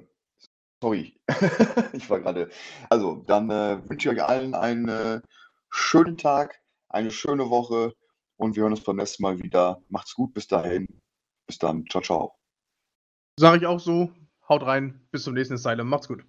sorry. 0.83 1.15
Ich 1.95 2.11
war 2.11 2.21
gerade. 2.21 2.51
Also, 2.91 3.23
dann 3.27 3.51
äh, 3.51 3.79
wünsche 3.89 4.11
ich 4.11 4.17
euch 4.17 4.25
allen 4.25 4.55
einen 4.55 4.89
äh, 4.89 5.21
schönen 5.71 6.17
Tag, 6.17 6.61
eine 6.89 7.11
schöne 7.11 7.49
Woche 7.51 7.95
und 8.37 8.57
wir 8.57 8.65
hören 8.65 8.73
uns 8.73 8.83
beim 8.83 8.97
nächsten 8.97 9.23
Mal 9.23 9.39
wieder. 9.39 9.81
Macht's 9.89 10.15
gut, 10.15 10.35
bis 10.35 10.49
dahin. 10.49 10.87
Bis 11.47 11.59
dann. 11.59 11.85
Ciao, 11.91 12.03
ciao. 12.03 12.35
Sage 13.39 13.59
ich 13.59 13.67
auch 13.67 13.81
so. 13.81 14.11
Haut 14.49 14.63
rein. 14.63 15.07
Bis 15.11 15.25
zum 15.25 15.35
nächsten 15.35 15.55
Asylum. 15.55 15.89
Macht's 15.89 16.09
gut. 16.09 16.25